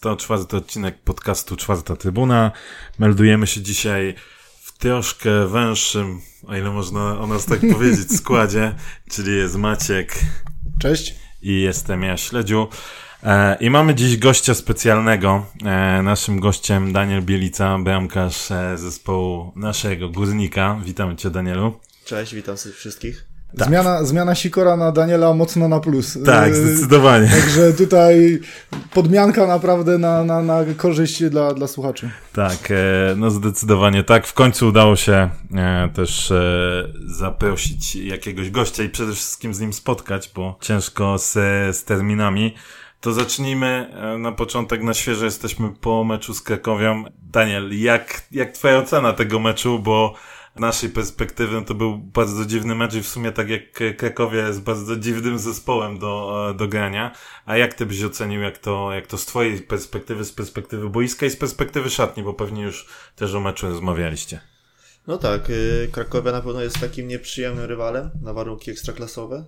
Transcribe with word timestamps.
To 0.00 0.16
czwarty 0.16 0.56
odcinek 0.56 0.98
podcastu 0.98 1.56
Czwarta 1.56 1.96
Trybuna. 1.96 2.52
Meldujemy 2.98 3.46
się 3.46 3.60
dzisiaj 3.60 4.14
w 4.62 4.78
troszkę 4.78 5.46
węższym, 5.46 6.20
o 6.46 6.56
ile 6.56 6.70
można 6.70 7.20
o 7.20 7.26
nas 7.26 7.46
tak 7.46 7.60
powiedzieć, 7.72 8.12
składzie, 8.16 8.74
czyli 9.10 9.36
jest 9.36 9.56
Maciek. 9.56 10.14
Cześć. 10.78 11.14
I 11.42 11.60
jestem 11.60 12.02
ja, 12.02 12.16
Śledziu. 12.16 12.68
E, 13.22 13.56
I 13.60 13.70
mamy 13.70 13.94
dziś 13.94 14.16
gościa 14.16 14.54
specjalnego. 14.54 15.46
E, 15.64 16.02
naszym 16.02 16.40
gościem 16.40 16.92
Daniel 16.92 17.22
Bielica, 17.22 17.78
bramkarz 17.78 18.50
e, 18.50 18.78
zespołu 18.78 19.52
naszego 19.56 20.08
Górnika. 20.08 20.80
Witamy 20.84 21.16
Cię, 21.16 21.30
Danielu. 21.30 21.80
Cześć, 22.04 22.34
witam 22.34 22.56
wszystkich. 22.56 23.29
Tak. 23.58 23.68
Zmiana, 23.68 24.04
zmiana 24.04 24.34
Sikora 24.34 24.76
na 24.76 24.92
Daniela 24.92 25.34
mocno 25.34 25.68
na 25.68 25.80
plus. 25.80 26.18
Tak, 26.24 26.54
zdecydowanie. 26.54 27.28
Także 27.28 27.72
tutaj 27.72 28.40
podmianka 28.94 29.46
naprawdę 29.46 29.98
na, 29.98 30.24
na, 30.24 30.42
na 30.42 30.64
korzyść 30.76 31.24
dla, 31.24 31.54
dla 31.54 31.66
słuchaczy. 31.66 32.10
Tak, 32.32 32.72
no 33.16 33.30
zdecydowanie 33.30 34.04
tak. 34.04 34.26
W 34.26 34.34
końcu 34.34 34.68
udało 34.68 34.96
się 34.96 35.30
też 35.94 36.32
zaprosić 37.06 37.96
jakiegoś 37.96 38.50
gościa 38.50 38.82
i 38.82 38.88
przede 38.88 39.12
wszystkim 39.12 39.54
z 39.54 39.60
nim 39.60 39.72
spotkać, 39.72 40.30
bo 40.34 40.58
ciężko 40.60 41.18
z, 41.18 41.32
z 41.76 41.84
terminami. 41.84 42.54
To 43.00 43.12
zacznijmy 43.12 43.90
e, 43.92 44.18
na 44.18 44.32
początek 44.32 44.82
na 44.82 44.94
świeżo. 44.94 45.24
Jesteśmy 45.24 45.70
po 45.80 46.04
meczu 46.04 46.34
z 46.34 46.42
Krakowią. 46.42 47.04
Daniel, 47.22 47.80
jak, 47.80 48.22
jak 48.32 48.52
twoja 48.52 48.78
ocena 48.78 49.12
tego 49.12 49.40
meczu, 49.40 49.78
bo 49.78 50.14
naszej 50.60 50.90
perspektywy 50.90 51.54
no 51.54 51.62
to 51.62 51.74
był 51.74 51.98
bardzo 51.98 52.44
dziwny 52.46 52.74
mecz 52.74 52.94
i 52.94 53.02
w 53.02 53.08
sumie 53.08 53.32
tak 53.32 53.48
jak 53.48 53.96
Krakowia 53.96 54.46
jest 54.46 54.62
bardzo 54.62 54.96
dziwnym 54.96 55.38
zespołem 55.38 55.98
do, 55.98 56.46
e, 56.50 56.54
do 56.54 56.68
grania. 56.68 57.14
A 57.46 57.56
jak 57.56 57.74
ty 57.74 57.86
byś 57.86 58.04
ocenił, 58.04 58.40
jak 58.40 58.58
to, 58.58 58.92
jak 58.92 59.06
to 59.06 59.18
z 59.18 59.26
twojej 59.26 59.60
perspektywy, 59.60 60.24
z 60.24 60.32
perspektywy 60.32 60.90
boiska 60.90 61.26
i 61.26 61.30
z 61.30 61.36
perspektywy 61.36 61.90
szatni, 61.90 62.22
bo 62.22 62.34
pewnie 62.34 62.62
już 62.62 62.86
też 63.16 63.34
o 63.34 63.40
meczu 63.40 63.68
rozmawialiście. 63.68 64.40
No 65.06 65.18
tak, 65.18 65.50
y, 65.50 65.88
Krakowia 65.92 66.32
na 66.32 66.40
pewno 66.40 66.62
jest 66.62 66.80
takim 66.80 67.08
nieprzyjemnym 67.08 67.64
rywalem 67.64 68.10
na 68.22 68.32
warunki 68.32 68.70
ekstraklasowe. 68.70 69.44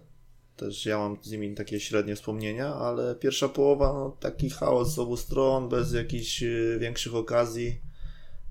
Też 0.56 0.86
ja 0.86 0.98
mam 0.98 1.16
z 1.22 1.30
nimi 1.30 1.54
takie 1.54 1.80
średnie 1.80 2.16
wspomnienia, 2.16 2.74
ale 2.74 3.14
pierwsza 3.14 3.48
połowa, 3.48 3.92
no 3.92 4.16
taki 4.20 4.50
chaos 4.50 4.94
z 4.94 4.98
obu 4.98 5.16
stron, 5.16 5.68
bez 5.68 5.92
jakichś 5.92 6.42
y, 6.42 6.78
większych 6.80 7.14
okazji. 7.14 7.91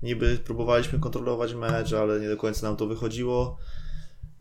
Niby 0.02 0.38
próbowaliśmy 0.44 0.98
kontrolować 0.98 1.54
mecz, 1.54 1.92
ale 1.92 2.20
nie 2.20 2.28
do 2.28 2.36
końca 2.36 2.66
nam 2.66 2.76
to 2.76 2.86
wychodziło. 2.86 3.58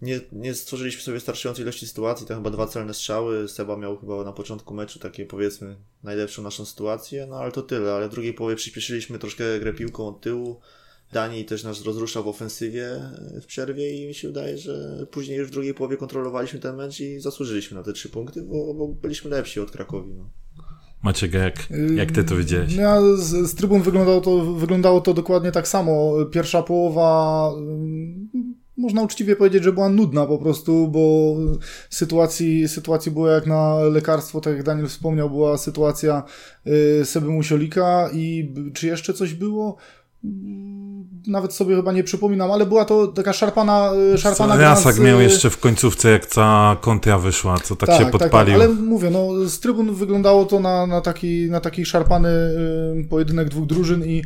Nie, 0.02 0.20
nie 0.31 0.53
stworzyliśmy 0.53 1.02
sobie 1.02 1.16
wystarczającej 1.16 1.64
ilości 1.64 1.88
sytuacji, 1.88 2.28
to 2.28 2.36
chyba 2.36 2.50
dwa 2.50 2.68
celne 2.68 2.94
strzały. 2.94 3.48
Seba 3.48 3.78
miał 3.78 3.98
chyba 3.98 4.23
na 4.23 4.31
początku 4.31 4.73
meczu 4.73 5.00
takie 5.00 5.26
powiedzmy 5.26 5.76
najlepszą 6.03 6.44
naszą 6.44 6.66
sytuację, 6.66 7.28
no 7.30 7.36
ale 7.36 7.52
to 7.52 7.62
tyle. 7.62 7.94
Ale 7.94 8.09
w 8.09 8.12
drugiej 8.12 8.34
połowie 8.34 8.56
przyspieszyliśmy 8.56 9.20
troszkę 9.20 9.59
grę 9.59 9.73
piłką 9.73 10.08
od 10.08 10.22
tyłu. 10.22 10.59
Dani 11.12 11.45
też 11.45 11.64
nas 11.64 11.84
rozruszał 11.84 12.23
w 12.23 12.28
ofensywie 12.28 13.00
w 13.42 13.46
przerwie 13.46 14.03
i 14.03 14.08
mi 14.08 14.14
się 14.14 14.28
wydaje, 14.28 14.58
że 14.58 15.06
później 15.12 15.38
już 15.38 15.48
w 15.48 15.52
drugiej 15.52 15.73
połowie 15.73 15.98
kontrolowaliśmy 15.98 16.59
ten 16.59 16.75
mecz 16.75 17.00
i 17.00 17.20
zasłużyliśmy 17.20 17.78
na 17.78 17.84
te 17.84 17.94
trzy 17.94 18.09
punkty, 18.09 18.42
bo, 18.42 18.73
bo 18.73 18.88
byliśmy 18.88 19.30
lepsi 19.30 19.59
od 19.59 19.72
Krakowi. 19.72 20.14
No. 20.14 20.30
Maciek, 21.04 21.34
jak, 21.34 21.68
jak 21.96 22.12
ty 22.12 22.24
to 22.24 22.36
widziałeś? 22.36 22.74
Ja 22.74 23.02
z, 23.16 23.50
z 23.50 23.56
trybun 23.56 23.82
wyglądało 23.82 24.22
to, 24.22 24.46
wyglądało 24.46 25.02
to 25.02 25.14
dokładnie 25.14 25.52
tak 25.52 25.68
samo. 25.68 26.14
Pierwsza 26.32 26.64
połowa 26.64 27.52
można 28.78 29.02
uczciwie 29.02 29.36
powiedzieć, 29.36 29.64
że 29.64 29.74
była 29.74 29.90
nudna 29.90 30.26
po 30.26 30.38
prostu, 30.38 30.88
bo 30.88 31.36
sytuacji, 31.90 32.68
sytuacji 32.68 33.12
było 33.12 33.28
jak 33.28 33.48
na 33.48 33.76
lekarstwo, 33.76 34.42
tak 34.42 34.54
jak 34.56 34.64
Daniel 34.64 34.88
wspomniał, 34.88 35.30
była 35.30 35.58
sytuacja 35.58 36.24
y, 36.68 37.06
Seby 37.06 37.28
Musiolika 37.28 38.10
i 38.14 38.54
czy 38.74 38.88
jeszcze 38.88 39.14
coś 39.14 39.34
było? 39.34 39.78
Nawet 41.28 41.54
sobie 41.54 41.76
chyba 41.76 41.92
nie 41.92 42.04
przypominam, 42.04 42.52
ale 42.52 42.66
była 42.66 42.86
to 42.86 43.08
taka 43.08 43.34
szarpana 43.34 43.92
e, 44.14 44.18
szarpana 44.18 44.58
Rasak 44.58 45.00
miał 45.00 45.20
e, 45.20 45.24
jeszcze 45.24 45.50
w 45.50 45.58
końcówce, 45.58 46.12
jak 46.12 46.26
ta 46.26 46.78
kontra 46.82 47.20
wyszła, 47.20 47.58
co 47.64 47.76
tak, 47.76 47.90
tak 47.90 48.00
się 48.00 48.06
podpalił. 48.06 48.60
Tak, 48.60 48.68
ale 48.68 48.70
mówię, 48.70 49.10
no 49.10 49.50
z 49.50 49.60
trybun 49.60 49.96
wyglądało 49.96 50.46
to 50.46 50.60
na, 50.60 50.88
na, 50.88 51.02
taki, 51.02 51.50
na 51.50 51.60
taki 51.60 51.86
szarpany 51.86 52.30
y, 52.30 53.08
pojedynek 53.10 53.50
dwóch 53.50 53.66
drużyn 53.66 54.06
i 54.06 54.24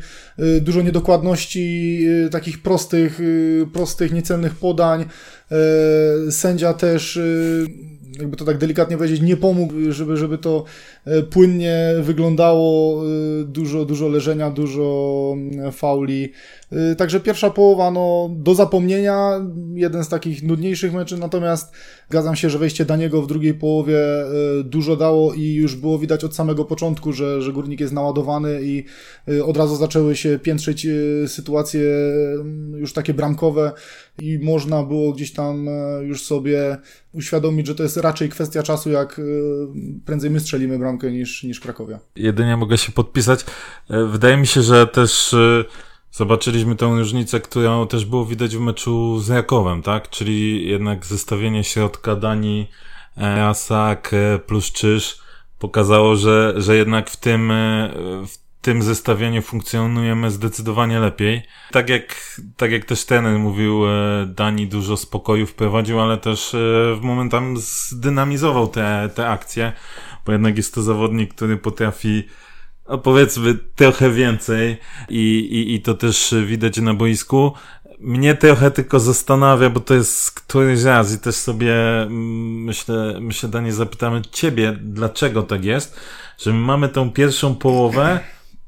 dużo 0.61 0.81
niedokładności, 0.81 1.99
takich 2.31 2.61
prostych, 2.61 3.19
prostych, 3.73 4.13
niecelnych 4.13 4.55
podań. 4.55 5.05
Sędzia 6.29 6.73
też 6.73 7.19
jakby 8.19 8.37
to 8.37 8.45
tak 8.45 8.57
delikatnie 8.57 8.97
powiedzieć, 8.97 9.21
nie 9.21 9.37
pomógł, 9.37 9.73
żeby, 9.89 10.17
żeby 10.17 10.37
to 10.37 10.63
e, 11.05 11.21
płynnie 11.21 11.93
wyglądało, 12.01 13.03
e, 13.03 13.43
dużo, 13.43 13.85
dużo 13.85 14.07
leżenia, 14.07 14.51
dużo 14.51 15.33
mm, 15.37 15.71
fauli. 15.71 16.31
E, 16.71 16.95
także 16.95 17.19
pierwsza 17.19 17.49
połowa, 17.49 17.91
no, 17.91 18.29
do 18.31 18.55
zapomnienia, 18.55 19.41
jeden 19.73 20.03
z 20.03 20.09
takich 20.09 20.43
nudniejszych 20.43 20.93
meczy, 20.93 21.17
natomiast 21.17 21.71
zgadzam 22.09 22.35
się, 22.35 22.49
że 22.49 22.59
wejście 22.59 22.85
Daniego 22.85 23.21
w 23.21 23.27
drugiej 23.27 23.53
połowie 23.53 23.99
dużo 24.63 24.95
dało 24.95 25.33
i 25.33 25.53
już 25.53 25.75
było 25.75 25.99
widać 25.99 26.23
od 26.23 26.35
samego 26.35 26.65
początku, 26.65 27.13
że, 27.13 27.41
że 27.41 27.53
Górnik 27.53 27.79
jest 27.79 27.93
naładowany 27.93 28.59
i 28.63 28.83
od 29.45 29.57
razu 29.57 29.75
zaczęły 29.75 30.15
się 30.15 30.39
piętrzyć 30.39 30.87
sytuacje 31.27 31.81
mm, 32.41 32.79
już 32.79 32.93
takie 32.93 33.13
bramkowe 33.13 33.71
i 34.21 34.39
można 34.39 34.83
było 34.83 35.13
gdzieś 35.13 35.33
tam 35.33 35.67
już 36.01 36.23
sobie 36.23 36.77
uświadomić, 37.13 37.67
że 37.67 37.75
to 37.75 37.83
jest 37.83 37.97
raczej 37.97 38.29
kwestia 38.29 38.63
czasu, 38.63 38.89
jak 38.89 39.21
prędzej 40.05 40.29
my 40.31 40.39
strzelimy 40.39 40.79
bramkę 40.79 41.11
niż, 41.11 41.43
niż 41.43 41.59
Krakowia. 41.59 41.99
Jedynie 42.15 42.57
mogę 42.57 42.77
się 42.77 42.91
podpisać. 42.91 43.45
E, 43.89 44.05
wydaje 44.05 44.37
mi 44.37 44.47
się, 44.47 44.61
że 44.61 44.87
też 44.87 45.33
e, 45.33 45.65
zobaczyliśmy 46.11 46.75
tę 46.75 46.85
różnicę, 46.85 47.39
którą 47.39 47.87
też 47.87 48.05
było 48.05 48.25
widać 48.25 48.55
w 48.57 48.59
meczu 48.59 49.19
z 49.19 49.27
Jakowem, 49.27 49.81
tak? 49.81 50.09
Czyli 50.09 50.67
jednak 50.69 51.05
zestawienie 51.05 51.63
środka 51.63 52.15
Dani, 52.15 52.69
e, 53.17 53.35
Rasak 53.35 54.11
plus 54.47 54.71
Czyż 54.71 55.19
pokazało, 55.59 56.15
że, 56.15 56.53
że 56.57 56.75
jednak 56.75 57.09
w 57.09 57.17
tym, 57.17 57.53
w 58.27 58.44
tym 58.65 58.83
zestawieniu 58.83 59.41
funkcjonujemy 59.41 60.31
zdecydowanie 60.31 60.99
lepiej. 60.99 61.41
Tak 61.71 61.89
jak, 61.89 62.39
tak 62.57 62.71
jak 62.71 62.85
też 62.85 63.05
ten 63.05 63.39
mówił, 63.39 63.81
Dani 64.27 64.67
dużo 64.67 64.97
spokoju 64.97 65.47
wprowadził, 65.47 65.99
ale 65.99 66.17
też 66.17 66.49
w 66.95 66.99
momentami 67.01 67.57
zdynamizował 67.59 68.67
te, 68.67 69.09
te 69.15 69.27
akcje 69.27 69.73
bo 70.25 70.31
jednak 70.31 70.57
jest 70.57 70.75
to 70.75 70.81
zawodnik, 70.81 71.33
który 71.33 71.57
potrafi 71.57 72.23
no 72.89 72.97
powiedzmy 72.97 73.57
trochę 73.75 74.11
więcej 74.11 74.77
i, 75.09 75.39
i, 75.39 75.73
i 75.73 75.81
to 75.81 75.93
też 75.93 76.35
widać 76.45 76.77
na 76.77 76.93
boisku. 76.93 77.53
Mnie 77.99 78.35
trochę 78.35 78.71
tylko 78.71 78.99
zastanawia, 78.99 79.69
bo 79.69 79.79
to 79.79 79.93
jest 79.93 80.31
któryś 80.31 80.83
raz 80.83 81.13
i 81.13 81.19
też 81.19 81.35
sobie 81.35 82.01
mm, 82.01 82.63
myślę, 82.63 83.17
myślę 83.21 83.49
Danie 83.49 83.73
zapytamy 83.73 84.21
ciebie, 84.31 84.77
dlaczego 84.81 85.43
tak 85.43 85.65
jest, 85.65 85.99
że 86.37 86.53
my 86.53 86.59
mamy 86.59 86.89
tą 86.89 87.11
pierwszą 87.11 87.55
połowę, 87.55 88.19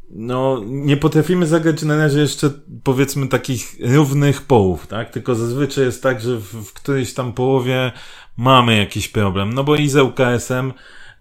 no 0.10 0.62
nie 0.66 0.98
potrafimy 0.98 1.48
zagrać 1.48 1.84
na 1.84 1.98
razie 1.98 2.20
jeszcze 2.20 2.50
powiedzmy 2.84 3.28
takich 3.28 3.76
równych 3.80 4.42
połów, 4.42 4.88
tak? 4.88 5.10
Tylko 5.10 5.36
zazwyczaj 5.36 5.86
jest 5.86 6.04
tak, 6.04 6.22
że 6.22 6.38
w, 6.38 6.44
w 6.44 6.74
którejś 6.74 7.14
tam 7.14 7.34
połowie 7.34 7.92
mamy 8.38 8.78
jakiś 8.78 9.08
problem, 9.08 9.54
no 9.54 9.64
bo 9.64 9.76
i 9.76 9.90
z 9.90 9.96
UKS-em 9.96 10.74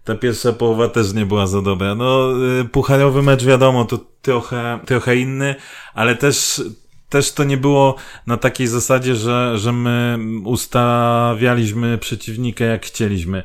ta 0.03 0.15
pierwsza 0.15 0.53
połowa 0.53 0.89
też 0.89 1.13
nie 1.13 1.25
była 1.25 1.47
za 1.47 1.61
dobra. 1.61 1.95
No, 1.95 2.33
y, 2.61 2.65
pucharowy 2.65 3.23
mecz 3.23 3.45
wiadomo, 3.45 3.85
to 3.85 3.99
trochę, 4.21 4.79
trochę 4.85 5.15
inny, 5.15 5.55
ale 5.93 6.15
też, 6.15 6.61
też 7.09 7.31
to 7.31 7.43
nie 7.43 7.57
było 7.57 7.95
na 8.27 8.37
takiej 8.37 8.67
zasadzie, 8.67 9.15
że, 9.15 9.57
że 9.57 9.71
my 9.73 10.17
ustawialiśmy 10.45 11.97
przeciwnika 11.97 12.65
jak 12.65 12.85
chcieliśmy. 12.85 13.43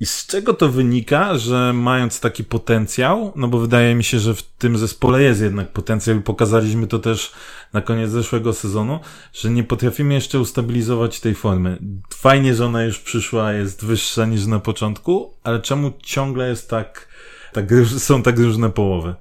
I 0.00 0.06
z 0.06 0.26
czego 0.26 0.54
to 0.54 0.68
wynika, 0.68 1.38
że 1.38 1.72
mając 1.72 2.20
taki 2.20 2.44
potencjał, 2.44 3.32
no 3.36 3.48
bo 3.48 3.58
wydaje 3.58 3.94
mi 3.94 4.04
się, 4.04 4.18
że 4.18 4.34
w 4.34 4.42
tym 4.42 4.78
zespole 4.78 5.22
jest 5.22 5.40
jednak 5.40 5.72
potencjał 5.72 6.16
i 6.16 6.20
pokazaliśmy 6.20 6.86
to 6.86 6.98
też 6.98 7.32
na 7.72 7.80
koniec 7.80 8.10
zeszłego 8.10 8.52
sezonu, 8.52 9.00
że 9.32 9.50
nie 9.50 9.64
potrafimy 9.64 10.14
jeszcze 10.14 10.40
ustabilizować 10.40 11.20
tej 11.20 11.34
formy. 11.34 11.78
Fajnie, 12.14 12.54
że 12.54 12.66
ona 12.66 12.84
już 12.84 12.98
przyszła, 12.98 13.52
jest 13.52 13.84
wyższa 13.84 14.26
niż 14.26 14.46
na 14.46 14.58
początku, 14.60 15.34
ale 15.44 15.60
czemu 15.60 15.92
ciągle 16.02 16.48
jest 16.48 16.70
tak, 16.70 17.08
tak 17.52 17.66
są 17.98 18.22
tak 18.22 18.38
różne 18.38 18.70
połowy? 18.70 19.14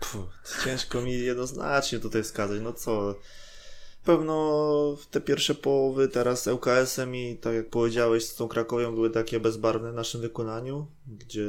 Puh, 0.00 0.26
ciężko 0.64 1.00
mi 1.00 1.12
jednoznacznie 1.12 1.98
tutaj 1.98 2.22
wskazać. 2.22 2.60
No 2.62 2.72
co, 2.72 3.14
pewno 4.08 4.96
te 5.10 5.20
pierwsze 5.20 5.54
połowy 5.54 6.08
teraz 6.08 6.46
LKS-em 6.46 7.16
i 7.16 7.36
tak 7.36 7.54
jak 7.54 7.70
powiedziałeś 7.70 8.24
z 8.24 8.34
tą 8.34 8.48
Krakowią 8.48 8.94
były 8.94 9.10
takie 9.10 9.40
bezbarwne 9.40 9.92
w 9.92 9.94
naszym 9.94 10.20
wykonaniu, 10.20 10.86
gdzie 11.06 11.48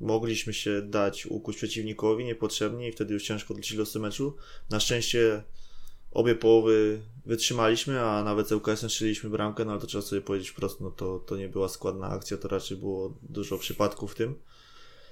mogliśmy 0.00 0.54
się 0.54 0.82
dać 0.82 1.26
ukuć 1.26 1.56
przeciwnikowi 1.56 2.24
niepotrzebnie 2.24 2.88
i 2.88 2.92
wtedy 2.92 3.14
już 3.14 3.22
ciężko 3.22 3.54
odliczyć 3.54 3.78
losy 3.78 3.98
meczu. 3.98 4.36
Na 4.70 4.80
szczęście 4.80 5.42
obie 6.10 6.34
połowy 6.34 7.00
wytrzymaliśmy, 7.26 8.00
a 8.00 8.24
nawet 8.24 8.48
z 8.48 8.52
UKS-em 8.52 8.90
strzeliliśmy 8.90 9.30
bramkę, 9.30 9.64
no 9.64 9.72
ale 9.72 9.80
to 9.80 9.86
trzeba 9.86 10.02
sobie 10.02 10.22
powiedzieć 10.22 10.48
wprost, 10.48 10.80
no 10.80 10.90
to, 10.90 11.18
to 11.18 11.36
nie 11.36 11.48
była 11.48 11.68
składna 11.68 12.08
akcja, 12.08 12.36
to 12.36 12.48
raczej 12.48 12.76
było 12.76 13.18
dużo 13.22 13.58
przypadków 13.58 14.12
w 14.12 14.14
tym. 14.14 14.34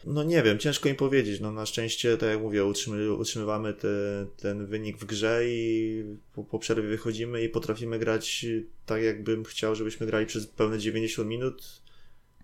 No 0.07 0.25
nie 0.25 0.43
wiem, 0.43 0.59
ciężko 0.59 0.89
im 0.89 0.97
powiedzieć. 0.97 1.41
No 1.41 1.53
na 1.53 1.67
szczęście, 1.67 2.17
tak 2.17 2.29
jak 2.29 2.41
mówię, 2.41 2.65
utrzymy, 2.65 3.13
utrzymywamy 3.13 3.75
te, 3.75 3.89
ten 4.37 4.67
wynik 4.67 4.99
w 4.99 5.05
grze 5.05 5.43
i 5.47 6.05
po, 6.35 6.45
po 6.45 6.59
przerwie 6.59 6.89
wychodzimy 6.89 7.45
i 7.45 7.49
potrafimy 7.49 7.99
grać 7.99 8.47
tak, 8.87 9.03
jakbym 9.03 9.45
chciał, 9.45 9.75
żebyśmy 9.75 10.07
grali 10.07 10.27
przez 10.27 10.47
pełne 10.47 10.79
90 10.79 11.29
minut 11.29 11.83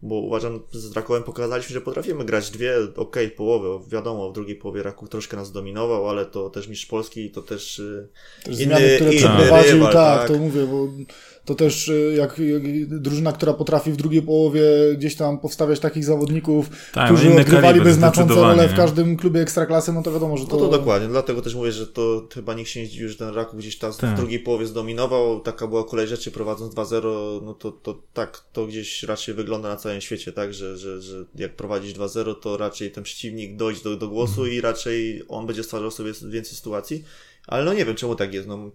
bo 0.02 0.14
uważam, 0.14 0.60
że 0.72 0.80
z 0.80 0.96
Rakowem 0.96 1.22
pokazaliśmy, 1.22 1.74
że 1.74 1.80
potrafimy 1.80 2.24
grać 2.24 2.50
dwie, 2.50 2.74
ok, 2.96 3.16
połowy. 3.36 3.88
Wiadomo, 3.88 4.30
w 4.30 4.34
drugiej 4.34 4.56
połowie 4.56 4.82
Raków 4.82 5.08
troszkę 5.08 5.36
nas 5.36 5.52
dominował, 5.52 6.08
ale 6.08 6.26
to 6.26 6.50
też 6.50 6.68
mistrz 6.68 6.86
Polski 6.86 7.24
i 7.24 7.30
to 7.30 7.42
też, 7.42 7.78
y, 7.78 8.08
też 8.44 8.54
inny, 8.54 8.64
zmiany, 8.64 8.94
które 8.94 9.10
inny 9.10 9.20
przeprowadził, 9.20 9.72
rywal, 9.72 9.92
tak, 9.92 10.18
tak, 10.18 10.28
to 10.28 10.38
mówię, 10.38 10.66
bo 10.66 10.88
to 11.44 11.54
też 11.54 11.88
y, 11.88 12.14
jak, 12.16 12.38
jak, 12.38 12.88
drużyna, 13.00 13.32
która 13.32 13.52
potrafi 13.52 13.92
w 13.92 13.96
drugiej 13.96 14.22
połowie 14.22 14.62
gdzieś 14.96 15.16
tam 15.16 15.38
powstawiać 15.38 15.80
takich 15.80 16.04
zawodników, 16.04 16.70
tak, 16.92 17.06
którzy 17.06 17.34
odgrywaliby 17.34 17.92
znaczące 17.92 18.34
role 18.34 18.68
w 18.68 18.76
każdym 18.76 19.16
klubie 19.16 19.40
ekstraklasy, 19.40 19.92
no 19.92 20.02
to 20.02 20.12
wiadomo, 20.12 20.36
że 20.36 20.46
to... 20.46 20.56
No 20.56 20.62
to 20.62 20.68
dokładnie, 20.78 21.08
dlatego 21.08 21.42
też 21.42 21.54
mówię, 21.54 21.72
że 21.72 21.86
to 21.86 22.28
chyba 22.34 22.54
nikt 22.54 22.70
się 22.70 22.80
nie 22.80 22.86
zdziwił, 22.86 23.08
że 23.08 23.16
ten 23.16 23.34
Raków 23.34 23.58
gdzieś 23.58 23.78
tam 23.78 23.92
tak. 23.92 24.14
w 24.14 24.16
drugiej 24.16 24.40
połowie 24.40 24.66
zdominował, 24.66 25.40
taka 25.40 25.66
była 25.66 25.84
kolej 25.84 26.06
rzeczy, 26.06 26.30
prowadząc 26.30 26.74
2-0, 26.74 27.02
no 27.42 27.54
to, 27.54 27.72
to 27.72 28.02
tak, 28.12 28.44
to 28.52 28.66
gdzieś 28.66 29.02
raczej 29.02 29.34
wygląda 29.34 29.68
na 29.68 29.76
całym 29.88 30.00
świecie, 30.00 30.32
tak, 30.32 30.54
że, 30.54 30.76
że, 30.76 31.02
że 31.02 31.24
jak 31.34 31.56
prowadzisz 31.56 31.94
2-0, 31.94 32.34
to 32.34 32.56
raczej 32.56 32.90
ten 32.90 33.04
przeciwnik 33.04 33.56
dojdzie 33.56 33.82
do, 33.84 33.96
do 33.96 34.08
głosu 34.08 34.40
mhm. 34.40 34.52
i 34.52 34.60
raczej 34.60 35.22
on 35.28 35.46
będzie 35.46 35.64
stwarzał 35.64 35.90
sobie 35.90 36.12
więcej 36.12 36.56
sytuacji, 36.56 37.04
ale 37.46 37.64
no 37.64 37.74
nie 37.74 37.84
wiem, 37.84 37.96
czemu 37.96 38.14
tak 38.14 38.34
jest, 38.34 38.48
no 38.48 38.70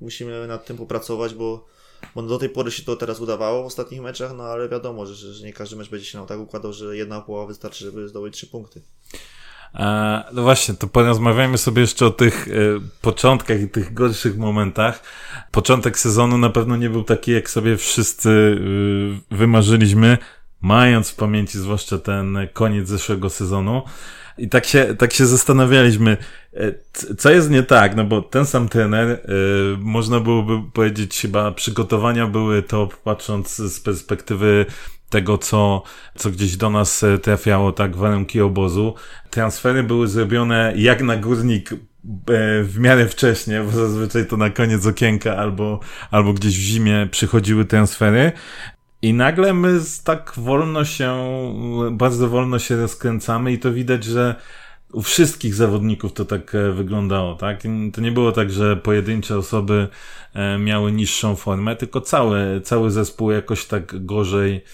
musimy 0.00 0.46
nad 0.46 0.66
tym 0.66 0.76
popracować, 0.76 1.34
bo 1.34 1.66
bo 2.14 2.22
do 2.22 2.38
tej 2.38 2.48
pory 2.48 2.70
się 2.70 2.82
to 2.82 2.96
teraz 2.96 3.20
udawało 3.20 3.62
w 3.62 3.66
ostatnich 3.66 4.00
meczach, 4.00 4.32
no 4.36 4.44
ale 4.44 4.68
wiadomo, 4.68 5.06
że, 5.06 5.14
że 5.14 5.46
nie 5.46 5.52
każdy 5.52 5.76
mecz 5.76 5.90
będzie 5.90 6.06
się 6.06 6.18
nam 6.18 6.26
tak 6.26 6.38
układał, 6.38 6.72
że 6.72 6.96
jedna 6.96 7.20
połowa 7.20 7.46
wystarczy, 7.46 7.84
żeby 7.84 8.08
zdobyć 8.08 8.34
trzy 8.34 8.46
punkty. 8.46 8.82
E, 9.74 10.24
no 10.32 10.42
właśnie, 10.42 10.74
to 10.74 10.86
porozmawiajmy 10.86 11.58
sobie 11.58 11.80
jeszcze 11.80 12.06
o 12.06 12.10
tych 12.10 12.48
e, 12.48 12.52
początkach 13.02 13.60
i 13.60 13.68
tych 13.68 13.94
gorszych 13.94 14.38
momentach. 14.38 15.02
Początek 15.50 15.98
sezonu 15.98 16.38
na 16.38 16.50
pewno 16.50 16.76
nie 16.76 16.90
był 16.90 17.04
taki, 17.04 17.32
jak 17.32 17.50
sobie 17.50 17.76
wszyscy 17.76 18.60
e, 19.30 19.36
wymarzyliśmy, 19.36 20.18
mając 20.60 21.10
w 21.10 21.16
pamięci 21.16 21.58
zwłaszcza 21.58 21.98
ten 21.98 22.38
koniec 22.52 22.88
zeszłego 22.88 23.30
sezonu. 23.30 23.82
I 24.38 24.48
tak 24.48 24.66
się, 24.66 24.94
tak 24.98 25.12
się 25.12 25.26
zastanawialiśmy, 25.26 26.16
e, 26.54 27.14
co 27.14 27.30
jest 27.30 27.50
nie 27.50 27.62
tak, 27.62 27.96
no 27.96 28.04
bo 28.04 28.22
ten 28.22 28.46
sam 28.46 28.68
trener, 28.68 29.08
yy, 29.08 29.76
można 29.80 30.20
byłoby 30.20 30.70
powiedzieć 30.72 31.20
chyba 31.20 31.52
przygotowania 31.52 32.26
były 32.26 32.62
to 32.62 32.88
patrząc 33.04 33.56
z 33.56 33.80
perspektywy 33.80 34.66
tego, 35.10 35.38
co, 35.38 35.82
co 36.14 36.30
gdzieś 36.30 36.56
do 36.56 36.70
nas 36.70 37.02
e, 37.02 37.18
trafiało, 37.18 37.72
tak, 37.72 37.96
warunki 37.96 38.40
obozu. 38.40 38.94
Transfery 39.30 39.82
były 39.82 40.08
zrobione 40.08 40.72
jak 40.76 41.02
na 41.02 41.16
górnik 41.16 41.70
w 42.62 42.78
miarę 42.78 43.08
wcześnie, 43.08 43.62
bo 43.62 43.70
zazwyczaj 43.70 44.26
to 44.26 44.36
na 44.36 44.50
koniec 44.50 44.86
okienka 44.86 45.36
albo, 45.36 45.80
albo 46.10 46.32
gdzieś 46.32 46.58
w 46.58 46.62
zimie 46.62 47.08
przychodziły 47.10 47.64
transfery. 47.64 48.32
I 49.02 49.14
nagle 49.14 49.54
my 49.54 49.80
tak 50.04 50.32
wolno 50.36 50.84
się, 50.84 51.16
bardzo 51.90 52.28
wolno 52.28 52.58
się 52.58 52.76
rozkręcamy 52.76 53.52
i 53.52 53.58
to 53.58 53.72
widać, 53.72 54.04
że 54.04 54.34
u 54.92 55.02
wszystkich 55.02 55.54
zawodników 55.54 56.12
to 56.12 56.24
tak 56.24 56.54
e, 56.54 56.72
wyglądało, 56.72 57.34
tak? 57.34 57.62
To 57.92 58.00
nie 58.00 58.12
było 58.12 58.32
tak, 58.32 58.50
że 58.50 58.76
pojedyncze 58.76 59.38
osoby 59.38 59.88
e, 60.34 60.58
miały 60.58 60.92
niższą 60.92 61.36
formę, 61.36 61.76
tylko 61.76 62.00
cały, 62.00 62.60
cały 62.60 62.90
zespół 62.90 63.30
jakoś 63.30 63.64
tak 63.64 64.04
gorzej 64.06 64.64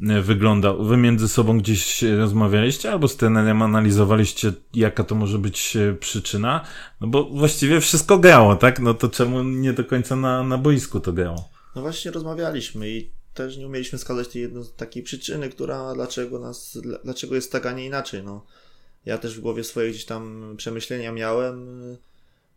e, 0.00 0.20
wyglądał. 0.20 0.84
Wy 0.84 0.96
między 0.96 1.28
sobą 1.28 1.58
gdzieś 1.58 2.02
rozmawialiście 2.02 2.92
albo 2.92 3.08
z 3.08 3.16
trenerem 3.16 3.62
analizowaliście, 3.62 4.52
jaka 4.74 5.04
to 5.04 5.14
może 5.14 5.38
być 5.38 5.76
przyczyna? 6.00 6.64
No 7.00 7.06
bo 7.06 7.24
właściwie 7.24 7.80
wszystko 7.80 8.18
grało, 8.18 8.56
tak? 8.56 8.80
No 8.80 8.94
to 8.94 9.08
czemu 9.08 9.42
nie 9.42 9.72
do 9.72 9.84
końca 9.84 10.16
na, 10.16 10.42
na 10.42 10.58
boisku 10.58 11.00
to 11.00 11.12
grało? 11.12 11.48
No 11.76 11.82
właśnie 11.82 12.10
rozmawialiśmy 12.10 12.90
i 12.90 13.10
też 13.34 13.56
nie 13.56 13.66
umieliśmy 13.66 13.98
wskazać 13.98 14.28
tej 14.28 14.42
jednej 14.42 14.64
takiej 14.76 15.02
przyczyny, 15.02 15.48
która 15.48 15.94
dlaczego 15.94 16.38
nas, 16.38 16.78
dlaczego 17.04 17.34
jest 17.34 17.52
tak, 17.52 17.66
a 17.66 17.72
nie 17.72 17.86
inaczej. 17.86 18.22
No, 18.22 18.46
ja 19.04 19.18
też 19.18 19.38
w 19.38 19.40
głowie 19.40 19.64
swoje 19.64 19.90
gdzieś 19.90 20.04
tam 20.04 20.54
przemyślenia 20.56 21.12
miałem. 21.12 21.80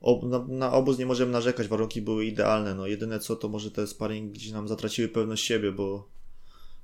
Ob, 0.02 0.24
na, 0.24 0.46
na, 0.48 0.74
obóz 0.74 0.98
nie 0.98 1.06
możemy 1.06 1.32
narzekać, 1.32 1.68
warunki 1.68 2.02
były 2.02 2.26
idealne. 2.26 2.76
No, 2.76 2.88
jedyne 2.88 3.20
co 3.20 3.36
to 3.36 3.50
może 3.50 3.72
te 3.72 3.88
sparingi 3.88 4.40
gdzieś 4.40 4.52
nam 4.52 4.68
zatraciły 4.68 5.08
pewność 5.08 5.46
siebie, 5.46 5.72
bo 5.72 6.08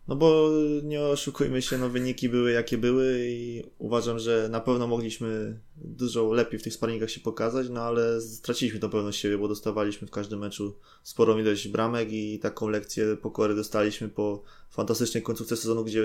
no 0.08 0.16
bo 0.16 0.50
nie 0.84 1.02
oszukujmy 1.02 1.62
się, 1.62 1.78
no 1.78 1.90
wyniki 1.90 2.30
były 2.30 2.52
jakie 2.52 2.78
były 2.78 3.20
i 3.30 3.64
uważam, 3.78 4.20
że 4.20 4.50
na 4.52 4.60
pewno 4.60 4.88
mogliśmy 4.88 5.60
dużo 5.76 6.34
lepiej 6.34 6.60
w 6.60 6.64
tych 6.64 6.74
sparingach 6.74 7.10
się 7.10 7.20
pokazać, 7.20 7.70
no 7.70 7.82
ale 7.82 8.22
straciliśmy 8.22 8.80
to 8.80 8.90
pewność 8.90 9.20
siebie, 9.20 9.38
bo 9.38 9.48
dostawaliśmy 9.48 10.08
w 10.08 10.12
każdym 10.12 10.40
meczu 10.40 10.76
sporą 11.04 11.38
ilość 11.38 11.68
bramek 11.68 12.12
i 12.12 12.40
taką 12.40 12.68
lekcję 12.68 13.18
pokory 13.18 13.56
dostaliśmy 13.56 14.10
po 14.10 14.44
fantastycznej 14.70 15.24
końcówce 15.24 15.58
sezonu, 15.58 15.84
gdzie 15.84 16.04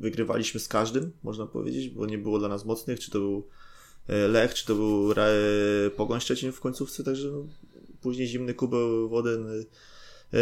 wygrywaliśmy 0.00 0.60
z 0.60 0.68
każdym, 0.68 1.12
można 1.22 1.46
powiedzieć, 1.46 1.88
bo 1.88 2.06
nie 2.06 2.18
było 2.18 2.38
dla 2.38 2.48
nas 2.48 2.64
mocnych, 2.64 3.00
czy 3.00 3.10
to 3.10 3.18
był 3.18 3.46
e, 4.08 4.28
Lech, 4.28 4.54
czy 4.54 4.66
to 4.66 4.74
był 4.74 5.14
Pogoń 5.96 6.20
Szczecin 6.20 6.52
w 6.52 6.60
końcówce, 6.60 7.04
także 7.04 7.28
no, 7.28 7.46
później 8.00 8.26
zimny 8.26 8.54
kubeł 8.54 9.08
wody 9.08 9.30
E, 9.30 9.97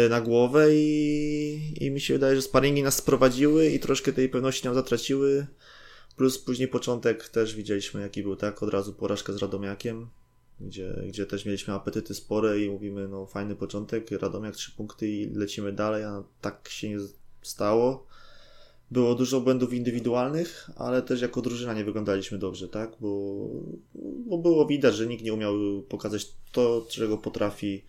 na 0.09 0.21
głowę 0.21 0.75
i, 0.75 1.73
i 1.81 1.91
mi 1.91 2.01
się 2.01 2.13
wydaje, 2.13 2.35
że 2.35 2.41
sparingi 2.41 2.83
nas 2.83 2.95
sprowadziły 2.95 3.69
i 3.69 3.79
troszkę 3.79 4.13
tej 4.13 4.29
pewności 4.29 4.65
nam 4.65 4.75
zatraciły. 4.75 5.47
Plus 6.15 6.37
później 6.37 6.67
początek 6.67 7.29
też 7.29 7.55
widzieliśmy 7.55 8.01
jaki 8.01 8.23
był, 8.23 8.35
tak? 8.35 8.63
Od 8.63 8.69
razu 8.69 8.93
porażka 8.93 9.33
z 9.33 9.37
Radomiakiem, 9.37 10.07
gdzie, 10.59 11.03
gdzie 11.07 11.25
też 11.25 11.45
mieliśmy 11.45 11.73
apetyty 11.73 12.13
spore 12.13 12.59
i 12.59 12.69
mówimy, 12.69 13.07
no 13.07 13.25
fajny 13.25 13.55
początek, 13.55 14.11
Radomiak 14.11 14.55
trzy 14.55 14.71
punkty 14.71 15.07
i 15.07 15.29
lecimy 15.29 15.71
dalej, 15.71 16.03
a 16.03 16.23
tak 16.41 16.69
się 16.69 16.89
nie 16.89 16.97
stało. 17.41 18.07
Było 18.91 19.15
dużo 19.15 19.41
błędów 19.41 19.73
indywidualnych, 19.73 20.69
ale 20.75 21.01
też 21.01 21.21
jako 21.21 21.41
drużyna 21.41 21.73
nie 21.73 21.85
wyglądaliśmy 21.85 22.37
dobrze, 22.37 22.67
tak? 22.67 22.91
Bo, 22.99 23.37
bo 24.27 24.37
było 24.37 24.65
widać, 24.65 24.95
że 24.95 25.07
nikt 25.07 25.23
nie 25.23 25.33
umiał 25.33 25.53
pokazać 25.89 26.27
to, 26.51 26.85
czego 26.89 27.17
potrafi 27.17 27.83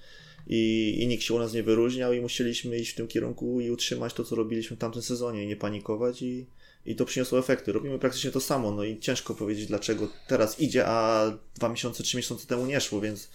i, 0.49 0.95
i 0.99 1.07
nikt 1.07 1.23
się 1.25 1.35
u 1.35 1.39
nas 1.39 1.53
nie 1.53 1.63
wyróżniał 1.63 2.13
i 2.13 2.21
musieliśmy 2.21 2.79
iść 2.79 2.93
w 2.93 2.95
tym 2.95 3.09
kierunku 3.09 3.61
i 3.61 3.71
utrzymać 3.71 4.15
to, 4.15 4.25
co 4.25 4.37
robiliśmy 4.37 4.77
w 4.77 4.81
tamtym 4.81 5.03
sezonie 5.03 5.45
i 5.45 5.47
nie 5.47 5.57
panikować 5.57 6.23
i, 6.23 6.47
i 6.87 6.97
to 6.97 7.05
przyniosło 7.05 7.39
efekty. 7.39 7.73
Robimy 7.73 7.99
praktycznie 7.99 8.31
to 8.31 8.41
samo, 8.41 8.71
no 8.71 8.85
i 8.85 8.99
ciężko 8.99 9.35
powiedzieć, 9.35 9.67
dlaczego 9.67 10.09
teraz 10.29 10.61
idzie, 10.61 10.87
a 10.87 11.27
dwa 11.55 11.69
miesiące, 11.69 12.03
trzy 12.03 12.17
miesiące 12.17 12.47
temu 12.47 12.67
nie 12.67 12.81
szło, 12.81 13.01
więc 13.01 13.31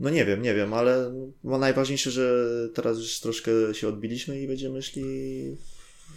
no 0.00 0.10
nie 0.10 0.24
wiem, 0.24 0.42
nie 0.42 0.54
wiem, 0.54 0.74
ale 0.74 1.12
no 1.44 1.58
najważniejsze, 1.58 2.10
że 2.10 2.46
teraz 2.74 2.98
już 2.98 3.20
troszkę 3.20 3.50
się 3.72 3.88
odbiliśmy 3.88 4.40
i 4.40 4.46
będziemy 4.46 4.82
szli 4.82 5.04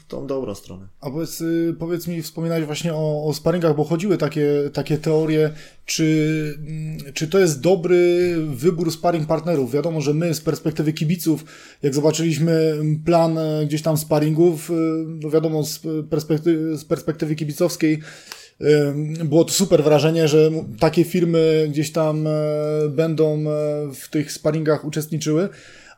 tą 0.08 0.28
dobrą 0.28 0.56
stronę. 0.56 0.88
A 1.02 1.10
powiedz, 1.10 1.42
y, 1.42 1.76
powiedz 1.80 2.08
mi, 2.08 2.22
wspominałeś 2.22 2.66
właśnie 2.66 2.94
o, 2.94 3.26
o 3.26 3.34
sparingach, 3.34 3.76
bo 3.76 3.84
chodziły 3.84 4.18
takie, 4.18 4.48
takie 4.74 4.98
teorie, 4.98 5.50
czy, 5.86 6.58
mm, 6.58 7.14
czy 7.14 7.28
to 7.28 7.40
jest 7.40 7.62
dobry 7.62 8.36
wybór 8.48 8.92
sparing 8.92 9.28
partnerów? 9.28 9.72
Wiadomo, 9.72 10.02
że 10.02 10.14
my 10.14 10.34
z 10.34 10.42
perspektywy 10.42 10.94
kibiców, 10.94 11.46
jak 11.84 11.96
zobaczyliśmy 11.96 12.78
plan 13.06 13.38
e, 13.38 13.66
gdzieś 13.66 13.82
tam 13.82 13.98
sparingów, 13.98 14.72
e, 14.72 14.74
no 15.06 15.30
wiadomo, 15.30 15.64
z 15.64 15.82
perspektywy, 16.10 16.78
z 16.78 16.86
perspektywy 16.86 17.36
kibicowskiej, 17.36 18.00
e, 18.62 18.94
było 19.26 19.46
to 19.46 19.54
super 19.54 19.84
wrażenie, 19.84 20.28
że 20.28 20.52
takie 20.80 21.04
firmy 21.04 21.68
gdzieś 21.70 21.92
tam 21.92 22.28
będą 22.90 23.44
w 23.96 24.10
tych 24.10 24.32
sparingach 24.32 24.86
uczestniczyły 24.86 25.50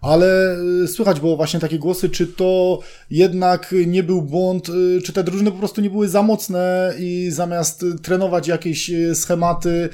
ale 0.02 0.58
y, 0.84 0.88
słychać 0.88 1.20
było 1.20 1.38
właśnie 1.38 1.60
takie 1.60 1.80
głosy, 1.80 2.10
czy 2.10 2.28
to 2.28 2.80
jednak 3.12 3.76
nie 3.88 4.04
był 4.04 4.22
błąd, 4.22 4.70
y, 4.70 5.02
czy 5.02 5.14
te 5.14 5.24
drużyny 5.24 5.52
po 5.52 5.58
prostu 5.58 5.82
nie 5.82 5.90
były 5.90 6.10
za 6.10 6.24
mocne 6.24 6.94
i 7.00 7.28
zamiast 7.32 7.86
trenować 8.02 8.48
jakieś 8.48 8.90
y, 8.90 9.16
schematy, 9.16 9.90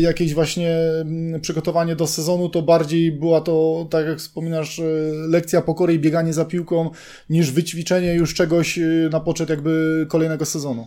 jakieś 0.00 0.34
właśnie 0.34 0.76
mm, 1.00 1.40
przygotowanie 1.40 1.96
do 1.96 2.06
sezonu, 2.06 2.48
to 2.48 2.62
bardziej 2.62 3.12
była 3.12 3.40
to, 3.40 3.86
tak 3.90 4.06
jak 4.06 4.18
wspominasz, 4.18 4.80
lekcja 5.28 5.62
pokory 5.62 5.94
i 5.94 5.98
bieganie 5.98 6.32
za 6.32 6.44
piłką, 6.44 6.90
niż 7.30 7.50
wyćwiczenie 7.50 8.14
już 8.14 8.34
czegoś 8.34 8.78
na 9.10 9.20
poczet 9.20 9.48
jakby 9.48 10.06
kolejnego 10.08 10.44
sezonu. 10.44 10.86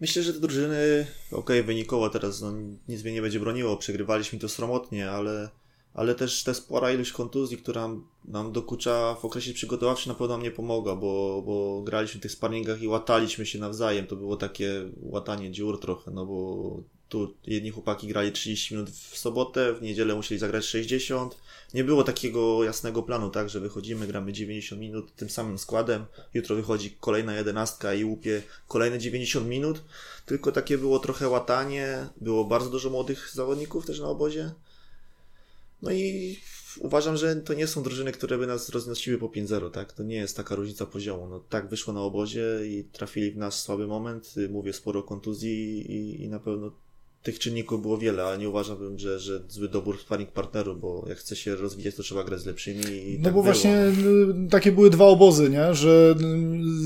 Myślę, 0.00 0.22
że 0.22 0.34
te 0.34 0.40
drużyny, 0.40 1.06
okej, 1.30 1.38
okay, 1.38 1.62
wynikowo 1.62 2.10
teraz 2.10 2.40
no, 2.40 2.52
nic 2.88 3.04
mnie 3.04 3.12
nie 3.12 3.22
będzie 3.22 3.40
broniło, 3.40 3.76
przegrywaliśmy 3.76 4.38
to 4.38 4.48
sromotnie, 4.48 5.10
ale 5.10 5.48
ale 5.96 6.14
też 6.14 6.42
ta 6.42 6.54
spora 6.54 6.92
ilość 6.92 7.12
kontuzji, 7.12 7.58
która 7.58 7.88
nam 8.24 8.52
dokucza 8.52 9.14
w 9.14 9.24
okresie 9.24 9.52
przygotowawczym 9.52 10.12
na 10.12 10.18
pewno 10.18 10.34
nam 10.34 10.42
nie 10.42 10.50
pomogła, 10.50 10.96
bo, 10.96 11.42
bo 11.46 11.82
graliśmy 11.82 12.20
w 12.20 12.22
tych 12.22 12.32
sparringach 12.32 12.82
i 12.82 12.88
łataliśmy 12.88 13.46
się 13.46 13.58
nawzajem. 13.58 14.06
To 14.06 14.16
było 14.16 14.36
takie 14.36 14.90
łatanie 15.02 15.50
dziur 15.50 15.80
trochę, 15.80 16.10
no 16.10 16.26
bo 16.26 16.80
tu 17.08 17.34
jedni 17.46 17.70
chłopaki 17.70 18.08
grali 18.08 18.32
30 18.32 18.74
minut 18.74 18.90
w 18.90 19.18
sobotę, 19.18 19.74
w 19.74 19.82
niedzielę 19.82 20.14
musieli 20.14 20.38
zagrać 20.38 20.64
60. 20.64 21.36
Nie 21.74 21.84
było 21.84 22.04
takiego 22.04 22.64
jasnego 22.64 23.02
planu, 23.02 23.30
tak, 23.30 23.50
że 23.50 23.60
wychodzimy, 23.60 24.06
gramy 24.06 24.32
90 24.32 24.80
minut 24.80 25.14
tym 25.14 25.30
samym 25.30 25.58
składem, 25.58 26.04
jutro 26.34 26.56
wychodzi 26.56 26.90
kolejna 27.00 27.36
jedenastka 27.36 27.94
i 27.94 28.04
łupie 28.04 28.42
kolejne 28.68 28.98
90 28.98 29.48
minut, 29.48 29.84
tylko 30.26 30.52
takie 30.52 30.78
było 30.78 30.98
trochę 30.98 31.28
łatanie, 31.28 32.08
było 32.20 32.44
bardzo 32.44 32.70
dużo 32.70 32.90
młodych 32.90 33.30
zawodników 33.34 33.86
też 33.86 34.00
na 34.00 34.08
obozie. 34.08 34.50
No 35.82 35.90
i 35.90 36.36
uważam, 36.78 37.16
że 37.16 37.36
to 37.36 37.54
nie 37.54 37.66
są 37.66 37.82
drużyny, 37.82 38.12
które 38.12 38.38
by 38.38 38.46
nas 38.46 38.68
roznosiły 38.68 39.18
po 39.18 39.26
5-0, 39.26 39.70
tak? 39.70 39.92
To 39.92 40.02
nie 40.02 40.16
jest 40.16 40.36
taka 40.36 40.54
różnica 40.54 40.86
poziomu. 40.86 41.28
No, 41.28 41.40
tak 41.40 41.68
wyszło 41.68 41.94
na 41.94 42.00
obozie 42.00 42.46
i 42.64 42.84
trafili 42.84 43.30
w 43.30 43.36
nasz 43.36 43.54
słaby 43.54 43.86
moment. 43.86 44.34
Mówię 44.50 44.72
sporo 44.72 45.02
kontuzji 45.02 45.92
i, 45.92 46.22
i 46.22 46.28
na 46.28 46.40
pewno 46.40 46.85
tych 47.26 47.38
czynników 47.38 47.82
było 47.82 47.98
wiele, 47.98 48.24
ale 48.24 48.38
nie 48.38 48.48
uważałbym, 48.48 48.98
że, 48.98 49.18
że 49.18 49.40
zły 49.48 49.68
dobór 49.68 49.98
sparring 50.00 50.30
partnerów, 50.30 50.80
bo 50.80 51.04
jak 51.08 51.18
chce 51.18 51.36
się 51.36 51.56
rozwijać, 51.56 51.94
to 51.94 52.02
trzeba 52.02 52.24
grać 52.24 52.40
z 52.40 52.46
lepszymi. 52.46 52.82
I 52.84 53.18
no 53.18 53.24
tak 53.24 53.32
bo 53.34 53.42
było. 53.42 53.42
właśnie 53.42 53.76
y, 53.78 54.50
takie 54.50 54.72
były 54.72 54.90
dwa 54.90 55.04
obozy, 55.04 55.50
nie? 55.50 55.74
że 55.74 56.14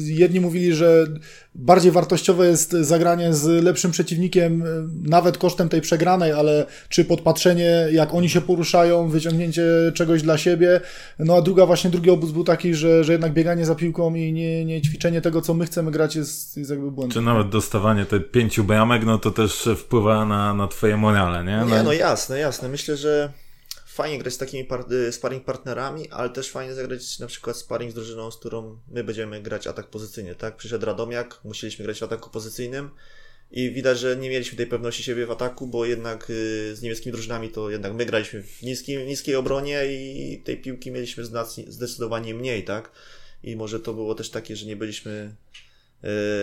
y, 0.09 0.12
jedni 0.12 0.40
mówili, 0.40 0.75
że 0.75 1.06
bardziej 1.54 1.92
wartościowe 1.92 2.47
jest 2.47 2.73
zagranie 2.73 3.35
z 3.35 3.64
lepszym 3.64 3.90
przeciwnikiem, 3.90 4.62
y, 4.62 4.66
nawet 5.02 5.38
kosztem 5.38 5.68
tej 5.68 5.80
przegranej, 5.80 6.32
ale 6.32 6.66
czy 6.88 7.04
podpatrzenie, 7.04 7.88
jak 7.92 8.14
oni 8.14 8.28
się 8.28 8.40
poruszają, 8.40 9.09
wyciągnięcie 9.09 9.62
czegoś 9.94 10.23
dla 10.23 10.38
siebie. 10.38 10.80
No 11.18 11.37
a 11.37 11.42
druga, 11.42 11.66
właśnie 11.66 11.90
drugi 11.90 12.11
obóz 12.11 12.30
był 12.30 12.44
taki, 12.44 12.75
że, 12.75 13.04
że 13.04 13.12
jednak 13.12 13.32
bieganie 13.32 13.66
za 13.66 13.75
piłką 13.75 14.14
i 14.14 14.32
nie, 14.32 14.64
nie 14.64 14.82
ćwiczenie 14.82 15.20
tego, 15.20 15.42
co 15.42 15.54
my 15.54 15.66
chcemy 15.66 15.90
grać, 15.90 16.16
jest, 16.16 16.56
jest 16.56 16.70
jakby 16.70 16.90
błędem. 16.90 17.14
Czy 17.14 17.20
nawet 17.20 17.49
dostawanie 17.49 18.04
te 18.04 18.20
pięciu 18.20 18.64
bramek, 18.64 19.06
no 19.06 19.18
to 19.18 19.30
też 19.30 19.68
wpływa 19.76 20.16
na, 20.31 20.55
na 20.55 20.69
twoje 20.69 20.97
morale, 20.97 21.45
nie? 21.45 21.75
Nie, 21.77 21.83
no 21.83 21.93
jasne, 21.93 22.39
jasne. 22.39 22.69
Myślę, 22.69 22.97
że 22.97 23.33
fajnie 23.87 24.19
grać 24.19 24.35
z 24.35 24.39
takimi 24.39 24.65
par 24.65 24.85
sparring 25.11 25.45
partnerami, 25.45 26.11
ale 26.11 26.31
też 26.31 26.51
fajnie 26.51 26.75
zagrać 26.75 27.19
na 27.19 27.27
przykład 27.27 27.57
sparring 27.57 27.93
z 27.93 27.95
drużyną, 27.95 28.31
z 28.31 28.37
którą 28.37 28.79
my 28.89 29.05
będziemy 29.05 29.43
grać 29.43 29.67
atak 29.67 29.87
pozycyjny, 29.87 30.35
tak? 30.35 30.57
Przyszedł 30.57 30.87
Radomiak, 30.87 31.41
musieliśmy 31.45 31.85
grać 31.85 32.01
w 32.01 32.03
ataku 32.03 32.31
pozycyjnym 32.31 32.91
i 33.51 33.71
widać, 33.71 33.99
że 33.99 34.17
nie 34.17 34.31
mieliśmy 34.31 34.57
tej 34.57 34.67
pewności 34.67 35.03
siebie 35.03 35.27
w 35.27 35.31
ataku, 35.31 35.67
bo 35.67 35.85
jednak 35.85 36.31
y, 36.31 36.77
z 36.77 36.83
niemieckimi 36.83 37.13
drużynami 37.13 37.49
to 37.49 37.71
jednak 37.71 37.95
my 37.95 38.07
graliśmy 38.07 38.43
w 38.43 38.63
niskim, 38.63 39.07
niskiej 39.07 39.37
obronie 39.37 39.87
i 39.87 40.43
tej 40.45 40.57
piłki 40.57 40.91
mieliśmy 40.91 41.25
zdecydowanie 41.69 42.35
mniej, 42.35 42.65
tak? 42.65 42.93
I 43.43 43.57
może 43.57 43.81
to 43.81 43.95
było 43.95 44.15
też 44.15 44.31
takie, 44.31 44.57
że 44.57 44.67
nie 44.67 44.77
byliśmy 44.77 45.35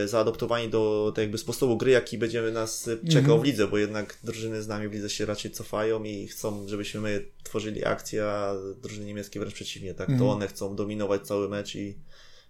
zaadoptowani 0.05 0.69
do 0.69 1.11
tak 1.15 1.23
jakby 1.23 1.37
sposobu 1.37 1.77
gry, 1.77 1.91
jaki 1.91 2.17
będziemy 2.17 2.51
nas 2.51 2.89
czekał 3.07 3.19
Mhm. 3.19 3.41
w 3.41 3.43
lidze, 3.43 3.67
bo 3.67 3.77
jednak 3.77 4.17
drużyny 4.23 4.61
z 4.61 4.67
nami 4.67 4.87
w 4.87 4.91
lidze 4.93 5.09
się 5.09 5.25
raczej 5.25 5.51
cofają 5.51 6.03
i 6.03 6.27
chcą, 6.27 6.67
żebyśmy 6.67 7.01
my 7.01 7.25
tworzyli 7.43 7.85
akcję, 7.85 8.25
a 8.25 8.53
drużyny 8.81 9.05
niemieckie 9.05 9.39
wręcz 9.39 9.53
przeciwnie, 9.53 9.93
tak? 9.93 10.09
Mhm. 10.09 10.19
To 10.19 10.29
one 10.29 10.47
chcą 10.47 10.75
dominować 10.75 11.21
cały 11.27 11.49
mecz 11.49 11.75
i, 11.75 11.97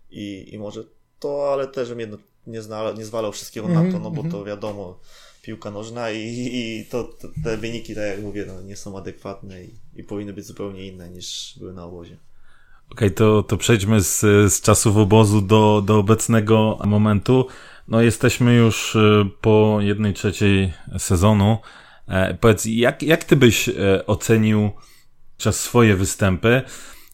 i, 0.10 0.50
i 0.54 0.60
może 0.60 0.84
to, 1.20 1.54
ale 1.54 1.68
też 1.68 1.90
bym 1.90 2.00
jedno, 2.00 2.18
nie, 2.48 2.62
zna, 2.62 2.92
nie 2.92 3.06
zwalał 3.06 3.32
wszystkiego 3.32 3.68
Mhm, 3.68 3.86
na 3.86 3.94
to, 3.94 4.00
no 4.00 4.12
bo 4.12 4.22
mhm. 4.22 4.32
to 4.32 4.46
wiadomo, 4.46 5.00
piłka 5.42 5.72
nożna 5.72 6.12
i, 6.12 6.50
i 6.54 6.86
to, 6.86 7.04
to, 7.04 7.28
te 7.44 7.58
wyniki, 7.58 7.96
tak 7.96 8.04
jak 8.04 8.22
mówię, 8.22 8.46
no, 8.48 8.62
nie 8.62 8.76
są 8.76 8.98
adekwatne 8.98 9.64
i, 9.64 9.70
i 9.96 10.04
powinny 10.04 10.34
być 10.34 10.46
zupełnie 10.46 10.88
inne 10.88 11.10
niż 11.10 11.56
były 11.60 11.74
na 11.74 11.86
obozie. 11.86 12.18
Okej, 12.92 13.12
to, 13.12 13.44
to 13.44 13.58
przejdźmy 13.58 14.02
z, 14.02 14.20
z 14.54 14.62
czasów 14.62 14.98
obozu 14.98 15.42
do, 15.42 15.84
do 15.86 15.98
obecnego 15.98 16.80
momentu. 16.86 17.48
No 17.88 18.02
jesteśmy 18.02 18.56
już 18.56 18.96
y, 18.96 19.26
po 19.42 19.78
jednej 19.82 20.14
trzeciej 20.14 20.74
sezonu. 20.98 21.58
E, 22.08 22.34
powiedz, 22.34 22.66
jak, 22.66 23.04
jak 23.04 23.24
ty 23.24 23.36
byś 23.36 23.70
e, 23.70 23.74
ocenił 24.06 24.72
czas 25.38 25.60
swoje 25.60 25.96
występy? 25.96 26.62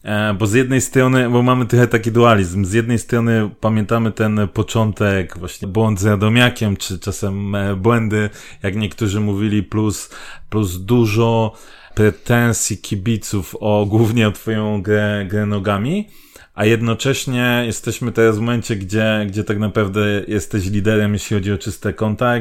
E, 0.04 0.34
bo 0.34 0.46
z 0.46 0.52
jednej 0.52 0.80
strony, 0.80 1.30
bo 1.30 1.42
mamy 1.42 1.66
trochę 1.66 1.86
taki 1.86 2.12
dualizm, 2.12 2.64
z 2.64 2.72
jednej 2.72 2.98
strony 2.98 3.50
pamiętamy 3.60 4.12
ten 4.12 4.48
początek, 4.52 5.38
właśnie 5.38 5.68
błąd 5.68 6.00
z 6.00 6.06
Radomiakiem, 6.06 6.76
czy 6.76 6.98
czasem 6.98 7.54
e, 7.54 7.76
błędy, 7.76 8.30
jak 8.62 8.76
niektórzy 8.76 9.20
mówili, 9.20 9.62
plus, 9.62 10.10
plus 10.50 10.78
dużo 10.78 11.52
pretensji 11.94 12.78
kibiców 12.78 13.56
o 13.60 13.86
głównie 13.86 14.28
o 14.28 14.32
twoją 14.32 14.82
grę, 14.82 15.26
grę 15.28 15.46
nogami, 15.46 16.08
a 16.54 16.64
jednocześnie 16.64 17.62
jesteśmy 17.66 18.12
teraz 18.12 18.36
w 18.36 18.40
momencie, 18.40 18.76
gdzie, 18.76 19.24
gdzie 19.28 19.44
tak 19.44 19.58
naprawdę 19.58 20.00
jesteś 20.28 20.70
liderem, 20.70 21.12
jeśli 21.12 21.36
chodzi 21.36 21.52
o 21.52 21.58
czyste 21.58 21.92
konta 21.92 22.34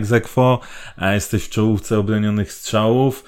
a 0.97 1.13
jesteś 1.13 1.43
w 1.43 1.49
czołówce 1.49 1.99
obronionych 1.99 2.53
strzałów, 2.53 3.23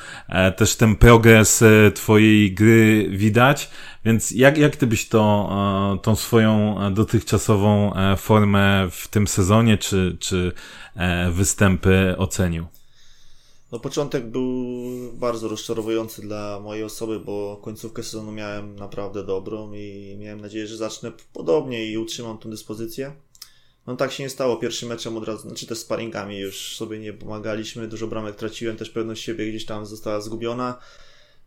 też 0.55 0.75
ten 0.75 0.95
progres 0.95 1.61
e, 1.61 1.91
twojej 1.91 2.53
gry 2.53 3.07
widać, 3.09 3.69
więc 4.05 4.31
jak, 4.31 4.57
jak 4.57 4.75
ty 4.75 4.87
byś 4.87 5.09
to, 5.09 5.49
e, 5.95 5.99
tą 6.03 6.15
swoją 6.15 6.77
dotychczasową 6.93 7.95
e, 7.95 8.17
formę 8.17 8.87
w 8.91 9.07
tym 9.07 9.27
sezonie, 9.27 9.77
czy, 9.77 10.17
czy 10.19 10.51
występy 11.31 12.15
ocenił? 12.17 12.65
No 13.75 13.79
początek 13.79 14.25
był 14.25 14.65
bardzo 15.13 15.47
rozczarowujący 15.47 16.21
dla 16.21 16.59
mojej 16.59 16.83
osoby, 16.83 17.19
bo 17.19 17.59
końcówkę 17.63 18.03
sezonu 18.03 18.31
miałem 18.31 18.75
naprawdę 18.75 19.23
dobrą 19.23 19.73
i 19.73 20.15
miałem 20.19 20.41
nadzieję, 20.41 20.67
że 20.67 20.77
zacznę 20.77 21.11
podobnie 21.33 21.85
i 21.85 21.97
utrzymam 21.97 22.37
tę 22.37 22.49
dyspozycję. 22.49 23.15
No 23.87 23.95
tak 23.95 24.11
się 24.11 24.23
nie 24.23 24.29
stało. 24.29 24.57
Pierwszym 24.57 24.89
meczem 24.89 25.17
od 25.17 25.27
razu, 25.27 25.41
znaczy 25.41 25.67
też 25.67 25.77
sparingami 25.77 26.37
już 26.37 26.75
sobie 26.77 26.99
nie 26.99 27.13
pomagaliśmy, 27.13 27.87
dużo 27.87 28.07
bramek 28.07 28.35
traciłem, 28.35 28.77
też 28.77 28.89
pewność 28.89 29.23
siebie 29.23 29.49
gdzieś 29.49 29.65
tam 29.65 29.85
została 29.85 30.21
zgubiona. 30.21 30.79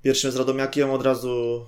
Pierwszym 0.02 0.30
z 0.30 0.36
Radomiakiem 0.36 0.90
od 0.90 1.02
razu 1.02 1.66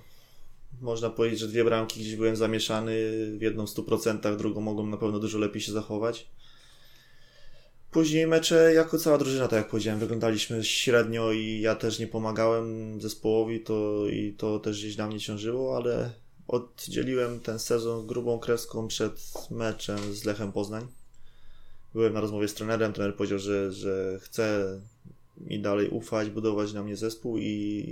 można 0.81 1.11
powiedzieć, 1.11 1.40
że 1.40 1.49
dwie 1.49 1.64
bramki 1.64 2.00
gdzieś 2.00 2.17
byłem 2.17 2.37
zamieszany, 2.37 2.93
w 3.38 3.43
jedną 3.43 3.67
w 3.67 3.71
100%, 3.71 4.37
drugą 4.37 4.61
mogłem 4.61 4.90
na 4.90 4.97
pewno 4.97 5.19
dużo 5.19 5.38
lepiej 5.38 5.62
się 5.62 5.73
zachować. 5.73 6.26
Później 7.91 8.27
mecze 8.27 8.75
jako 8.75 8.99
cała 8.99 9.19
drużyna, 9.19 9.49
tak 9.49 9.57
jak 9.57 9.69
powiedziałem, 9.69 10.01
wyglądaliśmy 10.01 10.65
średnio 10.65 11.33
i 11.33 11.61
ja 11.61 11.75
też 11.75 11.99
nie 11.99 12.07
pomagałem 12.07 13.01
zespołowi, 13.01 13.61
to 13.61 14.07
i 14.09 14.35
to 14.39 14.59
też 14.59 14.79
gdzieś 14.79 14.97
na 14.97 15.07
mnie 15.07 15.21
ciążyło, 15.21 15.77
ale 15.77 16.11
oddzieliłem 16.49 17.41
ten 17.41 17.59
sezon 17.59 18.07
grubą 18.07 18.39
kreską 18.39 18.89
przed 18.89 19.33
meczem 19.51 20.15
z 20.15 20.25
Lechem 20.25 20.53
Poznań. 20.53 20.87
Byłem 21.95 22.13
na 22.13 22.21
rozmowie 22.21 22.49
z 22.49 22.55
trenerem, 22.55 22.93
trener 22.93 23.17
powiedział, 23.17 23.39
że, 23.39 23.73
że 23.73 24.19
chce 24.23 24.81
mi 25.37 25.61
dalej 25.61 25.89
ufać, 25.89 26.31
budować 26.31 26.73
na 26.73 26.83
mnie 26.83 26.97
zespół 26.97 27.39
i, 27.39 27.45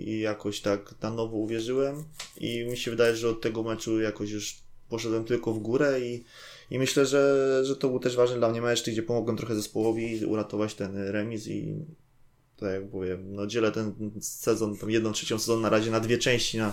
i 0.06 0.20
jakoś 0.20 0.60
tak 0.60 0.94
na 1.02 1.10
nowo 1.10 1.36
uwierzyłem 1.36 2.04
i 2.36 2.64
mi 2.70 2.76
się 2.76 2.90
wydaje, 2.90 3.16
że 3.16 3.28
od 3.28 3.40
tego 3.40 3.62
meczu 3.62 4.00
jakoś 4.00 4.30
już 4.30 4.56
poszedłem 4.88 5.24
tylko 5.24 5.52
w 5.52 5.58
górę 5.58 6.00
i 6.00 6.24
i 6.70 6.78
myślę, 6.78 7.06
że, 7.06 7.60
że 7.64 7.76
to 7.76 7.88
był 7.88 7.98
też 7.98 8.16
ważny 8.16 8.36
dla 8.36 8.48
mnie 8.48 8.62
mecz, 8.62 8.90
gdzie 8.90 9.02
pomogłem 9.02 9.36
trochę 9.36 9.54
zespołowi 9.54 10.24
uratować 10.26 10.74
ten 10.74 10.96
remis 10.96 11.46
i 11.46 11.84
tak 12.56 12.72
jak 12.72 12.92
mówię, 12.92 13.18
no 13.24 13.46
dzielę 13.46 13.72
ten 13.72 14.10
sezon, 14.20 14.76
tą 14.76 14.88
jedną 14.88 15.12
trzecią 15.12 15.38
sezon 15.38 15.60
na 15.60 15.68
razie 15.68 15.90
na 15.90 16.00
dwie 16.00 16.18
części, 16.18 16.58
na 16.58 16.72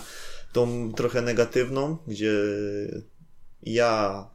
tą 0.53 0.93
trochę 0.93 1.21
negatywną, 1.21 1.97
gdzie 2.07 2.33
ja 3.63 4.29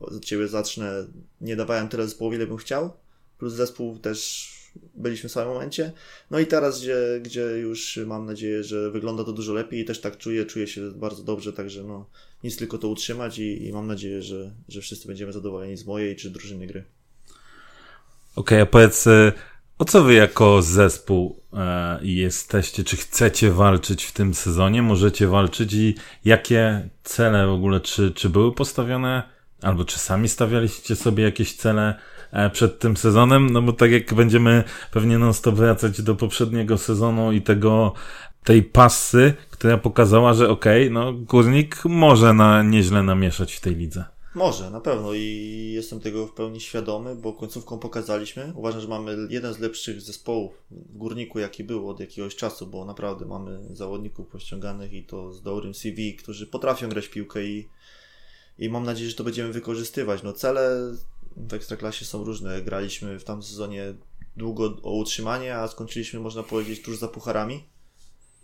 od 0.00 0.24
ciebie 0.24 0.48
zacznę, 0.48 1.06
nie 1.40 1.56
dawałem 1.56 1.88
tyle 1.88 2.04
zespołowi, 2.04 2.36
ile 2.36 2.46
bym 2.46 2.56
chciał, 2.56 2.92
plus 3.38 3.52
zespół 3.52 3.98
też 3.98 4.50
byliśmy 4.94 5.28
w 5.28 5.32
samym 5.32 5.54
momencie. 5.54 5.92
No 6.30 6.38
i 6.38 6.46
teraz, 6.46 6.80
gdzie, 6.80 6.96
gdzie 7.22 7.42
już 7.42 8.00
mam 8.06 8.26
nadzieję, 8.26 8.64
że 8.64 8.90
wygląda 8.90 9.24
to 9.24 9.32
dużo 9.32 9.52
lepiej 9.52 9.80
i 9.80 9.84
też 9.84 10.00
tak 10.00 10.18
czuję, 10.18 10.44
czuję 10.44 10.66
się 10.66 10.90
bardzo 10.90 11.22
dobrze, 11.22 11.52
także 11.52 11.82
no 11.82 12.10
nic 12.44 12.56
tylko 12.56 12.78
to 12.78 12.88
utrzymać 12.88 13.38
i, 13.38 13.66
i 13.66 13.72
mam 13.72 13.86
nadzieję, 13.86 14.22
że, 14.22 14.50
że 14.68 14.80
wszyscy 14.80 15.08
będziemy 15.08 15.32
zadowoleni 15.32 15.76
z 15.76 15.86
mojej 15.86 16.16
czy 16.16 16.30
drużyny 16.30 16.66
gry. 16.66 16.84
Okej, 18.36 18.60
a 18.60 18.66
powiedz, 18.66 19.06
e, 19.06 19.32
o 19.78 19.84
co 19.84 20.04
wy 20.04 20.14
jako 20.14 20.62
zespół 20.62 21.40
e, 21.52 21.98
jesteście? 22.02 22.84
Czy 22.84 22.96
chcecie 22.96 23.50
walczyć 23.50 24.04
w 24.04 24.12
tym 24.12 24.34
sezonie? 24.34 24.82
Możecie 24.82 25.28
walczyć 25.28 25.72
i 25.72 25.94
jakie 26.24 26.88
cele 27.02 27.46
w 27.46 27.50
ogóle, 27.50 27.80
czy, 27.80 28.10
czy 28.10 28.28
były 28.28 28.54
postawione? 28.54 29.22
Albo 29.62 29.84
czy 29.84 29.98
sami 29.98 30.28
stawialiście 30.28 30.96
sobie 30.96 31.24
jakieś 31.24 31.56
cele 31.56 31.98
e, 32.32 32.50
przed 32.50 32.78
tym 32.78 32.96
sezonem? 32.96 33.50
No 33.50 33.62
bo 33.62 33.72
tak 33.72 33.90
jak 33.90 34.14
będziemy 34.14 34.64
pewnie 34.90 35.18
non 35.18 35.34
stop 35.34 35.54
wracać 35.54 36.02
do 36.02 36.14
poprzedniego 36.14 36.78
sezonu 36.78 37.32
i 37.32 37.42
tego, 37.42 37.94
tej 38.44 38.62
pasy, 38.62 39.34
która 39.50 39.78
pokazała, 39.78 40.34
że 40.34 40.48
okej, 40.48 40.90
no 40.90 41.12
górnik 41.12 41.84
może 41.84 42.34
na, 42.34 42.62
nieźle 42.62 43.02
namieszać 43.02 43.54
w 43.54 43.60
tej 43.60 43.76
lidze. 43.76 44.04
Może, 44.34 44.70
na 44.70 44.80
pewno 44.80 45.14
i 45.14 45.70
jestem 45.74 46.00
tego 46.00 46.26
w 46.26 46.32
pełni 46.32 46.60
świadomy, 46.60 47.16
bo 47.16 47.32
końcówką 47.32 47.78
pokazaliśmy. 47.78 48.52
Uważam, 48.56 48.80
że 48.80 48.88
mamy 48.88 49.16
jeden 49.30 49.54
z 49.54 49.58
lepszych 49.58 50.00
zespołów 50.00 50.52
w 50.70 50.96
górniku, 50.96 51.38
jaki 51.38 51.64
był 51.64 51.88
od 51.88 52.00
jakiegoś 52.00 52.36
czasu, 52.36 52.66
bo 52.66 52.84
naprawdę 52.84 53.26
mamy 53.26 53.76
zawodników 53.76 54.28
pościąganych 54.28 54.92
i 54.92 55.04
to 55.04 55.32
z 55.32 55.42
dobrym 55.42 55.74
CV, 55.74 56.16
którzy 56.16 56.46
potrafią 56.46 56.88
grać 56.88 57.08
piłkę 57.08 57.44
i, 57.44 57.68
i 58.58 58.68
mam 58.68 58.84
nadzieję, 58.84 59.10
że 59.10 59.16
to 59.16 59.24
będziemy 59.24 59.52
wykorzystywać. 59.52 60.22
No 60.22 60.32
cele 60.32 60.92
w 61.36 61.54
Ekstraklasie 61.54 62.04
są 62.04 62.24
różne. 62.24 62.62
Graliśmy 62.62 63.18
w 63.18 63.24
tamtym 63.24 63.48
sezonie 63.48 63.94
długo 64.36 64.76
o 64.82 64.92
utrzymanie, 64.92 65.56
a 65.56 65.68
skończyliśmy, 65.68 66.20
można 66.20 66.42
powiedzieć, 66.42 66.82
tuż 66.82 66.98
za 66.98 67.08
pucharami. 67.08 67.73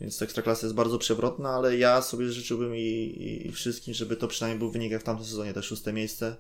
Więc 0.00 0.23
Ekstraklasa 0.23 0.66
jest 0.66 0.76
bardzo 0.76 0.99
przewrotna, 0.99 1.50
ale 1.50 1.76
ja 1.76 2.02
sobie 2.02 2.33
życzyłbym 2.33 2.76
i, 2.76 3.42
i, 3.47 3.52
wszystkim, 3.52 3.95
żeby 3.95 4.16
to 4.16 4.28
przynajmniej 4.28 4.59
był 4.59 4.71
wynik 4.71 4.92
jak 4.92 5.00
w 5.00 5.04
tamtym 5.04 5.26
sezonie, 5.26 5.52
te 5.52 5.62
szóste 5.62 5.92
miejsce. 5.92 6.37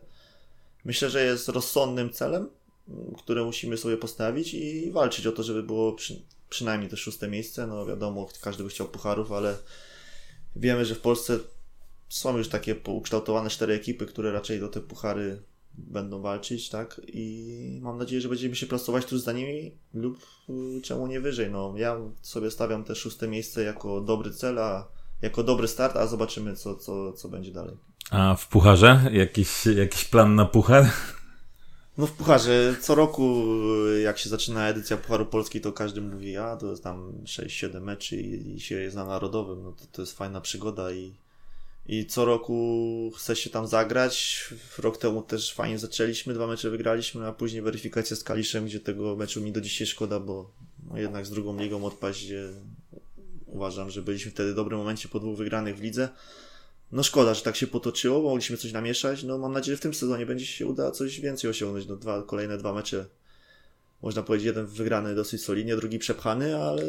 Myślę, 0.84 1.10
że 1.10 1.24
jest 1.24 1.48
rozsądnym 1.48 2.12
celem, 2.12 2.48
które 3.18 3.44
musimy 3.44 3.76
sobie 3.76 3.96
postawić 3.96 4.54
i 4.54 4.90
walczyć 4.90 5.26
o 5.26 5.32
to, 5.32 5.42
żeby 5.42 5.62
było 5.62 5.92
przy, 5.92 6.22
przynajmniej 6.48 6.90
to 6.90 6.96
szóste 6.96 7.28
miejsce. 7.28 7.66
No 7.66 7.86
wiadomo, 7.86 8.28
każdy 8.40 8.64
by 8.64 8.70
chciał 8.70 8.88
pucharów, 8.88 9.32
ale 9.32 9.56
wiemy, 10.56 10.84
że 10.84 10.94
w 10.94 11.00
Polsce 11.00 11.38
są 12.08 12.38
już 12.38 12.48
takie 12.48 12.76
ukształtowane 12.86 13.50
cztery 13.50 13.74
ekipy, 13.74 14.06
które 14.06 14.32
raczej 14.32 14.60
do 14.60 14.68
te 14.68 14.80
puchary 14.80 15.42
będą 15.74 16.22
walczyć, 16.22 16.68
tak? 16.68 17.00
I 17.06 17.78
mam 17.82 17.98
nadzieję, 17.98 18.20
że 18.20 18.28
będziemy 18.28 18.56
się 18.56 18.66
plasować 18.66 19.04
tuż 19.04 19.20
za 19.20 19.32
nimi 19.32 19.72
lub 19.94 20.18
y, 20.78 20.80
czemu 20.82 21.06
nie 21.06 21.20
wyżej. 21.20 21.50
No, 21.50 21.74
ja 21.76 21.96
sobie 22.22 22.50
stawiam 22.50 22.84
te 22.84 22.94
szóste 22.94 23.28
miejsce 23.28 23.62
jako 23.62 24.00
dobry 24.00 24.30
cel, 24.30 24.58
a 24.58 24.88
jako 25.22 25.42
dobry 25.42 25.68
start, 25.68 25.96
a 25.96 26.06
zobaczymy, 26.06 26.56
co, 26.56 26.74
co, 26.74 27.12
co 27.12 27.28
będzie 27.28 27.52
dalej. 27.52 27.76
A 28.10 28.34
w 28.34 28.48
pucharze? 28.48 29.10
Jakiś, 29.12 29.66
jakiś 29.66 30.04
plan 30.04 30.34
na 30.34 30.44
puchar? 30.44 30.86
No 31.98 32.06
w 32.06 32.12
Pucharze 32.12 32.76
co 32.80 32.94
roku, 32.94 33.44
jak 34.02 34.18
się 34.18 34.28
zaczyna 34.28 34.68
edycja 34.68 34.96
Pucharu 34.96 35.26
Polski, 35.26 35.60
to 35.60 35.72
każdy 35.72 36.00
mówi, 36.00 36.36
a 36.36 36.56
to 36.56 36.70
jest 36.70 36.84
tam 36.84 37.12
6-7 37.24 37.80
meczy 37.80 38.16
i, 38.16 38.54
i 38.54 38.60
się 38.60 38.74
jest 38.74 38.96
na 38.96 39.04
narodowym, 39.04 39.62
no 39.62 39.72
to, 39.72 39.84
to 39.92 40.02
jest 40.02 40.18
fajna 40.18 40.40
przygoda 40.40 40.92
i, 40.92 41.14
i 41.92 42.06
co 42.06 42.24
roku 42.24 43.12
chce 43.16 43.36
się 43.36 43.50
tam 43.50 43.66
zagrać. 43.66 44.44
Rok 44.78 44.98
temu 44.98 45.22
też 45.22 45.54
fajnie 45.54 45.78
zaczęliśmy, 45.78 46.34
dwa 46.34 46.46
mecze 46.46 46.70
wygraliśmy, 46.70 47.26
a 47.26 47.32
później 47.32 47.62
weryfikacja 47.62 48.16
z 48.16 48.24
Kaliszem, 48.24 48.64
gdzie 48.64 48.80
tego 48.80 49.16
meczu 49.16 49.40
mi 49.40 49.52
do 49.52 49.60
dzisiaj 49.60 49.86
szkoda, 49.86 50.20
bo 50.20 50.50
no 50.90 50.98
jednak 50.98 51.26
z 51.26 51.30
drugą 51.30 51.60
ligą 51.60 51.84
odpaść, 51.84 52.24
gdzie 52.24 52.48
uważam, 53.46 53.90
że 53.90 54.02
byliśmy 54.02 54.30
wtedy 54.30 54.52
w 54.52 54.54
dobrym 54.54 54.78
momencie 54.78 55.08
po 55.08 55.20
dwóch 55.20 55.36
wygranych 55.36 55.76
w 55.76 55.82
lidze. 55.82 56.08
No 56.92 57.02
szkoda, 57.02 57.34
że 57.34 57.42
tak 57.42 57.56
się 57.56 57.66
potoczyło, 57.66 58.22
mogliśmy 58.22 58.56
coś 58.56 58.72
namieszać. 58.72 59.22
No 59.22 59.38
mam 59.38 59.52
nadzieję, 59.52 59.76
że 59.76 59.80
w 59.80 59.82
tym 59.82 59.94
sezonie 59.94 60.26
będzie 60.26 60.46
się 60.46 60.66
uda 60.66 60.90
coś 60.90 61.20
więcej 61.20 61.50
osiągnąć. 61.50 61.86
No 61.86 61.96
dwa, 61.96 62.22
kolejne 62.22 62.58
dwa 62.58 62.72
mecze. 62.72 63.06
Można 64.02 64.22
powiedzieć, 64.22 64.46
jeden 64.46 64.66
wygrany 64.66 65.14
dosyć 65.14 65.44
solidnie, 65.44 65.76
drugi 65.76 65.98
przepchany, 65.98 66.56
ale 66.56 66.82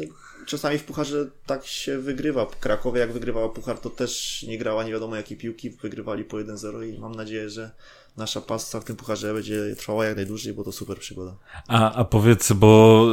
czasami 0.46 0.78
w 0.78 0.84
pucharze 0.84 1.26
tak 1.46 1.66
się 1.66 1.98
wygrywa. 1.98 2.46
Krakowie 2.60 3.00
jak 3.00 3.12
wygrywała 3.12 3.48
puchar, 3.48 3.78
to 3.78 3.90
też 3.90 4.42
nie 4.48 4.58
grała 4.58 4.84
nie 4.84 4.92
wiadomo 4.92 5.16
jakie 5.16 5.36
piłki, 5.36 5.70
wygrywali 5.70 6.24
po 6.24 6.36
1-0 6.36 6.88
i 6.88 6.98
mam 6.98 7.14
nadzieję, 7.14 7.50
że 7.50 7.70
nasza 8.16 8.40
pasta 8.40 8.80
w 8.80 8.84
tym 8.84 8.96
pucharze 8.96 9.34
będzie 9.34 9.76
trwała 9.76 10.04
jak 10.04 10.16
najdłużej, 10.16 10.52
bo 10.52 10.64
to 10.64 10.72
super 10.72 10.98
przygoda. 10.98 11.36
A, 11.68 11.92
a 11.92 12.04
powiedz, 12.04 12.52
bo 12.52 13.06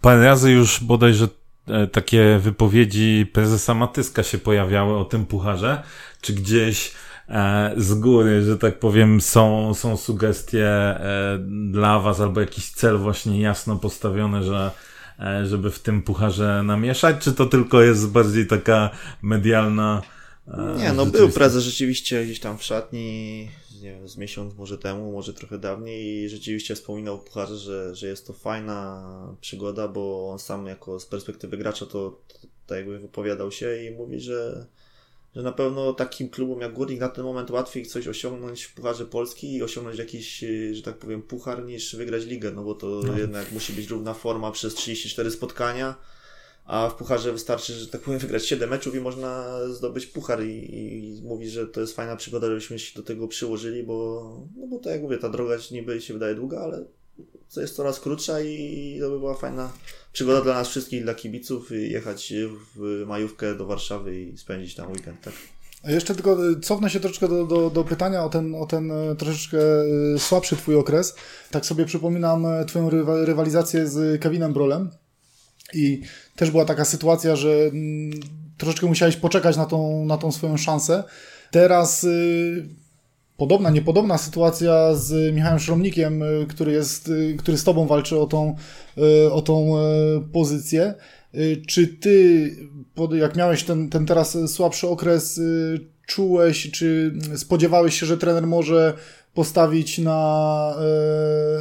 parę 0.00 0.24
razy 0.24 0.50
już 0.50 0.84
bodajże 0.84 1.28
E, 1.70 1.86
takie 1.86 2.38
wypowiedzi 2.38 3.26
prezesa 3.32 3.74
Matyska 3.74 4.22
się 4.22 4.38
pojawiały 4.38 4.96
o 4.96 5.04
tym 5.04 5.26
pucharze, 5.26 5.82
czy 6.20 6.32
gdzieś 6.32 6.92
z 7.76 7.94
góry, 7.94 8.42
że 8.42 8.58
tak 8.58 8.78
powiem, 8.78 9.20
są, 9.20 9.74
są 9.74 9.96
sugestie 9.96 10.66
e, 10.66 11.38
dla 11.70 11.98
was 11.98 12.20
albo 12.20 12.40
jakiś 12.40 12.70
cel 12.70 12.98
właśnie 12.98 13.40
jasno 13.40 13.76
postawiony, 13.76 14.42
że 14.42 14.70
żeby 15.44 15.70
w 15.70 15.78
tym 15.78 16.02
pucharze 16.02 16.62
namieszać, 16.62 17.16
czy 17.18 17.32
to 17.32 17.46
tylko 17.46 17.82
jest 17.82 18.08
bardziej 18.08 18.46
taka 18.46 18.90
medialna 19.22 20.02
nie, 20.76 20.92
no 20.92 21.06
był 21.06 21.28
prezes 21.28 21.64
rzeczywiście 21.64 22.24
gdzieś 22.24 22.40
tam 22.40 22.58
w 22.58 22.62
szatni, 22.62 23.48
nie 23.82 23.92
wiem, 23.92 24.08
z 24.08 24.16
miesiąc 24.16 24.54
może 24.54 24.78
temu, 24.78 25.12
może 25.12 25.34
trochę 25.34 25.58
dawniej 25.58 26.06
i 26.06 26.28
rzeczywiście 26.28 26.74
wspominał 26.74 27.18
Pucharze, 27.18 27.56
że, 27.56 27.94
że 27.94 28.06
jest 28.06 28.26
to 28.26 28.32
fajna 28.32 29.02
przygoda, 29.40 29.88
bo 29.88 30.30
on 30.30 30.38
sam 30.38 30.66
jako 30.66 31.00
z 31.00 31.06
perspektywy 31.06 31.56
gracza 31.56 31.86
to, 31.86 31.92
to 32.28 32.38
tak 32.66 32.78
jakby 32.78 32.98
wypowiadał 32.98 33.52
się 33.52 33.84
i 33.84 33.90
mówi, 33.90 34.20
że, 34.20 34.66
że 35.36 35.42
na 35.42 35.52
pewno 35.52 35.92
takim 35.92 36.28
klubom 36.28 36.60
jak 36.60 36.72
Górnik 36.72 37.00
na 37.00 37.08
ten 37.08 37.24
moment 37.24 37.50
łatwiej 37.50 37.86
coś 37.86 38.08
osiągnąć 38.08 38.64
w 38.64 38.74
Pucharze 38.74 39.06
Polski 39.06 39.54
i 39.54 39.62
osiągnąć 39.62 39.98
jakiś, 39.98 40.44
że 40.72 40.82
tak 40.82 40.96
powiem, 40.96 41.22
puchar 41.22 41.64
niż 41.64 41.96
wygrać 41.96 42.24
ligę, 42.24 42.50
no 42.50 42.64
bo 42.64 42.74
to 42.74 42.86
no. 42.86 43.18
jednak 43.18 43.52
musi 43.52 43.72
być 43.72 43.88
równa 43.88 44.14
forma 44.14 44.52
przez 44.52 44.74
34 44.74 45.30
spotkania 45.30 45.94
a 46.70 46.88
w 46.88 46.94
pucharze 46.94 47.32
wystarczy, 47.32 47.72
że 47.72 47.86
tak 47.86 48.00
powiem, 48.00 48.20
wygrać 48.20 48.46
7 48.46 48.70
meczów 48.70 48.94
i 48.94 49.00
można 49.00 49.60
zdobyć 49.68 50.06
puchar 50.06 50.44
i, 50.44 50.74
i 50.74 51.22
mówi, 51.22 51.48
że 51.48 51.66
to 51.66 51.80
jest 51.80 51.96
fajna 51.96 52.16
przygoda, 52.16 52.46
żebyśmy 52.46 52.78
się 52.78 52.94
do 53.00 53.06
tego 53.06 53.28
przyłożyli, 53.28 53.82
bo, 53.82 54.22
no 54.56 54.66
bo 54.66 54.78
tak 54.78 54.92
jak 54.92 55.02
mówię, 55.02 55.18
ta 55.18 55.28
droga 55.28 55.56
niby 55.70 56.00
się 56.00 56.14
wydaje 56.14 56.34
długa, 56.34 56.60
ale 56.60 56.84
to 57.54 57.60
jest 57.60 57.76
coraz 57.76 58.00
krótsza 58.00 58.40
i 58.40 58.98
to 59.00 59.10
by 59.10 59.18
była 59.18 59.34
fajna 59.34 59.72
przygoda 60.12 60.40
dla 60.40 60.54
nas 60.54 60.68
wszystkich, 60.68 61.02
dla 61.02 61.14
kibiców, 61.14 61.70
jechać 61.70 62.32
w 62.76 63.04
majówkę 63.06 63.54
do 63.54 63.66
Warszawy 63.66 64.20
i 64.20 64.38
spędzić 64.38 64.74
tam 64.74 64.92
weekend, 64.92 65.20
tak? 65.20 65.34
Jeszcze 65.84 66.14
tylko 66.14 66.36
cofnę 66.62 66.90
się 66.90 67.00
troszeczkę 67.00 67.28
do, 67.28 67.46
do, 67.46 67.70
do, 67.70 67.84
pytania 67.84 68.24
o 68.24 68.28
ten, 68.28 68.54
o 68.54 68.66
ten 68.66 68.90
e, 68.90 69.16
troszeczkę 69.16 69.58
słabszy 70.18 70.56
twój 70.56 70.76
okres. 70.76 71.14
Tak 71.50 71.66
sobie 71.66 71.84
przypominam 71.84 72.46
twoją 72.66 72.90
rywalizację 73.24 73.86
z 73.88 74.22
Kevinem 74.22 74.52
Brolem 74.52 74.90
i 75.74 76.02
też 76.36 76.50
była 76.50 76.64
taka 76.64 76.84
sytuacja, 76.84 77.36
że 77.36 77.50
mm, 77.50 78.20
troszeczkę 78.58 78.86
musiałeś 78.86 79.16
poczekać 79.16 79.56
na 79.56 79.66
tą, 79.66 80.04
na 80.04 80.18
tą 80.18 80.32
swoją 80.32 80.56
szansę. 80.56 81.04
Teraz 81.50 82.04
y, 82.04 82.68
podobna, 83.40 83.70
niepodobna 83.70 84.18
sytuacja 84.18 84.94
z 84.94 85.34
Michałem 85.34 85.58
Szromnikiem, 85.58 86.22
y, 86.22 86.46
który, 86.48 86.72
jest, 86.72 87.08
y, 87.08 87.36
który 87.38 87.58
z 87.58 87.64
Tobą 87.64 87.86
walczy 87.86 88.18
o 88.18 88.26
tą, 88.26 88.56
y, 88.98 89.32
o 89.32 89.42
tą 89.42 89.72
pozycję. 90.32 90.94
Czy 91.68 91.86
Ty, 91.88 92.56
jak 93.12 93.36
miałeś 93.36 93.64
ten, 93.64 93.88
ten 93.88 94.06
teraz 94.06 94.38
słabszy 94.46 94.88
okres, 94.88 95.40
czułeś, 96.06 96.70
czy 96.70 97.14
spodziewałeś 97.36 98.00
się, 98.00 98.06
że 98.06 98.18
trener 98.18 98.46
może 98.46 98.94
postawić 99.34 99.98
na, 99.98 100.74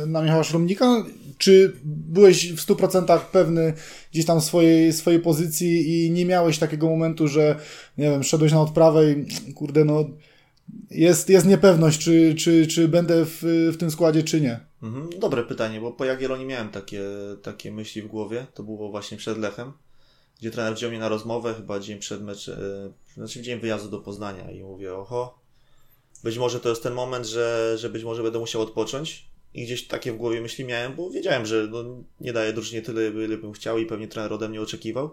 na 0.07 0.21
Michała 0.21 0.43
Szromnika? 0.43 1.05
Czy 1.37 1.73
byłeś 1.85 2.53
w 2.53 2.67
100% 2.67 3.19
pewny 3.31 3.73
gdzieś 4.11 4.25
tam 4.25 4.41
swojej, 4.41 4.93
swojej 4.93 5.19
pozycji 5.19 6.05
i 6.05 6.11
nie 6.11 6.25
miałeś 6.25 6.57
takiego 6.59 6.89
momentu, 6.89 7.27
że 7.27 7.55
nie 7.97 8.11
wiem, 8.11 8.23
szedłeś 8.23 8.51
na 8.51 8.61
odprawę 8.61 9.11
i 9.47 9.53
kurde, 9.53 9.85
no 9.85 10.05
jest, 10.91 11.29
jest 11.29 11.45
niepewność, 11.45 11.99
czy, 11.99 12.35
czy, 12.35 12.67
czy 12.67 12.87
będę 12.87 13.25
w, 13.25 13.39
w 13.73 13.77
tym 13.77 13.91
składzie, 13.91 14.23
czy 14.23 14.41
nie? 14.41 14.59
Mhm, 14.83 15.09
dobre 15.19 15.43
pytanie, 15.43 15.81
bo 15.81 15.91
po 15.91 16.05
Jagiellonii 16.05 16.45
miałem 16.45 16.69
takie, 16.69 17.03
takie 17.41 17.71
myśli 17.71 18.01
w 18.01 18.07
głowie. 18.07 18.45
To 18.53 18.63
było 18.63 18.89
właśnie 18.89 19.17
przed 19.17 19.37
Lechem, 19.37 19.73
gdzie 20.39 20.51
trener 20.51 20.75
wziął 20.75 20.89
mnie 20.89 20.99
na 20.99 21.09
rozmowę, 21.09 21.53
chyba 21.53 21.79
dzień 21.79 21.99
przed 21.99 22.23
meczem, 22.23 22.57
znaczy 23.13 23.41
dzień 23.41 23.59
wyjazdu 23.59 23.89
do 23.89 23.99
Poznania 23.99 24.51
i 24.51 24.63
mówię, 24.63 24.93
oho, 24.93 25.39
być 26.23 26.37
może 26.37 26.59
to 26.59 26.69
jest 26.69 26.83
ten 26.83 26.93
moment, 26.93 27.25
że, 27.25 27.75
że 27.77 27.89
być 27.89 28.03
może 28.03 28.23
będę 28.23 28.39
musiał 28.39 28.61
odpocząć 28.61 29.29
i 29.53 29.63
gdzieś 29.63 29.87
takie 29.87 30.11
w 30.11 30.17
głowie 30.17 30.41
myśli 30.41 30.65
miałem, 30.65 30.95
bo 30.95 31.09
wiedziałem, 31.09 31.45
że 31.45 31.67
no, 31.71 31.83
nie 32.21 32.33
daję 32.33 32.53
drużynie 32.53 32.81
tyle, 32.81 33.07
ile 33.25 33.37
bym 33.37 33.53
chciał 33.53 33.79
i 33.79 33.85
pewnie 33.85 34.07
trener 34.07 34.33
ode 34.33 34.49
mnie 34.49 34.61
oczekiwał. 34.61 35.11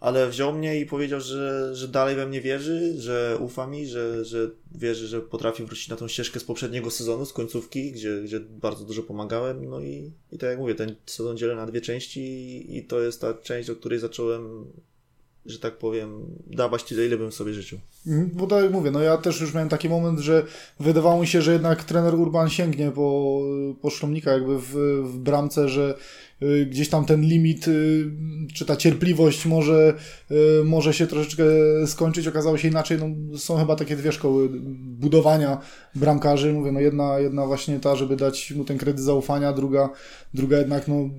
Ale 0.00 0.28
wziął 0.28 0.52
mnie 0.52 0.80
i 0.80 0.86
powiedział, 0.86 1.20
że, 1.20 1.76
że 1.76 1.88
dalej 1.88 2.16
we 2.16 2.26
mnie 2.26 2.40
wierzy, 2.40 3.00
że 3.00 3.38
ufa 3.40 3.66
mi, 3.66 3.86
że, 3.86 4.24
że 4.24 4.50
wierzy, 4.74 5.06
że 5.06 5.20
potrafi 5.20 5.64
wrócić 5.64 5.88
na 5.88 5.96
tą 5.96 6.08
ścieżkę 6.08 6.40
z 6.40 6.44
poprzedniego 6.44 6.90
sezonu, 6.90 7.26
z 7.26 7.32
końcówki, 7.32 7.92
gdzie, 7.92 8.22
gdzie 8.22 8.40
bardzo 8.40 8.84
dużo 8.84 9.02
pomagałem. 9.02 9.64
No 9.64 9.80
i, 9.80 10.12
i 10.32 10.38
tak 10.38 10.50
jak 10.50 10.58
mówię, 10.58 10.74
ten 10.74 10.94
sezon 11.06 11.36
dzielę 11.36 11.56
na 11.56 11.66
dwie 11.66 11.80
części 11.80 12.20
i, 12.20 12.76
i 12.76 12.84
to 12.84 13.00
jest 13.00 13.20
ta 13.20 13.34
część, 13.34 13.70
o 13.70 13.76
której 13.76 13.98
zacząłem 13.98 14.66
że 15.46 15.58
tak 15.58 15.78
powiem, 15.78 16.26
dawać 16.46 16.84
tyle, 16.84 17.06
ile 17.06 17.16
bym 17.16 17.32
sobie 17.32 17.54
życzył. 17.54 17.78
Mhm, 18.06 18.30
bo 18.34 18.46
tak 18.46 18.62
jak 18.62 18.72
mówię, 18.72 18.90
no 18.90 19.00
ja 19.00 19.16
też 19.16 19.40
już 19.40 19.54
miałem 19.54 19.68
taki 19.68 19.88
moment, 19.88 20.18
że 20.18 20.46
wydawało 20.80 21.20
mi 21.20 21.26
się, 21.26 21.42
że 21.42 21.52
jednak 21.52 21.84
trener 21.84 22.14
Urban 22.14 22.50
sięgnie 22.50 22.90
po, 22.90 23.40
po 23.82 23.90
Szlomnika 23.90 24.32
jakby 24.32 24.58
w, 24.58 24.74
w 25.04 25.18
bramce, 25.18 25.68
że 25.68 25.94
gdzieś 26.66 26.88
tam 26.88 27.04
ten 27.04 27.22
limit, 27.22 27.68
y, 27.68 28.10
czy 28.54 28.66
ta 28.66 28.76
cierpliwość 28.76 29.46
może, 29.46 29.94
y, 30.30 30.64
może 30.64 30.94
się 30.94 31.06
troszeczkę 31.06 31.44
skończyć. 31.86 32.26
Okazało 32.26 32.58
się 32.58 32.68
inaczej, 32.68 32.98
no, 32.98 33.38
są 33.38 33.56
chyba 33.56 33.76
takie 33.76 33.96
dwie 33.96 34.12
szkoły 34.12 34.48
budowania 34.80 35.60
bramkarzy. 35.94 36.52
Mówię, 36.52 36.72
no 36.72 36.80
jedna, 36.80 37.18
jedna 37.18 37.46
właśnie 37.46 37.80
ta, 37.80 37.96
żeby 37.96 38.16
dać 38.16 38.50
mu 38.50 38.64
ten 38.64 38.78
kredyt 38.78 39.00
zaufania, 39.00 39.52
druga, 39.52 39.90
druga 40.34 40.58
jednak, 40.58 40.88
no 40.88 41.10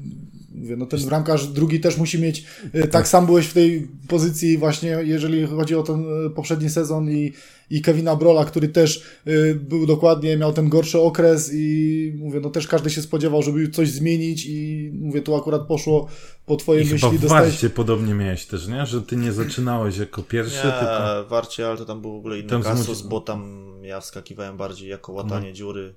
Mówię, 0.56 0.76
no 0.78 0.86
ten 0.86 1.06
bramkarz 1.06 1.48
drugi 1.48 1.80
też 1.80 1.98
musi 1.98 2.20
mieć, 2.20 2.46
e, 2.74 2.88
tak 2.88 3.08
sam 3.08 3.26
byłeś 3.26 3.46
w 3.46 3.54
tej 3.54 3.88
pozycji 4.08 4.58
właśnie, 4.58 4.90
jeżeli 4.90 5.48
chodzi 5.48 5.76
o 5.76 5.84
ten 5.84 6.06
e, 6.26 6.30
poprzedni 6.30 6.70
sezon 6.70 7.12
i, 7.12 7.34
i 7.70 7.82
Kevina 7.82 8.16
Brola, 8.16 8.46
który 8.46 8.68
też 8.68 9.04
e, 9.26 9.56
był 9.56 9.86
dokładnie, 9.86 10.38
miał 10.38 10.54
ten 10.54 10.70
gorszy 10.70 11.00
okres 11.00 11.50
i 11.54 12.14
mówię, 12.18 12.40
no 12.40 12.50
też 12.50 12.68
każdy 12.68 12.90
się 12.90 13.02
spodziewał, 13.02 13.44
żeby 13.44 13.70
coś 13.70 13.90
zmienić 13.90 14.46
i 14.46 14.90
mówię, 14.94 15.22
tu 15.22 15.36
akurat 15.36 15.62
poszło 15.62 16.08
po 16.46 16.56
twojej 16.56 16.88
I 16.88 16.92
myśli. 16.92 17.10
Chyba 17.10 17.28
w 17.28 17.30
Warcie 17.30 17.70
podobnie 17.70 18.14
miałeś 18.14 18.46
też, 18.46 18.68
nie? 18.68 18.86
Że 18.86 19.02
ty 19.02 19.16
nie 19.16 19.32
zaczynałeś 19.32 19.98
jako 19.98 20.24
pierwszy, 20.24 20.68
nie, 20.68 20.72
tylko... 20.72 21.26
Warcie, 21.30 21.68
ale 21.68 21.78
to 21.78 21.86
tam 21.86 22.02
był 22.02 22.14
w 22.14 22.18
ogóle 22.18 22.40
inny 22.40 22.64
kasus, 22.64 23.02
bo 23.02 23.22
tam 23.22 23.72
ja 23.82 24.00
wskakiwałem 24.00 24.58
bardziej 24.58 24.90
jako 24.90 25.12
łatanie 25.14 25.48
no. 25.48 25.54
dziury 25.54 25.96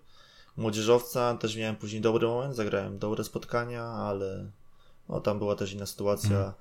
młodzieżowca 0.57 1.37
też 1.37 1.57
miałem 1.57 1.77
później 1.77 2.01
dobry 2.03 2.27
moment, 2.27 2.57
zagrałem 2.57 2.99
dobre 2.99 3.25
spotkania, 3.25 3.85
ale 3.85 4.51
no, 5.09 5.21
tam 5.21 5.39
była 5.39 5.57
też 5.57 5.73
inna 5.73 5.87
sytuacja. 5.87 6.29
Hmm. 6.29 6.55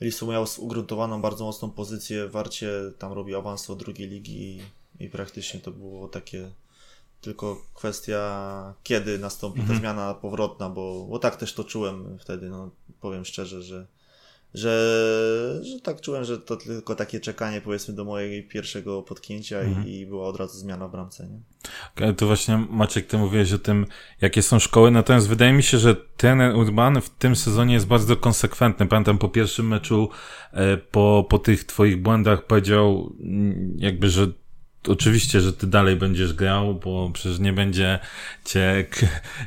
Lisu 0.00 0.26
miał 0.26 0.46
ugruntowaną 0.58 1.20
bardzo 1.20 1.44
mocną 1.44 1.70
pozycję 1.70 2.28
w 2.28 2.30
Warcie, 2.30 2.70
tam 2.98 3.12
robił 3.12 3.38
awans 3.38 3.66
do 3.66 3.76
drugiej 3.76 4.08
ligi 4.08 4.60
i, 5.00 5.04
i 5.04 5.08
praktycznie 5.08 5.60
to 5.60 5.70
było 5.70 6.08
takie 6.08 6.50
tylko 7.20 7.62
kwestia, 7.74 8.74
kiedy 8.82 9.18
nastąpi 9.18 9.58
ta 9.58 9.62
mhm. 9.62 9.80
zmiana 9.80 10.14
powrotna, 10.14 10.70
bo, 10.70 11.06
bo 11.10 11.18
tak 11.18 11.36
też 11.36 11.54
to 11.54 11.64
czułem 11.64 12.18
wtedy, 12.18 12.50
no 12.50 12.70
powiem 13.00 13.24
szczerze, 13.24 13.62
że 13.62 13.86
że, 14.54 15.60
że 15.62 15.80
tak 15.80 16.00
czułem, 16.00 16.24
że 16.24 16.38
to 16.38 16.56
tylko 16.56 16.94
takie 16.94 17.20
czekanie 17.20 17.60
powiedzmy 17.60 17.94
do 17.94 18.04
mojego 18.04 18.48
pierwszego 18.48 19.02
potknięcia 19.02 19.58
mhm. 19.58 19.86
i, 19.86 19.98
i, 19.98 20.06
była 20.06 20.28
od 20.28 20.36
razu 20.36 20.58
zmiana 20.58 20.88
w 20.88 20.90
bramce. 20.90 21.28
Nie? 21.28 22.12
To 22.14 22.26
właśnie 22.26 22.66
Maciek, 22.70 23.06
ty 23.06 23.18
mówiłeś 23.18 23.52
o 23.52 23.58
tym, 23.58 23.86
jakie 24.20 24.42
są 24.42 24.58
szkoły, 24.58 24.90
natomiast 24.90 25.28
wydaje 25.28 25.52
mi 25.52 25.62
się, 25.62 25.78
że 25.78 25.96
ten 26.16 26.40
Urban 26.40 27.00
w 27.00 27.10
tym 27.10 27.36
sezonie 27.36 27.74
jest 27.74 27.86
bardzo 27.86 28.16
konsekwentny. 28.16 28.86
Pamiętam 28.86 29.18
po 29.18 29.28
pierwszym 29.28 29.68
meczu, 29.68 30.08
e, 30.52 30.76
po, 30.76 31.26
po 31.30 31.38
tych 31.38 31.64
twoich 31.64 32.02
błędach 32.02 32.46
powiedział 32.46 33.12
mm, 33.20 33.76
jakby, 33.78 34.08
że 34.08 34.26
oczywiście, 34.88 35.40
że 35.40 35.52
ty 35.52 35.66
dalej 35.66 35.96
będziesz 35.96 36.32
grał, 36.32 36.74
bo 36.74 37.10
przecież 37.12 37.38
nie 37.38 37.52
będzie 37.52 37.98
cię 38.44 38.86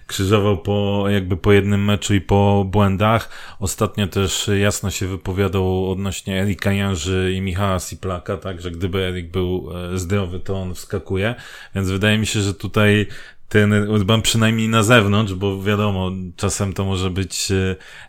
krzyżował 0.08 0.58
po, 0.58 1.06
jakby 1.10 1.38
po 1.38 1.52
jednym 1.52 1.86
meczu 1.86 2.14
i 2.14 2.22
po 2.22 2.66
błędach. 2.68 3.30
Ostatnio 3.60 4.08
też 4.08 4.50
jasno 4.60 4.92
się 4.92 5.08
wypowiadał 5.08 5.92
odnośnie 5.92 6.42
Erika 6.42 6.74
Janży 6.74 7.34
i 7.36 7.42
Michała 7.42 7.80
Siplaka, 7.80 8.38
tak, 8.38 8.62
że 8.62 8.72
gdyby 8.72 9.00
Erik 9.06 9.32
był 9.32 9.70
e, 9.94 9.98
zdrowy, 9.98 10.40
to 10.40 10.62
on 10.62 10.76
wskakuje, 10.76 11.36
więc 11.76 11.90
wydaje 11.90 12.18
mi 12.18 12.26
się, 12.26 12.42
że 12.42 12.54
tutaj 12.54 13.08
ten 13.50 13.74
Urban 13.74 14.22
przynajmniej 14.22 14.70
na 14.70 14.84
zewnątrz, 14.84 15.34
bo 15.34 15.64
wiadomo, 15.64 16.12
czasem 16.36 16.74
to 16.74 16.86
może 16.86 17.10
być 17.10 17.52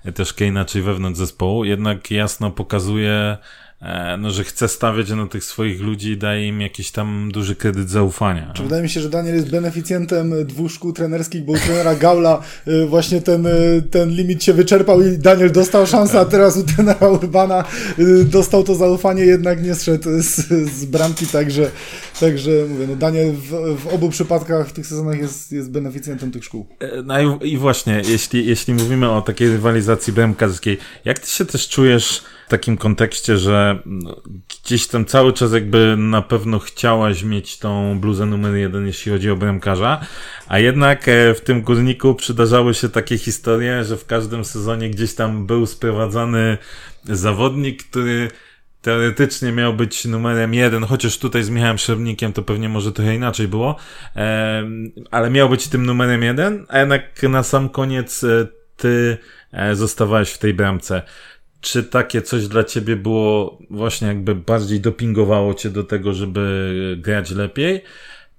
e, 0.04 0.12
troszkę 0.12 0.44
inaczej 0.44 0.82
wewnątrz 0.82 1.18
zespołu, 1.18 1.64
jednak 1.64 2.10
jasno 2.10 2.50
pokazuje, 2.50 3.36
no, 4.18 4.30
że 4.30 4.44
chce 4.44 4.68
stawiać 4.68 5.10
na 5.10 5.26
tych 5.26 5.44
swoich 5.44 5.80
ludzi 5.80 6.10
i 6.10 6.16
daje 6.16 6.48
im 6.48 6.60
jakiś 6.60 6.90
tam 6.90 7.30
duży 7.32 7.56
kredyt 7.56 7.90
zaufania. 7.90 8.52
Czy 8.54 8.62
wydaje 8.62 8.82
mi 8.82 8.88
się, 8.88 9.00
że 9.00 9.10
Daniel 9.10 9.34
jest 9.34 9.50
beneficjentem 9.50 10.46
dwóch 10.46 10.72
szkół 10.72 10.92
trenerskich, 10.92 11.44
bo 11.44 11.52
u 11.52 11.56
trenera 11.56 11.94
Gaula 11.94 12.42
e, 12.66 12.86
właśnie 12.86 13.20
ten, 13.20 13.46
e, 13.46 13.50
ten 13.90 14.10
limit 14.10 14.44
się 14.44 14.52
wyczerpał 14.52 15.02
i 15.02 15.18
Daniel 15.18 15.52
dostał 15.52 15.86
szansę, 15.86 16.20
a 16.20 16.24
teraz 16.24 16.56
u 16.56 16.62
trenera 16.62 17.08
Urbana 17.08 17.64
dostał 18.24 18.64
to 18.64 18.74
zaufanie, 18.74 19.24
jednak 19.24 19.62
nie 19.62 19.74
zszedł 19.74 20.08
z, 20.22 20.36
z 20.72 20.84
bramki, 20.84 21.26
także, 21.26 21.70
także 22.20 22.50
mówię, 22.68 22.86
no 22.86 22.96
Daniel 22.96 23.32
w, 23.32 23.76
w 23.78 23.86
obu 23.86 24.10
przypadkach 24.10 24.68
w 24.68 24.72
tych 24.72 24.86
sezonach 24.86 25.18
jest, 25.18 25.52
jest 25.52 25.70
beneficjentem 25.70 26.30
tych 26.30 26.44
szkół. 26.44 26.66
No 27.04 27.20
i, 27.20 27.52
i 27.52 27.58
właśnie, 27.58 28.02
jeśli, 28.08 28.46
jeśli 28.46 28.74
mówimy 28.74 29.10
o 29.10 29.22
takiej 29.22 29.48
rywalizacji 29.48 30.12
bramkarskiej, 30.12 30.78
jak 31.04 31.18
ty 31.18 31.30
się 31.30 31.44
też 31.44 31.68
czujesz 31.68 32.22
takim 32.50 32.76
kontekście, 32.76 33.38
że 33.38 33.78
no, 33.86 34.22
gdzieś 34.48 34.86
tam 34.86 35.04
cały 35.04 35.32
czas 35.32 35.52
jakby 35.52 35.96
na 35.98 36.22
pewno 36.22 36.58
chciałaś 36.58 37.22
mieć 37.22 37.58
tą 37.58 38.00
bluzę 38.00 38.26
numer 38.26 38.54
jeden, 38.54 38.86
jeśli 38.86 39.12
chodzi 39.12 39.30
o 39.30 39.36
bramkarza, 39.36 40.00
a 40.48 40.58
jednak 40.58 41.08
e, 41.08 41.34
w 41.34 41.40
tym 41.40 41.62
górniku 41.62 42.14
przydarzały 42.14 42.74
się 42.74 42.88
takie 42.88 43.18
historie, 43.18 43.84
że 43.84 43.96
w 43.96 44.06
każdym 44.06 44.44
sezonie 44.44 44.90
gdzieś 44.90 45.14
tam 45.14 45.46
był 45.46 45.66
sprowadzany 45.66 46.58
zawodnik, 47.04 47.82
który 47.82 48.30
teoretycznie 48.82 49.52
miał 49.52 49.74
być 49.74 50.04
numerem 50.04 50.54
jeden, 50.54 50.84
chociaż 50.84 51.18
tutaj 51.18 51.42
z 51.42 51.50
Michałem 51.50 51.78
Szerbnikiem 51.78 52.32
to 52.32 52.42
pewnie 52.42 52.68
może 52.68 52.92
trochę 52.92 53.14
inaczej 53.14 53.48
było, 53.48 53.76
ale 55.10 55.30
miał 55.30 55.48
być 55.48 55.68
tym 55.68 55.86
numerem 55.86 56.22
jeden, 56.22 56.66
a 56.68 56.78
jednak 56.78 57.22
na 57.22 57.42
sam 57.42 57.68
koniec 57.68 58.24
e, 58.24 58.46
ty 58.76 59.18
e, 59.52 59.74
zostawałeś 59.74 60.30
w 60.30 60.38
tej 60.38 60.54
bramce 60.54 61.02
czy 61.60 61.84
takie 61.84 62.22
coś 62.22 62.48
dla 62.48 62.64
ciebie 62.64 62.96
było 62.96 63.58
właśnie 63.70 64.08
jakby 64.08 64.34
bardziej 64.34 64.80
dopingowało 64.80 65.54
cię 65.54 65.70
do 65.70 65.84
tego, 65.84 66.12
żeby 66.12 66.96
grać 67.00 67.30
lepiej? 67.30 67.82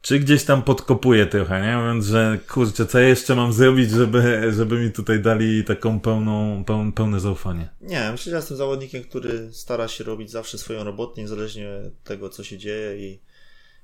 Czy 0.02 0.20
gdzieś 0.20 0.44
tam 0.44 0.64
podkopuje 0.64 1.26
trochę, 1.26 1.62
nie? 1.62 1.78
Mówiąc, 1.78 2.06
że 2.06 2.40
kurczę, 2.50 2.86
co 2.86 3.00
ja 3.00 3.08
jeszcze 3.08 3.36
mam 3.36 3.54
zrobić, 3.54 3.90
żeby, 3.92 4.52
żeby 4.54 4.80
mi 4.80 4.92
tutaj 4.92 5.20
dali 5.20 5.64
taką 5.64 6.00
pełną, 6.00 6.64
peł, 6.66 6.92
pełne 6.92 7.20
zaufanie? 7.20 7.70
Nie, 7.82 8.10
myślę, 8.12 8.30
że 8.30 8.36
jestem 8.36 8.58
zawodnikiem, 8.58 9.04
który 9.04 9.54
stara 9.54 9.88
się 9.88 10.04
robić 10.04 10.32
zawsze 10.32 10.58
swoją 10.58 10.84
robotę, 10.84 11.22
niezależnie 11.22 11.70
od 11.88 12.04
tego, 12.04 12.30
co 12.30 12.44
się 12.44 12.58
dzieje 12.58 13.08
i, 13.08 13.20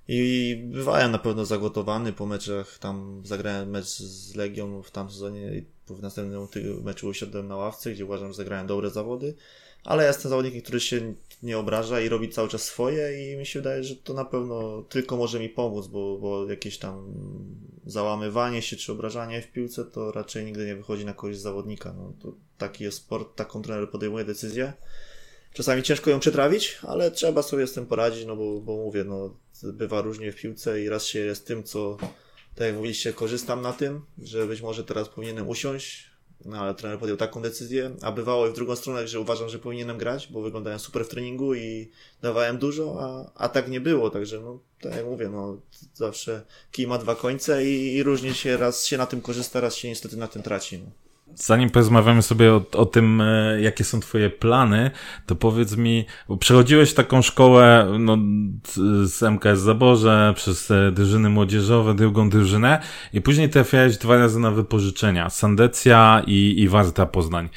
i 0.07 0.55
bywałem 0.65 1.11
na 1.11 1.19
pewno 1.19 1.45
zagotowany 1.45 2.13
po 2.13 2.25
meczach, 2.25 2.79
tam 2.79 3.21
zagrałem 3.25 3.69
mecz 3.69 3.85
z 3.85 4.35
Legią 4.35 4.83
w 4.83 4.91
tamtym 4.91 5.13
sezonie 5.13 5.63
w 5.87 6.01
następnym 6.01 6.47
meczu 6.83 7.07
usiadłem 7.07 7.47
na 7.47 7.55
ławce, 7.55 7.91
gdzie 7.91 8.05
uważam, 8.05 8.27
że 8.27 8.33
zagrałem 8.33 8.67
dobre 8.67 8.89
zawody, 8.89 9.35
ale 9.83 10.07
jestem 10.07 10.29
zawodnikiem, 10.29 10.61
który 10.61 10.79
się 10.79 11.13
nie 11.43 11.57
obraża 11.57 12.01
i 12.01 12.09
robi 12.09 12.29
cały 12.29 12.49
czas 12.49 12.63
swoje 12.63 13.33
i 13.33 13.37
mi 13.37 13.45
się 13.45 13.59
wydaje, 13.59 13.83
że 13.83 13.95
to 13.95 14.13
na 14.13 14.25
pewno 14.25 14.81
tylko 14.89 15.17
może 15.17 15.39
mi 15.39 15.49
pomóc, 15.49 15.87
bo, 15.87 16.17
bo 16.17 16.49
jakieś 16.49 16.77
tam 16.77 17.13
załamywanie 17.85 18.61
się 18.61 18.75
czy 18.75 18.91
obrażanie 18.91 19.41
w 19.41 19.51
piłce 19.51 19.85
to 19.85 20.11
raczej 20.11 20.45
nigdy 20.45 20.65
nie 20.65 20.75
wychodzi 20.75 21.05
na 21.05 21.13
korzyść 21.13 21.41
zawodnika. 21.41 21.93
No, 21.93 22.13
to 22.21 22.33
taki 22.57 22.83
jest 22.83 22.97
sport, 22.97 23.35
taką 23.35 23.61
trener 23.61 23.89
podejmuje 23.89 24.25
decyzję. 24.25 24.73
Czasami 25.53 25.83
ciężko 25.83 26.09
ją 26.09 26.19
przetrawić, 26.19 26.77
ale 26.87 27.11
trzeba 27.11 27.41
sobie 27.41 27.67
z 27.67 27.73
tym 27.73 27.85
poradzić, 27.85 28.25
no 28.25 28.35
bo, 28.35 28.61
bo 28.61 28.75
mówię, 28.75 29.03
no 29.03 29.33
bywa 29.63 30.01
różnie 30.01 30.31
w 30.31 30.35
piłce 30.35 30.81
i 30.81 30.89
raz 30.89 31.05
się 31.05 31.19
jest 31.19 31.47
tym, 31.47 31.63
co 31.63 31.97
tak 32.55 32.67
jak 32.67 32.75
mówiliście, 32.75 33.13
korzystam 33.13 33.61
na 33.61 33.73
tym, 33.73 34.01
że 34.17 34.47
być 34.47 34.61
może 34.61 34.83
teraz 34.83 35.09
powinienem 35.09 35.49
usiąść, 35.49 36.11
no 36.45 36.57
ale 36.57 36.75
trener 36.75 36.99
podjął 36.99 37.17
taką 37.17 37.41
decyzję, 37.41 37.95
a 38.01 38.11
bywało 38.11 38.47
i 38.47 38.49
w 38.51 38.53
drugą 38.53 38.75
stronę, 38.75 39.07
że 39.07 39.19
uważam, 39.19 39.49
że 39.49 39.59
powinienem 39.59 39.97
grać, 39.97 40.27
bo 40.27 40.41
wyglądałem 40.41 40.79
super 40.79 41.05
w 41.05 41.09
treningu 41.09 41.55
i 41.55 41.91
dawałem 42.21 42.57
dużo, 42.57 42.97
a, 42.99 43.31
a 43.35 43.49
tak 43.49 43.69
nie 43.69 43.81
było, 43.81 44.09
także 44.09 44.39
no, 44.39 44.59
tak 44.81 44.95
jak 44.95 45.05
mówię, 45.05 45.29
no 45.29 45.61
zawsze 45.93 46.45
kij 46.71 46.87
ma 46.87 46.97
dwa 46.97 47.15
końce 47.15 47.65
i, 47.65 47.95
i 47.95 48.03
różnie 48.03 48.33
się, 48.33 48.57
raz 48.57 48.85
się 48.85 48.97
na 48.97 49.05
tym 49.05 49.21
korzysta, 49.21 49.61
raz 49.61 49.75
się 49.75 49.87
niestety 49.87 50.17
na 50.17 50.27
tym 50.27 50.43
traci. 50.43 50.79
No. 50.79 51.06
Zanim 51.35 51.69
porozmawiamy 51.69 52.21
sobie 52.21 52.53
o, 52.53 52.65
o 52.73 52.85
tym, 52.85 53.21
e, 53.21 53.61
jakie 53.61 53.83
są 53.83 53.99
twoje 53.99 54.29
plany, 54.29 54.91
to 55.25 55.35
powiedz 55.35 55.77
mi, 55.77 56.05
przechodziłeś 56.39 56.93
taką 56.93 57.21
szkołę 57.21 57.87
no, 57.99 58.17
z 59.03 59.23
MKS 59.23 59.59
Zaborze, 59.59 60.33
przez 60.35 60.69
drużyny 60.91 61.29
młodzieżowe, 61.29 61.95
drugą 61.95 62.29
drużynę 62.29 62.79
i 63.13 63.21
później 63.21 63.49
trafiałeś 63.49 63.97
dwa 63.97 64.17
razy 64.17 64.39
na 64.39 64.51
wypożyczenia, 64.51 65.29
Sandecja 65.29 66.23
i, 66.27 66.55
i 66.57 66.67
Warta 66.67 67.05
Poznań. 67.05 67.49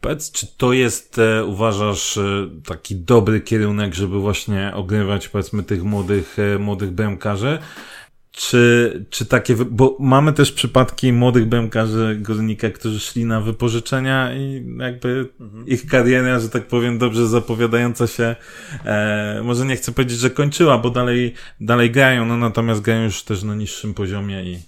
Powiedz, 0.00 0.32
czy 0.32 0.46
to 0.56 0.72
jest, 0.72 1.18
e, 1.18 1.44
uważasz, 1.44 2.16
e, 2.16 2.48
taki 2.66 2.96
dobry 2.96 3.40
kierunek, 3.40 3.94
żeby 3.94 4.18
właśnie 4.18 4.72
ogrywać, 4.74 5.28
powiedzmy, 5.28 5.62
tych 5.62 5.84
młodych, 5.84 6.36
młodych 6.58 6.90
bramkarzy? 6.90 7.58
Czy, 8.32 9.06
czy 9.10 9.26
takie, 9.26 9.56
bo 9.56 9.96
mamy 10.00 10.32
też 10.32 10.52
przypadki 10.52 11.12
młodych 11.12 11.46
bramkarzy 11.46 12.18
Górnika, 12.20 12.70
którzy 12.70 13.00
szli 13.00 13.24
na 13.24 13.40
wypożyczenia 13.40 14.34
i 14.34 14.66
jakby 14.78 15.28
mhm. 15.40 15.66
ich 15.66 15.86
kariera, 15.86 16.40
że 16.40 16.48
tak 16.48 16.66
powiem, 16.66 16.98
dobrze 16.98 17.28
zapowiadająca 17.28 18.06
się, 18.06 18.36
e, 18.84 19.40
może 19.44 19.66
nie 19.66 19.76
chcę 19.76 19.92
powiedzieć, 19.92 20.18
że 20.18 20.30
kończyła, 20.30 20.78
bo 20.78 20.90
dalej, 20.90 21.34
dalej 21.60 21.90
grają, 21.90 22.26
no 22.26 22.36
natomiast 22.36 22.80
grają 22.80 23.04
już 23.04 23.22
też 23.22 23.42
na 23.42 23.54
niższym 23.54 23.94
poziomie 23.94 24.44
i... 24.44 24.58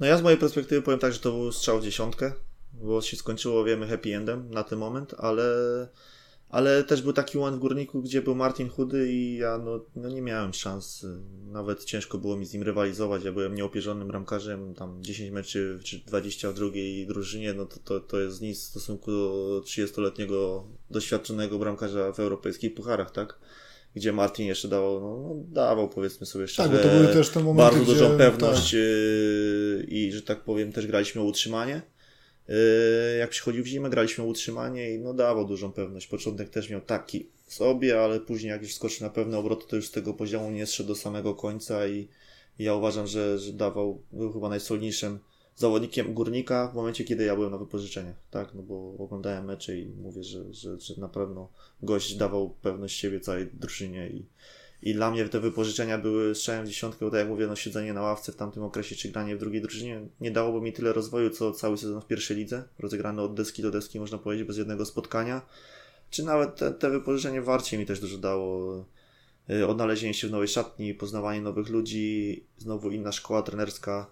No 0.00 0.06
ja 0.06 0.16
z 0.18 0.22
mojej 0.22 0.38
perspektywy 0.38 0.82
powiem 0.82 1.00
tak, 1.00 1.12
że 1.12 1.18
to 1.18 1.32
był 1.32 1.52
strzał 1.52 1.80
w 1.80 1.84
dziesiątkę, 1.84 2.32
bo 2.72 3.02
się 3.02 3.16
skończyło, 3.16 3.64
wiemy, 3.64 3.88
happy 3.88 4.16
endem 4.16 4.50
na 4.50 4.64
ten 4.64 4.78
moment, 4.78 5.14
ale 5.18 5.44
ale 6.52 6.84
też 6.84 7.02
był 7.02 7.12
taki 7.12 7.38
moment 7.38 7.56
w 7.56 7.60
Górniku, 7.60 8.02
gdzie 8.02 8.22
był 8.22 8.34
Martin 8.34 8.68
Chudy 8.68 9.12
i 9.12 9.36
ja 9.36 9.58
no, 9.58 9.84
no 9.96 10.08
nie 10.08 10.22
miałem 10.22 10.54
szans. 10.54 11.06
Nawet 11.46 11.84
ciężko 11.84 12.18
było 12.18 12.36
mi 12.36 12.46
z 12.46 12.52
nim 12.52 12.62
rywalizować. 12.62 13.24
Ja 13.24 13.32
byłem 13.32 13.54
nieopierzonym 13.54 14.08
bramkarzem, 14.08 14.74
tam 14.74 15.02
10 15.02 15.30
meczy 15.30 15.78
czy 15.84 15.98
20 15.98 16.50
w 16.50 16.54
drugiej 16.54 17.06
drużynie, 17.06 17.54
no 17.54 17.66
to, 17.66 17.76
to, 17.84 18.00
to 18.00 18.20
jest 18.20 18.40
nic 18.40 18.58
w 18.58 18.62
stosunku 18.62 19.10
do 19.10 19.62
30-letniego 19.66 20.64
doświadczonego 20.90 21.58
bramkarza 21.58 22.12
w 22.12 22.20
europejskich 22.20 22.74
pucharach, 22.74 23.10
tak? 23.10 23.38
Gdzie 23.94 24.12
Martin 24.12 24.46
jeszcze 24.46 24.68
dawał, 24.68 25.00
no, 25.00 25.28
no 25.28 25.34
dawał 25.48 25.88
powiedzmy 25.88 26.26
sobie 26.26 26.48
szczerze, 26.48 26.68
tak, 26.68 26.82
to 26.82 26.88
były 26.88 27.08
też 27.08 27.28
te 27.28 27.40
momenty, 27.40 27.76
bardzo 27.76 27.92
gdzie, 27.92 28.00
dużą 28.00 28.18
pewność 28.18 28.70
tak. 28.70 28.80
I 29.88 30.12
że 30.12 30.22
tak 30.22 30.44
powiem 30.44 30.72
też 30.72 30.86
graliśmy 30.86 31.20
o 31.20 31.24
utrzymanie. 31.24 31.82
Yy, 32.48 32.54
jak 33.18 33.30
przychodził 33.30 33.64
w 33.64 33.66
zimę, 33.66 33.90
graliśmy 33.90 34.24
utrzymanie 34.24 34.94
i 34.94 34.98
no 34.98 35.14
dawał 35.14 35.46
dużą 35.46 35.72
pewność. 35.72 36.06
Początek 36.06 36.48
też 36.48 36.70
miał 36.70 36.80
taki 36.80 37.28
sobie, 37.46 38.00
ale 38.00 38.20
później 38.20 38.50
jak 38.50 38.62
już 38.62 38.74
skoczył 38.74 39.06
na 39.06 39.12
pewne 39.12 39.38
obroty, 39.38 39.66
to 39.68 39.76
już 39.76 39.88
z 39.88 39.90
tego 39.90 40.14
poziomu 40.14 40.50
nie 40.50 40.66
zszedł 40.66 40.88
do 40.88 40.94
samego 40.94 41.34
końca 41.34 41.86
i, 41.86 42.08
ja 42.58 42.74
uważam, 42.74 43.06
że, 43.06 43.38
że 43.38 43.52
dawał, 43.52 44.02
był 44.12 44.32
chyba 44.32 44.48
najsolniejszym 44.48 45.18
zawodnikiem 45.56 46.14
górnika 46.14 46.68
w 46.68 46.74
momencie, 46.74 47.04
kiedy 47.04 47.24
ja 47.24 47.36
byłem 47.36 47.50
na 47.50 47.58
wypożyczeniach, 47.58 48.16
tak, 48.30 48.54
no 48.54 48.62
bo 48.62 48.94
oglądałem 48.98 49.44
mecze 49.44 49.78
i 49.78 49.86
mówię, 49.86 50.24
że, 50.24 50.54
że, 50.54 50.80
że 50.80 50.94
na 51.00 51.08
pewno 51.08 51.48
gość 51.82 52.14
dawał 52.14 52.50
pewność 52.50 52.98
siebie 52.98 53.20
całej 53.20 53.46
drużynie 53.46 54.08
i, 54.08 54.26
I 54.82 54.94
dla 54.94 55.10
mnie 55.10 55.28
te 55.28 55.40
wypożyczenia 55.40 55.98
były 55.98 56.34
strzałem 56.34 56.64
w 56.64 56.68
dziesiątkę, 56.68 57.04
bo 57.04 57.10
tak 57.10 57.18
jak 57.18 57.28
mówię, 57.28 57.46
no 57.46 57.56
siedzenie 57.56 57.92
na 57.92 58.02
ławce 58.02 58.32
w 58.32 58.36
tamtym 58.36 58.62
okresie, 58.62 58.96
czy 58.96 59.08
granie 59.08 59.36
w 59.36 59.38
drugiej 59.38 59.62
drużynie 59.62 60.00
nie 60.20 60.30
dałoby 60.30 60.60
mi 60.60 60.72
tyle 60.72 60.92
rozwoju, 60.92 61.30
co 61.30 61.52
cały 61.52 61.78
sezon 61.78 62.00
w 62.00 62.06
pierwszej 62.06 62.36
lidze, 62.36 62.64
rozegrany 62.78 63.22
od 63.22 63.34
deski 63.34 63.62
do 63.62 63.70
deski, 63.70 64.00
można 64.00 64.18
powiedzieć, 64.18 64.46
bez 64.46 64.56
jednego 64.56 64.84
spotkania. 64.84 65.42
Czy 66.10 66.24
nawet 66.24 66.56
te, 66.56 66.72
te 66.72 66.90
wypożyczenie 66.90 67.42
w 67.42 67.44
Warcie 67.44 67.78
mi 67.78 67.86
też 67.86 68.00
dużo 68.00 68.18
dało. 68.18 68.84
Y, 69.50 69.66
odnalezienie 69.66 70.14
się 70.14 70.28
w 70.28 70.30
nowej 70.30 70.48
szatni, 70.48 70.94
poznawanie 70.94 71.40
nowych 71.40 71.68
ludzi, 71.68 72.46
znowu 72.58 72.90
inna 72.90 73.12
szkoła 73.12 73.42
trenerska, 73.42 74.10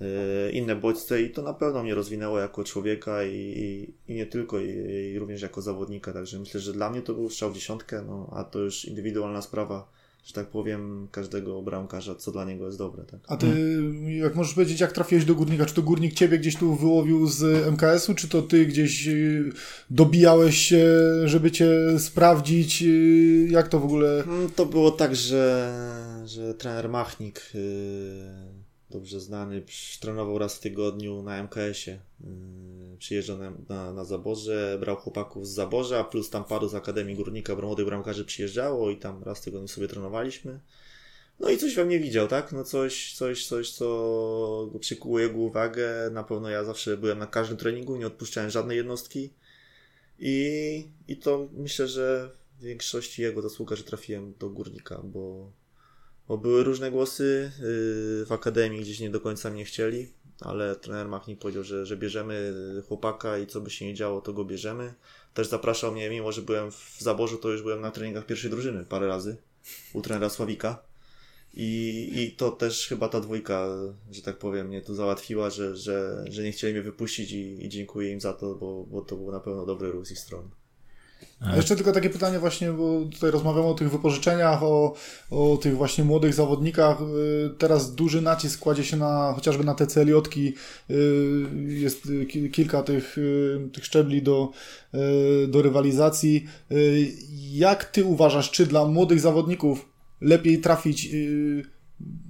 y, 0.00 0.50
inne 0.52 0.76
bodźce 0.76 1.22
i 1.22 1.30
to 1.30 1.42
na 1.42 1.54
pewno 1.54 1.82
mnie 1.82 1.94
rozwinęło 1.94 2.38
jako 2.38 2.64
człowieka 2.64 3.24
i, 3.24 3.34
i, 3.36 3.94
i 4.12 4.14
nie 4.14 4.26
tylko, 4.26 4.60
i, 4.60 4.68
i, 5.12 5.18
również 5.18 5.42
jako 5.42 5.62
zawodnika. 5.62 6.12
Także 6.12 6.38
myślę, 6.38 6.60
że 6.60 6.72
dla 6.72 6.90
mnie 6.90 7.02
to 7.02 7.14
był 7.14 7.30
strzał 7.30 7.50
w 7.50 7.54
dziesiątkę, 7.54 8.02
no, 8.02 8.30
a 8.32 8.44
to 8.44 8.58
już 8.58 8.84
indywidualna 8.84 9.42
sprawa 9.42 9.99
że 10.24 10.34
tak 10.34 10.46
powiem, 10.46 11.08
każdego 11.10 11.62
bramkarza, 11.62 12.14
co 12.14 12.32
dla 12.32 12.44
niego 12.44 12.66
jest 12.66 12.78
dobre. 12.78 13.04
Tak? 13.04 13.20
A 13.28 13.36
ty, 13.36 13.46
jak 14.06 14.34
możesz 14.34 14.54
powiedzieć, 14.54 14.80
jak 14.80 14.92
trafiłeś 14.92 15.24
do 15.24 15.34
górnika? 15.34 15.66
Czy 15.66 15.74
to 15.74 15.82
górnik 15.82 16.14
ciebie 16.14 16.38
gdzieś 16.38 16.56
tu 16.56 16.74
wyłowił 16.74 17.26
z 17.26 17.66
MKS-u, 17.66 18.14
czy 18.14 18.28
to 18.28 18.42
ty 18.42 18.66
gdzieś 18.66 19.08
y, 19.08 19.52
dobijałeś 19.90 20.58
się, 20.58 20.86
żeby 21.24 21.50
cię 21.50 21.68
sprawdzić? 21.98 22.82
Y, 22.82 23.48
jak 23.50 23.68
to 23.68 23.80
w 23.80 23.84
ogóle? 23.84 24.22
Mm, 24.22 24.50
to 24.50 24.66
było 24.66 24.90
tak, 24.90 25.16
że, 25.16 25.72
że 26.26 26.54
trener 26.54 26.88
Machnik 26.88 27.50
yy 27.54 28.49
dobrze 28.90 29.20
znany, 29.20 29.62
trenował 30.00 30.38
raz 30.38 30.56
w 30.56 30.60
tygodniu 30.60 31.22
na 31.22 31.42
MKS-ie. 31.42 32.00
Yy, 32.20 32.96
przyjeżdżał 32.98 33.38
na, 33.38 33.52
na, 33.68 33.92
na 33.92 34.04
Zaborze, 34.04 34.76
brał 34.80 34.96
chłopaków 34.96 35.48
z 35.48 35.50
Zaborza, 35.50 36.04
plus 36.04 36.30
tam 36.30 36.44
paru 36.44 36.68
z 36.68 36.74
Akademii 36.74 37.16
Górnika, 37.16 37.56
młodych 37.56 37.86
bramkarzy 37.86 38.24
przyjeżdżało 38.24 38.90
i 38.90 38.96
tam 38.96 39.22
raz 39.22 39.40
w 39.40 39.44
tygodniu 39.44 39.68
sobie 39.68 39.88
trenowaliśmy. 39.88 40.60
No 41.40 41.50
i 41.50 41.58
coś 41.58 41.74
we 41.74 41.84
mnie 41.84 42.00
widział, 42.00 42.28
tak? 42.28 42.52
No 42.52 42.64
coś, 42.64 43.14
coś, 43.14 43.46
coś, 43.46 43.72
co 43.72 44.70
przykuło 44.80 45.20
jego 45.20 45.38
uwagę. 45.38 46.10
Na 46.12 46.24
pewno 46.24 46.48
ja 46.48 46.64
zawsze 46.64 46.96
byłem 46.96 47.18
na 47.18 47.26
każdym 47.26 47.56
treningu, 47.56 47.96
nie 47.96 48.06
odpuszczałem 48.06 48.50
żadnej 48.50 48.76
jednostki. 48.76 49.30
I, 50.18 50.88
i 51.08 51.16
to 51.16 51.48
myślę, 51.52 51.88
że 51.88 52.30
w 52.58 52.62
większości 52.62 53.22
jego 53.22 53.42
zasługa, 53.42 53.76
że 53.76 53.84
trafiłem 53.84 54.34
do 54.38 54.50
Górnika, 54.50 55.00
bo 55.04 55.52
bo 56.30 56.38
były 56.38 56.64
różne 56.64 56.90
głosy 56.90 57.52
yy, 57.58 58.26
w 58.26 58.32
akademii, 58.32 58.80
gdzieś 58.80 59.00
nie 59.00 59.10
do 59.10 59.20
końca 59.20 59.50
mnie 59.50 59.64
chcieli, 59.64 60.12
ale 60.40 60.76
trener 60.76 61.08
Machnik 61.08 61.38
powiedział, 61.38 61.64
że, 61.64 61.86
że 61.86 61.96
bierzemy 61.96 62.54
chłopaka 62.88 63.38
i 63.38 63.46
co 63.46 63.60
by 63.60 63.70
się 63.70 63.86
nie 63.86 63.94
działo, 63.94 64.20
to 64.20 64.32
go 64.32 64.44
bierzemy. 64.44 64.94
Też 65.34 65.48
zapraszał 65.48 65.92
mnie, 65.92 66.10
mimo 66.10 66.32
że 66.32 66.42
byłem 66.42 66.70
w 66.70 66.96
zaborzu, 66.98 67.38
to 67.38 67.48
już 67.48 67.62
byłem 67.62 67.80
na 67.80 67.90
treningach 67.90 68.26
pierwszej 68.26 68.50
drużyny 68.50 68.84
parę 68.84 69.06
razy 69.06 69.36
u 69.92 70.02
trenera 70.02 70.28
Sławika. 70.28 70.82
I, 71.54 72.10
I 72.14 72.32
to 72.36 72.50
też 72.50 72.86
chyba 72.88 73.08
ta 73.08 73.20
dwójka, 73.20 73.66
że 74.10 74.22
tak 74.22 74.38
powiem, 74.38 74.66
mnie 74.66 74.82
tu 74.82 74.94
załatwiła, 74.94 75.50
że, 75.50 75.76
że, 75.76 76.24
że 76.28 76.42
nie 76.42 76.52
chcieli 76.52 76.72
mnie 76.72 76.82
wypuścić 76.82 77.32
i, 77.32 77.64
i 77.64 77.68
dziękuję 77.68 78.12
im 78.12 78.20
za 78.20 78.32
to, 78.32 78.54
bo, 78.54 78.84
bo 78.84 79.00
to 79.00 79.16
był 79.16 79.32
na 79.32 79.40
pewno 79.40 79.66
dobry 79.66 79.90
ruch 79.90 80.06
z 80.06 80.10
ich 80.10 80.18
strony. 80.18 80.48
A 81.40 81.56
jeszcze 81.56 81.76
tylko 81.76 81.92
takie 81.92 82.10
pytanie 82.10 82.38
właśnie, 82.38 82.72
bo 82.72 83.00
tutaj 83.12 83.30
rozmawiamy 83.30 83.66
o 83.66 83.74
tych 83.74 83.90
wypożyczeniach, 83.90 84.62
o, 84.62 84.94
o 85.30 85.56
tych 85.56 85.76
właśnie 85.76 86.04
młodych 86.04 86.34
zawodnikach. 86.34 86.98
Y, 87.00 87.50
teraz 87.58 87.94
duży 87.94 88.20
nacisk 88.22 88.60
kładzie 88.60 88.84
się 88.84 88.96
na 88.96 89.32
chociażby 89.34 89.64
na 89.64 89.74
te 89.74 89.86
celiotki. 89.86 90.54
Y, 90.90 90.94
jest 91.66 92.08
kilka 92.52 92.82
tych, 92.82 93.18
y, 93.18 93.68
tych 93.72 93.84
szczebli 93.84 94.22
do, 94.22 94.48
do 95.48 95.62
rywalizacji. 95.62 96.46
Jak 97.52 97.84
ty 97.84 98.04
uważasz, 98.04 98.50
czy 98.50 98.66
dla 98.66 98.84
młodych 98.84 99.20
zawodników 99.20 99.88
lepiej 100.20 100.60
trafić 100.60 101.08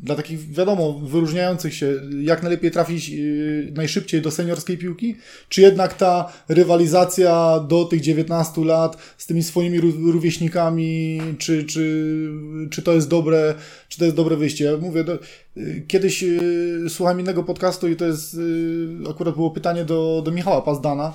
dla 0.03 0.15
takich, 0.15 0.53
wiadomo, 0.53 0.93
wyróżniających 0.93 1.75
się, 1.75 2.01
jak 2.23 2.43
najlepiej 2.43 2.71
trafić 2.71 3.09
yy, 3.09 3.73
najszybciej 3.75 4.23
do 4.23 4.31
seniorskiej 4.31 4.79
piłki? 4.79 5.17
Czy 5.49 5.61
jednak 5.61 5.95
ta 5.95 6.33
rywalizacja 6.49 7.61
do 7.69 7.85
tych 7.85 8.01
19 8.01 8.65
lat 8.65 8.97
z 9.19 9.27
tymi 9.27 9.43
swoimi 9.43 9.81
rówieśnikami, 9.81 11.21
czy, 11.39 11.65
czy, 11.65 12.27
czy 12.71 12.83
to 12.83 12.93
jest 12.93 13.09
dobre, 13.09 13.55
czy 13.91 13.99
to 13.99 14.05
jest 14.05 14.17
dobre 14.17 14.37
wyjście? 14.37 14.65
Ja 14.65 14.77
mówię, 14.77 15.05
do, 15.05 15.19
yy, 15.57 15.85
kiedyś 15.89 16.23
yy, 16.23 16.85
słucham 16.89 17.21
innego 17.21 17.45
podcastu 17.45 17.89
i 17.89 17.97
to 17.97 18.05
jest, 18.05 18.35
yy, 18.35 19.11
akurat 19.11 19.35
było 19.35 19.51
pytanie 19.51 19.85
do, 19.85 20.23
do 20.25 20.31
Michała 20.31 20.63
Pazdana, 20.63 21.13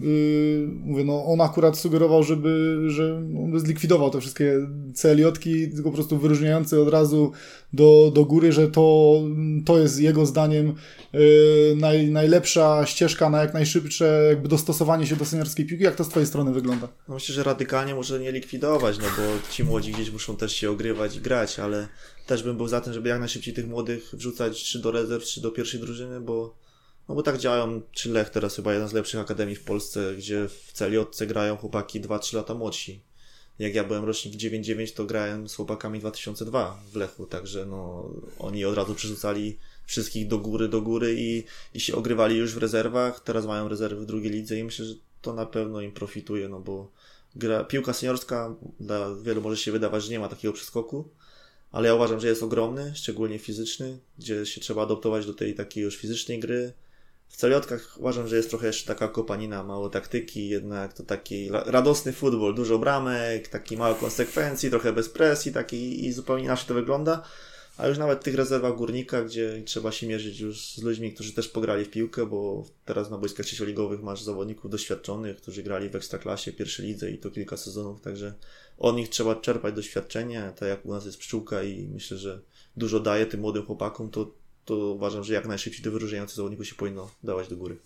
Yy, 0.00 0.68
mówię, 0.84 1.04
no 1.04 1.24
on 1.24 1.40
akurat 1.40 1.78
sugerował, 1.78 2.22
żeby, 2.22 2.78
że 2.86 3.16
on 3.16 3.60
zlikwidował 3.60 4.10
te 4.10 4.20
wszystkie 4.20 4.54
CLJ-ki, 4.94 5.68
tylko 5.68 5.90
po 5.90 5.94
prostu 5.94 6.18
wyróżniające 6.18 6.80
od 6.80 6.88
razu 6.88 7.32
do, 7.72 8.12
do 8.14 8.24
góry, 8.24 8.52
że 8.52 8.68
to, 8.68 9.14
to 9.64 9.78
jest 9.78 10.00
jego 10.00 10.26
zdaniem 10.26 10.74
yy, 11.12 11.20
naj, 11.76 12.10
najlepsza 12.10 12.86
ścieżka 12.86 13.30
na 13.30 13.40
jak 13.40 13.54
najszybsze 13.54 14.26
jakby 14.28 14.48
dostosowanie 14.48 15.06
się 15.06 15.16
do 15.16 15.24
seniorskiej 15.24 15.66
piłki. 15.66 15.84
Jak 15.84 15.96
to 15.96 16.04
z 16.04 16.08
twojej 16.08 16.26
strony 16.26 16.52
wygląda? 16.52 16.88
No 17.08 17.14
myślę, 17.14 17.34
że 17.34 17.42
radykalnie 17.42 17.94
może 17.94 18.20
nie 18.20 18.32
likwidować, 18.32 18.98
no 18.98 19.04
bo 19.04 19.50
ci 19.52 19.64
młodzi 19.64 19.92
gdzieś 19.92 20.12
muszą 20.12 20.36
też 20.36 20.52
się 20.52 20.70
ogrywać 20.70 21.16
i 21.16 21.20
grać, 21.20 21.58
ale 21.58 21.88
też 22.28 22.42
bym 22.42 22.56
był 22.56 22.68
za 22.68 22.80
tym, 22.80 22.92
żeby 22.92 23.08
jak 23.08 23.20
najszybciej 23.20 23.54
tych 23.54 23.68
młodych 23.68 24.10
wrzucać 24.12 24.64
czy 24.64 24.78
do 24.78 24.90
rezerw, 24.90 25.24
czy 25.24 25.40
do 25.40 25.50
pierwszej 25.50 25.80
drużyny, 25.80 26.20
bo 26.20 26.56
no 27.08 27.14
bo 27.14 27.22
tak 27.22 27.38
działają, 27.38 27.82
czy 27.92 28.10
Lech 28.10 28.30
teraz 28.30 28.56
chyba 28.56 28.72
jedna 28.72 28.88
z 28.88 28.92
lepszych 28.92 29.20
akademii 29.20 29.56
w 29.56 29.64
Polsce, 29.64 30.14
gdzie 30.16 30.48
w 30.48 30.72
celiotce 30.72 31.26
grają 31.26 31.56
chłopaki 31.56 32.00
2-3 32.00 32.36
lata 32.36 32.54
młodsi. 32.54 33.02
Jak 33.58 33.74
ja 33.74 33.84
byłem 33.84 34.04
rocznik 34.04 34.36
99, 34.36 34.92
to 34.92 35.04
grałem 35.04 35.48
z 35.48 35.54
chłopakami 35.54 36.00
2002 36.00 36.80
w 36.92 36.96
Lechu, 36.96 37.26
także 37.26 37.66
no 37.66 38.10
oni 38.38 38.64
od 38.64 38.76
razu 38.76 38.94
przerzucali 38.94 39.58
wszystkich 39.86 40.28
do 40.28 40.38
góry, 40.38 40.68
do 40.68 40.82
góry 40.82 41.14
i, 41.18 41.44
i 41.74 41.80
się 41.80 41.96
ogrywali 41.96 42.36
już 42.36 42.54
w 42.54 42.58
rezerwach. 42.58 43.20
Teraz 43.20 43.46
mają 43.46 43.68
rezerwy 43.68 44.02
w 44.02 44.06
drugiej 44.06 44.32
lidze 44.32 44.58
i 44.58 44.64
myślę, 44.64 44.84
że 44.84 44.94
to 45.22 45.34
na 45.34 45.46
pewno 45.46 45.80
im 45.80 45.92
profituje, 45.92 46.48
no 46.48 46.60
bo 46.60 46.90
gra, 47.36 47.64
piłka 47.64 47.92
seniorska 47.92 48.54
dla 48.80 49.14
wielu 49.14 49.42
może 49.42 49.56
się 49.56 49.72
wydawać, 49.72 50.04
że 50.04 50.10
nie 50.10 50.20
ma 50.20 50.28
takiego 50.28 50.54
przeskoku, 50.54 51.08
ale 51.72 51.88
ja 51.88 51.94
uważam, 51.94 52.20
że 52.20 52.28
jest 52.28 52.42
ogromny, 52.42 52.92
szczególnie 52.94 53.38
fizyczny, 53.38 53.98
gdzie 54.18 54.46
się 54.46 54.60
trzeba 54.60 54.82
adoptować 54.82 55.26
do 55.26 55.34
tej 55.34 55.54
takiej 55.54 55.84
już 55.84 55.96
fizycznej 55.96 56.40
gry, 56.40 56.72
w 57.28 57.36
celiotkach 57.36 57.96
uważam, 57.98 58.28
że 58.28 58.36
jest 58.36 58.50
trochę 58.50 58.66
jeszcze 58.66 58.86
taka 58.86 59.08
kopanina, 59.08 59.64
mało 59.64 59.90
taktyki, 59.90 60.48
jednak 60.48 60.92
to 60.92 61.02
taki 61.02 61.48
radosny 61.50 62.12
futbol, 62.12 62.54
dużo 62.54 62.78
bramek, 62.78 63.48
taki 63.48 63.76
mało 63.76 63.94
konsekwencji, 63.94 64.70
trochę 64.70 64.92
bez 64.92 65.08
presji, 65.08 65.52
taki 65.52 66.06
i 66.06 66.12
zupełnie 66.12 66.44
inaczej 66.44 66.66
to 66.68 66.74
wygląda. 66.74 67.22
A 67.76 67.86
już 67.86 67.98
nawet 67.98 68.20
w 68.20 68.22
tych 68.22 68.34
rezerwach 68.34 68.76
górnika, 68.76 69.22
gdzie 69.22 69.62
trzeba 69.64 69.92
się 69.92 70.06
mierzyć 70.06 70.40
już 70.40 70.74
z 70.74 70.82
ludźmi, 70.82 71.12
którzy 71.12 71.32
też 71.32 71.48
pograli 71.48 71.84
w 71.84 71.90
piłkę, 71.90 72.26
bo 72.26 72.64
teraz 72.84 73.10
na 73.10 73.18
boiskach 73.18 73.46
trzecioligowych 73.46 74.02
masz 74.02 74.22
zawodników 74.22 74.70
doświadczonych, 74.70 75.36
którzy 75.36 75.62
grali 75.62 75.88
w 75.88 75.96
ekstraklasie, 75.96 76.52
pierwszej 76.52 76.86
lidze 76.86 77.10
i 77.10 77.18
to 77.18 77.30
kilka 77.30 77.56
sezonów, 77.56 78.00
także 78.00 78.34
od 78.78 78.96
nich 78.96 79.08
trzeba 79.08 79.34
czerpać 79.34 79.74
doświadczenie, 79.74 80.52
tak 80.56 80.68
jak 80.68 80.86
u 80.86 80.92
nas 80.92 81.06
jest 81.06 81.18
pszczółka 81.18 81.62
i 81.62 81.88
myślę, 81.88 82.16
że 82.16 82.40
dużo 82.76 83.00
daje 83.00 83.26
tym 83.26 83.40
młodym 83.40 83.66
chłopakom, 83.66 84.10
to 84.10 84.30
to 84.64 84.76
uważam, 84.76 85.24
że 85.24 85.34
jak 85.34 85.46
najszybciej 85.46 85.82
do 85.82 85.90
wyróżniających 85.90 86.36
zawodników 86.36 86.66
się 86.66 86.74
powinno 86.74 87.10
dawać 87.24 87.48
do 87.48 87.56
góry. 87.56 87.78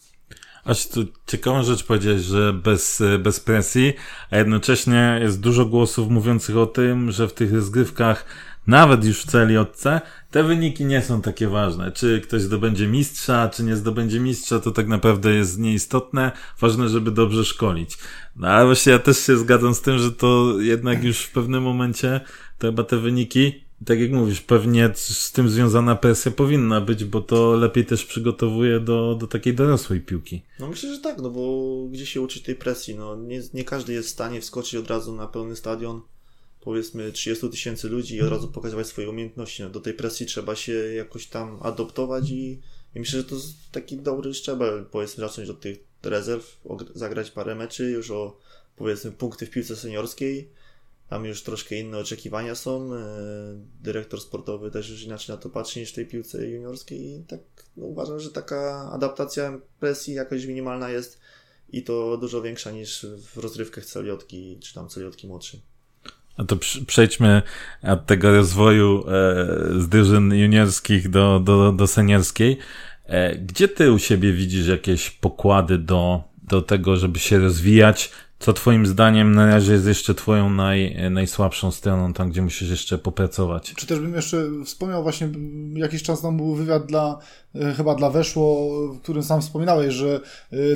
Aż 0.65 0.89
tu 0.89 1.05
ciekawą 1.27 1.63
rzecz 1.63 1.85
powiedzieć, 1.85 2.25
że 2.25 2.53
bez, 2.53 3.03
bez 3.19 3.41
presji, 3.41 3.93
a 4.31 4.37
jednocześnie 4.37 5.19
jest 5.23 5.41
dużo 5.41 5.67
głosów 5.67 6.11
mówiących 6.11 6.57
o 6.57 6.67
tym, 6.67 7.13
że 7.13 7.29
w 7.29 7.33
tych 7.33 7.53
rozgrywkach, 7.53 8.25
nawet 8.67 9.05
już 9.05 9.23
w 9.23 9.27
celi 9.27 9.57
odce, 9.57 10.01
te 10.31 10.45
wyniki 10.45 10.85
nie 10.85 11.03
są 11.03 11.23
takie 11.23 11.49
ważne. 11.49 11.93
Czy 11.93 12.21
ktoś 12.21 12.43
zdobędzie 12.43 12.87
mistrza, 12.87 13.49
czy 13.49 13.65
nie 13.65 13.77
zdobędzie 13.77 14.21
mistrza, 14.21 14.61
to 14.61 14.71
tak 14.71 14.89
naprawdę 14.89 15.35
jest 15.35 15.59
nieistotne. 15.59 16.33
Ważne, 16.61 16.89
żeby 16.89 17.11
dobrze 17.11 17.45
szkolić. 17.45 17.99
No 18.37 18.49
ale 18.49 18.67
właśnie 18.67 18.93
ja 18.93 18.99
też 18.99 19.19
się 19.19 19.37
zgadzam 19.37 19.75
z 19.75 19.81
tym, 19.81 19.99
że 19.99 20.13
to 20.13 20.61
jednak 20.61 21.05
już 21.05 21.19
w 21.19 21.33
pewnym 21.33 21.63
momencie 21.63 22.21
to 22.59 22.67
chyba 22.67 22.85
te 22.85 22.99
wyniki 22.99 23.63
tak 23.85 24.01
jak 24.01 24.11
mówisz, 24.11 24.41
pewnie 24.41 24.91
z 24.95 25.33
tym 25.33 25.49
związana 25.49 25.97
presja 25.97 26.33
powinna 26.33 26.81
być, 26.81 27.05
bo 27.05 27.21
to 27.21 27.57
lepiej 27.57 27.87
też 27.87 28.05
przygotowuje 28.05 28.81
do, 28.81 29.15
do 29.15 29.27
takiej 29.27 29.55
dorosłej 29.55 30.01
piłki. 30.01 30.43
No 30.61 30.69
myślę, 30.69 30.95
że 30.95 31.01
tak, 31.01 31.19
no 31.19 31.31
bo 31.31 31.75
gdzie 31.91 32.07
się 32.07 32.21
uczyć 32.21 32.43
tej 32.43 32.55
presji? 32.55 32.95
No 32.95 33.17
nie, 33.17 33.43
nie 33.55 33.65
każdy 33.65 33.93
jest 33.93 34.09
w 34.09 34.13
stanie 34.13 34.41
wskoczyć 34.41 34.75
od 34.75 34.89
razu 34.89 35.17
na 35.17 35.27
pełny 35.27 35.57
stadion, 35.57 36.01
powiedzmy 36.65 37.13
30 37.13 37.51
tysięcy 37.51 37.89
ludzi 37.89 38.17
i 38.17 38.23
od 38.23 38.31
razu 38.31 38.49
pokazywać 38.49 38.87
swoje 38.87 39.11
umiejętności. 39.11 39.63
No, 39.63 39.71
do 39.71 39.81
tej 39.81 39.95
presji 39.95 40.27
trzeba 40.27 40.57
się 40.57 40.73
jakoś 40.73 41.27
tam 41.27 41.59
adoptować 41.63 42.31
i, 42.31 42.61
i 42.95 43.01
myślę, 43.01 43.19
że 43.19 43.25
to 43.25 43.35
jest 43.35 43.55
taki 43.73 43.97
dobry 43.97 44.35
szczebel, 44.35 44.87
powiedzmy, 44.91 45.21
zacząć 45.21 45.49
od 45.49 45.61
tych 45.61 45.79
rezerw, 46.03 46.61
zagrać 46.95 47.31
parę 47.31 47.55
meczy, 47.55 47.91
już 47.91 48.11
o 48.11 48.39
powiedzmy 48.77 49.13
punkty 49.13 49.47
w 49.47 49.51
piłce 49.51 49.77
seniorskiej, 49.77 50.49
tam 51.13 51.25
już 51.25 51.43
troszkę 51.43 51.77
inne 51.77 51.99
oczekiwania 51.99 52.55
są. 52.55 52.95
E, 52.95 52.99
dyrektor 53.83 54.21
sportowy 54.21 54.71
też 54.71 54.91
już 54.91 55.03
inaczej 55.03 55.37
na 55.37 55.43
to 55.43 55.51
patrzy 55.51 55.81
niż 55.81 55.93
w 55.93 55.95
tej 55.95 56.07
piłce 56.07 56.49
juniorskiej 56.49 57.21
i 57.21 57.25
tak 57.25 57.41
no, 57.77 57.87
uważam, 57.87 58.21
że 58.21 58.31
taka 58.31 58.91
adaptacja 58.93 59.61
presji 59.81 60.15
jakaś 60.15 60.45
minimalna 60.45 60.91
jest 60.91 61.21
i 61.69 61.83
to 61.83 62.17
dużo 62.17 62.43
większa 62.43 62.71
niż 62.71 63.07
w 63.07 63.37
rozrywkach 63.37 63.87
celiotki 63.87 64.59
czy 64.61 64.75
tam 64.75 64.89
celiotki 64.89 65.27
młodszej. 65.27 65.72
A 66.37 66.45
to 66.45 66.57
przejdźmy 66.87 67.43
od 67.83 68.07
tego 68.07 68.33
rozwoju 68.33 69.05
e, 69.09 69.11
z 69.81 69.89
drużyn 69.89 70.35
juniorskich 70.35 71.11
do, 71.11 71.41
do, 71.41 71.73
do 71.73 71.87
seniorskiej. 71.87 72.59
E, 73.07 73.37
gdzie 73.37 73.69
ty 73.69 73.93
u 73.93 73.99
siebie 73.99 74.33
widzisz 74.33 74.67
jakieś 74.67 75.11
pokłady 75.11 75.79
do, 75.79 76.23
do 76.43 76.63
tego, 76.63 76.97
żeby 76.97 77.19
się 77.19 77.39
rozwijać? 77.39 78.11
Co 78.39 78.53
twoim 78.53 78.87
zdaniem 78.87 79.35
na 79.35 79.47
razie 79.47 79.73
jest 79.73 79.87
jeszcze 79.87 80.15
twoją 80.15 80.51
naj, 80.51 80.97
najsłabszą 81.11 81.71
stroną, 81.71 82.13
tam 82.13 82.31
gdzie 82.31 82.43
musisz 82.43 82.71
jeszcze 82.71 82.99
popracować? 82.99 83.75
Czy 83.77 83.87
też 83.87 84.01
bym 84.01 84.15
jeszcze 84.15 84.45
wspomniał 84.65 85.03
właśnie, 85.03 85.29
jakiś 85.75 86.03
czas 86.03 86.23
temu 86.23 86.37
był 86.37 86.55
wywiad 86.55 86.87
dla, 86.87 87.19
e, 87.55 87.75
chyba 87.75 87.95
dla 87.95 88.11
Weszło, 88.11 88.71
w 88.89 89.01
którym 89.01 89.23
sam 89.23 89.41
wspominałeś, 89.41 89.95
że 89.95 90.21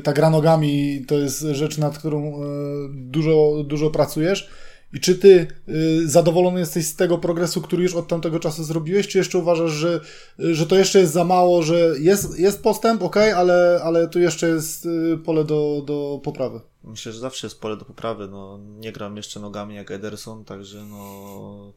ta 0.03 0.13
gra 0.13 0.31
nogami 0.31 1.05
to 1.07 1.15
jest 1.15 1.41
rzecz, 1.41 1.79
nad 1.79 1.99
którą 1.99 2.41
dużo, 2.89 3.65
dużo 3.65 3.91
pracujesz. 3.91 4.51
I 4.93 5.01
czy 5.01 5.15
ty 5.15 5.47
y, 5.69 6.09
zadowolony 6.09 6.61
jesteś 6.61 6.87
z 6.87 6.97
tego 6.97 7.19
progresu, 7.19 7.63
który 7.63 7.83
już 7.83 7.95
od 7.95 8.09
tamtego 8.09 8.41
czasu 8.41 8.65
zrobiłeś, 8.65 9.09
czy 9.09 9.19
jeszcze 9.19 9.39
uważasz, 9.39 9.71
że, 9.71 10.01
że 10.39 10.67
to 10.67 10.77
jeszcze 10.77 10.99
jest 10.99 11.13
za 11.13 11.25
mało, 11.25 11.63
że 11.63 11.95
jest, 11.99 12.39
jest 12.39 12.63
postęp, 12.63 13.03
ok, 13.03 13.17
ale, 13.17 13.81
ale 13.85 14.09
tu 14.09 14.21
jeszcze 14.21 14.49
jest 14.49 14.87
y, 14.87 15.19
pole 15.25 15.45
do, 15.45 15.83
do 15.87 16.21
poprawy? 16.25 16.61
Myślę, 16.85 17.13
że 17.13 17.19
zawsze 17.19 17.47
jest 17.47 17.61
pole 17.61 17.77
do 17.77 17.85
poprawy. 17.85 18.29
No, 18.29 18.59
nie 18.59 18.93
gram 18.93 19.17
jeszcze 19.17 19.41
nogami 19.41 19.75
jak 19.75 19.91
Ederson, 19.91 20.45
także 20.45 20.85
no 20.85 21.73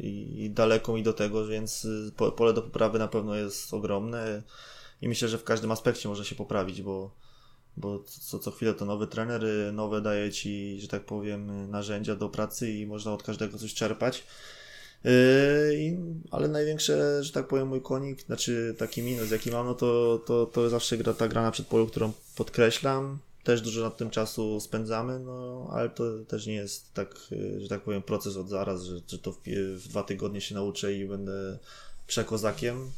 i, 0.00 0.44
i 0.44 0.50
daleko 0.50 0.94
mi 0.94 1.02
do 1.02 1.12
tego, 1.12 1.46
więc 1.46 1.84
y, 1.84 2.12
pole 2.36 2.52
do 2.52 2.62
poprawy 2.62 2.98
na 2.98 3.08
pewno 3.08 3.34
jest 3.34 3.74
ogromne 3.74 4.42
i 5.02 5.08
myślę, 5.08 5.28
że 5.28 5.38
w 5.38 5.44
każdym 5.44 5.70
aspekcie 5.70 6.08
może 6.08 6.24
się 6.24 6.34
poprawić, 6.34 6.82
bo 6.82 7.10
bo 7.76 8.04
co, 8.20 8.38
co 8.38 8.50
chwilę 8.50 8.74
to 8.74 8.84
nowy 8.84 9.06
trener, 9.06 9.44
y, 9.44 9.72
nowe 9.72 10.00
daje 10.00 10.32
ci, 10.32 10.80
że 10.80 10.88
tak 10.88 11.04
powiem, 11.04 11.70
narzędzia 11.70 12.16
do 12.16 12.28
pracy 12.28 12.70
i 12.70 12.86
można 12.86 13.12
od 13.12 13.22
każdego 13.22 13.58
coś 13.58 13.74
czerpać. 13.74 14.24
Yy, 15.04 15.96
ale 16.30 16.48
największe, 16.48 17.24
że 17.24 17.32
tak 17.32 17.48
powiem, 17.48 17.68
mój 17.68 17.80
konik, 17.80 18.22
znaczy 18.22 18.74
taki 18.78 19.02
minus, 19.02 19.30
jaki 19.30 19.50
mam, 19.50 19.66
no 19.66 19.74
to, 19.74 20.20
to, 20.26 20.46
to 20.46 20.70
zawsze 20.70 20.96
gra, 20.96 21.14
ta 21.14 21.28
gra 21.28 21.42
na 21.42 21.50
przedpolu, 21.50 21.86
którą 21.86 22.12
podkreślam. 22.36 23.18
Też 23.44 23.60
dużo 23.60 23.82
nad 23.82 23.96
tym 23.96 24.10
czasu 24.10 24.60
spędzamy, 24.60 25.18
no 25.18 25.68
ale 25.72 25.90
to 25.90 26.04
też 26.28 26.46
nie 26.46 26.54
jest 26.54 26.94
tak, 26.94 27.16
y, 27.32 27.60
że 27.60 27.68
tak 27.68 27.80
powiem, 27.80 28.02
proces 28.02 28.36
od 28.36 28.48
zaraz, 28.48 28.82
że, 28.82 29.00
że 29.08 29.18
to 29.18 29.32
w, 29.32 29.38
w 29.76 29.88
dwa 29.88 30.02
tygodnie 30.02 30.40
się 30.40 30.54
nauczę 30.54 30.92
i 30.92 31.06
będę 31.06 31.58
przekozakiem 32.06 32.90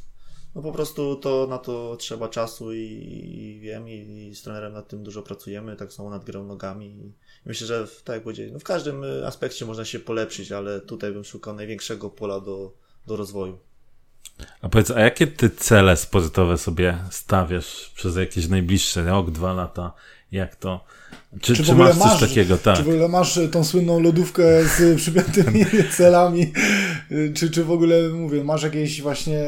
no 0.57 0.63
po 0.63 0.73
prostu 0.73 1.17
to 1.17 1.47
na 1.47 1.59
to 1.59 1.97
trzeba 1.97 2.29
czasu 2.29 2.73
i, 2.73 2.79
i 2.79 3.61
wiem 3.61 3.89
i, 3.89 3.93
i, 3.93 4.35
z 4.35 4.43
trenerem 4.43 4.73
nad 4.73 4.89
tym 4.89 5.03
dużo 5.03 5.23
pracujemy, 5.23 5.77
tak 5.77 5.93
samo 5.93 6.11
nad 6.11 6.25
grą 6.25 6.45
nogami 6.45 6.87
i 6.87 7.13
myślę, 7.47 7.67
że 7.67 7.87
w, 7.87 8.03
tak 8.03 8.15
jak 8.15 8.23
powiedzieli, 8.23 8.53
no 8.53 8.59
w 8.59 8.65
każdym 8.65 9.05
y, 9.05 9.27
aspekcie 9.27 9.65
można 9.65 9.85
się 9.85 9.99
polepszyć, 9.99 10.53
ale 10.53 10.81
tutaj 10.81 11.13
bym 11.13 11.25
szukał 11.25 11.55
największego 11.55 12.11
pola 12.11 12.41
do, 12.41 12.73
do 13.07 13.17
rozwoju. 13.17 13.59
A 14.61 14.69
powiedz, 14.69 14.91
a 14.91 15.01
jakie 15.01 15.27
ty 15.27 15.51
cele 15.51 15.97
sportowe 15.97 16.59
sobie 16.59 16.99
stawiasz 17.11 17.93
przez 17.95 18.17
jakieś 18.17 18.49
najbliższe 18.49 19.05
rok, 19.05 19.31
dwa 19.31 19.53
lata? 19.53 19.93
Jak 20.33 20.57
to? 20.57 20.85
Czy, 21.41 21.57
czy, 21.57 21.65
czy 21.65 21.75
masz 21.75 21.95
coś 21.95 22.05
masz, 22.05 22.21
takiego? 22.21 22.59
Tak. 22.59 22.77
Czy 22.77 22.83
w 22.83 22.89
ogóle 22.89 23.09
masz 23.09 23.41
tą 23.53 23.65
słynną 23.65 24.01
lodówkę 24.01 24.65
z 24.65 24.81
przypiętymi 25.01 25.67
celami? 25.97 26.53
Czy, 27.35 27.51
czy 27.51 27.65
w 27.65 27.71
ogóle, 27.71 28.09
mówię, 28.09 28.45
masz 28.45 28.63
jakieś 28.63 29.03
właśnie 29.03 29.45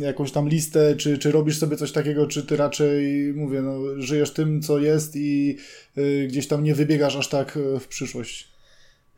jakąś 0.00 0.32
tam 0.32 0.48
listę, 0.48 0.96
czy, 0.96 1.18
czy 1.18 1.32
robisz 1.32 1.58
sobie 1.58 1.76
coś 1.76 1.92
takiego, 1.92 2.26
czy 2.26 2.42
ty 2.42 2.56
raczej, 2.56 3.32
mówię, 3.34 3.62
no, 3.62 3.78
żyjesz 3.96 4.30
tym, 4.30 4.62
co 4.62 4.78
jest 4.78 5.16
i 5.16 5.56
y, 5.98 6.26
gdzieś 6.28 6.48
tam 6.48 6.64
nie 6.64 6.74
wybiegasz 6.74 7.16
aż 7.16 7.28
tak 7.28 7.58
w 7.80 7.86
przyszłość? 7.86 8.48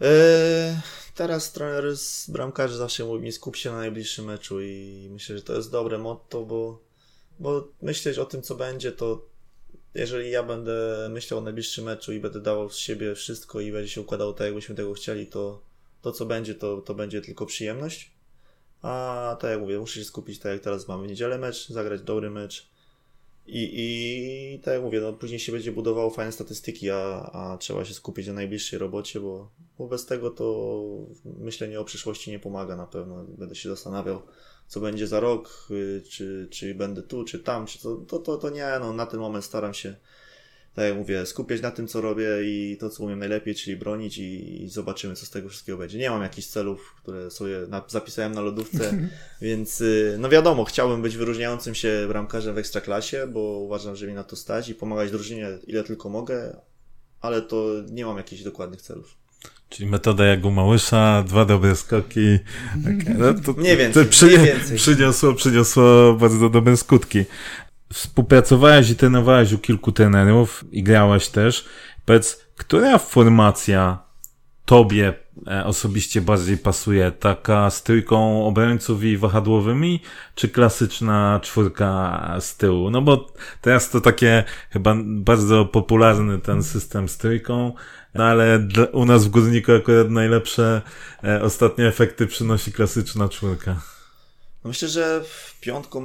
Yy, 0.01 0.07
teraz 1.15 1.53
trener 1.53 1.97
z 1.97 2.31
bramkarzy 2.31 2.77
zawsze 2.77 3.05
mówi 3.05 3.25
mi 3.25 3.33
skup 3.33 3.57
się 3.57 3.71
na 3.71 3.77
najbliższym 3.77 4.25
meczu 4.25 4.61
i 4.63 5.09
myślę, 5.11 5.37
że 5.37 5.43
to 5.43 5.57
jest 5.57 5.71
dobre 5.71 5.99
motto, 5.99 6.45
bo, 6.45 6.81
bo 7.39 7.69
myśleć 7.83 8.19
o 8.19 8.25
tym, 8.25 8.43
co 8.43 8.55
będzie, 8.55 8.93
to 8.93 9.23
jeżeli 9.95 10.31
ja 10.31 10.43
będę 10.43 11.09
myślał 11.11 11.41
o 11.41 11.43
najbliższym 11.43 11.85
meczu 11.85 12.13
i 12.13 12.21
będę 12.21 12.41
dawał 12.41 12.71
z 12.71 12.77
siebie 12.77 13.15
wszystko 13.15 13.61
i 13.61 13.73
będzie 13.73 13.89
się 13.89 14.01
układało 14.01 14.33
tak, 14.33 14.45
jakbyśmy 14.45 14.75
tego 14.75 14.95
chcieli, 14.95 15.27
to 15.27 15.69
to, 16.03 16.13
co 16.13 16.27
będzie, 16.27 16.55
to, 16.55 16.81
to 16.81 16.95
będzie 16.95 17.23
tylko 17.23 17.47
przyjemność. 17.47 18.11
A 18.83 19.37
tak 19.41 19.51
jak 19.51 19.61
mówię, 19.61 19.79
muszę 19.79 20.01
się 20.01 20.05
skupić, 20.05 20.39
tak 20.39 20.53
jak 20.53 20.61
teraz 20.61 20.89
mamy 20.89 21.05
w 21.05 21.09
niedzielę 21.09 21.39
mecz, 21.39 21.69
zagrać 21.69 22.03
dobry 22.03 22.31
mecz. 22.31 22.69
I, 23.47 23.71
i 23.75 24.59
tak 24.59 24.75
jak 24.75 24.83
mówię, 24.83 25.01
no 25.01 25.13
później 25.13 25.41
się 25.41 25.53
będzie 25.53 25.73
budowało 25.73 26.11
fajne 26.11 26.33
statystyki, 26.33 26.91
a, 26.91 27.31
a 27.33 27.59
trzeba 27.59 27.85
się 27.85 27.95
skupić 27.95 28.27
na 28.27 28.33
najbliższej 28.33 28.79
robocie, 28.79 29.21
bo, 29.21 29.51
bo 29.79 29.87
bez 29.87 30.07
tego 30.07 30.31
to 30.31 30.79
myślenie 31.25 31.81
o 31.81 31.85
przyszłości 31.85 32.31
nie 32.31 32.39
pomaga 32.39 32.77
na 32.77 32.87
pewno. 32.87 33.25
Będę 33.25 33.55
się 33.55 33.69
zastanawiał, 33.69 34.23
co 34.69 34.81
będzie 34.81 35.07
za 35.07 35.21
rok, 35.21 35.67
y, 35.71 36.03
czy, 36.11 36.49
czy 36.51 36.75
będę 36.75 37.03
tu, 37.03 37.25
czy 37.25 37.39
tam, 37.39 37.67
czy 37.67 37.83
to, 37.83 37.97
to, 37.97 38.19
to, 38.19 38.37
to 38.37 38.51
nie, 38.51 38.67
no 38.81 38.93
na 38.93 39.07
ten 39.07 39.21
moment 39.21 39.45
staram 39.45 39.75
się, 39.75 39.95
tak 40.75 40.85
jak 40.85 40.97
mówię, 40.97 41.27
skupiać 41.27 41.61
na 41.61 41.71
tym, 41.71 41.89
co 41.89 42.01
robię 42.01 42.29
i 42.43 42.77
to, 42.81 42.91
co 42.91 43.05
umiem 43.05 43.19
najlepiej, 43.19 43.55
czyli 43.55 43.77
bronić 43.77 44.19
i, 44.19 44.63
i 44.63 44.69
zobaczymy, 44.69 45.15
co 45.15 45.27
z 45.27 45.31
tego 45.31 45.49
wszystkiego 45.49 45.79
będzie. 45.79 45.99
Nie 45.99 46.11
mam 46.11 46.23
jakichś 46.23 46.47
celów, 46.47 46.95
które 47.03 47.31
sobie 47.31 47.59
na, 47.69 47.85
zapisałem 47.89 48.33
na 48.33 48.41
lodówce, 48.41 49.09
więc 49.41 49.81
y, 49.81 50.17
no 50.19 50.29
wiadomo, 50.29 50.65
chciałbym 50.65 51.03
być 51.03 51.17
wyróżniającym 51.17 51.75
się 51.75 52.05
bramkarzem 52.09 52.55
w 52.55 52.59
Ekstraklasie, 52.59 53.27
bo 53.27 53.41
uważam, 53.41 53.97
że 53.97 54.07
mi 54.07 54.15
na 54.15 54.25
to 54.25 54.37
stać 54.37 54.69
i 54.69 54.75
pomagać 54.75 55.11
drużynie 55.11 55.59
ile 55.67 55.85
tylko 55.85 56.09
mogę, 56.09 56.57
ale 57.21 57.43
to 57.43 57.67
nie 57.91 58.07
mam 58.07 58.17
jakichś 58.17 58.43
dokładnych 58.43 58.83
celów. 58.83 59.18
Czyli 59.69 59.91
metoda 59.91 60.25
jak 60.25 60.45
u 60.45 60.51
Małysza, 60.51 61.23
dwa 61.27 61.45
dobre 61.45 61.77
skoki. 61.77 62.39
Okay. 62.81 63.15
No 63.19 63.35
to, 63.35 63.53
mniej 63.53 63.77
więcej, 63.77 64.05
to 64.05 64.11
przy, 64.11 64.39
więcej. 64.39 64.77
Przyniosło, 64.77 65.35
przyniosło 65.35 66.15
bardzo 66.15 66.51
dobre 66.51 66.77
skutki. 66.77 67.25
Współpracowałeś 67.93 68.91
i 68.91 68.97
trenowałeś 68.97 69.53
u 69.53 69.59
kilku 69.59 69.93
trenerów 69.93 70.65
i 70.73 70.83
grałeś 70.83 71.29
też. 71.29 71.65
Powiedz, 72.05 72.45
która 72.57 72.99
formacja 72.99 73.99
tobie 74.65 75.15
e, 75.47 75.65
osobiście 75.65 76.21
bardziej 76.21 76.59
pasuje? 76.59 77.11
Taka 77.11 77.71
z 77.71 77.83
trójką 77.83 78.47
obrońców 78.47 79.05
i 79.05 79.17
wahadłowymi, 79.17 80.03
czy 80.35 80.49
klasyczna 80.49 81.41
czwórka 81.43 82.37
z 82.41 82.57
tyłu? 82.57 82.91
No 82.91 83.03
bo 83.03 83.27
teraz 83.61 83.91
to 83.91 84.01
takie 84.01 84.45
chyba 84.71 84.97
bardzo 85.05 85.65
popularny 85.65 86.39
ten 86.39 86.63
system 86.63 87.09
z 87.09 87.19
trójką, 87.19 87.73
no 88.15 88.25
ale 88.25 88.69
u 88.93 89.05
nas 89.05 89.25
w 89.25 89.29
Górniku 89.29 89.73
akurat 89.73 90.11
najlepsze 90.11 90.83
e, 91.25 91.43
ostatnie 91.43 91.87
efekty 91.87 92.27
przynosi 92.27 92.73
klasyczna 92.73 93.29
czwórka. 93.29 93.83
No 94.65 94.69
myślę, 94.69 94.89
że 94.89 95.25
piątką 95.61 96.03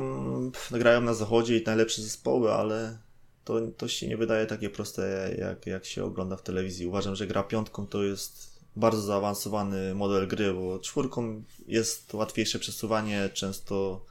grają 0.72 1.02
na 1.02 1.14
zachodzie 1.14 1.58
i 1.58 1.64
najlepsze 1.64 2.02
zespoły, 2.02 2.54
ale 2.54 2.98
to, 3.44 3.62
to 3.78 3.88
się 3.88 4.08
nie 4.08 4.18
wydaje 4.18 4.46
takie 4.46 4.70
proste, 4.70 5.36
jak, 5.40 5.68
jak 5.68 5.86
się 5.86 6.04
ogląda 6.04 6.36
w 6.38 6.44
telewizji. 6.44 6.88
Uważam, 6.88 7.16
że 7.16 7.28
gra 7.28 7.44
piątką 7.44 7.88
to 7.88 8.04
jest 8.04 8.54
bardzo 8.76 9.02
zaawansowany 9.02 9.96
model 9.96 10.28
gry, 10.28 10.54
bo 10.54 10.80
czwórką 10.80 11.44
jest 11.68 12.14
łatwiejsze 12.14 12.60
przesuwanie, 12.60 13.30
często 13.34 14.06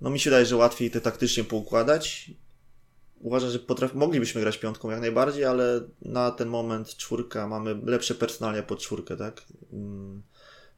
no 0.00 0.10
mi 0.10 0.20
się 0.20 0.30
wydaje, 0.30 0.46
że 0.46 0.56
łatwiej 0.56 0.90
te 0.90 1.00
taktycznie 1.00 1.44
poukładać 1.44 2.30
uważam, 3.20 3.50
że 3.50 3.58
potraf... 3.58 3.94
moglibyśmy 3.94 4.40
grać 4.40 4.58
piątką 4.58 4.90
jak 4.90 5.00
najbardziej, 5.00 5.44
ale 5.44 5.80
na 6.02 6.30
ten 6.30 6.48
moment 6.48 6.96
czwórka, 6.96 7.46
mamy 7.46 7.80
lepsze 7.84 8.14
personalia 8.14 8.62
pod 8.62 8.80
czwórkę, 8.80 9.16
tak? 9.16 9.42
Mm, 9.72 10.22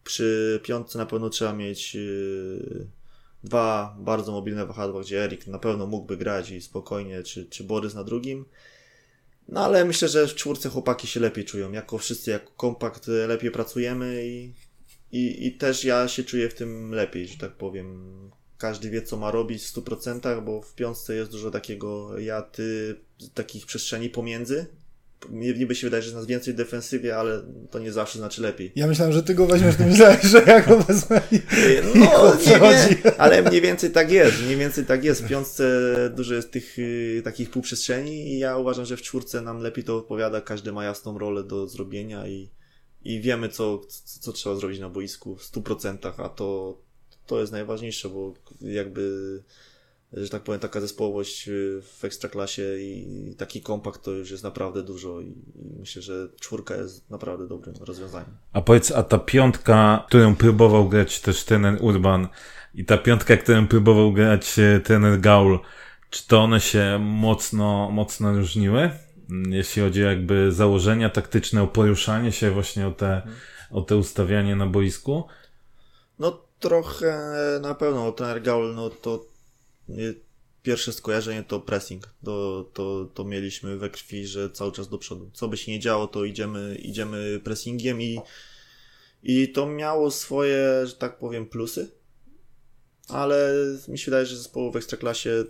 przy 0.04 0.60
piątce 0.64 0.98
na 0.98 1.06
pewno 1.06 1.30
trzeba 1.30 1.52
mieć 1.52 1.96
y, 1.96 2.86
dwa 3.44 3.96
bardzo 4.00 4.32
mobilne 4.32 4.66
wahadła, 4.66 5.00
gdzie 5.00 5.24
Erik 5.24 5.46
na 5.46 5.58
pewno 5.58 5.86
mógłby 5.86 6.16
grać 6.16 6.50
i 6.50 6.60
spokojnie, 6.60 7.22
czy, 7.22 7.46
czy 7.46 7.64
Borys 7.64 7.94
na 7.94 8.04
drugim. 8.04 8.44
No 9.48 9.64
ale 9.64 9.84
myślę, 9.84 10.08
że 10.08 10.26
w 10.26 10.34
czwórce 10.34 10.68
chłopaki 10.68 11.06
się 11.06 11.20
lepiej 11.20 11.44
czują. 11.44 11.72
Jako 11.72 11.98
wszyscy, 11.98 12.30
jako 12.30 12.52
kompakt 12.52 13.06
lepiej 13.06 13.50
pracujemy 13.50 14.26
i, 14.26 14.54
i, 15.12 15.46
i 15.46 15.52
też 15.52 15.84
ja 15.84 16.08
się 16.08 16.24
czuję 16.24 16.48
w 16.48 16.54
tym 16.54 16.92
lepiej, 16.92 17.28
że 17.28 17.38
tak 17.38 17.52
powiem 17.52 18.30
każdy 18.58 18.90
wie, 18.90 19.02
co 19.02 19.16
ma 19.16 19.30
robić 19.30 19.64
w 19.64 19.74
100%, 19.74 20.44
bo 20.44 20.62
w 20.62 20.74
piątce 20.74 21.14
jest 21.14 21.30
dużo 21.30 21.50
takiego 21.50 22.18
ja, 22.18 22.42
ty, 22.42 22.96
takich 23.34 23.66
przestrzeni 23.66 24.10
pomiędzy. 24.10 24.66
Niby 25.30 25.74
się 25.74 25.86
wydaje, 25.86 26.02
że 26.02 26.14
nas 26.14 26.26
więcej 26.26 26.54
w 26.54 26.56
defensywie, 26.56 27.16
ale 27.16 27.42
to 27.70 27.78
nie 27.78 27.92
zawsze 27.92 28.18
znaczy 28.18 28.42
lepiej. 28.42 28.72
Ja 28.76 28.86
myślałem, 28.86 29.12
że 29.12 29.22
ty 29.22 29.34
go 29.34 29.46
weźmiesz, 29.46 29.76
to 29.76 29.86
myślałem, 29.86 30.18
że 30.22 30.42
ja 30.46 30.60
go 30.60 30.78
wezmę 30.78 31.20
i 31.32 31.40
No, 31.94 32.36
nie, 32.46 33.18
ale 33.18 33.42
mniej 33.42 33.60
więcej 33.60 33.90
tak 33.90 34.10
jest. 34.10 34.42
Mniej 34.42 34.56
więcej 34.56 34.84
tak 34.84 35.04
jest. 35.04 35.24
W 35.24 35.28
piątce 35.28 35.64
dużo 36.16 36.34
jest 36.34 36.50
tych 36.50 36.78
y, 36.78 37.22
takich 37.24 37.50
półprzestrzeni 37.50 38.32
i 38.32 38.38
ja 38.38 38.56
uważam, 38.56 38.84
że 38.84 38.96
w 38.96 39.02
czwórce 39.02 39.40
nam 39.40 39.58
lepiej 39.58 39.84
to 39.84 39.96
odpowiada. 39.96 40.40
Każdy 40.40 40.72
ma 40.72 40.84
jasną 40.84 41.18
rolę 41.18 41.44
do 41.44 41.68
zrobienia 41.68 42.28
i, 42.28 42.50
i 43.02 43.20
wiemy, 43.20 43.48
co, 43.48 43.78
co, 43.78 44.20
co 44.20 44.32
trzeba 44.32 44.56
zrobić 44.56 44.80
na 44.80 44.88
boisku 44.88 45.36
w 45.36 45.42
100%, 45.42 46.12
a 46.18 46.28
to, 46.28 46.78
to 47.28 47.40
jest 47.40 47.52
najważniejsze, 47.52 48.08
bo 48.08 48.34
jakby 48.60 49.42
że 50.12 50.28
tak 50.28 50.42
powiem, 50.42 50.60
taka 50.60 50.80
zespołowość 50.80 51.48
y, 51.48 51.82
w 51.82 52.04
ekstraklasie 52.04 52.62
i 52.78 53.34
taki 53.38 53.60
kompakt 53.60 54.02
to 54.02 54.10
już 54.10 54.30
jest 54.30 54.44
naprawdę 54.44 54.82
dużo 54.82 55.20
i, 55.20 55.34
myślę, 55.78 56.02
że 56.02 56.28
czwórka 56.40 56.76
jest 56.76 57.10
naprawdę 57.10 57.48
dobrym 57.48 57.74
rozwiązaniem. 57.80 58.30
A 58.52 58.60
powiedz, 58.60 58.90
a 58.90 59.02
ta 59.02 59.18
piątka, 59.18 60.04
którą 60.08 60.36
próbował 60.36 60.88
grać 60.88 61.20
też 61.20 61.44
ten 61.44 61.78
Urban 61.80 62.28
i 62.74 62.84
ta 62.84 62.98
piątka, 62.98 63.36
którą 63.36 63.66
próbował 63.66 64.12
grać 64.12 64.58
e, 64.58 64.80
ten 64.80 65.20
Gaul, 65.20 65.58
czy 66.10 66.28
to 66.28 66.40
one 66.40 66.60
się 66.60 66.98
mocno, 67.00 67.90
mocno 67.90 68.36
różniły? 68.36 68.90
Mm, 69.30 69.52
jeśli 69.52 69.82
chodzi 69.82 70.00
jakby 70.00 70.52
założenia 70.52 71.10
taktyczne, 71.10 71.62
o 71.62 71.66
poruszanie 71.66 72.32
się 72.32 72.50
właśnie 72.50 72.86
o 72.86 72.90
te, 72.90 73.22
o 73.70 73.82
te 73.82 73.96
ustawianie 73.96 74.56
na 74.56 74.66
boisku? 74.66 75.24
Trochę 76.60 77.32
na 77.60 77.74
pewno, 77.74 78.12
ten 78.12 78.42
Gaul, 78.42 78.74
no 78.74 78.90
to 78.90 79.26
pierwsze 80.62 80.92
skojarzenie 80.92 81.42
to 81.42 81.60
pressing. 81.60 82.08
To, 82.24 82.70
to, 82.72 83.08
to 83.14 83.24
mieliśmy 83.24 83.76
we 83.76 83.90
krwi, 83.90 84.26
że 84.26 84.50
cały 84.50 84.72
czas 84.72 84.88
do 84.88 84.98
przodu. 84.98 85.30
Co 85.32 85.48
by 85.48 85.56
się 85.56 85.72
nie 85.72 85.80
działo, 85.80 86.06
to 86.06 86.24
idziemy, 86.24 86.74
idziemy 86.74 87.40
pressingiem 87.44 88.02
i, 88.02 88.20
i 89.22 89.52
to 89.52 89.66
miało 89.66 90.10
swoje, 90.10 90.86
że 90.86 90.94
tak 90.94 91.18
powiem, 91.18 91.46
plusy. 91.46 91.90
Ale 93.08 93.52
mi 93.88 93.98
się 93.98 94.04
wydaje, 94.04 94.26
że 94.26 94.36
zespołu 94.36 94.72
w 94.72 94.76
Ekstraklasie 94.76 95.44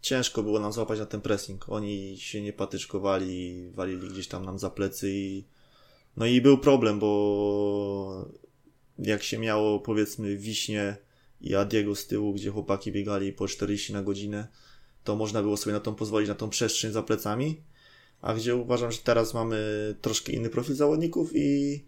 ciężko 0.00 0.42
było 0.42 0.60
nam 0.60 0.72
złapać 0.72 0.98
na 0.98 1.06
ten 1.06 1.20
pressing. 1.20 1.68
Oni 1.68 2.16
się 2.18 2.42
nie 2.42 2.52
patyczkowali, 2.52 3.70
walili 3.70 4.08
gdzieś 4.08 4.28
tam 4.28 4.44
nam 4.44 4.58
za 4.58 4.70
plecy 4.70 5.10
i 5.10 5.44
no 6.16 6.26
i 6.26 6.40
był 6.40 6.58
problem, 6.58 6.98
bo 6.98 8.30
jak 8.98 9.22
się 9.22 9.38
miało 9.38 9.80
powiedzmy 9.80 10.36
wiśnie 10.36 10.96
i 11.40 11.54
Adiego 11.54 11.94
z 11.94 12.06
tyłu, 12.06 12.32
gdzie 12.32 12.50
chłopaki 12.50 12.92
biegali 12.92 13.32
po 13.32 13.48
40 13.48 13.92
na 13.92 14.02
godzinę, 14.02 14.48
to 15.04 15.16
można 15.16 15.42
było 15.42 15.56
sobie 15.56 15.72
na 15.74 15.80
tą 15.80 15.94
pozwolić, 15.94 16.28
na 16.28 16.34
tą 16.34 16.50
przestrzeń 16.50 16.92
za 16.92 17.02
plecami, 17.02 17.60
a 18.20 18.34
gdzie 18.34 18.56
uważam, 18.56 18.92
że 18.92 18.98
teraz 18.98 19.34
mamy 19.34 19.58
troszkę 20.00 20.32
inny 20.32 20.50
profil 20.50 20.74
zawodników 20.74 21.30
i 21.34 21.84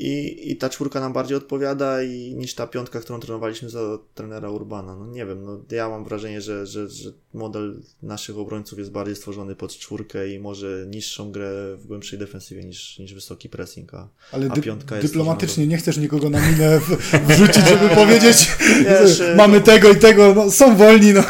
i, 0.00 0.50
I 0.50 0.56
ta 0.56 0.68
czwórka 0.68 1.00
nam 1.00 1.12
bardziej 1.12 1.36
odpowiada 1.36 2.02
i, 2.02 2.34
niż 2.34 2.54
ta 2.54 2.66
piątka, 2.66 3.00
którą 3.00 3.20
trenowaliśmy 3.20 3.70
za 3.70 3.98
trenera 4.14 4.50
Urbana. 4.50 4.96
No 4.96 5.06
nie 5.06 5.26
wiem, 5.26 5.44
no 5.44 5.60
ja 5.70 5.88
mam 5.88 6.04
wrażenie, 6.04 6.40
że, 6.40 6.66
że, 6.66 6.88
że 6.88 7.10
model 7.34 7.80
naszych 8.02 8.38
obrońców 8.38 8.78
jest 8.78 8.90
bardziej 8.90 9.16
stworzony 9.16 9.54
pod 9.54 9.72
czwórkę 9.72 10.28
i 10.28 10.38
może 10.38 10.86
niższą 10.90 11.32
grę 11.32 11.76
w 11.76 11.86
głębszej 11.86 12.18
defensywie 12.18 12.64
niż, 12.64 12.98
niż 12.98 13.14
wysoki 13.14 13.48
pressing, 13.48 13.94
a, 13.94 14.08
Ale 14.32 14.46
a 14.50 14.56
piątka 14.56 14.96
dy, 14.96 15.02
dyplomatycznie 15.02 15.66
nie 15.66 15.76
chcesz 15.76 15.96
nikogo 15.96 16.30
na 16.30 16.50
minę 16.50 16.80
wrzucić, 17.28 17.68
żeby 17.68 17.88
powiedzieć 17.88 18.50
Wiesz, 18.84 19.22
mamy 19.36 19.58
no, 19.58 19.64
tego 19.64 19.90
i 19.90 19.96
tego, 19.96 20.34
no, 20.34 20.50
są 20.50 20.76
wolni, 20.76 21.12
no. 21.12 21.22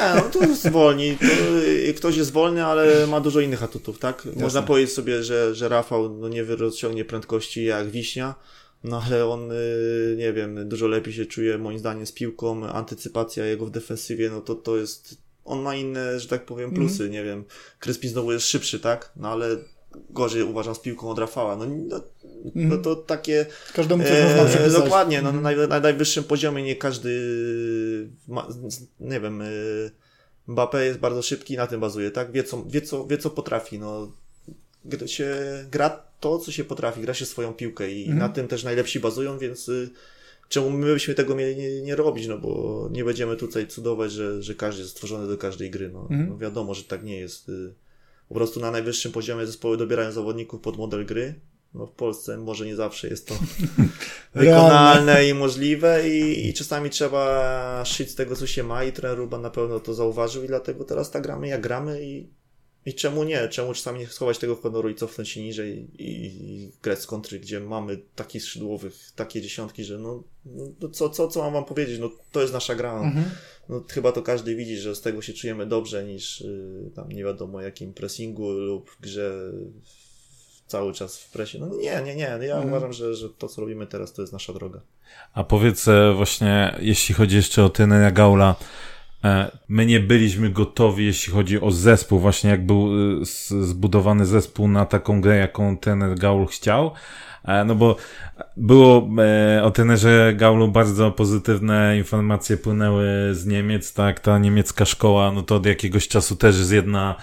Nie, 0.00 0.14
no 0.14 0.30
to 0.30 0.40
jest 0.44 0.70
wolni. 0.70 1.16
To, 1.16 1.26
ktoś 1.96 2.16
jest 2.16 2.32
wolny, 2.32 2.64
ale 2.64 3.06
ma 3.06 3.20
dużo 3.20 3.40
innych 3.40 3.62
atutów, 3.62 3.98
tak? 3.98 4.22
Jasne. 4.26 4.42
Można 4.42 4.62
powiedzieć 4.62 4.92
sobie, 4.92 5.22
że, 5.22 5.54
że 5.54 5.68
Rafał 5.68 6.08
no, 6.08 6.28
nie 6.28 6.44
rozciągnie 6.44 7.04
prędkości 7.04 7.64
jak 7.64 7.90
Wiśnia, 7.90 8.34
no 8.84 9.02
ale 9.06 9.26
on, 9.26 9.52
y, 9.52 10.14
nie 10.18 10.32
wiem, 10.32 10.68
dużo 10.68 10.86
lepiej 10.86 11.14
się 11.14 11.26
czuje 11.26 11.58
moim 11.58 11.78
zdaniem 11.78 12.06
z 12.06 12.12
piłką, 12.12 12.66
antycypacja 12.66 13.46
jego 13.46 13.66
w 13.66 13.70
defensywie, 13.70 14.30
no 14.30 14.40
to 14.40 14.54
to 14.54 14.76
jest, 14.76 15.18
on 15.44 15.62
ma 15.62 15.74
inne, 15.76 16.20
że 16.20 16.28
tak 16.28 16.46
powiem, 16.46 16.70
plusy, 16.70 17.02
mm. 17.02 17.12
nie 17.12 17.24
wiem, 17.24 17.44
Kryspin 17.78 18.10
znowu 18.10 18.32
jest 18.32 18.46
szybszy, 18.46 18.80
tak? 18.80 19.12
No 19.16 19.28
ale 19.28 19.56
gorzej 20.10 20.42
uważam 20.42 20.74
z 20.74 20.78
piłką 20.78 21.08
od 21.08 21.18
Rafała. 21.18 21.56
No, 21.56 21.66
no, 21.66 22.00
no 22.54 22.78
to 22.78 22.96
takie. 22.96 23.46
Każdemu 23.74 24.02
coś 24.02 24.12
e, 24.12 24.36
można 24.36 24.78
Dokładnie, 24.78 25.22
no, 25.22 25.32
na, 25.32 25.66
na 25.66 25.80
najwyższym 25.80 26.24
poziomie 26.24 26.62
nie 26.62 26.76
każdy 26.76 27.10
ma, 28.28 28.48
nie 29.00 29.20
wiem. 29.20 29.42
E, 29.42 29.46
Mbappé 30.48 30.78
jest 30.78 30.98
bardzo 30.98 31.22
szybki 31.22 31.56
na 31.56 31.66
tym 31.66 31.80
bazuje, 31.80 32.10
tak? 32.10 32.32
Wie 32.32 32.44
co, 32.44 32.64
wie 32.66 32.82
co, 32.82 33.06
wie 33.06 33.18
co 33.18 33.30
potrafi. 33.30 33.78
No, 33.78 34.12
się 35.06 35.36
gra 35.70 36.02
to, 36.20 36.38
co 36.38 36.52
się 36.52 36.64
potrafi, 36.64 37.00
gra 37.00 37.14
się 37.14 37.26
swoją 37.26 37.52
piłkę 37.52 37.92
i 37.92 38.02
mhm. 38.02 38.18
na 38.18 38.28
tym 38.28 38.48
też 38.48 38.64
najlepsi 38.64 39.00
bazują, 39.00 39.38
więc 39.38 39.68
y, 39.68 39.90
czemu 40.48 40.70
my 40.70 40.92
byśmy 40.94 41.14
tego 41.14 41.34
mieli 41.34 41.56
nie, 41.56 41.82
nie, 41.82 41.96
robić, 41.96 42.26
no 42.26 42.38
bo 42.38 42.88
nie 42.92 43.04
będziemy 43.04 43.36
tutaj 43.36 43.66
cudować, 43.66 44.12
że, 44.12 44.42
że 44.42 44.54
każdy 44.54 44.82
jest 44.82 44.92
stworzony 44.92 45.28
do 45.28 45.38
każdej 45.38 45.70
gry. 45.70 45.90
No, 45.90 46.00
mhm. 46.00 46.28
no 46.28 46.38
wiadomo, 46.38 46.74
że 46.74 46.84
tak 46.84 47.02
nie 47.04 47.20
jest. 47.20 47.48
Y, 47.48 47.74
po 48.28 48.34
prostu 48.34 48.60
na 48.60 48.70
najwyższym 48.70 49.12
poziomie 49.12 49.46
zespoły 49.46 49.76
dobierają 49.76 50.12
zawodników 50.12 50.60
pod 50.60 50.76
model 50.76 51.06
gry. 51.06 51.34
No 51.74 51.86
w 51.86 51.92
Polsce 51.92 52.36
może 52.36 52.66
nie 52.66 52.76
zawsze 52.76 53.08
jest 53.08 53.26
to 53.26 53.34
wykonalne 54.34 55.28
i 55.28 55.34
możliwe 55.34 56.08
i, 56.08 56.48
i 56.48 56.54
czasami 56.54 56.90
trzeba 56.90 57.84
szyć 57.84 58.10
z 58.10 58.14
tego, 58.14 58.36
co 58.36 58.46
się 58.46 58.62
ma 58.62 58.84
i 58.84 58.92
trener 58.92 59.18
Ruban 59.18 59.42
na 59.42 59.50
pewno 59.50 59.80
to 59.80 59.94
zauważył 59.94 60.44
i 60.44 60.46
dlatego 60.46 60.84
teraz 60.84 61.10
tak 61.10 61.22
gramy 61.22 61.48
jak 61.48 61.60
gramy 61.60 62.04
i, 62.04 62.28
i 62.86 62.94
czemu 62.94 63.24
nie? 63.24 63.48
Czemu 63.48 63.74
czasami 63.74 64.00
nie 64.00 64.06
schować 64.06 64.38
tego 64.38 64.56
honoru 64.56 64.88
i 64.88 64.94
cofnąć 64.94 65.28
się 65.28 65.42
niżej 65.42 65.90
i, 65.98 66.26
i 66.26 66.72
grać 66.82 66.98
z 66.98 67.06
kontry, 67.06 67.40
gdzie 67.40 67.60
mamy 67.60 67.98
takich 68.14 68.42
skrzydłowych, 68.42 69.12
takie 69.16 69.42
dziesiątki, 69.42 69.84
że 69.84 69.98
no, 69.98 70.22
no 70.80 70.88
co, 70.88 71.10
co, 71.10 71.28
co 71.28 71.42
mam 71.42 71.52
wam 71.52 71.64
powiedzieć? 71.64 71.98
No 72.00 72.10
to 72.32 72.40
jest 72.40 72.52
nasza 72.52 72.74
gra. 72.74 73.02
Mhm 73.02 73.30
no, 73.70 73.84
chyba 73.88 74.12
to 74.12 74.22
każdy 74.22 74.56
widzi, 74.56 74.76
że 74.76 74.94
z 74.94 75.00
tego 75.00 75.22
się 75.22 75.32
czujemy 75.32 75.66
dobrze 75.66 76.04
niż 76.04 76.40
y, 76.40 76.90
tam 76.94 77.08
nie 77.08 77.24
wiadomo 77.24 77.60
jakim 77.60 77.94
pressingu 77.94 78.50
lub 78.50 78.96
grze 79.00 79.52
cały 80.70 80.92
czas 80.92 81.18
w 81.18 81.30
presie. 81.30 81.58
No 81.58 81.66
nie, 81.66 82.02
nie, 82.02 82.16
nie. 82.16 82.22
Ja 82.22 82.54
mhm. 82.54 82.68
uważam, 82.68 82.92
że, 82.92 83.14
że 83.14 83.28
to, 83.28 83.48
co 83.48 83.60
robimy 83.60 83.86
teraz, 83.86 84.12
to 84.12 84.22
jest 84.22 84.32
nasza 84.32 84.52
droga. 84.52 84.80
A 85.34 85.44
powiedz 85.44 85.88
e, 85.88 86.12
właśnie, 86.16 86.74
jeśli 86.80 87.14
chodzi 87.14 87.36
jeszcze 87.36 87.64
o 87.64 87.68
Tynera 87.68 88.10
Gaula, 88.10 88.54
e, 89.24 89.50
my 89.68 89.86
nie 89.86 90.00
byliśmy 90.00 90.50
gotowi, 90.50 91.06
jeśli 91.06 91.32
chodzi 91.32 91.60
o 91.60 91.70
zespół, 91.70 92.18
właśnie 92.18 92.50
jak 92.50 92.66
był 92.66 92.86
e, 92.86 93.24
zbudowany 93.62 94.26
zespół 94.26 94.68
na 94.68 94.86
taką 94.86 95.20
grę, 95.20 95.36
jaką 95.36 95.76
ten 95.76 96.14
Gaul 96.14 96.46
chciał, 96.46 96.90
no 97.66 97.74
bo 97.74 97.96
było 98.56 99.08
o 99.62 99.70
tenerze 99.70 100.32
Gaulu 100.36 100.68
bardzo 100.68 101.10
pozytywne 101.10 101.98
informacje 101.98 102.56
płynęły 102.56 103.06
z 103.32 103.46
Niemiec, 103.46 103.94
tak, 103.94 104.20
ta 104.20 104.38
niemiecka 104.38 104.84
szkoła, 104.84 105.32
no 105.32 105.42
to 105.42 105.56
od 105.56 105.66
jakiegoś 105.66 106.08
czasu 106.08 106.36
też 106.36 106.58
jest 106.58 106.72
jedna 106.72 107.14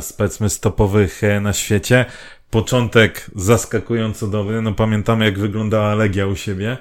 z 0.00 0.12
powiedzmy 0.12 0.50
stopowych 0.50 1.20
na 1.40 1.52
świecie. 1.52 2.04
Początek 2.50 3.30
zaskakująco 3.36 4.26
dobry, 4.26 4.62
no 4.62 4.72
pamiętamy 4.72 5.24
jak 5.24 5.38
wyglądała 5.38 5.94
Legia 5.94 6.26
u 6.26 6.36
siebie, 6.36 6.76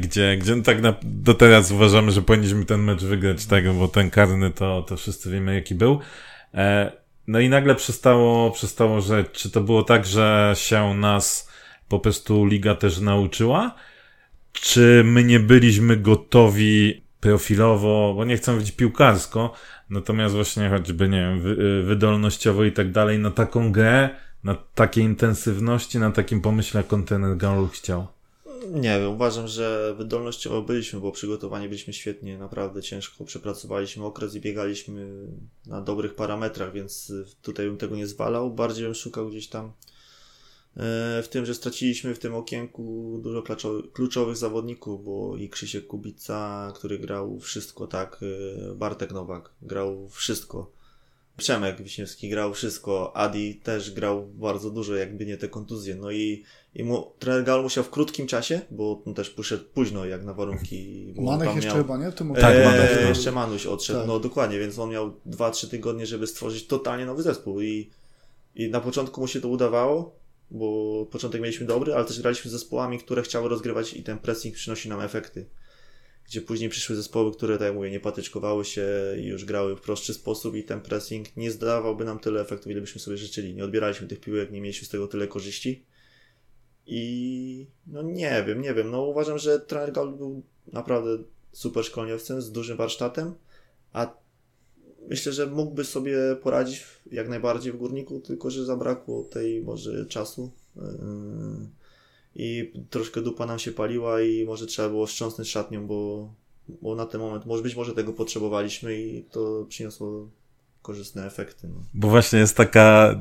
gdzie, 0.00 0.36
gdzie 0.36 0.56
no 0.56 0.62
tak 0.62 0.82
na, 0.82 0.94
do 1.02 1.34
teraz 1.34 1.70
uważamy, 1.70 2.12
że 2.12 2.22
powinniśmy 2.22 2.64
ten 2.64 2.80
mecz 2.80 3.04
wygrać, 3.04 3.46
tak, 3.46 3.72
bo 3.72 3.88
ten 3.88 4.10
karny 4.10 4.50
to, 4.50 4.82
to 4.82 4.96
wszyscy 4.96 5.30
wiemy 5.30 5.54
jaki 5.54 5.74
był. 5.74 6.00
No 7.26 7.40
i 7.40 7.48
nagle 7.48 7.74
przestało, 7.74 8.50
przestało, 8.50 9.00
że 9.00 9.24
czy 9.24 9.50
to 9.50 9.60
było 9.60 9.82
tak, 9.82 10.06
że 10.06 10.52
się 10.56 10.94
nas 10.94 11.50
po 11.88 11.98
prostu 11.98 12.46
liga 12.46 12.74
też 12.74 12.98
nauczyła? 12.98 13.74
Czy 14.52 15.02
my 15.04 15.24
nie 15.24 15.40
byliśmy 15.40 15.96
gotowi 15.96 17.02
profilowo, 17.20 18.14
bo 18.16 18.24
nie 18.24 18.36
chcę 18.36 18.52
mówić 18.52 18.72
piłkarsko, 18.72 19.54
natomiast 19.90 20.34
właśnie 20.34 20.68
choćby, 20.68 21.08
nie 21.08 21.20
wiem, 21.20 21.40
wy, 21.40 21.82
wydolnościowo 21.82 22.64
i 22.64 22.72
tak 22.72 22.92
dalej, 22.92 23.18
na 23.18 23.30
taką 23.30 23.72
grę, 23.72 24.10
na 24.44 24.54
takiej 24.74 25.04
intensywności, 25.04 25.98
na 25.98 26.10
takim 26.10 26.40
pomyśle, 26.40 26.78
jak 26.80 26.86
kontener 26.86 27.36
Gaul 27.36 27.68
chciał? 27.68 28.06
Nie 28.70 29.00
wiem, 29.00 29.10
uważam, 29.10 29.48
że 29.48 29.94
wydolnościowo 29.98 30.62
byliśmy, 30.62 31.00
bo 31.00 31.12
przygotowani 31.12 31.68
byliśmy 31.68 31.92
świetnie, 31.92 32.38
naprawdę 32.38 32.82
ciężko 32.82 33.24
przepracowaliśmy 33.24 34.04
okres 34.04 34.34
i 34.34 34.40
biegaliśmy 34.40 35.26
na 35.66 35.80
dobrych 35.80 36.14
parametrach, 36.14 36.72
więc 36.72 37.12
tutaj 37.42 37.66
bym 37.66 37.76
tego 37.76 37.96
nie 37.96 38.06
zwalał. 38.06 38.50
Bardziej 38.50 38.84
bym 38.84 38.94
szukał 38.94 39.28
gdzieś 39.28 39.48
tam 39.48 39.72
E, 40.76 41.22
w 41.22 41.28
tym, 41.28 41.46
że 41.46 41.54
straciliśmy 41.54 42.14
w 42.14 42.18
tym 42.18 42.34
okienku 42.34 43.18
dużo 43.22 43.42
kluczowych 43.92 44.36
zawodników, 44.36 45.04
bo 45.04 45.36
i 45.36 45.48
Krzysiek 45.48 45.86
Kubica, 45.86 46.72
który 46.74 46.98
grał 46.98 47.40
wszystko, 47.40 47.86
tak, 47.86 48.20
e, 48.22 48.74
Bartek 48.74 49.12
Nowak 49.12 49.50
grał 49.62 50.08
wszystko, 50.08 50.72
Przemek 51.36 51.82
Wiśniewski 51.82 52.28
grał 52.28 52.54
wszystko, 52.54 53.16
Adi 53.16 53.54
też 53.54 53.90
grał 53.90 54.26
bardzo 54.26 54.70
dużo, 54.70 54.94
jakby 54.96 55.26
nie 55.26 55.36
te 55.36 55.48
kontuzje, 55.48 55.94
no 55.94 56.10
i, 56.10 56.44
i 56.74 56.84
mu, 56.84 57.12
trener 57.18 57.44
Gal 57.44 57.62
musiał 57.62 57.84
w 57.84 57.90
krótkim 57.90 58.26
czasie, 58.26 58.60
bo 58.70 59.02
on 59.06 59.14
też 59.14 59.30
poszedł 59.30 59.64
późno 59.74 60.04
jak 60.04 60.24
na 60.24 60.34
warunki. 60.34 61.14
Manech 61.16 61.54
jeszcze 61.54 61.68
miał, 61.68 61.76
chyba, 61.76 61.96
nie? 61.96 62.12
Tym 62.12 62.34
tak, 62.34 62.56
e, 62.56 62.64
Manech, 62.64 62.98
no. 63.02 63.08
jeszcze 63.08 63.32
Manuś 63.32 63.66
odszedł, 63.66 63.98
tak. 63.98 64.08
no 64.08 64.20
dokładnie, 64.20 64.58
więc 64.58 64.78
on 64.78 64.90
miał 64.90 65.14
2-3 65.26 65.68
tygodnie, 65.68 66.06
żeby 66.06 66.26
stworzyć 66.26 66.66
totalnie 66.66 67.06
nowy 67.06 67.22
zespół 67.22 67.60
i, 67.60 67.90
i 68.54 68.70
na 68.70 68.80
początku 68.80 69.20
mu 69.20 69.26
się 69.26 69.40
to 69.40 69.48
udawało, 69.48 70.14
bo 70.50 71.06
początek 71.10 71.40
mieliśmy 71.40 71.66
dobry, 71.66 71.94
ale 71.94 72.04
też 72.04 72.20
graliśmy 72.20 72.50
z 72.50 72.52
zespołami, 72.52 72.98
które 72.98 73.22
chciały 73.22 73.48
rozgrywać 73.48 73.94
i 73.94 74.02
ten 74.02 74.18
pressing 74.18 74.54
przynosi 74.54 74.88
nam 74.88 75.00
efekty. 75.00 75.46
Gdzie 76.30 76.40
później 76.40 76.70
przyszły 76.70 76.96
zespoły, 76.96 77.32
które, 77.32 77.58
tak 77.58 77.66
jak 77.66 77.74
mówię, 77.74 77.90
nie 77.90 78.00
patyczkowały 78.00 78.64
się 78.64 78.86
i 79.18 79.26
już 79.26 79.44
grały 79.44 79.76
w 79.76 79.80
prostszy 79.80 80.14
sposób 80.14 80.54
i 80.56 80.64
ten 80.64 80.80
pressing 80.80 81.36
nie 81.36 81.50
zdawałby 81.50 82.04
nam 82.04 82.18
tyle 82.18 82.40
efektów, 82.40 82.72
ile 82.72 82.80
byśmy 82.80 83.00
sobie 83.00 83.16
życzyli. 83.16 83.54
Nie 83.54 83.64
odbieraliśmy 83.64 84.08
tych 84.08 84.20
piłek, 84.20 84.50
nie 84.50 84.60
mieliśmy 84.60 84.86
z 84.86 84.90
tego 84.90 85.08
tyle 85.08 85.28
korzyści. 85.28 85.84
I 86.86 87.66
no 87.86 88.02
nie 88.02 88.44
wiem, 88.46 88.62
nie 88.62 88.74
wiem. 88.74 88.90
No 88.90 89.02
uważam, 89.02 89.38
że 89.38 89.60
trener 89.60 89.92
Gal 89.92 90.12
był 90.12 90.42
naprawdę 90.72 91.18
super 91.52 91.84
szkoleniowcem 91.84 92.42
z 92.42 92.52
dużym 92.52 92.76
warsztatem, 92.76 93.34
a 93.92 94.16
myślę, 95.08 95.32
że 95.32 95.46
mógłby 95.46 95.84
sobie 95.84 96.16
poradzić 96.42 96.86
jak 97.12 97.28
najbardziej 97.28 97.72
w 97.72 97.76
górniku, 97.76 98.20
tylko 98.20 98.50
że 98.50 98.64
zabrakło 98.64 99.24
tej 99.24 99.62
może 99.62 100.06
czasu. 100.06 100.50
Yy, 100.76 100.82
I 102.36 102.72
troszkę 102.90 103.20
dupa 103.20 103.46
nam 103.46 103.58
się 103.58 103.72
paliła 103.72 104.20
i 104.20 104.44
może 104.44 104.66
trzeba 104.66 104.88
było 104.88 105.06
wstrząsnąć 105.06 105.50
szatnią, 105.50 105.86
bo, 105.86 106.28
bo 106.82 106.94
na 106.94 107.06
ten 107.06 107.20
moment 107.20 107.46
może 107.46 107.62
być 107.62 107.76
może 107.76 107.94
tego 107.94 108.12
potrzebowaliśmy 108.12 109.00
i 109.00 109.22
to 109.22 109.66
przyniosło 109.68 110.28
korzystne 110.82 111.26
efekty. 111.26 111.68
No. 111.68 111.74
Bo 111.94 112.08
właśnie 112.08 112.38
jest 112.38 112.56
taka 112.56 113.14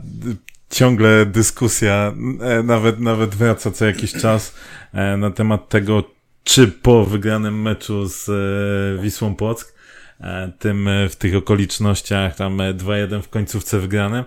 ciągle 0.69 1.25
dyskusja, 1.25 2.13
e, 2.41 2.63
nawet, 2.63 2.99
nawet 2.99 3.35
wraca 3.35 3.71
co 3.71 3.85
jakiś 3.85 4.13
czas 4.13 4.53
e, 4.93 5.17
na 5.17 5.31
temat 5.31 5.69
tego, 5.69 6.03
czy 6.43 6.67
po 6.67 7.05
wygranym 7.05 7.61
meczu 7.61 8.07
z 8.07 8.29
e, 8.29 9.03
Wisłą 9.03 9.35
Płock, 9.35 9.79
tym 10.59 10.89
w 11.09 11.15
tych 11.15 11.35
okolicznościach, 11.35 12.35
tam 12.35 12.57
2-1 12.57 13.21
w 13.21 13.29
końcówce 13.29 13.79
wygranym. 13.79 14.23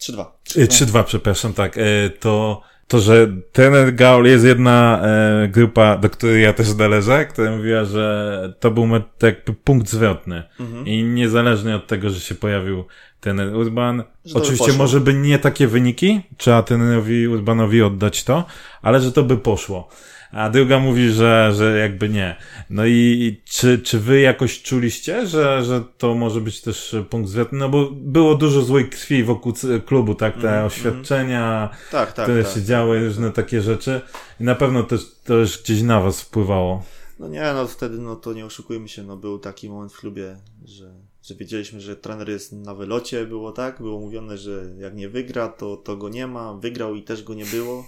3-2. 0.00 0.24
3-2, 0.46 1.04
przepraszam, 1.04 1.54
tak. 1.54 1.78
To, 2.20 2.62
to, 2.88 3.00
że 3.00 3.28
trener 3.52 3.94
Gaul 3.94 4.26
jest 4.26 4.44
jedna 4.44 5.02
e, 5.02 5.48
grupa, 5.48 5.96
do 5.96 6.10
której 6.10 6.42
ja 6.42 6.52
też 6.52 6.74
należę, 6.74 7.26
która 7.26 7.56
mówiła, 7.56 7.84
że 7.84 8.54
to 8.60 8.70
był 8.70 8.88
jakby 9.22 9.54
punkt 9.64 9.88
zwrotny. 9.88 10.42
Mhm. 10.60 10.86
I 10.86 11.02
niezależnie 11.02 11.76
od 11.76 11.86
tego, 11.86 12.10
że 12.10 12.20
się 12.20 12.34
pojawił 12.34 12.84
trener 13.20 13.56
Urban, 13.56 14.02
oczywiście 14.34 14.72
może 14.72 15.00
by 15.00 15.14
nie 15.14 15.38
takie 15.38 15.66
wyniki, 15.66 16.20
trzeba 16.36 16.62
trenerowi 16.62 17.28
Urbanowi 17.28 17.82
oddać 17.82 18.24
to, 18.24 18.44
ale 18.82 19.00
że 19.00 19.12
to 19.12 19.22
by 19.22 19.36
poszło 19.36 19.88
a 20.32 20.50
druga 20.50 20.78
mówi, 20.78 21.10
że, 21.10 21.52
że 21.56 21.78
jakby 21.78 22.08
nie. 22.08 22.36
No 22.70 22.86
i 22.86 23.40
czy, 23.44 23.78
czy 23.78 23.98
wy 23.98 24.20
jakoś 24.20 24.62
czuliście, 24.62 25.26
że, 25.26 25.64
że 25.64 25.84
to 25.98 26.14
może 26.14 26.40
być 26.40 26.60
też 26.60 26.96
punkt 27.10 27.30
zwrotny? 27.30 27.58
No 27.58 27.68
bo 27.68 27.90
było 27.90 28.34
dużo 28.34 28.62
złej 28.62 28.88
krwi 28.88 29.24
wokół 29.24 29.52
klubu, 29.86 30.14
tak? 30.14 30.34
Te 30.40 30.50
mm, 30.50 30.64
oświadczenia, 30.64 31.56
mm. 31.56 31.68
Tak, 31.90 32.12
tak, 32.12 32.24
które 32.24 32.44
tak. 32.44 32.54
się 32.54 32.62
działy, 32.62 33.04
różne 33.06 33.30
takie 33.30 33.62
rzeczy. 33.62 34.00
I 34.40 34.44
na 34.44 34.54
pewno 34.54 34.82
też, 34.82 35.00
też 35.24 35.62
gdzieś 35.62 35.82
na 35.82 36.00
was 36.00 36.20
wpływało. 36.20 36.82
No 37.18 37.28
nie, 37.28 37.52
no 37.54 37.66
wtedy, 37.66 37.98
no 37.98 38.16
to 38.16 38.32
nie 38.32 38.46
oszukujmy 38.46 38.88
się, 38.88 39.02
no 39.02 39.16
był 39.16 39.38
taki 39.38 39.68
moment 39.68 39.92
w 39.92 39.98
klubie, 39.98 40.36
że, 40.64 40.94
że 41.22 41.34
wiedzieliśmy, 41.34 41.80
że 41.80 41.96
trener 41.96 42.28
jest 42.28 42.52
na 42.52 42.74
wylocie, 42.74 43.26
było 43.26 43.52
tak, 43.52 43.82
było 43.82 44.00
mówione, 44.00 44.38
że 44.38 44.64
jak 44.78 44.94
nie 44.94 45.08
wygra, 45.08 45.48
to, 45.48 45.76
to 45.76 45.96
go 45.96 46.08
nie 46.08 46.26
ma, 46.26 46.54
wygrał 46.54 46.94
i 46.94 47.02
też 47.02 47.22
go 47.22 47.34
nie 47.34 47.44
było. 47.44 47.86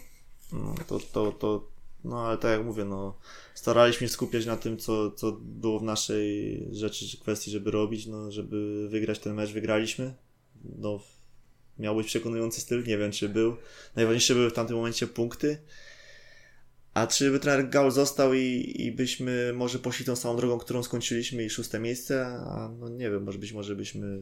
No, 0.52 0.74
to, 0.86 0.98
to, 1.12 1.32
to, 1.32 1.73
no 2.04 2.26
ale 2.26 2.38
tak 2.38 2.50
jak 2.50 2.66
mówię, 2.66 2.84
no 2.84 3.18
staraliśmy 3.54 4.06
się 4.06 4.12
skupiać 4.12 4.46
na 4.46 4.56
tym, 4.56 4.78
co, 4.78 5.10
co 5.10 5.32
było 5.32 5.78
w 5.78 5.82
naszej 5.82 6.60
rzeczy 6.72 7.08
czy 7.08 7.20
kwestii, 7.20 7.50
żeby 7.50 7.70
robić, 7.70 8.06
no 8.06 8.30
żeby 8.30 8.88
wygrać 8.88 9.18
ten 9.18 9.34
mecz, 9.34 9.50
wygraliśmy. 9.50 10.14
No 10.78 11.00
miał 11.78 11.96
być 11.96 12.06
przekonujący 12.06 12.60
styl, 12.60 12.84
nie 12.86 12.98
wiem 12.98 13.12
czy 13.12 13.28
był. 13.28 13.56
Najważniejsze 13.96 14.34
były 14.34 14.50
w 14.50 14.52
tamtym 14.52 14.76
momencie 14.76 15.06
punkty. 15.06 15.58
A 16.94 17.06
czy 17.06 17.30
by 17.30 17.40
trener 17.40 17.68
Gaul 17.68 17.90
został 17.90 18.34
i, 18.34 18.74
i 18.78 18.92
byśmy 18.92 19.52
może 19.52 19.78
poszli 19.78 20.04
tą 20.04 20.16
samą 20.16 20.36
drogą, 20.36 20.58
którą 20.58 20.82
skończyliśmy 20.82 21.44
i 21.44 21.50
szóste 21.50 21.80
miejsce? 21.80 22.26
A 22.26 22.70
no 22.78 22.88
nie 22.88 23.10
wiem, 23.10 23.22
może 23.22 23.38
być 23.38 23.52
może 23.52 23.76
byśmy 23.76 24.20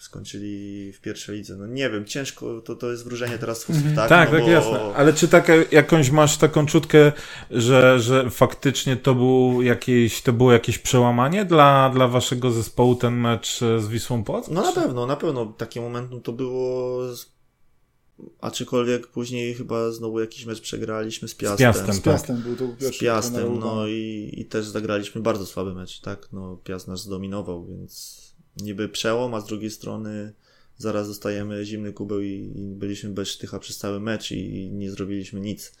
skończyli 0.00 0.92
w 0.92 1.00
pierwszej 1.00 1.36
lidze. 1.36 1.56
No 1.56 1.66
nie 1.66 1.90
wiem, 1.90 2.04
ciężko, 2.04 2.60
to, 2.60 2.76
to 2.76 2.90
jest 2.90 3.04
wróżenie 3.04 3.38
teraz 3.38 3.64
z 3.64 3.70
mhm. 3.70 3.96
tak? 3.96 4.08
Tak, 4.08 4.32
no 4.32 4.36
tak, 4.36 4.44
bo... 4.44 4.50
jasne. 4.50 4.94
Ale 4.94 5.12
czy 5.12 5.28
tak, 5.28 5.52
jakąś 5.72 6.10
masz 6.10 6.36
taką 6.36 6.66
czutkę, 6.66 7.12
że, 7.50 8.00
że 8.00 8.30
faktycznie 8.30 8.96
to, 8.96 9.14
był 9.14 9.62
jakieś, 9.62 10.22
to 10.22 10.32
było 10.32 10.52
jakieś 10.52 10.78
przełamanie 10.78 11.44
dla, 11.44 11.90
dla 11.90 12.08
waszego 12.08 12.50
zespołu 12.50 12.94
ten 12.94 13.14
mecz 13.14 13.60
z 13.60 13.88
Wisłą 13.88 14.24
Płock? 14.24 14.50
No 14.50 14.62
na 14.62 14.72
pewno, 14.72 15.06
na 15.06 15.16
pewno 15.16 15.46
taki 15.46 15.80
moment 15.80 16.10
no, 16.10 16.20
to 16.20 16.32
było 16.32 17.00
aczkolwiek 18.40 19.06
później 19.06 19.54
chyba 19.54 19.90
znowu 19.90 20.20
jakiś 20.20 20.46
mecz 20.46 20.60
przegraliśmy 20.60 21.28
z 21.28 21.34
Piastem. 21.34 21.72
Z 21.72 21.76
Piastem, 21.76 21.94
z 21.94 22.00
Piastem 22.00 22.36
tak. 22.36 22.44
był 22.44 22.56
to 22.56 22.76
pierwszy. 22.76 22.98
Z 22.98 23.00
Piastem, 23.02 23.58
no 23.58 23.86
i, 23.86 24.34
i 24.36 24.44
też 24.44 24.66
zagraliśmy 24.66 25.20
bardzo 25.20 25.46
słaby 25.46 25.74
mecz, 25.74 26.00
tak? 26.00 26.28
No 26.32 26.56
Piast 26.64 26.88
nas 26.88 27.02
zdominował, 27.02 27.66
więc 27.66 28.20
niby 28.62 28.88
przełom, 28.88 29.34
a 29.34 29.40
z 29.40 29.46
drugiej 29.46 29.70
strony 29.70 30.32
zaraz 30.76 31.08
dostajemy 31.08 31.64
zimny 31.64 31.92
kubeł 31.92 32.20
i, 32.20 32.52
i 32.56 32.74
byliśmy 32.74 33.10
bez 33.10 33.28
sztycha 33.28 33.58
przez 33.58 33.78
cały 33.78 34.00
mecz 34.00 34.30
i, 34.30 34.56
i, 34.56 34.70
nie 34.70 34.90
zrobiliśmy 34.90 35.40
nic. 35.40 35.72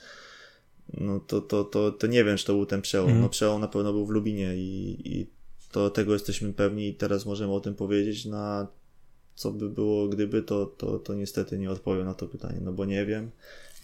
No 0.94 1.20
to, 1.20 1.40
to, 1.40 1.64
to, 1.64 1.92
to 1.92 2.06
nie 2.06 2.24
wiem, 2.24 2.36
czy 2.36 2.46
to 2.46 2.52
był 2.52 2.66
ten 2.66 2.82
przełom. 2.82 3.10
Mm. 3.10 3.22
No 3.22 3.28
przełom 3.28 3.60
na 3.60 3.68
pewno 3.68 3.92
był 3.92 4.06
w 4.06 4.10
Lubinie 4.10 4.56
i, 4.56 4.96
i 5.04 5.26
to 5.72 5.90
tego 5.90 6.12
jesteśmy 6.12 6.52
pewni 6.52 6.88
i 6.88 6.94
teraz 6.94 7.26
możemy 7.26 7.52
o 7.52 7.60
tym 7.60 7.74
powiedzieć. 7.74 8.24
Na 8.24 8.66
co 9.34 9.52
by 9.52 9.70
było 9.70 10.08
gdyby, 10.08 10.42
to, 10.42 10.66
to, 10.66 10.98
to 10.98 11.14
niestety 11.14 11.58
nie 11.58 11.70
odpowiem 11.70 12.04
na 12.04 12.14
to 12.14 12.28
pytanie, 12.28 12.60
no 12.62 12.72
bo 12.72 12.84
nie 12.84 13.06
wiem 13.06 13.30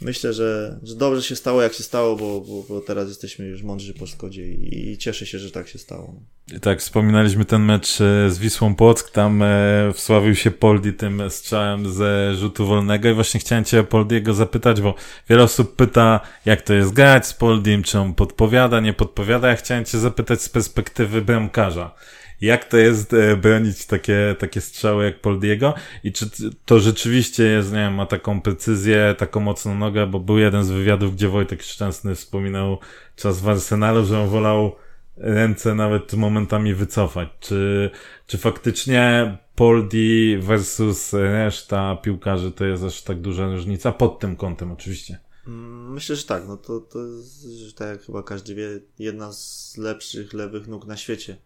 myślę, 0.01 0.33
że, 0.33 0.79
że 0.83 0.95
dobrze 0.95 1.23
się 1.23 1.37
stało, 1.37 1.63
jak 1.63 1.73
się 1.73 1.83
stało, 1.83 2.17
bo, 2.17 2.41
bo, 2.41 2.65
bo 2.69 2.81
teraz 2.81 3.09
jesteśmy 3.09 3.47
już 3.47 3.63
mądrzy 3.63 3.95
po 3.95 4.07
szkodzie 4.07 4.49
i, 4.49 4.91
i, 4.91 4.99
cieszę 4.99 5.27
się, 5.27 5.39
że 5.39 5.51
tak 5.51 5.69
się 5.69 5.79
stało. 5.79 6.21
Tak, 6.61 6.81
wspominaliśmy 6.81 7.45
ten 7.45 7.63
mecz 7.63 8.01
e, 8.01 8.31
z 8.31 8.39
Wisłą 8.39 8.75
Płock, 8.75 9.11
tam 9.11 9.43
e, 9.43 9.93
wsławił 9.95 10.35
się 10.35 10.51
Poldi 10.51 10.93
tym 10.93 11.23
strzałem 11.29 11.93
ze 11.93 12.35
rzutu 12.35 12.67
wolnego 12.67 13.09
i 13.09 13.15
właśnie 13.15 13.41
chciałem 13.41 13.65
cię 13.65 13.83
Poldiego 13.83 14.35
zapytać, 14.35 14.81
bo 14.81 14.95
wiele 15.29 15.43
osób 15.43 15.77
pyta, 15.77 16.21
jak 16.45 16.63
to 16.63 16.75
jest 16.75 16.93
grać 16.93 17.27
z 17.27 17.35
Poldim, 17.35 17.83
czy 17.83 17.99
on 17.99 18.15
podpowiada, 18.15 18.81
nie 18.81 18.93
podpowiada. 18.93 19.49
Ja 19.49 19.57
chciałem 19.57 19.85
cię 19.85 19.99
zapytać 19.99 20.43
z 20.43 20.49
perspektywy 20.49 21.23
bramkarza 21.23 21.95
jak 22.41 22.65
to 22.65 22.77
jest 22.77 23.13
e, 23.13 23.37
bronić 23.37 23.87
takie, 23.87 24.37
takie 24.39 24.61
strzały 24.61 25.05
jak 25.05 25.21
Poldiego 25.21 25.75
i 26.05 26.13
czy 26.13 26.31
to 26.65 26.81
rzeczywiście 26.81 27.45
jest, 27.45 27.73
nie 27.73 27.79
wiem, 27.79 27.95
ma 27.95 28.07
taką 28.07 28.41
precyzję, 28.41 29.15
taką 29.19 29.41
mocną 29.41 29.75
nogę, 29.75 30.07
bo 30.07 30.21
był 30.21 30.39
jeden 30.39 30.65
z 30.65 30.71
wywiadów, 30.71 31.15
gdzie 31.15 31.29
Wojtek 31.29 31.63
Szczęsny 31.63 32.15
wspominał 32.15 32.79
czas 33.17 33.41
w 33.41 33.49
Arsenalu, 33.49 34.05
że 34.05 34.21
on 34.21 34.29
wolał 34.29 34.77
ręce 35.17 35.75
nawet 35.75 36.13
momentami 36.13 36.75
wycofać. 36.75 37.29
Czy, 37.41 37.91
czy 38.27 38.39
faktycznie 38.39 39.37
Poldi 39.55 40.37
versus 40.41 41.13
reszta 41.13 41.97
piłkarzy 41.97 42.53
to 42.53 42.65
jest 42.65 42.85
aż 42.85 43.03
tak 43.03 43.21
duża 43.21 43.47
różnica? 43.47 43.93
Pod 43.93 44.19
tym 44.19 44.37
kątem 44.37 44.73
oczywiście. 44.73 45.19
Mm, 45.47 45.93
myślę, 45.93 46.17
że 46.17 46.25
tak. 46.25 46.43
No 46.49 46.57
to, 46.57 46.81
to 46.81 46.99
jest, 47.07 47.77
tak 47.77 47.89
jak 47.89 48.03
chyba 48.03 48.23
każdy 48.23 48.55
wie, 48.55 48.69
jedna 48.99 49.33
z 49.33 49.77
lepszych 49.77 50.33
lewych 50.33 50.69
nóg 50.69 50.87
na 50.87 50.97
świecie. 50.97 51.37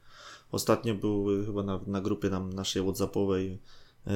Ostatnio 0.53 0.95
był 0.95 1.27
chyba 1.47 1.63
na, 1.63 1.81
na 1.87 2.01
grupie 2.01 2.31
nam 2.31 2.53
naszej 2.53 2.83
Whatsappowej 2.83 3.59
yy, 4.07 4.13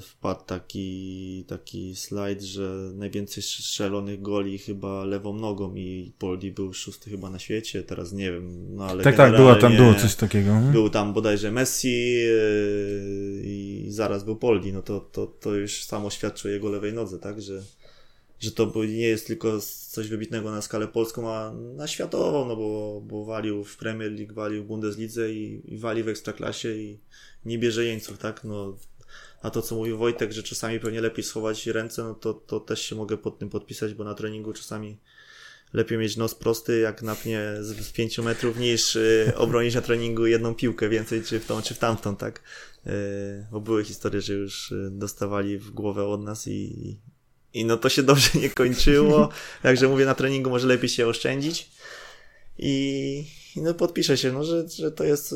wpadł 0.00 0.44
taki, 0.44 1.44
taki 1.48 1.96
slajd, 1.96 2.42
że 2.42 2.90
najwięcej 2.94 3.42
strzelonych 3.42 4.22
goli 4.22 4.58
chyba 4.58 5.04
lewą 5.04 5.32
nogą 5.32 5.74
i 5.74 6.12
Poldi 6.18 6.52
był 6.52 6.72
szósty 6.72 7.10
chyba 7.10 7.30
na 7.30 7.38
świecie, 7.38 7.82
teraz 7.82 8.12
nie 8.12 8.32
wiem, 8.32 8.76
no 8.76 8.84
ale 8.84 9.04
Tak, 9.04 9.16
tak, 9.16 9.36
była 9.36 9.54
tam, 9.54 9.76
było 9.76 9.94
coś 9.94 10.14
takiego. 10.14 10.50
Hmm? 10.50 10.72
Był 10.72 10.90
tam 10.90 11.12
bodajże 11.12 11.52
Messi 11.52 12.12
yy, 12.12 13.42
i 13.44 13.86
zaraz 13.88 14.24
był 14.24 14.36
Poldi, 14.36 14.72
no 14.72 14.82
to, 14.82 15.00
to, 15.00 15.26
to 15.26 15.54
już 15.54 15.84
samo 15.84 16.10
świadczy 16.10 16.48
o 16.48 16.50
jego 16.50 16.70
lewej 16.70 16.92
nodze, 16.92 17.18
tak, 17.18 17.42
że 17.42 17.62
że 18.42 18.52
to 18.52 18.72
nie 18.84 19.08
jest 19.08 19.26
tylko 19.26 19.60
coś 19.88 20.08
wybitnego 20.08 20.50
na 20.50 20.62
skalę 20.62 20.88
polską, 20.88 21.30
a 21.30 21.52
na 21.52 21.86
światową, 21.86 22.48
no 22.48 22.56
bo, 22.56 23.00
bo 23.04 23.24
walił 23.24 23.64
w 23.64 23.76
Premier 23.76 24.12
League, 24.12 24.34
walił 24.34 24.64
w 24.64 24.66
Bundeslidze 24.66 25.32
i, 25.32 25.74
i 25.74 25.78
wali 25.78 26.02
w 26.02 26.08
Ekstraklasie 26.08 26.74
i 26.74 27.00
nie 27.44 27.58
bierze 27.58 27.84
jeńców, 27.84 28.18
tak? 28.18 28.44
No, 28.44 28.76
a 29.42 29.50
to, 29.50 29.62
co 29.62 29.74
mówił 29.74 29.98
Wojtek, 29.98 30.32
że 30.32 30.42
czasami 30.42 30.80
pewnie 30.80 31.00
lepiej 31.00 31.24
schować 31.24 31.66
ręce, 31.66 32.02
no 32.02 32.14
to, 32.14 32.34
to 32.34 32.60
też 32.60 32.82
się 32.82 32.96
mogę 32.96 33.18
pod 33.18 33.38
tym 33.38 33.48
podpisać, 33.50 33.94
bo 33.94 34.04
na 34.04 34.14
treningu 34.14 34.52
czasami 34.52 34.98
lepiej 35.72 35.98
mieć 35.98 36.16
nos 36.16 36.34
prosty, 36.34 36.78
jak 36.78 37.02
napnie 37.02 37.40
z, 37.60 37.86
z 37.86 37.92
5 37.92 38.18
metrów, 38.18 38.58
niż 38.58 38.96
y, 38.96 39.32
obronić 39.36 39.74
na 39.74 39.80
treningu 39.80 40.26
jedną 40.26 40.54
piłkę 40.54 40.88
więcej, 40.88 41.22
czy 41.22 41.40
w 41.40 41.46
tą, 41.46 41.62
czy 41.62 41.74
w 41.74 41.78
tamtą, 41.78 42.16
tak? 42.16 42.42
Y, 42.86 42.90
bo 43.52 43.60
były 43.60 43.84
historie, 43.84 44.20
że 44.20 44.34
już 44.34 44.72
y, 44.72 44.88
dostawali 44.90 45.58
w 45.58 45.70
głowę 45.70 46.06
od 46.06 46.22
nas 46.22 46.48
i, 46.48 47.00
i 47.54 47.64
no 47.64 47.76
to 47.76 47.88
się 47.88 48.02
dobrze 48.02 48.38
nie 48.38 48.50
kończyło. 48.50 49.28
Także 49.62 49.88
mówię, 49.88 50.04
na 50.04 50.14
treningu 50.14 50.50
może 50.50 50.66
lepiej 50.66 50.88
się 50.88 51.06
oszczędzić. 51.06 51.70
I, 52.58 53.24
i 53.56 53.60
no 53.62 53.74
podpiszę 53.74 54.16
się, 54.16 54.32
no, 54.32 54.44
że, 54.44 54.68
że 54.68 54.90
to 54.90 55.04
jest 55.04 55.34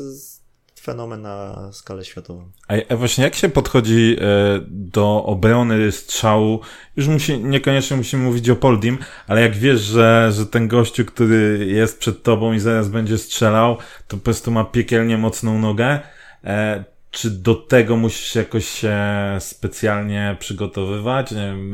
fenomen 0.87 1.21
na 1.21 1.69
skalę 1.73 2.05
światową. 2.05 2.51
A 2.89 2.95
właśnie 2.95 3.23
jak 3.23 3.35
się 3.35 3.49
podchodzi 3.49 4.15
e, 4.19 4.59
do 4.69 5.23
obrony 5.23 5.91
strzału? 5.91 6.59
Już 6.95 7.07
musi, 7.07 7.39
niekoniecznie 7.39 7.97
musimy 7.97 8.23
mówić 8.23 8.49
o 8.49 8.55
Poldim, 8.55 8.97
ale 9.27 9.41
jak 9.41 9.55
wiesz, 9.55 9.81
że, 9.81 10.31
że 10.33 10.45
ten 10.45 10.67
gościu, 10.67 11.05
który 11.05 11.65
jest 11.69 11.99
przed 11.99 12.23
tobą 12.23 12.53
i 12.53 12.59
zaraz 12.59 12.89
będzie 12.89 13.17
strzelał, 13.17 13.77
to 14.07 14.17
po 14.17 14.23
prostu 14.23 14.51
ma 14.51 14.63
piekielnie 14.63 15.17
mocną 15.17 15.59
nogę, 15.59 15.99
e, 16.43 16.83
czy 17.11 17.29
do 17.29 17.55
tego 17.55 17.97
musisz 17.97 18.35
jakoś 18.35 18.67
się 18.67 18.97
specjalnie 19.39 20.37
przygotowywać? 20.39 21.31
Nie 21.31 21.37
wiem, 21.37 21.71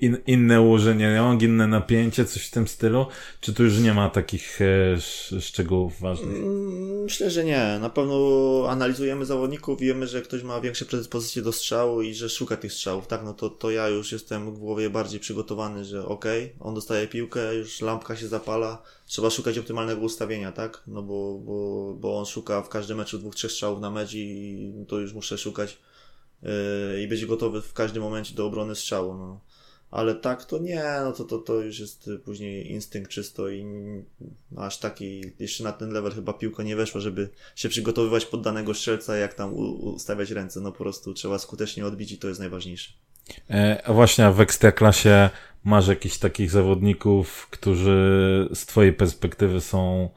in, 0.00 0.16
inne 0.26 0.60
ułożenie 0.60 1.16
rąk, 1.16 1.42
inne 1.42 1.66
napięcie, 1.66 2.24
coś 2.24 2.46
w 2.46 2.50
tym 2.50 2.68
stylu? 2.68 3.06
Czy 3.40 3.54
tu 3.54 3.64
już 3.64 3.78
nie 3.78 3.94
ma 3.94 4.10
takich 4.10 4.60
e, 4.60 5.40
szczegółów 5.40 6.00
ważnych? 6.00 6.36
Mm, 6.36 7.02
myślę, 7.02 7.30
że 7.30 7.44
nie. 7.44 7.78
Na 7.80 7.90
pewno 7.90 8.16
analizujemy 8.68 9.24
zawodników, 9.24 9.80
wiemy, 9.80 10.06
że 10.06 10.22
ktoś 10.22 10.42
ma 10.42 10.60
większe 10.60 10.84
predyspozycje 10.84 11.42
do 11.42 11.52
strzału 11.52 12.02
i 12.02 12.14
że 12.14 12.28
szuka 12.28 12.56
tych 12.56 12.72
strzałów. 12.72 13.06
Tak, 13.06 13.24
no 13.24 13.34
to, 13.34 13.50
to 13.50 13.70
ja 13.70 13.88
już 13.88 14.12
jestem 14.12 14.54
w 14.54 14.58
głowie 14.58 14.90
bardziej 14.90 15.20
przygotowany, 15.20 15.84
że 15.84 16.06
okej, 16.06 16.44
okay, 16.44 16.66
on 16.66 16.74
dostaje 16.74 17.08
piłkę, 17.08 17.54
już 17.54 17.80
lampka 17.80 18.16
się 18.16 18.28
zapala, 18.28 18.82
trzeba 19.06 19.30
szukać 19.30 19.58
optymalnego 19.58 20.00
ustawienia, 20.00 20.52
tak? 20.52 20.82
No 20.86 21.02
bo, 21.02 21.38
bo, 21.38 21.94
bo 21.94 22.18
on 22.18 22.26
szuka 22.26 22.62
w 22.62 22.68
każdym 22.68 22.98
meczu 22.98 23.18
dwóch, 23.18 23.34
trzech 23.34 23.52
strzałów 23.52 23.80
na 23.80 23.90
mecz 23.90 24.14
i 24.14 24.72
to 24.88 24.98
już 24.98 25.14
muszę 25.14 25.38
szukać 25.38 25.78
yy, 26.42 26.50
i 27.02 27.08
być 27.08 27.26
gotowy 27.26 27.62
w 27.62 27.72
każdym 27.72 28.02
momencie 28.02 28.34
do 28.34 28.46
obrony 28.46 28.74
strzału, 28.74 29.14
no. 29.14 29.40
Ale 29.90 30.14
tak 30.14 30.44
to 30.44 30.58
nie, 30.58 30.84
no 31.04 31.12
to, 31.12 31.24
to, 31.24 31.38
to 31.38 31.54
już 31.54 31.78
jest 31.78 32.10
później 32.24 32.70
instynkt 32.72 33.10
czysto 33.10 33.48
i 33.48 33.66
aż 34.56 34.78
taki, 34.78 35.22
jeszcze 35.38 35.64
na 35.64 35.72
ten 35.72 35.90
level 35.90 36.12
chyba 36.12 36.32
piłka 36.32 36.62
nie 36.62 36.76
weszła, 36.76 37.00
żeby 37.00 37.28
się 37.56 37.68
przygotowywać 37.68 38.26
pod 38.26 38.42
danego 38.42 38.74
strzelca, 38.74 39.16
jak 39.16 39.34
tam 39.34 39.54
ustawiać 39.54 40.30
ręce, 40.30 40.60
no 40.60 40.72
po 40.72 40.78
prostu 40.78 41.14
trzeba 41.14 41.38
skutecznie 41.38 41.86
odbić 41.86 42.12
i 42.12 42.18
to 42.18 42.28
jest 42.28 42.40
najważniejsze. 42.40 42.92
E, 43.50 43.92
właśnie 43.92 44.30
w 44.30 44.40
Ekstraklasie 44.40 45.30
masz 45.64 45.88
jakichś 45.88 46.18
takich 46.18 46.50
zawodników, 46.50 47.46
którzy 47.50 48.48
z 48.54 48.66
twojej 48.66 48.92
perspektywy 48.92 49.60
są 49.60 50.10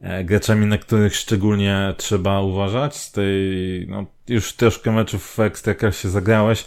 e, 0.00 0.24
graczami, 0.24 0.66
na 0.66 0.78
których 0.78 1.16
szczególnie 1.16 1.94
trzeba 1.96 2.40
uważać. 2.40 2.96
Z 2.96 3.12
tej, 3.12 3.86
no, 3.88 4.06
już 4.28 4.52
troszkę 4.52 4.92
meczów 4.92 5.34
w 5.34 5.40
Ekstraklasie 5.40 6.08
zagrałeś 6.08 6.64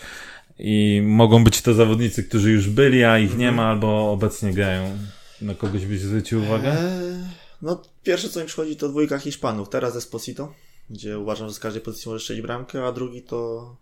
i 0.60 1.02
mogą 1.06 1.44
być 1.44 1.62
to 1.62 1.74
zawodnicy, 1.74 2.24
którzy 2.24 2.52
już 2.52 2.70
byli, 2.70 3.04
a 3.04 3.20
ich 3.20 3.38
nie 3.38 3.50
mhm. 3.50 3.56
ma, 3.56 3.72
albo 3.72 4.12
obecnie 4.12 4.54
grają. 4.54 4.98
Na 5.42 5.56
kogoś 5.56 5.86
byś 5.86 6.00
zwrócił 6.00 6.42
uwagę? 6.42 6.72
Eee, 6.72 7.24
no, 7.62 7.82
pierwsze 8.04 8.30
co 8.30 8.40
mi 8.40 8.46
przychodzi 8.46 8.76
to 8.76 8.90
dwójka 8.90 9.20
Hiszpanów. 9.20 9.70
Teraz 9.70 9.96
Esposito, 9.96 10.54
gdzie 10.90 11.20
uważam, 11.20 11.48
że 11.48 11.54
z 11.54 11.60
każdej 11.60 11.82
pozycji 11.82 12.10
może 12.10 12.22
strzelić 12.22 12.44
bramkę, 12.44 12.86
a 12.88 12.92
drugi 12.92 13.22
to 13.22 13.76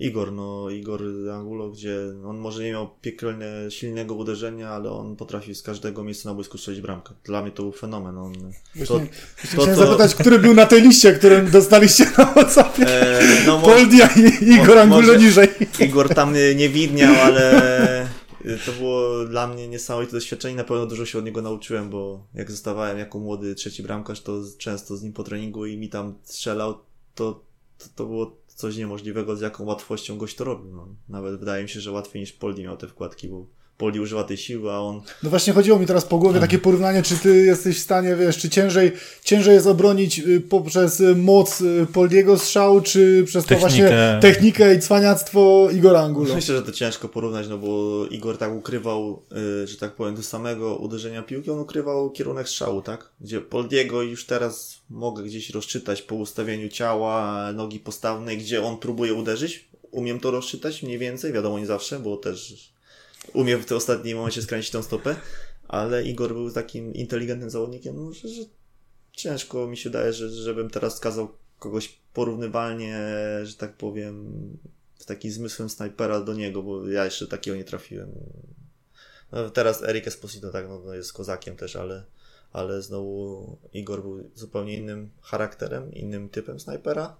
Igor, 0.00 0.32
no 0.32 0.70
Igor 0.70 1.02
Angulo, 1.34 1.70
gdzie 1.70 1.98
on 2.26 2.38
może 2.38 2.62
nie 2.62 2.70
miał 2.70 2.90
piekielnie 3.00 3.46
silnego 3.68 4.14
uderzenia, 4.14 4.70
ale 4.70 4.90
on 4.90 5.16
potrafi 5.16 5.54
z 5.54 5.62
każdego 5.62 6.04
miejsca 6.04 6.28
na 6.28 6.34
boisku 6.34 6.58
strzelić 6.58 6.80
bramkę. 6.80 7.14
Dla 7.24 7.42
mnie 7.42 7.50
to 7.50 7.62
był 7.62 7.72
fenomen. 7.72 8.18
On, 8.18 8.32
właśnie, 8.74 8.86
to, 8.86 8.98
to, 8.98 9.62
chciałem 9.62 9.76
to, 9.76 9.86
zapytać, 9.86 10.14
który 10.14 10.38
był 10.38 10.54
na 10.54 10.66
tej 10.66 10.82
liście, 10.82 11.12
którym 11.12 11.50
dostaliście 11.50 12.04
na 12.18 12.26
WhatsAppie? 12.26 12.86
E, 12.86 13.22
no, 13.46 13.60
Poldia 13.60 14.08
i 14.16 14.44
Igor 14.54 14.78
Angulo 14.78 15.14
niżej. 15.14 15.48
Igor 15.80 16.14
tam 16.14 16.34
nie, 16.34 16.54
nie 16.54 16.68
widniał, 16.68 17.14
ale 17.14 18.08
to 18.66 18.72
było 18.72 19.24
dla 19.24 19.46
mnie 19.46 19.68
niesamowite 19.68 20.12
doświadczenie. 20.12 20.56
Na 20.56 20.64
pewno 20.64 20.86
dużo 20.86 21.06
się 21.06 21.18
od 21.18 21.24
niego 21.24 21.42
nauczyłem, 21.42 21.90
bo 21.90 22.26
jak 22.34 22.50
zostawałem 22.50 22.98
jako 22.98 23.18
młody 23.18 23.54
trzeci 23.54 23.82
bramkarz, 23.82 24.20
to 24.20 24.42
często 24.58 24.96
z 24.96 25.02
nim 25.02 25.12
po 25.12 25.24
treningu 25.24 25.66
i 25.66 25.76
mi 25.76 25.88
tam 25.88 26.14
strzelał, 26.22 26.74
to, 27.14 27.44
to, 27.78 27.84
to 27.94 28.06
było 28.06 28.36
coś 28.58 28.76
niemożliwego, 28.76 29.36
z 29.36 29.40
jaką 29.40 29.64
łatwością 29.64 30.18
gość 30.18 30.36
to 30.36 30.44
robił. 30.44 30.74
No. 30.76 30.88
Nawet 31.08 31.40
wydaje 31.40 31.62
mi 31.62 31.68
się, 31.68 31.80
że 31.80 31.92
łatwiej 31.92 32.20
niż 32.20 32.32
Poldi 32.32 32.62
miał 32.62 32.76
te 32.76 32.88
wkładki, 32.88 33.28
bo 33.28 33.46
Poli 33.78 34.00
używa 34.00 34.24
tej 34.24 34.36
siły, 34.36 34.72
a 34.72 34.80
on... 34.80 35.00
No 35.22 35.30
właśnie 35.30 35.52
chodziło 35.52 35.78
mi 35.78 35.86
teraz 35.86 36.04
po 36.04 36.18
głowie 36.18 36.40
takie 36.40 36.58
porównanie, 36.58 37.02
czy 37.02 37.16
ty 37.16 37.44
jesteś 37.44 37.78
w 37.78 37.82
stanie, 37.82 38.16
wiesz, 38.16 38.38
czy 38.38 38.50
ciężej, 38.50 38.92
ciężej 39.24 39.54
jest 39.54 39.66
obronić 39.66 40.18
y, 40.18 40.40
poprzez 40.40 41.02
moc 41.16 41.60
y, 41.60 41.86
Poliego 41.92 42.38
strzału, 42.38 42.80
czy 42.80 43.24
przez 43.26 43.44
technikę. 43.44 43.54
to 43.54 43.60
właśnie 43.60 44.18
technikę 44.20 44.74
i 44.74 44.80
cwaniactwo 44.80 45.68
Igora 45.72 46.00
Angulo? 46.00 46.34
Myślę, 46.34 46.56
że 46.56 46.62
to 46.62 46.72
ciężko 46.72 47.08
porównać, 47.08 47.48
no 47.48 47.58
bo 47.58 48.04
Igor 48.06 48.38
tak 48.38 48.54
ukrywał, 48.54 49.22
y, 49.62 49.66
że 49.66 49.76
tak 49.76 49.94
powiem, 49.94 50.14
do 50.14 50.22
samego 50.22 50.76
uderzenia 50.76 51.22
piłki, 51.22 51.50
on 51.50 51.58
ukrywał 51.58 52.10
kierunek 52.10 52.48
strzału, 52.48 52.82
tak? 52.82 53.10
Gdzie 53.20 53.40
Poliego 53.40 54.02
już 54.02 54.26
teraz 54.26 54.80
mogę 54.90 55.22
gdzieś 55.22 55.50
rozczytać 55.50 56.02
po 56.02 56.14
ustawieniu 56.14 56.68
ciała, 56.68 57.52
nogi 57.52 57.80
postawnej, 57.80 58.38
gdzie 58.38 58.62
on 58.62 58.76
próbuje 58.76 59.14
uderzyć. 59.14 59.68
Umiem 59.90 60.20
to 60.20 60.30
rozczytać 60.30 60.82
mniej 60.82 60.98
więcej, 60.98 61.32
wiadomo 61.32 61.58
nie 61.58 61.66
zawsze, 61.66 61.98
bo 61.98 62.16
też 62.16 62.72
umie 63.34 63.56
w 63.56 63.66
tym 63.66 63.76
ostatnim 63.76 64.16
momencie 64.16 64.42
skręcić 64.42 64.70
tą 64.70 64.82
stopę, 64.82 65.16
ale 65.68 66.04
Igor 66.04 66.32
był 66.32 66.50
takim 66.50 66.94
inteligentnym 66.94 67.50
zawodnikiem, 67.50 67.96
no, 67.96 68.12
że, 68.12 68.28
że 68.28 68.42
ciężko 69.12 69.66
mi 69.66 69.76
się 69.76 69.90
daje, 69.90 70.12
że, 70.12 70.30
żebym 70.30 70.70
teraz 70.70 70.96
skazał 70.96 71.28
kogoś 71.58 72.00
porównywalnie, 72.14 72.98
że 73.42 73.54
tak 73.54 73.76
powiem, 73.76 74.32
z 74.98 75.06
takim 75.06 75.30
zmysłem 75.30 75.68
snajpera 75.68 76.20
do 76.20 76.34
niego, 76.34 76.62
bo 76.62 76.88
ja 76.88 77.04
jeszcze 77.04 77.26
takiego 77.26 77.56
nie 77.56 77.64
trafiłem. 77.64 78.12
No, 79.32 79.50
teraz 79.50 79.82
Erik 79.82 80.06
Esposito 80.06 80.50
tak, 80.50 80.66
no, 80.68 80.94
jest 80.94 81.12
kozakiem 81.12 81.56
też, 81.56 81.76
ale, 81.76 82.04
ale 82.52 82.82
znowu 82.82 83.58
Igor 83.72 84.02
był 84.02 84.30
zupełnie 84.34 84.76
innym 84.76 85.10
charakterem, 85.22 85.92
innym 85.92 86.28
typem 86.28 86.60
snajpera 86.60 87.16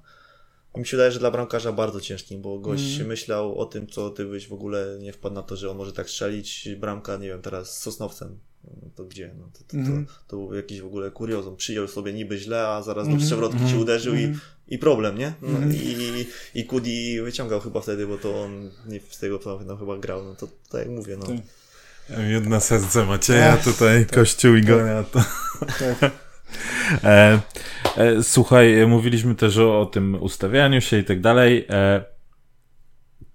mi 0.78 0.86
się 0.86 0.96
wydaje, 0.96 1.12
że 1.12 1.18
dla 1.18 1.30
bramkarza 1.30 1.72
bardzo 1.72 2.00
ciężkim, 2.00 2.42
bo 2.42 2.58
gość 2.58 2.96
mm. 2.96 3.08
myślał 3.08 3.58
o 3.58 3.66
tym, 3.66 3.86
co 3.86 4.10
ty 4.10 4.24
byś 4.24 4.48
w 4.48 4.52
ogóle 4.52 4.98
nie 5.00 5.12
wpadł 5.12 5.34
na 5.34 5.42
to, 5.42 5.56
że 5.56 5.70
on 5.70 5.76
może 5.76 5.92
tak 5.92 6.10
strzelić. 6.10 6.68
Bramka, 6.80 7.16
nie 7.16 7.28
wiem, 7.28 7.42
teraz 7.42 7.76
z 7.76 7.82
Sosnowcem. 7.82 8.38
No 8.82 8.90
to 8.94 9.04
gdzie? 9.04 9.34
No 9.38 9.50
to, 9.52 9.64
to, 9.68 9.76
mm. 9.76 9.86
to, 9.86 9.92
mhm. 9.92 10.06
to, 10.28 10.36
był 10.36 10.54
jakiś 10.54 10.80
w 10.80 10.86
ogóle 10.86 11.10
kuriozum. 11.10 11.56
Przyjął 11.56 11.88
sobie 11.88 12.12
niby 12.12 12.38
źle, 12.38 12.68
a 12.68 12.82
zaraz 12.82 13.06
mm. 13.06 13.18
do 13.18 13.26
przewrotki 13.26 13.58
mm. 13.58 13.70
ci 13.70 13.76
uderzył 13.76 14.14
i, 14.14 14.24
mhm. 14.24 14.40
i 14.68 14.78
problem, 14.78 15.18
nie? 15.18 15.32
No. 15.42 15.58
I, 15.72 16.26
I 16.54 16.64
Kudi 16.64 17.20
wyciągał 17.20 17.60
chyba 17.60 17.80
wtedy, 17.80 18.06
bo 18.06 18.18
to 18.18 18.42
on 18.42 18.70
nie 18.86 19.00
z 19.10 19.18
tego 19.18 19.40
no, 19.66 19.76
chyba 19.76 19.98
grał. 19.98 20.24
No 20.24 20.34
to 20.34 20.48
tak 20.70 20.80
jak 20.80 20.90
mówię, 20.90 21.16
no. 21.16 21.26
Jedno 22.22 22.60
serce 22.60 23.06
Macieja, 23.06 23.56
tutaj 23.56 24.06
tak, 24.06 24.14
kościół 24.14 24.54
Igora. 24.54 25.04
To... 25.04 25.24
Tak. 25.78 26.27
E, 27.04 27.38
e, 27.96 28.22
słuchaj, 28.22 28.86
mówiliśmy 28.86 29.34
też 29.34 29.58
o, 29.58 29.80
o, 29.80 29.86
tym 29.86 30.22
ustawianiu 30.22 30.80
się 30.80 30.98
i 30.98 31.04
tak 31.04 31.20
dalej. 31.20 31.66
E, 31.70 32.04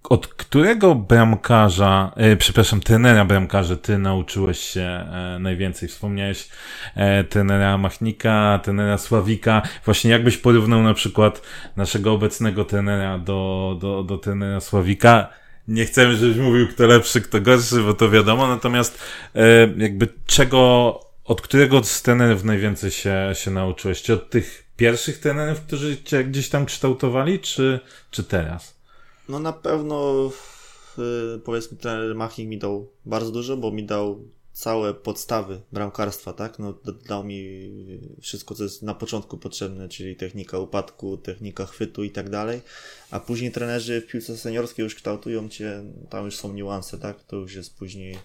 od 0.10 0.28
którego 0.28 0.96
bramkarza, 0.96 2.12
e, 2.16 2.36
przepraszam, 2.36 2.82
trenera 2.82 3.26
bramkarza 3.26 3.76
ty 3.76 3.98
nauczyłeś 3.98 4.60
się 4.60 4.82
e, 4.82 5.38
najwięcej? 5.40 5.90
Wspomniałeś 5.90 6.50
e, 6.96 7.24
trenera 7.24 7.78
Machnika, 7.78 8.60
trenera 8.64 8.98
Sławika. 8.98 9.62
Właśnie 9.86 10.12
jakbyś 10.12 10.38
porównał 10.38 10.82
na 10.84 10.94
przykład 10.94 11.42
naszego 11.76 12.14
obecnego 12.14 12.66
trenera 12.66 13.18
do, 13.18 13.78
do, 13.82 14.04
do 14.04 14.18
trenera 14.18 14.60
Sławika? 14.60 15.30
Nie 15.68 15.86
chcemy, 15.86 16.16
żebyś 16.16 16.38
mówił, 16.38 16.68
kto 16.68 16.88
lepszy, 16.88 17.22
kto 17.22 17.42
gorszy, 17.42 17.82
bo 17.84 17.94
to 17.94 18.10
wiadomo, 18.10 18.48
natomiast 18.48 19.04
e, 19.36 19.68
jakby 19.78 20.08
czego 20.26 21.00
od 21.26 21.42
którego 21.42 21.84
z 21.84 22.02
trenerów 22.02 22.44
najwięcej 22.44 22.92
się, 22.92 23.32
się 23.34 23.52
nauczyłeś? 23.52 24.02
Czy 24.02 24.14
od 24.14 24.30
tych 24.30 24.64
pierwszych 24.78 25.20
trenerów, 25.20 25.62
którzy 25.62 26.04
cię 26.04 26.24
gdzieś 26.24 26.50
tam 26.50 26.66
kształtowali, 26.66 27.40
czy, 27.40 27.80
czy 28.12 28.24
teraz? 28.24 28.76
No 29.30 29.40
na 29.40 29.54
pewno 29.54 30.30
yy, 30.98 31.42
powiedzmy 31.46 31.78
trener 31.78 32.16
Maching 32.16 32.50
mi 32.50 32.58
dał 32.58 32.90
bardzo 33.06 33.32
dużo, 33.32 33.58
bo 33.58 33.72
mi 33.72 33.84
dał 33.84 34.20
całe 34.54 34.94
podstawy 34.94 35.62
bramkarstwa, 35.72 36.34
tak? 36.34 36.60
No, 36.60 36.74
dał 37.08 37.24
mi 37.24 37.70
wszystko, 38.22 38.56
co 38.56 38.64
jest 38.64 38.82
na 38.82 38.94
początku 38.94 39.38
potrzebne, 39.38 39.90
czyli 39.90 40.16
technika 40.16 40.60
upadku, 40.60 41.18
technika 41.18 41.66
chwytu 41.66 42.04
i 42.04 42.12
tak 42.12 42.30
dalej, 42.30 42.62
a 43.12 43.20
później 43.20 43.52
trenerzy 43.52 44.02
w 44.02 44.08
piłce 44.08 44.38
seniorskiej 44.38 44.84
już 44.84 44.96
kształtują 44.96 45.50
cię, 45.50 45.84
tam 46.10 46.26
już 46.26 46.36
są 46.36 46.54
niuanse, 46.54 46.98
tak? 46.98 47.24
To 47.24 47.36
już 47.36 47.56
jest 47.56 47.78
później 47.78 48.18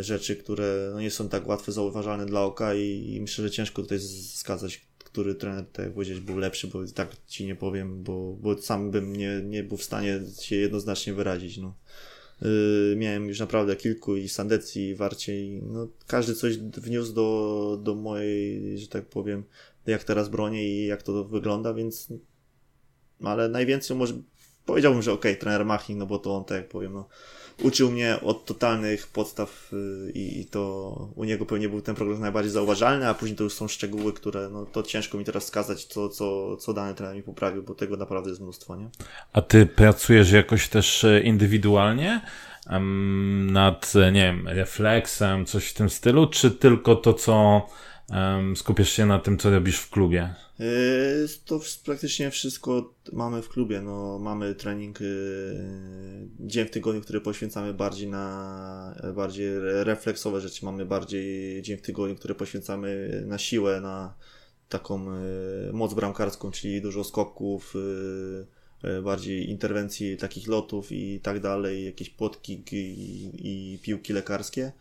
rzeczy, 0.00 0.36
które 0.36 0.90
no 0.92 1.00
nie 1.00 1.10
są 1.10 1.28
tak 1.28 1.48
łatwo 1.48 1.72
zauważalne 1.72 2.26
dla 2.26 2.42
oka 2.42 2.74
i, 2.74 3.12
i 3.14 3.20
myślę, 3.20 3.44
że 3.44 3.50
ciężko 3.50 3.82
tutaj 3.82 3.98
wskazać, 3.98 4.88
który 4.98 5.34
trener, 5.34 5.64
tak 5.72 5.84
jak 5.84 5.94
powiedzieć, 5.94 6.20
był 6.20 6.38
lepszy, 6.38 6.66
bo 6.66 6.86
tak 6.94 7.16
ci 7.26 7.46
nie 7.46 7.54
powiem, 7.54 8.02
bo, 8.02 8.36
bo 8.40 8.62
sam 8.62 8.90
bym 8.90 9.16
nie, 9.16 9.42
nie 9.44 9.64
był 9.64 9.76
w 9.76 9.84
stanie 9.84 10.20
się 10.40 10.56
jednoznacznie 10.56 11.14
wyrazić. 11.14 11.58
No. 11.58 11.74
Yy, 12.42 12.96
miałem 12.96 13.28
już 13.28 13.40
naprawdę 13.40 13.76
kilku 13.76 14.16
i 14.16 14.28
Sandecji, 14.28 14.88
i 14.88 14.94
Warcie 14.94 15.44
i 15.44 15.62
no, 15.62 15.88
każdy 16.06 16.34
coś 16.34 16.58
wniósł 16.58 17.12
do, 17.12 17.80
do 17.82 17.94
mojej, 17.94 18.78
że 18.78 18.88
tak 18.88 19.06
powiem, 19.06 19.44
jak 19.86 20.04
teraz 20.04 20.28
bronię 20.28 20.68
i 20.68 20.86
jak 20.86 21.02
to 21.02 21.24
wygląda, 21.24 21.74
więc 21.74 22.08
ale 23.22 23.48
najwięcej 23.48 23.96
może 23.96 24.14
powiedziałbym, 24.66 25.02
że 25.02 25.12
okej, 25.12 25.32
okay, 25.32 25.40
trener 25.40 25.64
Maching, 25.64 25.98
no 25.98 26.06
bo 26.06 26.18
to 26.18 26.36
on, 26.36 26.44
tak 26.44 26.56
jak 26.56 26.68
powiem, 26.68 26.92
no, 26.92 27.08
uczył 27.62 27.90
mnie 27.90 28.20
od 28.20 28.44
totalnych 28.44 29.06
podstaw 29.06 29.72
y, 29.72 30.12
i, 30.14 30.40
i, 30.40 30.44
to 30.44 30.92
u 31.16 31.24
niego 31.24 31.46
pewnie 31.46 31.68
był 31.68 31.82
ten 31.82 31.94
progres 31.94 32.20
najbardziej 32.20 32.52
zauważalny, 32.52 33.08
a 33.08 33.14
później 33.14 33.36
to 33.36 33.44
już 33.44 33.52
są 33.52 33.68
szczegóły, 33.68 34.12
które 34.12 34.48
no 34.48 34.66
to 34.66 34.82
ciężko 34.82 35.18
mi 35.18 35.24
teraz 35.24 35.44
wskazać, 35.44 35.84
co, 35.84 36.08
co, 36.08 36.56
co 36.56 36.72
dany 36.72 36.94
trener 36.94 37.16
mi 37.16 37.22
poprawił, 37.22 37.62
bo 37.62 37.74
tego 37.74 37.96
naprawdę 37.96 38.30
jest 38.30 38.40
mnóstwo, 38.40 38.76
nie? 38.76 38.88
A 39.32 39.40
ty 39.40 39.66
pracujesz 39.66 40.32
jakoś 40.32 40.68
też 40.68 41.04
e, 41.04 41.20
indywidualnie? 41.20 42.20
nad, 43.46 43.92
e, 43.96 44.12
nie 44.12 44.20
wiem, 44.20 44.48
refleksem, 44.48 45.44
coś 45.46 45.68
w 45.68 45.74
tym 45.74 45.90
stylu, 45.90 46.26
czy 46.26 46.50
tylko 46.50 46.96
to, 46.96 47.14
co 47.14 47.66
um, 48.10 48.56
skupiasz 48.56 48.90
się 48.90 49.06
na 49.06 49.18
tym, 49.18 49.38
co 49.38 49.50
robisz 49.50 49.78
w 49.78 49.90
klubie? 49.90 50.34
Yy, 50.58 50.66
to 51.44 51.60
praktycznie 51.84 52.30
wszystko 52.30 52.94
mamy 53.12 53.42
w 53.42 53.48
klubie. 53.48 53.82
No, 53.82 54.18
mamy 54.18 54.54
trening 54.54 55.00
yy, 55.00 55.06
dzień 56.40 56.66
w 56.66 56.70
tygodniu, 56.70 57.00
który 57.00 57.20
poświęcamy 57.20 57.74
bardziej 57.74 58.08
na 58.08 58.94
bardziej 59.14 59.48
refleksowe 59.60 60.40
rzeczy. 60.40 60.64
Mamy 60.64 60.86
bardziej 60.86 61.62
dzień 61.62 61.76
w 61.76 61.82
tygodniu, 61.82 62.16
który 62.16 62.34
poświęcamy 62.34 63.22
na 63.26 63.38
siłę, 63.38 63.80
na 63.80 64.14
taką 64.68 65.04
yy, 65.04 65.72
moc 65.72 65.94
bramkarską, 65.94 66.50
czyli 66.50 66.82
dużo 66.82 67.04
skoków, 67.04 67.74
bardziej 69.02 69.50
interwencji 69.50 70.16
takich 70.16 70.48
lotów 70.48 70.92
i 70.92 71.20
tak 71.20 71.40
dalej, 71.40 71.84
jakieś 71.84 72.10
płotki 72.10 72.62
i, 72.72 73.74
i 73.74 73.78
piłki 73.78 74.12
lekarskie. 74.12 74.72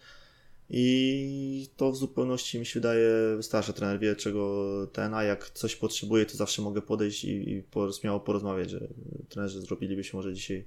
I 0.69 1.69
to 1.77 1.91
w 1.91 1.97
zupełności 1.97 2.59
mi 2.59 2.65
się 2.65 2.79
wydaje 2.79 3.09
wystarczy. 3.37 3.73
Trener 3.73 3.99
wie, 3.99 4.15
czego 4.15 4.67
ten, 4.93 5.13
a 5.13 5.23
jak 5.23 5.49
coś 5.49 5.75
potrzebuje, 5.75 6.25
to 6.25 6.37
zawsze 6.37 6.61
mogę 6.61 6.81
podejść 6.81 7.23
i, 7.23 7.49
i 7.49 7.63
śmiało 7.99 8.19
porozmawiać, 8.19 8.69
że 8.69 8.87
trenerzy 9.29 9.61
zrobilibyśmy 9.61 10.17
może 10.17 10.33
dzisiaj 10.33 10.65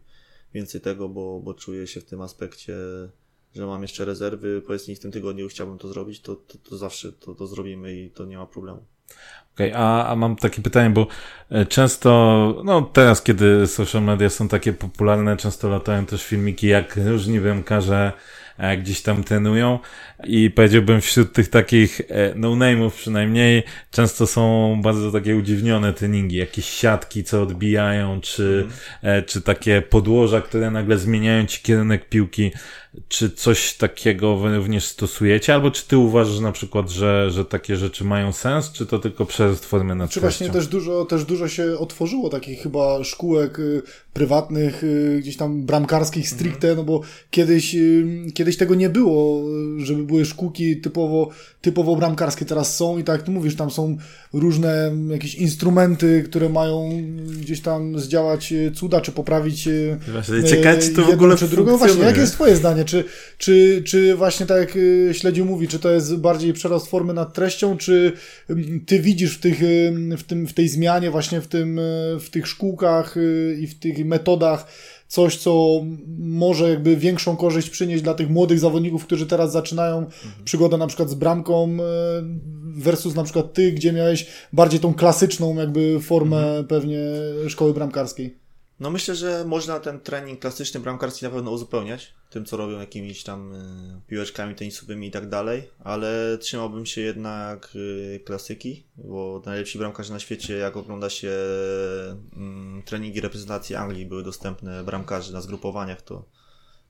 więcej 0.54 0.80
tego, 0.80 1.08
bo, 1.08 1.40
bo 1.40 1.54
czuję 1.54 1.86
się 1.86 2.00
w 2.00 2.04
tym 2.04 2.20
aspekcie, 2.20 2.76
że 3.54 3.66
mam 3.66 3.82
jeszcze 3.82 4.04
rezerwy. 4.04 4.62
Powiedzmy, 4.66 4.96
w 4.96 5.00
tym 5.00 5.12
tygodniu 5.12 5.48
chciałbym 5.48 5.78
to 5.78 5.88
zrobić, 5.88 6.20
to, 6.20 6.36
to, 6.36 6.58
to 6.58 6.76
zawsze 6.76 7.12
to, 7.12 7.34
to 7.34 7.46
zrobimy 7.46 7.94
i 7.94 8.10
to 8.10 8.24
nie 8.24 8.36
ma 8.36 8.46
problemu. 8.46 8.84
Okej, 9.54 9.70
okay, 9.72 9.82
a, 9.82 10.06
a 10.06 10.16
mam 10.16 10.36
takie 10.36 10.62
pytanie, 10.62 10.90
bo 10.90 11.06
e, 11.50 11.66
często, 11.66 12.62
no 12.64 12.82
teraz, 12.82 13.22
kiedy 13.22 13.66
social 13.66 14.02
media 14.02 14.30
są 14.30 14.48
takie 14.48 14.72
popularne, 14.72 15.36
często 15.36 15.68
latają 15.68 16.06
też 16.06 16.24
filmiki, 16.24 16.66
jak 16.66 16.96
różni 16.96 17.40
bramkarze 17.40 18.12
gdzieś 18.82 19.02
tam 19.02 19.24
trenują 19.24 19.78
i 20.24 20.50
powiedziałbym 20.50 21.00
wśród 21.00 21.32
tych 21.32 21.48
takich 21.48 22.00
e, 22.00 22.34
no-name'ów 22.36 22.90
przynajmniej 22.90 23.62
często 23.90 24.26
są 24.26 24.76
bardzo 24.82 25.12
takie 25.12 25.36
udziwnione 25.36 25.92
treningi, 25.92 26.36
jakieś 26.36 26.66
siatki, 26.66 27.24
co 27.24 27.42
odbijają, 27.42 28.20
czy, 28.20 28.68
mm. 29.02 29.24
czy 29.24 29.42
takie 29.42 29.82
podłoża, 29.82 30.40
które 30.40 30.70
nagle 30.70 30.98
zmieniają 30.98 31.46
ci 31.46 31.62
kierunek 31.62 32.08
piłki. 32.08 32.50
Czy 33.08 33.30
coś 33.30 33.74
takiego 33.74 34.36
wy 34.36 34.56
również 34.56 34.84
stosujecie? 34.84 35.54
Albo 35.54 35.70
czy 35.70 35.86
ty 35.86 35.98
uważasz 35.98 36.38
na 36.38 36.52
przykład, 36.52 36.90
że, 36.90 37.30
że 37.30 37.44
takie 37.44 37.76
rzeczy 37.76 38.04
mają 38.04 38.32
sens, 38.32 38.72
czy 38.72 38.86
to 38.86 38.98
tylko 38.98 39.26
przez 39.26 39.60
formy 39.60 39.94
nad 39.94 40.10
Czy 40.10 40.20
właśnie 40.20 40.50
też 40.50 40.66
dużo, 40.66 41.04
też 41.04 41.24
dużo 41.24 41.48
się 41.48 41.78
otworzyło 41.78 42.28
takich 42.28 42.62
chyba 42.62 43.04
szkółek 43.04 43.58
y, 43.58 43.82
prywatnych, 44.12 44.84
y, 44.84 45.18
gdzieś 45.20 45.36
tam 45.36 45.62
bramkarskich 45.62 46.28
stricte, 46.28 46.66
mm. 46.66 46.76
no 46.76 46.84
bo 46.84 47.00
kiedyś, 47.30 47.74
y, 47.74 48.06
kiedyś 48.34 48.56
tego 48.56 48.74
nie 48.74 48.90
było, 48.90 49.44
żeby 49.78 50.04
były 50.04 50.24
szkółki 50.24 50.80
typowo, 50.80 51.30
typowo 51.60 51.96
bramkarskie, 51.96 52.44
teraz 52.44 52.76
są 52.76 52.98
i 52.98 53.04
tak 53.04 53.16
jak 53.16 53.26
ty 53.26 53.30
mówisz, 53.30 53.56
tam 53.56 53.70
są 53.70 53.96
różne 54.32 54.92
jakieś 55.10 55.34
instrumenty, 55.34 56.22
które 56.22 56.48
mają 56.48 57.02
gdzieś 57.40 57.60
tam 57.60 57.98
zdziałać 57.98 58.54
cuda, 58.74 59.00
czy 59.00 59.12
poprawić 59.12 59.68
Właśnie, 60.12 60.44
ciekawe, 60.44 60.78
czy 60.78 60.90
to 60.90 61.04
w 61.04 61.10
ogóle 61.10 61.36
czy 61.36 61.48
drugą. 61.48 61.76
Właśnie, 61.76 62.02
jakie 62.02 62.20
jest 62.20 62.32
twoje 62.32 62.56
zdanie? 62.56 62.84
Czy, 62.84 63.04
czy, 63.38 63.82
czy 63.86 64.14
właśnie 64.14 64.46
tak 64.46 64.58
jak 64.58 64.76
y, 64.76 65.10
Śledziu 65.12 65.44
mówi, 65.44 65.68
czy 65.68 65.78
to 65.78 65.90
jest 65.90 66.16
bardziej 66.16 66.52
przerost 66.52 66.86
formy 66.86 67.14
nad 67.14 67.34
treścią, 67.34 67.76
czy 67.76 68.12
mm, 68.50 68.80
ty 68.86 69.00
widzisz 69.00 69.36
w, 69.36 69.40
tych, 69.40 69.62
y, 69.62 69.92
w, 70.18 70.22
tym, 70.22 70.46
w 70.46 70.52
tej 70.52 70.68
zmianie 70.68 71.10
właśnie 71.10 71.40
w, 71.40 71.46
tym, 71.46 71.78
y, 71.78 72.16
w 72.20 72.30
tych 72.30 72.46
szkółkach 72.46 73.16
i 73.58 73.66
w 73.66 73.78
tych 73.78 73.99
metodach 74.04 74.66
coś, 75.08 75.36
co 75.36 75.80
może 76.18 76.70
jakby 76.70 76.96
większą 76.96 77.36
korzyść 77.36 77.70
przynieść 77.70 78.02
dla 78.02 78.14
tych 78.14 78.30
młodych 78.30 78.58
zawodników, 78.58 79.06
którzy 79.06 79.26
teraz 79.26 79.52
zaczynają 79.52 79.98
mhm. 79.98 80.44
przygodę 80.44 80.76
na 80.76 80.86
przykład 80.86 81.10
z 81.10 81.14
bramką 81.14 81.76
versus 82.62 83.14
na 83.14 83.24
przykład 83.24 83.52
ty, 83.52 83.72
gdzie 83.72 83.92
miałeś 83.92 84.26
bardziej 84.52 84.80
tą 84.80 84.94
klasyczną 84.94 85.54
jakby 85.54 86.00
formę 86.00 86.38
mhm. 86.38 86.66
pewnie 86.66 86.98
szkoły 87.48 87.74
bramkarskiej. 87.74 88.36
No 88.80 88.90
myślę, 88.90 89.14
że 89.14 89.44
można 89.44 89.80
ten 89.80 90.00
trening 90.00 90.40
klasyczny 90.40 90.80
bramkarski 90.80 91.24
na 91.24 91.30
pewno 91.30 91.50
uzupełniać 91.50 92.14
tym, 92.30 92.44
co 92.44 92.56
robią 92.56 92.80
jakimiś 92.80 93.22
tam 93.22 93.54
y, 93.54 94.00
piłeczkami 94.06 94.54
tenisowymi 94.54 95.06
i 95.06 95.10
tak 95.10 95.28
dalej, 95.28 95.70
ale 95.78 96.38
trzymałbym 96.38 96.86
się 96.86 97.00
jednak 97.00 97.68
y, 97.74 98.20
klasyki, 98.24 98.84
bo 98.96 99.42
najlepsi 99.46 99.78
bramkarze 99.78 100.12
na 100.12 100.20
świecie, 100.20 100.56
jak 100.56 100.76
ogląda 100.76 101.10
się 101.10 101.28
y, 101.28 102.82
treningi 102.84 103.20
reprezentacji 103.20 103.76
Anglii, 103.76 104.06
były 104.06 104.22
dostępne 104.22 104.84
bramkarzy 104.84 105.32
na 105.32 105.40
zgrupowaniach, 105.40 106.02
to, 106.02 106.24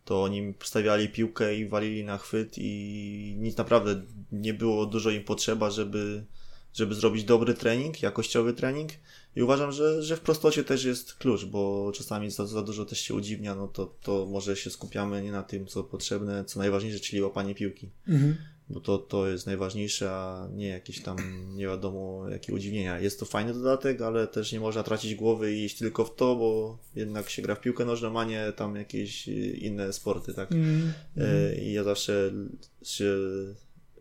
to 0.05 0.23
oni 0.23 0.55
stawiali 0.65 1.09
piłkę 1.09 1.57
i 1.57 1.69
walili 1.69 2.05
na 2.05 2.19
chwyt 2.19 2.55
i 2.59 3.37
nic 3.39 3.57
naprawdę 3.57 4.03
nie 4.33 4.55
było 4.55 4.87
dużo 4.87 5.11
im 5.11 5.25
potrzeba, 5.25 5.71
żeby, 5.71 6.25
żeby 6.73 6.95
zrobić 6.95 7.25
dobry 7.25 7.55
trening, 7.55 8.03
jakościowy 8.03 8.53
trening 8.53 8.91
i 9.37 9.43
uważam, 9.43 9.73
że, 9.73 10.03
że 10.03 10.17
w 10.17 10.21
prostocie 10.21 10.65
też 10.65 10.85
jest 10.85 11.15
klucz, 11.15 11.45
bo 11.45 11.93
czasami 11.95 12.31
za, 12.31 12.47
za 12.47 12.63
dużo 12.63 12.85
też 12.85 13.01
się 13.01 13.15
udziwnia, 13.15 13.55
no 13.55 13.69
to, 13.69 13.95
to 14.03 14.27
może 14.27 14.57
się 14.57 14.71
skupiamy 14.71 15.23
nie 15.23 15.33
na 15.33 15.43
tym, 15.43 15.67
co 15.67 15.85
potrzebne, 15.85 16.45
co 16.45 16.59
najważniejsze, 16.59 17.01
czyli 17.01 17.23
łapanie 17.23 17.55
piłki. 17.55 17.91
Mhm. 18.09 18.37
Bo 18.71 18.81
to, 18.81 18.99
to 18.99 19.29
jest 19.29 19.47
najważniejsze, 19.47 20.11
a 20.11 20.49
nie 20.55 20.69
jakieś 20.69 21.03
tam 21.03 21.17
nie 21.57 21.67
wiadomo 21.67 22.29
jakie 22.29 22.53
udziwnienia. 22.53 23.01
Jest 23.01 23.21
to 23.21 23.27
fajny 23.27 23.55
dodatek, 23.55 24.01
ale 24.01 24.27
też 24.27 24.53
nie 24.53 24.61
można 24.61 24.83
tracić 24.83 25.15
głowy 25.15 25.55
i 25.55 25.65
iść 25.65 25.79
tylko 25.79 26.05
w 26.05 26.15
to, 26.15 26.37
bo 26.37 26.79
jednak 26.97 27.31
się 27.31 27.43
gra 27.43 27.55
w 27.55 27.61
piłkę 27.61 27.85
nożną, 27.85 28.21
a 28.21 28.25
nie 28.25 28.53
tam 28.57 28.77
jakieś 28.77 29.29
inne 29.29 29.93
sporty, 29.93 30.35
tak? 30.35 30.53
Mhm. 30.53 30.93
E, 31.17 31.55
I 31.55 31.73
ja 31.73 31.85
zawsze 31.85 32.33
się, 32.83 33.15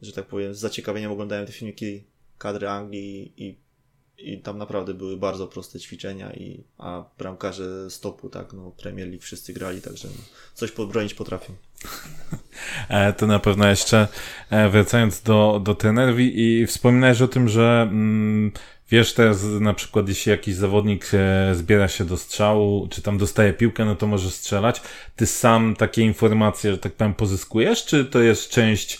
że 0.01 0.11
tak 0.13 0.25
powiem, 0.25 0.55
z 0.55 0.59
zaciekawieniem 0.59 1.11
oglądałem 1.11 1.45
te 1.45 1.51
filmiki 1.51 2.03
kadry 2.37 2.67
Anglii 2.67 3.33
i 3.37 3.55
i 4.21 4.41
tam 4.41 4.57
naprawdę 4.57 4.93
były 4.93 5.17
bardzo 5.17 5.47
proste 5.47 5.79
ćwiczenia, 5.79 6.33
i, 6.33 6.63
a 6.77 7.03
bramkarze 7.17 7.89
stopu, 7.89 8.29
tak, 8.29 8.53
no 8.53 8.71
Premier 8.71 9.07
League 9.07 9.21
wszyscy 9.21 9.53
grali, 9.53 9.81
także 9.81 10.07
no, 10.07 10.23
coś 10.53 10.71
podbronić 10.71 11.13
potrafią. 11.13 11.53
E, 12.89 13.13
to 13.13 13.27
na 13.27 13.39
pewno 13.39 13.67
jeszcze 13.67 14.07
e, 14.49 14.69
wracając 14.69 15.21
do, 15.21 15.61
do 15.63 15.75
trenerów 15.75 16.19
i 16.19 16.65
wspominałeś 16.67 17.21
o 17.21 17.27
tym, 17.27 17.49
że 17.49 17.87
mm, 17.91 18.51
Wiesz 18.91 19.13
teraz 19.13 19.43
na 19.43 19.73
przykład, 19.73 20.09
jeśli 20.09 20.29
jakiś 20.29 20.55
zawodnik 20.55 21.11
e, 21.13 21.55
zbiera 21.55 21.87
się 21.87 22.05
do 22.05 22.17
strzału, 22.17 22.87
czy 22.87 23.01
tam 23.01 23.17
dostaje 23.17 23.53
piłkę, 23.53 23.85
no 23.85 23.95
to 23.95 24.07
może 24.07 24.31
strzelać. 24.31 24.81
Ty 25.15 25.25
sam 25.25 25.75
takie 25.75 26.01
informacje, 26.01 26.71
że 26.71 26.77
tak 26.77 26.93
powiem, 26.93 27.13
pozyskujesz, 27.13 27.85
czy 27.85 28.05
to 28.05 28.19
jest 28.19 28.49
część 28.49 28.99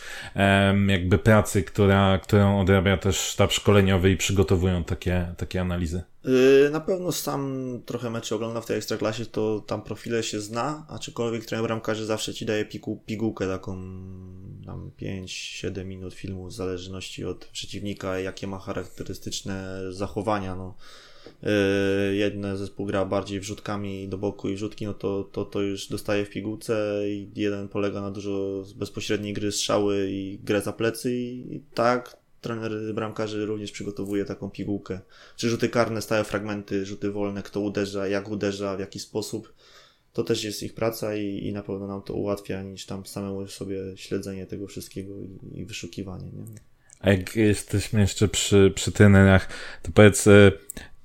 jakby 0.87 1.17
pracy, 1.17 1.63
która, 1.63 2.19
którą 2.23 2.59
odrabia 2.59 2.97
też 2.97 3.19
sztab 3.19 3.51
szkoleniowy 3.51 4.11
i 4.11 4.17
przygotowują 4.17 4.83
takie, 4.83 5.33
takie 5.37 5.61
analizy? 5.61 6.03
Y, 6.25 6.69
na 6.71 6.79
pewno 6.79 7.11
sam 7.11 7.81
trochę 7.85 8.09
meczy 8.09 8.35
oglądam 8.35 8.63
w 8.63 8.65
tej 8.65 8.77
ekstraklasie, 8.77 9.25
to 9.25 9.63
tam 9.67 9.81
profile 9.81 10.23
się 10.23 10.39
zna, 10.39 10.85
aczkolwiek 10.89 11.45
trener 11.45 11.65
bramkarzy 11.65 12.05
zawsze 12.05 12.33
ci 12.33 12.45
daje 12.45 12.65
pigułkę 13.05 13.47
taką 13.47 13.75
tam 14.65 14.91
5-7 15.01 15.85
minut 15.85 16.13
filmu 16.13 16.47
w 16.47 16.53
zależności 16.53 17.25
od 17.25 17.45
przeciwnika, 17.45 18.19
jakie 18.19 18.47
ma 18.47 18.59
charakterystyczne 18.59 19.81
zachowania. 19.89 20.55
No. 20.55 20.75
Yy, 21.43 22.15
jedne 22.15 22.57
zespół 22.57 22.85
gra 22.85 23.05
bardziej 23.05 23.39
wrzutkami 23.39 24.09
do 24.09 24.17
boku 24.17 24.49
i 24.49 24.55
wrzutki, 24.55 24.85
no 24.85 24.93
to, 24.93 25.23
to, 25.23 25.45
to 25.45 25.61
już 25.61 25.87
dostaje 25.87 26.25
w 26.25 26.29
pigułce 26.29 27.03
i 27.05 27.31
jeden 27.35 27.67
polega 27.67 28.01
na 28.01 28.11
dużo 28.11 28.63
bezpośredniej 28.75 29.33
gry 29.33 29.51
strzały 29.51 30.07
i 30.11 30.39
grę 30.43 30.61
za 30.61 30.73
plecy 30.73 31.15
i, 31.15 31.55
i 31.55 31.59
tak 31.73 32.18
trener 32.41 32.93
bramkarzy 32.93 33.45
również 33.45 33.71
przygotowuje 33.71 34.25
taką 34.25 34.49
pigułkę. 34.49 34.99
Czy 35.35 35.49
rzuty 35.49 35.69
karne, 35.69 36.01
stałe 36.01 36.23
fragmenty, 36.23 36.85
rzuty 36.85 37.11
wolne, 37.11 37.43
kto 37.43 37.59
uderza, 37.59 38.07
jak 38.07 38.29
uderza, 38.29 38.77
w 38.77 38.79
jaki 38.79 38.99
sposób 38.99 39.53
to 40.13 40.23
też 40.23 40.43
jest 40.43 40.63
ich 40.63 40.73
praca 40.73 41.15
i, 41.15 41.47
i 41.47 41.53
na 41.53 41.63
pewno 41.63 41.87
nam 41.87 42.01
to 42.01 42.13
ułatwia 42.13 42.63
niż 42.63 42.85
tam 42.85 43.05
samemu 43.05 43.47
sobie 43.47 43.77
śledzenie 43.95 44.45
tego 44.45 44.67
wszystkiego 44.67 45.13
i, 45.19 45.59
i 45.59 45.65
wyszukiwanie. 45.65 46.25
Nie? 46.25 46.45
A 46.99 47.11
jak 47.11 47.35
jesteśmy 47.35 48.01
jeszcze 48.01 48.27
przy, 48.27 48.71
przy 48.75 48.91
trenerach, 48.91 49.47
to 49.83 49.91
powiedz, 49.93 50.27
e, 50.27 50.51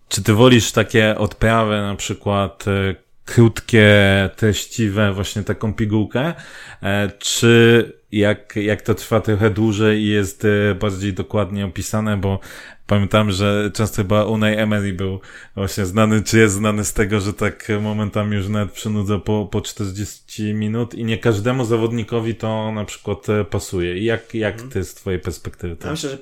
czy 0.09 0.23
ty 0.23 0.33
wolisz 0.33 0.73
takie 0.73 1.19
odprawy, 1.19 1.77
na 1.77 1.95
przykład 1.97 2.69
e, 2.69 2.95
krótkie, 3.25 4.31
treściwe, 4.37 5.13
właśnie 5.13 5.43
taką 5.43 5.75
pigułkę, 5.75 6.35
e, 6.83 7.11
czy 7.19 7.93
jak, 8.19 8.57
jak 8.57 8.83
to 8.83 8.95
trwa 8.95 9.21
trochę 9.21 9.51
dłużej 9.51 10.03
i 10.03 10.07
jest 10.07 10.47
bardziej 10.81 11.13
dokładnie 11.13 11.67
opisane, 11.67 12.17
bo 12.17 12.41
Pamiętam, 12.87 13.31
że 13.31 13.71
często 13.75 13.97
chyba 13.97 14.25
Unai 14.25 14.57
Emery 14.57 14.93
był 14.93 15.21
właśnie 15.55 15.87
znany, 15.87 16.23
czy 16.23 16.39
jest 16.39 16.55
znany 16.55 16.85
z 16.85 16.93
tego, 16.93 17.21
że 17.21 17.33
tak 17.33 17.69
momentami 17.81 18.37
już 18.37 18.49
nawet 18.49 18.73
przynudza 18.73 19.19
po, 19.19 19.49
po 19.53 19.61
40 19.61 20.55
minut 20.55 20.95
i 20.95 21.05
nie 21.05 21.19
każdemu 21.19 21.65
zawodnikowi 21.65 22.35
to 22.35 22.73
na 22.73 22.85
przykład 22.85 23.29
e, 23.29 23.45
pasuje. 23.45 23.99
I 23.99 24.05
jak, 24.05 24.35
jak 24.35 24.55
mhm. 24.55 24.71
ty 24.71 24.85
z 24.85 24.95
twojej 24.95 25.21
perspektywy? 25.21 25.77
Ja 25.85 25.91
myślę, 25.91 26.11
że 26.11 26.19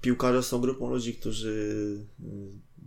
piłkarze 0.00 0.42
są 0.42 0.60
grupą 0.60 0.90
ludzi, 0.90 1.14
którzy 1.14 1.96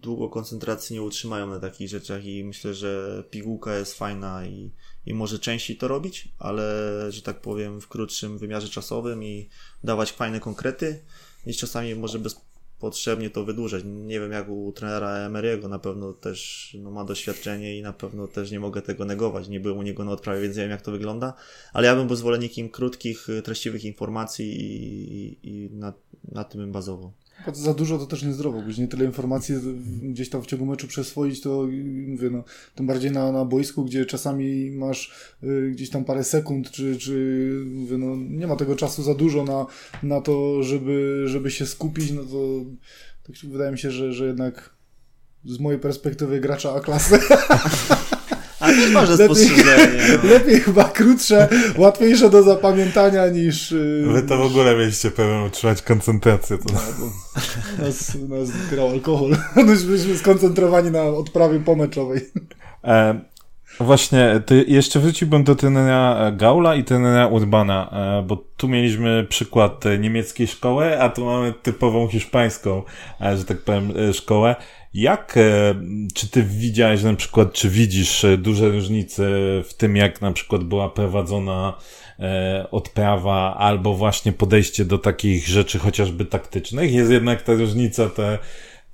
długo 0.02 0.30
koncentracji 0.30 0.94
nie 0.94 1.02
utrzymają 1.02 1.48
na 1.48 1.60
takich 1.60 1.90
rzeczach 1.90 2.26
i 2.26 2.44
myślę, 2.44 2.74
że 2.74 3.24
pigułka 3.30 3.78
jest 3.78 3.94
fajna 3.94 4.46
i, 4.46 4.72
i 5.06 5.14
może 5.14 5.40
częściej 5.40 5.78
to 5.78 5.88
robić, 5.88 6.28
ale 6.40 6.64
że 7.10 7.22
tak 7.22 7.42
powiem 7.42 7.82
w 7.82 7.88
krótszym 7.88 8.38
wymiarze 8.38 8.70
czasowym 8.70 9.24
i 9.24 9.50
dawać 9.84 10.12
fajne 10.12 10.40
konkrety 10.40 11.02
niż 11.46 11.58
czasami 11.58 11.96
może 11.96 12.20
bezpotrzebnie 12.20 13.30
to 13.30 13.44
wydłużać. 13.44 13.84
Nie 13.86 14.20
wiem 14.20 14.32
jak 14.32 14.50
u 14.50 14.72
trenera 14.72 15.30
Emery'ego, 15.30 15.70
na 15.70 15.80
pewno 15.80 16.14
też 16.14 16.72
no, 16.80 16.92
ma 16.92 17.04
doświadczenie 17.04 17.78
i 17.78 17.82
na 17.82 17.94
pewno 17.94 18.28
też 18.28 18.52
nie 18.52 18.60
mogę 18.60 18.82
tego 18.82 19.06
negować. 19.06 19.48
Nie 19.48 19.60
byłem 19.60 19.78
u 19.78 19.82
niego 19.82 20.06
na 20.06 20.12
odprawie, 20.12 20.42
więc 20.42 20.56
wiem 20.56 20.70
jak 20.70 20.82
to 20.82 20.92
wygląda, 20.92 21.34
ale 21.74 21.88
ja 21.88 21.96
bym 21.96 22.08
był 22.08 22.16
zwolennikiem 22.16 22.70
krótkich, 22.70 23.28
treściwych 23.44 23.86
informacji 23.86 24.62
i, 24.62 25.14
i, 25.14 25.50
i 25.50 25.70
na, 25.72 25.94
na 26.32 26.44
tym 26.44 26.62
bym 26.62 26.72
bazował. 26.72 27.14
Za 27.54 27.74
dużo 27.74 27.98
to 27.98 28.06
też 28.06 28.24
niezdrowo, 28.24 28.62
gdzieś 28.62 28.78
nie 28.78 28.88
tyle 28.88 29.06
informacji 29.06 29.56
gdzieś 30.02 30.30
tam 30.30 30.42
w 30.42 30.46
ciągu 30.46 30.66
meczu 30.66 30.88
przeswoić, 30.88 31.42
to 31.42 31.68
mówię, 32.08 32.30
no, 32.30 32.44
tym 32.76 32.88
bardziej 32.88 33.12
na, 33.12 33.32
na 33.32 33.46
boisku, 33.46 33.86
gdzie 33.86 34.06
czasami 34.06 34.72
masz 34.72 35.12
y, 35.44 35.72
gdzieś 35.72 35.90
tam 35.90 36.06
parę 36.06 36.24
sekund, 36.24 36.72
czy, 36.72 36.98
czy 36.98 37.56
mówię, 37.66 37.98
no, 37.98 38.16
nie 38.16 38.48
ma 38.48 38.56
tego 38.56 38.76
czasu 38.76 39.04
za 39.04 39.14
dużo 39.14 39.44
na, 39.44 39.66
na 40.04 40.22
to, 40.22 40.64
żeby, 40.64 41.24
żeby 41.26 41.52
się 41.52 41.66
skupić, 41.66 42.12
no 42.12 42.24
to 42.24 42.66
tak 43.24 43.52
wydaje 43.52 43.72
mi 43.72 43.80
się, 43.80 43.92
że, 43.92 44.14
że 44.14 44.26
jednak 44.28 44.76
z 45.46 45.60
mojej 45.60 45.80
perspektywy 45.80 46.40
gracza 46.40 46.74
A 46.74 46.80
klasy 46.80 47.20
Ale 48.72 48.82
też 48.82 48.92
masz 48.92 49.10
spostrzeżenie. 49.10 50.18
No. 50.24 50.30
Lepiej 50.34 50.60
chyba 50.60 50.84
krótsze, 50.84 51.48
łatwiejsze 51.78 52.30
do 52.30 52.44
zapamiętania 52.44 53.28
niż... 53.28 53.72
Yy, 53.72 54.14
Wy 54.14 54.22
to 54.22 54.38
w 54.38 54.42
ogóle 54.42 54.76
mieliście 54.76 55.12
pewnie 55.12 55.44
utrzymać 55.48 55.82
koncentrację. 55.82 56.58
To... 56.58 56.64
No, 56.74 56.80
nas, 57.86 58.16
nas 58.30 58.50
grał 58.70 58.90
alkohol. 58.90 59.38
Byliśmy 59.88 60.18
skoncentrowani 60.18 60.92
na 60.92 61.04
odprawie 61.04 61.60
pomeczowej. 61.60 62.22
E, 62.84 63.22
właśnie, 63.80 64.42
ty 64.46 64.66
jeszcze 64.68 65.00
wróciłbym 65.00 65.44
do 65.44 65.56
trenera 65.56 66.32
Gaula 66.32 66.76
i 66.76 66.84
trenera 66.84 67.28
Urbana, 67.28 67.90
e, 67.92 68.24
bo 68.28 68.38
tu 68.58 68.68
mieliśmy 68.68 69.26
przykład 69.30 69.84
niemieckiej 70.00 70.48
szkoły, 70.48 71.02
a 71.02 71.10
tu 71.10 71.26
mamy 71.26 71.54
typową 71.64 72.08
hiszpańską, 72.08 72.84
e, 73.22 73.38
że 73.38 73.46
tak 73.46 73.58
powiem, 73.58 73.94
e, 74.10 74.14
szkołę. 74.14 74.56
Jak, 74.94 75.38
e, 75.38 75.76
czy 76.14 76.30
ty 76.30 76.44
widziałeś 76.44 77.04
na 77.04 77.16
przykład, 77.16 77.54
czy 77.54 77.70
widzisz 77.70 78.24
e, 78.24 78.38
duże 78.38 78.70
różnice 78.70 79.24
w 79.64 79.74
tym, 79.78 79.96
jak 79.96 80.22
na 80.22 80.32
przykład 80.32 80.64
była 80.64 80.90
prowadzona 80.90 81.78
e, 82.20 82.68
odprawa, 82.72 83.56
albo 83.58 83.94
właśnie 83.94 84.34
podejście 84.34 84.86
do 84.86 84.98
takich 84.98 85.48
rzeczy 85.48 85.80
chociażby 85.80 86.26
taktycznych? 86.26 86.94
Jest 86.94 87.12
jednak 87.12 87.42
ta 87.42 87.54
różnica, 87.54 88.10
te, 88.10 88.40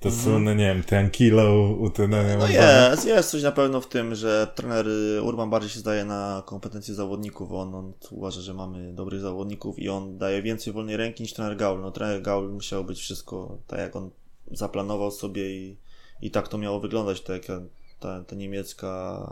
to 0.00 0.08
mhm. 0.08 0.24
słynne, 0.24 0.54
nie 0.54 0.74
wiem, 0.74 0.82
tranquilo 0.82 1.70
u 1.70 1.90
trenera 1.90 2.36
No 2.36 2.48
jest, 2.48 3.06
jest 3.06 3.30
coś 3.30 3.42
na 3.42 3.52
pewno 3.52 3.80
w 3.80 3.88
tym, 3.88 4.14
że 4.14 4.46
trener 4.54 4.86
Urban 5.22 5.50
bardziej 5.50 5.70
się 5.70 5.80
zdaje 5.80 6.04
na 6.04 6.42
kompetencje 6.46 6.94
zawodników. 6.94 7.52
On, 7.52 7.74
on 7.74 7.92
uważa, 8.10 8.40
że 8.40 8.54
mamy 8.54 8.92
dobrych 8.92 9.20
zawodników 9.20 9.78
i 9.78 9.88
on 9.88 10.18
daje 10.18 10.42
więcej 10.42 10.72
wolnej 10.72 10.96
ręki 10.96 11.22
niż 11.22 11.32
trener 11.32 11.56
Gaul. 11.56 11.80
No 11.80 11.90
trener 11.90 12.22
Gaul 12.22 12.52
musiał 12.52 12.84
być 12.84 12.98
wszystko 12.98 13.58
tak, 13.66 13.78
jak 13.78 13.96
on 13.96 14.10
zaplanował 14.52 15.10
sobie 15.10 15.50
i 15.50 15.76
i 16.22 16.30
tak 16.30 16.48
to 16.48 16.58
miało 16.58 16.80
wyglądać, 16.80 17.20
tak 17.20 17.42
ta, 18.00 18.24
ta 18.24 18.36
niemiecka 18.36 19.22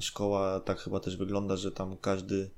szkoła 0.00 0.60
tak 0.60 0.78
chyba 0.78 1.00
też 1.00 1.16
wygląda, 1.16 1.56
że 1.56 1.72
tam 1.72 1.96
każdy 1.96 2.50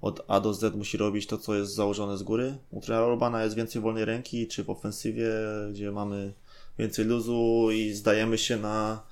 od 0.00 0.24
A 0.28 0.40
do 0.40 0.54
Z 0.54 0.74
musi 0.74 0.96
robić 0.96 1.26
to, 1.26 1.38
co 1.38 1.54
jest 1.54 1.74
założone 1.74 2.18
z 2.18 2.22
góry. 2.22 2.58
U 2.70 2.80
trenera 2.80 3.06
Urbana 3.06 3.44
jest 3.44 3.56
więcej 3.56 3.82
wolnej 3.82 4.04
ręki, 4.04 4.46
czy 4.46 4.64
w 4.64 4.70
ofensywie, 4.70 5.30
gdzie 5.70 5.92
mamy 5.92 6.32
więcej 6.78 7.04
luzu 7.04 7.68
i 7.70 7.92
zdajemy 7.92 8.38
się 8.38 8.56
na, 8.56 9.02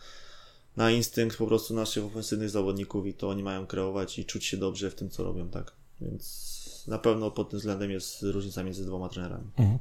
na 0.77 0.91
instynkt 0.91 1.37
po 1.37 1.47
prostu 1.47 1.75
naszych 1.75 2.05
ofensywnych 2.05 2.51
zawodników 2.51 3.07
i 3.07 3.15
to 3.15 3.29
oni 3.29 3.43
mają 3.43 3.67
kreować 3.67 4.19
i 4.19 4.25
czuć 4.25 4.45
się 4.45 4.57
dobrze 4.57 4.91
w 4.91 4.95
tym, 4.95 5.11
co 5.11 5.25
robią, 5.25 5.49
tak? 5.49 5.73
Więc 6.01 6.54
na 6.89 6.99
pewno 6.99 7.31
pod 7.31 7.51
tym 7.51 7.59
względem 7.59 7.91
jest 7.91 8.23
różnica 8.23 8.63
między 8.63 8.87
dwoma 8.87 9.09
trenerami. 9.09 9.45
Mhm. 9.59 9.79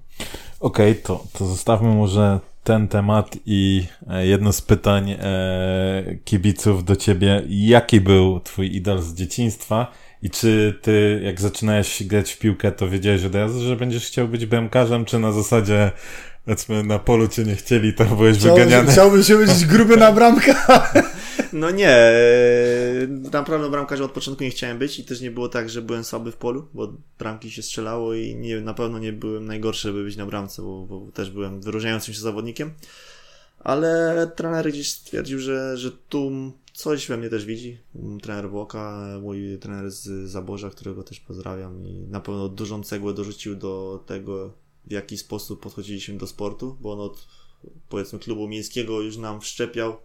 Okej, 0.59 0.91
okay, 0.91 1.03
to, 1.03 1.23
to 1.33 1.45
zostawmy 1.45 1.95
może 1.95 2.39
ten 2.63 2.87
temat 2.87 3.37
i 3.45 3.85
e, 4.09 4.27
jedno 4.27 4.53
z 4.53 4.61
pytań 4.61 5.11
e, 5.11 5.17
kibiców 6.23 6.83
do 6.83 6.95
ciebie. 6.95 7.43
Jaki 7.49 8.01
był 8.01 8.39
twój 8.39 8.75
idol 8.75 9.01
z 9.01 9.13
dzieciństwa 9.13 9.91
i 10.21 10.29
czy 10.29 10.79
ty, 10.81 11.21
jak 11.23 11.41
zaczynałeś 11.41 12.03
grać 12.03 12.31
w 12.31 12.39
piłkę, 12.39 12.71
to 12.71 12.89
wiedziałeś 12.89 13.23
od 13.23 13.35
razu, 13.35 13.63
że 13.63 13.75
będziesz 13.75 14.07
chciał 14.07 14.27
być 14.27 14.45
bramkarzem, 14.45 15.05
czy 15.05 15.19
na 15.19 15.31
zasadzie 15.31 15.91
powiedzmy 16.45 16.83
na 16.83 16.99
polu 16.99 17.27
cię 17.27 17.43
nie 17.43 17.55
chcieli, 17.55 17.93
to 17.93 18.05
byłeś 18.05 18.37
Chciał, 18.37 18.55
wyganiany? 18.55 18.91
Chciałbym 18.91 19.23
się 19.23 19.37
być 19.37 19.65
gruby 19.65 19.97
na 19.97 20.11
bramkę. 20.11 20.55
No 21.53 21.71
nie, 21.71 21.97
naprawdę 23.07 23.69
bramkarza 23.69 24.03
od 24.03 24.11
początku 24.11 24.43
nie 24.43 24.49
chciałem 24.49 24.77
być 24.77 24.99
i 24.99 25.03
też 25.03 25.21
nie 25.21 25.31
było 25.31 25.49
tak, 25.49 25.69
że 25.69 25.81
byłem 25.81 26.03
słaby 26.03 26.31
w 26.31 26.35
polu, 26.35 26.67
bo 26.73 26.93
bramki 27.19 27.51
się 27.51 27.63
strzelało 27.63 28.13
i 28.13 28.35
nie, 28.35 28.61
na 28.61 28.73
pewno 28.73 28.99
nie 28.99 29.13
byłem 29.13 29.45
najgorszy, 29.45 29.87
żeby 29.87 30.03
być 30.03 30.15
na 30.15 30.25
bramce, 30.25 30.61
bo, 30.61 30.85
bo 30.85 31.11
też 31.11 31.31
byłem 31.31 31.61
wyróżniającym 31.61 32.13
się 32.13 32.19
zawodnikiem. 32.19 32.73
Ale 33.59 34.31
trener 34.35 34.71
gdzieś 34.71 34.91
stwierdził, 34.91 35.39
że, 35.39 35.77
że 35.77 35.91
tu 35.91 36.31
coś 36.73 37.07
we 37.07 37.17
mnie 37.17 37.29
też 37.29 37.45
widzi. 37.45 37.77
Trener 38.21 38.49
Włoka, 38.49 39.07
mój 39.21 39.57
trener 39.59 39.91
z 39.91 40.29
Zaborza, 40.29 40.69
którego 40.69 41.03
też 41.03 41.19
pozdrawiam 41.19 41.87
i 41.87 41.93
na 41.93 42.19
pewno 42.19 42.49
dużą 42.49 42.83
cegłę 42.83 43.13
dorzucił 43.13 43.55
do 43.55 44.03
tego, 44.05 44.53
w 44.87 44.91
jaki 44.91 45.17
sposób 45.17 45.61
podchodziliśmy 45.61 46.17
do 46.17 46.27
sportu, 46.27 46.77
bo 46.81 46.93
on 46.93 46.99
od 46.99 47.27
powiedzmy 47.89 48.19
klubu 48.19 48.47
miejskiego 48.47 49.01
już 49.01 49.17
nam 49.17 49.41
wszczepiał 49.41 49.97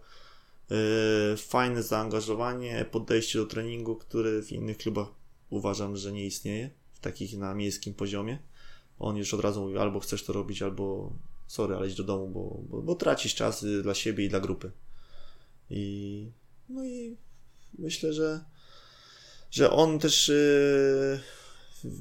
fajne 1.37 1.83
zaangażowanie, 1.83 2.85
podejście 2.91 3.39
do 3.39 3.45
treningu, 3.45 3.95
które 3.95 4.41
w 4.41 4.51
innych 4.51 4.77
klubach 4.77 5.07
uważam, 5.49 5.97
że 5.97 6.11
nie 6.11 6.25
istnieje, 6.25 6.69
w 6.93 6.99
takich 6.99 7.37
na 7.37 7.53
miejskim 7.55 7.93
poziomie. 7.93 8.39
On 8.99 9.17
już 9.17 9.33
od 9.33 9.41
razu 9.41 9.61
mówił, 9.61 9.79
albo 9.79 9.99
chcesz 9.99 10.23
to 10.23 10.33
robić, 10.33 10.61
albo 10.61 11.13
sorry, 11.47 11.75
ale 11.75 11.87
idź 11.87 11.95
do 11.95 12.03
domu, 12.03 12.29
bo, 12.29 12.61
bo, 12.69 12.81
bo 12.81 12.95
tracisz 12.95 13.35
czas 13.35 13.65
dla 13.83 13.93
siebie 13.93 14.25
i 14.25 14.29
dla 14.29 14.39
grupy. 14.39 14.71
I 15.69 16.31
no 16.69 16.85
i 16.85 17.17
myślę, 17.77 18.13
że 18.13 18.43
że 19.51 19.71
on 19.71 19.99
też 19.99 20.27
yy, 20.27 21.19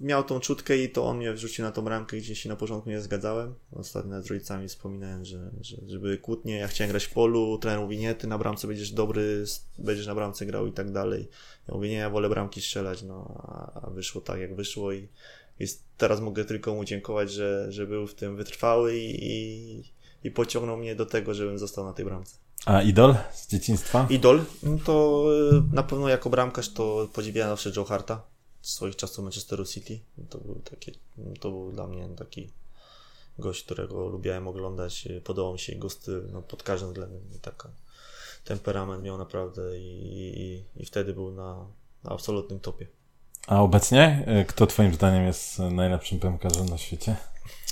miał 0.02 0.24
tą 0.24 0.40
czutkę 0.40 0.76
i 0.76 0.88
to 0.88 1.04
on 1.06 1.16
mnie 1.16 1.32
wrzucił 1.32 1.64
na 1.64 1.72
tą 1.72 1.88
ramkę, 1.88 2.16
gdzie 2.16 2.36
się 2.36 2.48
na 2.48 2.56
początku 2.56 2.90
nie 2.90 3.00
zgadzałem. 3.00 3.54
Ostatnio 3.72 4.22
z 4.22 4.26
rodzicami 4.26 4.68
wspominałem, 4.68 5.24
że, 5.24 5.50
że, 5.60 5.76
że 5.86 5.98
były 5.98 6.18
kłótnie, 6.18 6.56
ja 6.56 6.68
chciałem 6.68 6.90
grać 6.90 7.04
w 7.04 7.12
polu, 7.12 7.58
trener 7.58 7.80
mówi, 7.80 7.98
nie, 7.98 8.14
ty 8.14 8.26
na 8.26 8.38
bramce 8.38 8.66
będziesz 8.66 8.90
dobry, 8.90 9.44
będziesz 9.78 10.06
na 10.06 10.14
bramce 10.14 10.46
grał 10.46 10.66
i 10.66 10.72
tak 10.72 10.92
dalej. 10.92 11.28
Ja 11.68 11.74
mówię, 11.74 11.88
nie, 11.88 11.96
ja 11.96 12.10
wolę 12.10 12.28
bramki 12.28 12.60
strzelać, 12.60 13.02
no, 13.02 13.42
a 13.82 13.90
wyszło 13.90 14.20
tak, 14.20 14.40
jak 14.40 14.56
wyszło 14.56 14.92
i 14.92 15.08
jest, 15.58 15.84
teraz 15.96 16.20
mogę 16.20 16.44
tylko 16.44 16.74
mu 16.74 16.84
dziękować, 16.84 17.32
że, 17.32 17.72
że 17.72 17.86
był 17.86 18.06
w 18.06 18.14
tym 18.14 18.36
wytrwały 18.36 18.98
i, 18.98 19.32
i, 19.32 19.82
i 20.24 20.30
pociągnął 20.30 20.76
mnie 20.76 20.94
do 20.94 21.06
tego, 21.06 21.34
żebym 21.34 21.58
został 21.58 21.84
na 21.84 21.92
tej 21.92 22.04
bramce. 22.04 22.36
A 22.66 22.82
idol 22.82 23.14
z 23.32 23.48
dzieciństwa? 23.48 24.06
Idol? 24.10 24.44
No 24.62 24.78
to 24.84 25.24
y, 25.52 25.74
na 25.74 25.82
pewno 25.82 26.08
jako 26.08 26.30
bramkarz 26.30 26.72
to 26.72 27.08
podziwiałem 27.12 27.52
zawsze 27.52 27.72
Joe 27.76 27.84
Harta 27.84 28.22
swoich 28.62 28.96
czasów 28.96 29.24
Manchesteru 29.24 29.64
City. 29.64 30.00
To 30.30 30.38
był, 30.38 30.54
taki, 30.54 30.92
to 31.40 31.50
był 31.50 31.72
dla 31.72 31.86
mnie 31.86 32.08
taki 32.16 32.50
gość, 33.38 33.64
którego 33.64 34.08
lubiałem 34.08 34.48
oglądać. 34.48 35.08
Podobał 35.24 35.52
mi 35.52 35.58
się 35.58 35.72
jego 35.72 35.90
styl 35.90 36.28
no, 36.32 36.42
pod 36.42 36.62
każdym 36.62 36.88
względem. 36.88 37.20
Taka 37.42 37.70
temperament 38.44 39.04
miał 39.04 39.18
naprawdę 39.18 39.78
i, 39.78 40.28
i, 40.40 40.64
i 40.82 40.86
wtedy 40.86 41.12
był 41.12 41.30
na, 41.30 41.66
na 42.04 42.10
absolutnym 42.10 42.60
topie. 42.60 42.86
A 43.46 43.62
obecnie 43.62 44.24
e, 44.26 44.44
kto 44.44 44.66
twoim 44.66 44.94
zdaniem 44.94 45.26
jest 45.26 45.58
najlepszym 45.58 46.20
piłkarzem 46.20 46.68
na 46.68 46.78
świecie? 46.78 47.16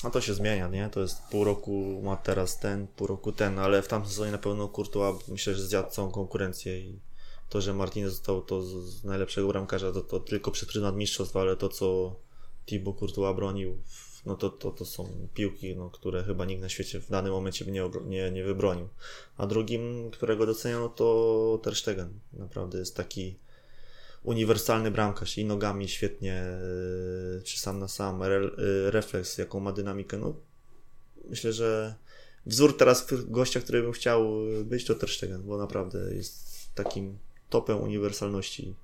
No 0.05 0.11
to 0.11 0.21
się 0.21 0.35
zmienia, 0.35 0.69
nie? 0.69 0.89
To 0.91 1.01
jest 1.01 1.23
pół 1.31 1.45
roku 1.45 2.01
ma 2.03 2.17
teraz 2.17 2.59
ten, 2.59 2.87
pół 2.87 3.07
roku 3.07 3.33
ten, 3.33 3.59
ale 3.59 3.83
w 3.83 3.89
tamtym 3.89 4.11
sezonie 4.11 4.33
na 4.33 4.39
pewno 4.39 4.69
Courtois 4.69 5.29
myślę, 5.29 5.55
że 5.55 5.63
zjadł 5.63 5.91
całą 5.91 6.11
konkurencję 6.11 6.79
i 6.79 7.01
to, 7.49 7.61
że 7.61 7.75
Martinez 7.75 8.13
został 8.13 8.43
to 8.43 8.63
z 8.63 9.05
najlepszego 9.05 9.49
bramkarza, 9.49 9.93
to, 9.93 10.01
to 10.01 10.21
tylko 10.21 10.51
przez 10.51 10.69
pryzmat 10.69 10.97
mistrzostwa, 10.97 11.41
ale 11.41 11.57
to, 11.57 11.69
co 11.69 12.17
Thibaut 12.67 12.99
Courtois 12.99 13.37
bronił, 13.37 13.79
no 14.27 14.37
to, 14.37 14.51
to, 14.51 14.71
to 14.71 14.85
są 14.85 15.29
piłki, 15.35 15.77
no, 15.77 15.91
które 15.91 16.25
chyba 16.25 16.45
nikt 16.45 16.63
na 16.63 16.69
świecie 16.69 17.01
w 17.01 17.11
danym 17.11 17.33
momencie 17.33 17.65
by 17.65 17.71
nie, 17.71 17.91
nie, 18.07 18.31
nie 18.31 18.45
wybronił. 18.45 18.89
A 19.37 19.47
drugim, 19.47 20.11
którego 20.11 20.47
doceniano, 20.47 20.89
to 20.89 21.61
Ter 21.63 21.77
Stegen. 21.77 22.21
Naprawdę 22.33 22.79
jest 22.79 22.97
taki 22.97 23.39
uniwersalny 24.23 24.91
bramkarz 24.91 25.39
i 25.39 25.45
nogami 25.45 25.89
świetnie, 25.89 26.35
e, 26.35 27.43
czy 27.45 27.59
sam 27.59 27.79
na 27.79 27.89
sam, 27.89 28.23
re, 28.23 28.37
e, 28.37 28.91
refleks, 28.91 29.39
jaką 29.39 29.61
ma 29.61 29.73
dynamikę. 29.73 30.19
No, 30.19 30.35
myślę, 31.29 31.53
że 31.53 31.95
wzór 32.47 32.77
teraz 32.77 33.07
gościa, 33.29 33.61
który 33.61 33.83
bym 33.83 33.93
chciał 33.93 34.31
być, 34.65 34.85
to 34.85 34.95
Ter 34.95 35.11
Stegen, 35.11 35.43
bo 35.43 35.59
naprawdę 35.59 36.15
jest 36.15 36.75
takim 36.75 37.19
topem 37.51 37.79
uniwersalności 37.79 38.75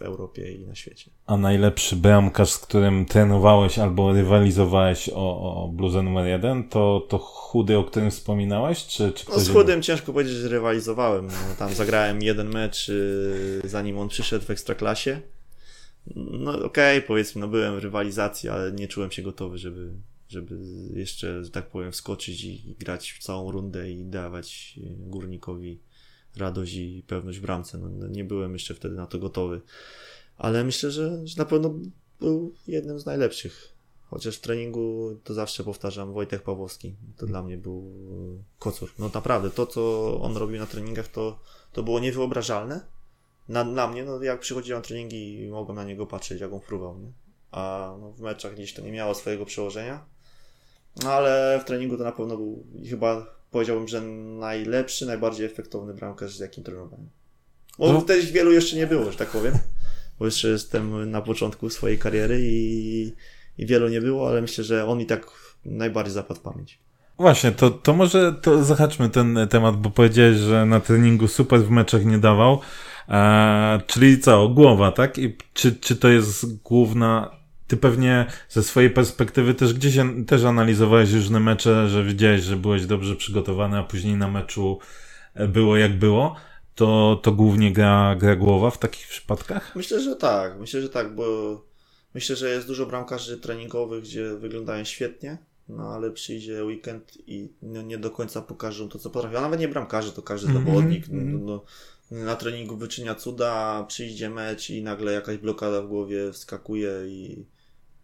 w 0.00 0.02
Europie 0.02 0.52
i 0.52 0.66
na 0.66 0.74
świecie. 0.74 1.10
A 1.26 1.36
najlepszy 1.36 1.96
bramkarz, 1.96 2.50
z 2.50 2.58
którym 2.58 3.06
trenowałeś 3.06 3.78
albo 3.78 4.12
rywalizowałeś 4.12 5.08
o, 5.08 5.64
o 5.64 5.68
bluzę 5.68 6.02
numer 6.02 6.26
jeden, 6.26 6.68
to, 6.68 7.06
to 7.08 7.18
chudy, 7.18 7.78
o 7.78 7.84
którym 7.84 8.10
wspominałeś? 8.10 8.86
Czy, 8.86 9.12
czy 9.12 9.26
no, 9.28 9.40
z 9.40 9.48
chudym 9.48 9.82
ciężko 9.82 10.12
powiedzieć, 10.12 10.34
że 10.34 10.48
rywalizowałem. 10.48 11.26
No, 11.26 11.54
tam 11.58 11.74
zagrałem 11.74 12.22
jeden 12.22 12.48
mecz, 12.48 12.88
y, 12.88 13.60
zanim 13.64 13.98
on 13.98 14.08
przyszedł 14.08 14.44
w 14.44 14.50
Ekstraklasie. 14.50 15.20
No 16.16 16.50
okej, 16.50 16.98
okay, 16.98 17.02
powiedzmy, 17.08 17.40
no 17.40 17.48
byłem 17.48 17.76
w 17.76 17.78
rywalizacji, 17.78 18.48
ale 18.48 18.72
nie 18.72 18.88
czułem 18.88 19.10
się 19.10 19.22
gotowy, 19.22 19.58
żeby 19.58 19.92
żeby 20.28 20.58
jeszcze, 20.94 21.44
że 21.44 21.50
tak 21.50 21.66
powiem, 21.66 21.92
wskoczyć 21.92 22.44
i 22.44 22.76
grać 22.78 23.12
w 23.12 23.18
całą 23.18 23.50
rundę 23.50 23.90
i 23.90 24.04
dawać 24.04 24.80
górnikowi 24.98 25.78
radość 26.36 26.74
i 26.74 27.04
pewność 27.06 27.38
w 27.38 27.42
bramce. 27.42 27.78
No, 27.78 27.88
no, 27.88 28.06
nie 28.06 28.24
byłem 28.24 28.52
jeszcze 28.52 28.74
wtedy 28.74 28.94
na 28.94 29.06
to 29.06 29.18
gotowy. 29.18 29.60
Ale 30.38 30.64
myślę, 30.64 30.90
że, 30.90 31.26
że 31.26 31.36
na 31.36 31.44
pewno 31.44 31.74
był 32.20 32.54
jednym 32.66 33.00
z 33.00 33.06
najlepszych. 33.06 33.72
Chociaż 34.10 34.36
w 34.36 34.40
treningu 34.40 35.16
to 35.24 35.34
zawsze 35.34 35.64
powtarzam, 35.64 36.12
Wojtek 36.12 36.42
Pawłowski. 36.42 36.94
To 37.16 37.26
dla 37.26 37.42
mnie 37.42 37.56
był 37.56 37.92
kocur. 38.58 38.90
No 38.98 39.10
naprawdę, 39.14 39.50
to 39.50 39.66
co 39.66 40.14
on 40.20 40.36
robił 40.36 40.58
na 40.58 40.66
treningach, 40.66 41.08
to, 41.08 41.38
to 41.72 41.82
było 41.82 42.00
niewyobrażalne. 42.00 42.80
Na, 43.48 43.64
dla 43.64 43.88
mnie, 43.88 44.04
no 44.04 44.22
jak 44.22 44.40
przychodziłem 44.40 44.82
na 44.82 44.88
treningi 44.88 45.48
mogłem 45.50 45.76
na 45.76 45.84
niego 45.84 46.06
patrzeć, 46.06 46.40
jak 46.40 46.52
on 46.52 46.60
fruwał, 46.60 46.98
nie? 46.98 47.12
A 47.50 47.94
no, 48.00 48.12
w 48.12 48.20
meczach 48.20 48.54
gdzieś 48.54 48.74
to 48.74 48.82
nie 48.82 48.92
miało 48.92 49.14
swojego 49.14 49.46
przełożenia. 49.46 50.04
No 51.02 51.12
ale 51.12 51.60
w 51.62 51.64
treningu 51.64 51.96
to 51.96 52.04
na 52.04 52.12
pewno 52.12 52.36
był 52.36 52.66
chyba 52.90 53.26
powiedziałbym, 53.50 53.88
że 53.88 54.00
najlepszy, 54.40 55.06
najbardziej 55.06 55.46
efektowny 55.46 55.94
bramkarz, 55.94 56.36
z 56.36 56.40
jakim 56.40 56.64
trenowałem. 56.64 57.08
Bo 57.78 57.92
no. 57.92 58.02
też 58.02 58.32
wielu 58.32 58.52
jeszcze 58.52 58.76
nie 58.76 58.86
było, 58.86 59.12
że 59.12 59.18
tak 59.18 59.28
powiem. 59.28 59.54
Bo 60.18 60.24
jeszcze 60.24 60.48
jestem 60.48 61.10
na 61.10 61.22
początku 61.22 61.70
swojej 61.70 61.98
kariery 61.98 62.38
i, 62.42 63.12
i 63.58 63.66
wielu 63.66 63.88
nie 63.88 64.00
było, 64.00 64.28
ale 64.28 64.40
myślę, 64.40 64.64
że 64.64 64.86
on 64.86 64.98
mi 64.98 65.06
tak 65.06 65.26
najbardziej 65.64 66.14
zapadł 66.14 66.40
pamięć. 66.40 66.78
Właśnie, 67.18 67.52
to, 67.52 67.70
to 67.70 67.92
może 67.92 68.32
to 68.32 68.64
zahaczmy 68.64 69.10
ten 69.10 69.38
temat, 69.50 69.76
bo 69.76 69.90
powiedziałeś, 69.90 70.36
że 70.36 70.66
na 70.66 70.80
treningu 70.80 71.28
super 71.28 71.60
w 71.60 71.70
meczach 71.70 72.04
nie 72.04 72.18
dawał. 72.18 72.60
Eee, 73.08 73.80
czyli 73.86 74.20
co, 74.20 74.48
głowa, 74.48 74.92
tak? 74.92 75.18
I 75.18 75.36
czy, 75.52 75.76
czy 75.76 75.96
to 75.96 76.08
jest 76.08 76.62
główna 76.62 77.39
ty 77.70 77.76
pewnie 77.76 78.26
ze 78.48 78.62
swojej 78.62 78.90
perspektywy 78.90 79.54
też 79.54 79.74
gdzieś 79.74 79.96
też 80.26 80.44
analizowałeś 80.44 81.12
różne 81.12 81.40
mecze, 81.40 81.88
że 81.88 82.04
widziałeś, 82.04 82.42
że 82.42 82.56
byłeś 82.56 82.86
dobrze 82.86 83.16
przygotowany, 83.16 83.78
a 83.78 83.82
później 83.82 84.16
na 84.16 84.28
meczu 84.28 84.78
e, 85.34 85.48
było 85.48 85.76
jak 85.76 85.98
było. 85.98 86.36
To, 86.74 87.20
to 87.22 87.32
głównie 87.32 87.72
gra, 87.72 88.16
gra 88.18 88.36
głowa 88.36 88.70
w 88.70 88.78
takich 88.78 89.08
przypadkach? 89.08 89.76
Myślę, 89.76 90.00
że 90.00 90.16
tak. 90.16 90.58
Myślę, 90.60 90.82
że 90.82 90.88
tak, 90.88 91.14
bo 91.14 91.24
myślę, 92.14 92.36
że 92.36 92.50
jest 92.50 92.66
dużo 92.66 92.86
bramkarzy 92.86 93.38
treningowych, 93.38 94.02
gdzie 94.02 94.36
wyglądają 94.36 94.84
świetnie, 94.84 95.38
no 95.68 95.88
ale 95.88 96.10
przyjdzie 96.10 96.64
weekend 96.64 97.18
i 97.26 97.52
no, 97.62 97.82
nie 97.82 97.98
do 97.98 98.10
końca 98.10 98.42
pokażą 98.42 98.88
to, 98.88 98.98
co 98.98 99.10
potrafią. 99.10 99.38
A 99.38 99.40
nawet 99.40 99.60
nie 99.60 99.68
bramkarzy, 99.68 100.12
to 100.12 100.22
każdy 100.22 100.48
mhm, 100.48 100.66
zawodnik. 100.66 101.08
Mm 101.08 101.26
-hmm. 101.26 101.40
no, 101.40 101.64
no, 102.10 102.24
na 102.24 102.36
treningu 102.36 102.76
wyczynia 102.76 103.14
cuda, 103.14 103.84
przyjdzie 103.88 104.30
mecz 104.30 104.70
i 104.70 104.82
nagle 104.82 105.12
jakaś 105.12 105.36
blokada 105.36 105.82
w 105.82 105.88
głowie 105.88 106.32
wskakuje 106.32 106.90
i 107.06 107.46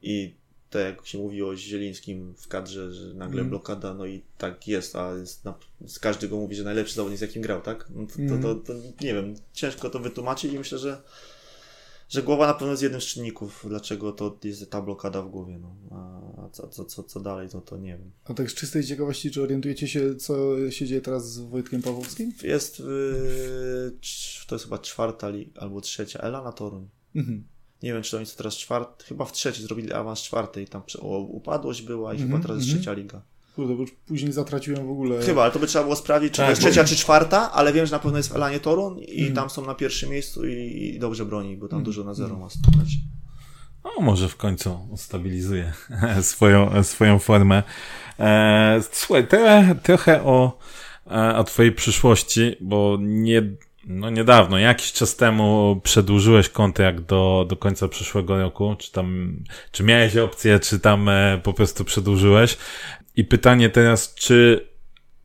i 0.02 0.34
tak 0.70 0.82
jak 0.84 1.06
się 1.06 1.18
mówiło 1.18 1.50
o 1.50 1.56
Zielińskim 1.56 2.34
w 2.34 2.48
kadrze, 2.48 2.92
że 2.94 3.14
nagle 3.14 3.40
mm. 3.40 3.50
blokada, 3.50 3.94
no 3.94 4.06
i 4.06 4.22
tak 4.38 4.68
jest, 4.68 4.96
a 4.96 5.14
jest 5.14 5.44
na, 5.44 5.54
każdy 6.00 6.28
go 6.28 6.36
mówi, 6.36 6.56
że 6.56 6.64
najlepszy 6.64 6.94
zawodnik 6.94 7.18
z 7.18 7.22
jakim 7.22 7.42
grał, 7.42 7.60
tak? 7.60 7.88
No 7.90 8.06
to, 8.06 8.18
mm. 8.18 8.42
to, 8.42 8.54
to, 8.54 8.60
to, 8.60 8.72
nie 9.00 9.14
wiem, 9.14 9.34
ciężko 9.52 9.90
to 9.90 9.98
wytłumaczyć 9.98 10.52
i 10.52 10.58
myślę, 10.58 10.78
że 10.78 11.02
że 12.08 12.22
głowa 12.22 12.46
na 12.46 12.54
pewno 12.54 12.70
jest 12.70 12.82
jednym 12.82 13.00
z 13.00 13.04
czynników, 13.04 13.66
dlaczego 13.68 14.12
to 14.12 14.38
jest 14.44 14.70
ta 14.70 14.82
blokada 14.82 15.22
w 15.22 15.30
głowie, 15.30 15.58
no. 15.58 15.76
A 16.36 16.48
co, 16.48 16.68
co, 16.68 16.84
co, 16.84 17.02
co 17.02 17.20
dalej, 17.20 17.48
to, 17.48 17.60
to 17.60 17.76
nie 17.76 17.98
wiem. 17.98 18.10
A 18.24 18.34
tak 18.34 18.50
z 18.50 18.54
czystej 18.54 18.84
ciekawości, 18.84 19.30
czy 19.30 19.42
orientujecie 19.42 19.88
się, 19.88 20.16
co 20.16 20.56
się 20.70 20.86
dzieje 20.86 21.00
teraz 21.00 21.32
z 21.32 21.38
Wojtkiem 21.38 21.82
Pawłowskim? 21.82 22.32
Jest, 22.42 22.78
yy, 22.78 22.86
to 24.46 24.54
jest 24.54 24.64
chyba 24.64 24.78
czwarta 24.78 25.28
albo 25.56 25.80
trzecia 25.80 26.20
Ela 26.20 26.42
na 26.42 26.52
Toruń. 26.52 26.88
Mhm 27.14 27.44
nie 27.82 27.92
wiem, 27.92 28.02
czy 28.02 28.10
to 28.10 28.20
jest 28.20 28.36
teraz 28.36 28.54
czwarty, 28.54 29.04
chyba 29.04 29.24
w 29.24 29.32
trzeciej 29.32 29.64
zrobili 29.64 29.92
awans 29.92 30.22
czwarty 30.22 30.62
i 30.62 30.66
tam 30.66 30.82
o, 31.00 31.18
upadłość 31.18 31.82
była 31.82 32.14
i 32.14 32.16
mm 32.16 32.28
-hmm, 32.28 32.32
chyba 32.32 32.42
teraz 32.42 32.56
jest 32.56 32.68
mm 32.68 32.78
-hmm. 32.78 32.82
trzecia 32.82 32.92
liga. 32.92 33.22
Kurde, 33.56 33.74
bo 33.74 33.80
już 33.80 33.90
później 34.06 34.32
zatraciłem 34.32 34.86
w 34.86 34.90
ogóle. 34.90 35.22
Chyba, 35.22 35.42
ale 35.42 35.52
to 35.52 35.58
by 35.58 35.66
trzeba 35.66 35.84
było 35.84 35.96
sprawdzić, 35.96 36.32
czy 36.32 36.36
tak, 36.36 36.46
to 36.46 36.50
jest 36.50 36.62
trzecia, 36.62 36.84
czy 36.84 36.96
czwarta, 36.96 37.52
ale 37.52 37.72
wiem, 37.72 37.86
że 37.86 37.92
na 37.92 37.98
pewno 37.98 38.16
jest 38.18 38.32
w 38.32 38.36
Elanie 38.36 38.60
Torun 38.60 38.98
i 38.98 39.22
mm. 39.22 39.34
tam 39.34 39.50
są 39.50 39.66
na 39.66 39.74
pierwszym 39.74 40.10
miejscu 40.10 40.46
i, 40.46 40.94
i 40.94 40.98
dobrze 40.98 41.24
broni, 41.24 41.56
bo 41.56 41.68
tam 41.68 41.76
mm. 41.76 41.84
dużo 41.84 42.04
na 42.04 42.14
zero 42.14 42.36
ma 42.36 42.50
stać. 42.50 42.88
No, 43.84 43.90
może 44.00 44.28
w 44.28 44.36
końcu 44.36 44.78
ustabilizuje 44.90 45.72
swoją, 46.22 46.82
swoją 46.82 47.18
formę. 47.18 47.62
E, 48.18 48.80
słuchaj, 48.92 49.28
trochę, 49.28 49.74
trochę 49.82 50.22
o, 50.22 50.58
e, 51.10 51.36
o 51.36 51.44
twojej 51.44 51.72
przyszłości, 51.72 52.56
bo 52.60 52.98
nie, 53.00 53.42
no 53.86 54.10
niedawno, 54.10 54.58
jakiś 54.58 54.92
czas 54.92 55.16
temu 55.16 55.80
przedłużyłeś 55.84 56.48
kontrakt 56.48 57.00
do, 57.00 57.46
do 57.48 57.56
końca 57.56 57.88
przyszłego 57.88 58.38
roku, 58.38 58.76
czy 58.78 58.92
tam, 58.92 59.36
czy 59.72 59.84
miałeś 59.84 60.16
opcję, 60.16 60.60
czy 60.60 60.80
tam 60.80 61.08
e, 61.08 61.40
po 61.42 61.52
prostu 61.52 61.84
przedłużyłeś. 61.84 62.56
I 63.16 63.24
pytanie 63.24 63.70
teraz, 63.70 64.14
czy 64.14 64.68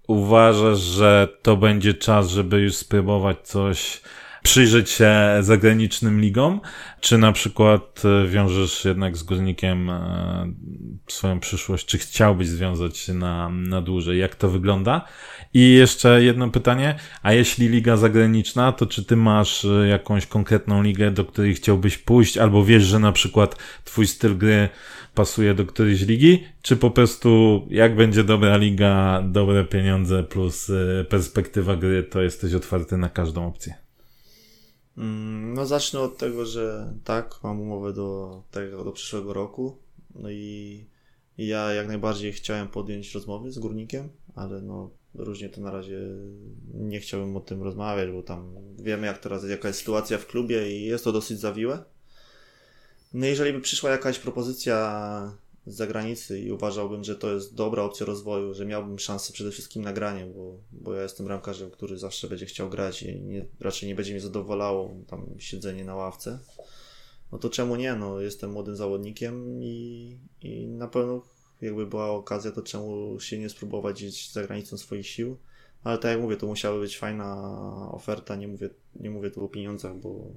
uważasz, 0.07 0.79
że 0.79 1.27
to 1.41 1.57
będzie 1.57 1.93
czas, 1.93 2.29
żeby 2.29 2.61
już 2.61 2.75
spróbować 2.75 3.37
coś, 3.43 4.01
przyjrzeć 4.43 4.89
się 4.89 5.13
zagranicznym 5.39 6.21
ligom, 6.21 6.61
czy 6.99 7.17
na 7.17 7.31
przykład 7.31 8.01
e, 8.05 8.27
wiążesz 8.27 8.85
jednak 8.85 9.17
z 9.17 9.23
górnikiem 9.23 9.89
e, 9.89 10.53
swoją 11.07 11.39
przyszłość, 11.39 11.85
czy 11.85 11.97
chciałbyś 11.97 12.47
związać 12.47 12.97
się 12.97 13.13
na, 13.13 13.49
na 13.49 13.81
dłużej? 13.81 14.19
Jak 14.19 14.35
to 14.35 14.49
wygląda? 14.49 15.05
I 15.53 15.73
jeszcze 15.73 16.23
jedno 16.23 16.49
pytanie, 16.49 16.99
a 17.23 17.33
jeśli 17.33 17.67
liga 17.67 17.97
zagraniczna, 17.97 18.71
to 18.71 18.85
czy 18.85 19.05
ty 19.05 19.15
masz 19.15 19.65
e, 19.65 19.87
jakąś 19.87 20.25
konkretną 20.25 20.83
ligę, 20.83 21.11
do 21.11 21.25
której 21.25 21.55
chciałbyś 21.55 21.97
pójść, 21.97 22.37
albo 22.37 22.65
wiesz, 22.65 22.83
że 22.83 22.99
na 22.99 23.11
przykład 23.11 23.55
twój 23.83 24.07
styl 24.07 24.37
gry 24.37 24.69
pasuje 25.15 25.53
do 25.53 25.65
którejś 25.65 26.01
ligi, 26.01 26.43
czy 26.61 26.77
po 26.77 26.91
prostu 26.91 27.61
jak 27.69 27.95
będzie 27.95 28.23
dobra 28.23 28.57
liga, 28.57 29.23
dobre 29.25 29.65
pieniądze 29.65 30.23
plus 30.23 30.71
perspektywa 31.09 31.75
gry, 31.75 32.03
to 32.03 32.21
jesteś 32.21 32.53
otwarty 32.53 32.97
na 32.97 33.09
każdą 33.09 33.47
opcję? 33.47 33.73
Mm, 34.97 35.53
no 35.53 35.65
zacznę 35.65 35.99
od 35.99 36.17
tego, 36.17 36.45
że 36.45 36.93
tak, 37.03 37.39
mam 37.43 37.61
umowę 37.61 37.93
do 37.93 38.43
tego, 38.51 38.83
do 38.83 38.91
przyszłego 38.91 39.33
roku. 39.33 39.77
No 40.15 40.31
i 40.31 40.85
ja 41.37 41.73
jak 41.73 41.87
najbardziej 41.87 42.33
chciałem 42.33 42.67
podjąć 42.67 43.13
rozmowy 43.13 43.51
z 43.51 43.59
górnikiem, 43.59 44.09
ale 44.35 44.61
no 44.61 44.89
różnie 45.15 45.49
to 45.49 45.61
na 45.61 45.71
razie 45.71 45.99
nie 46.73 46.99
chciałbym 46.99 47.37
o 47.37 47.39
tym 47.39 47.63
rozmawiać, 47.63 48.11
bo 48.11 48.23
tam 48.23 48.55
wiemy 48.79 49.07
jak 49.07 49.17
teraz, 49.17 49.49
jaka 49.49 49.67
jest 49.67 49.79
sytuacja 49.79 50.17
w 50.17 50.27
klubie 50.27 50.79
i 50.79 50.85
jest 50.85 51.03
to 51.03 51.11
dosyć 51.11 51.39
zawiłe. 51.39 51.83
No 53.13 53.25
jeżeli 53.25 53.53
by 53.53 53.61
przyszła 53.61 53.89
jakaś 53.89 54.19
propozycja 54.19 55.37
z 55.65 55.75
zagranicy 55.75 56.39
i 56.39 56.51
uważałbym, 56.51 57.03
że 57.03 57.15
to 57.15 57.33
jest 57.33 57.55
dobra 57.55 57.83
opcja 57.83 58.05
rozwoju, 58.05 58.53
że 58.53 58.65
miałbym 58.65 58.99
szansę 58.99 59.33
przede 59.33 59.51
wszystkim 59.51 59.83
na 59.83 59.93
granie, 59.93 60.25
bo, 60.25 60.57
bo 60.71 60.93
ja 60.93 61.03
jestem 61.03 61.27
ramkarzem, 61.27 61.71
który 61.71 61.97
zawsze 61.97 62.27
będzie 62.27 62.45
chciał 62.45 62.69
grać 62.69 63.03
i 63.03 63.21
nie, 63.21 63.45
raczej 63.59 63.89
nie 63.89 63.95
będzie 63.95 64.11
mnie 64.11 64.21
zadowalało 64.21 64.95
tam 65.07 65.25
siedzenie 65.37 65.85
na 65.85 65.95
ławce. 65.95 66.39
No 67.31 67.37
to 67.37 67.49
czemu 67.49 67.75
nie? 67.75 67.95
No, 67.95 68.19
jestem 68.19 68.51
młodym 68.51 68.75
zawodnikiem 68.75 69.63
i, 69.63 70.17
i 70.41 70.67
na 70.67 70.87
pewno 70.87 71.21
jakby 71.61 71.87
była 71.87 72.11
okazja, 72.11 72.51
to 72.51 72.61
czemu 72.61 73.17
się 73.19 73.39
nie 73.39 73.49
spróbować 73.49 73.95
gdzieś 73.95 74.31
za 74.31 74.43
granicą 74.43 74.77
swoich 74.77 75.07
sił. 75.07 75.37
Ale 75.83 75.97
tak 75.97 76.11
jak 76.11 76.21
mówię, 76.21 76.37
to 76.37 76.47
musiała 76.47 76.79
być 76.79 76.97
fajna 76.97 77.51
oferta, 77.91 78.35
nie 78.35 78.47
mówię, 78.47 78.69
nie 78.95 79.09
mówię 79.09 79.31
tu 79.31 79.45
o 79.45 79.47
pieniądzach, 79.47 79.95
bo 79.95 80.27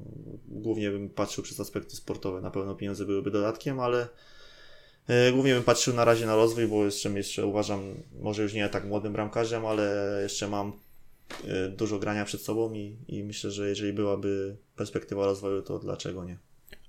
głównie 0.49 0.91
bym 0.91 1.09
patrzył 1.09 1.45
przez 1.45 1.61
aspekty 1.61 1.97
sportowe. 1.97 2.41
Na 2.41 2.51
pewno 2.51 2.75
pieniądze 2.75 3.05
byłyby 3.05 3.31
dodatkiem, 3.31 3.81
ale 3.81 4.09
E, 5.09 5.33
głównie 5.33 5.55
bym 5.55 5.63
patrzył 5.63 5.95
na 5.95 6.05
razie 6.05 6.27
na 6.27 6.37
rozwój, 6.37 6.67
bo 6.67 6.85
jeszcze, 6.85 7.11
jeszcze 7.11 7.47
uważam, 7.47 7.81
może 8.21 8.43
już 8.43 8.53
nie 8.55 8.69
tak 8.69 8.85
młodym 8.85 9.13
bramkarzem, 9.13 9.67
ale 9.67 10.19
jeszcze 10.23 10.49
mam 10.49 10.73
e, 11.45 11.69
dużo 11.69 11.99
grania 11.99 12.25
przed 12.25 12.41
sobą 12.41 12.73
i, 12.73 12.97
i 13.09 13.25
myślę, 13.25 13.51
że 13.51 13.69
jeżeli 13.69 13.93
byłaby 13.93 14.57
perspektywa 14.77 15.27
rozwoju, 15.27 15.63
to 15.63 15.79
dlaczego 15.79 16.25
nie? 16.25 16.39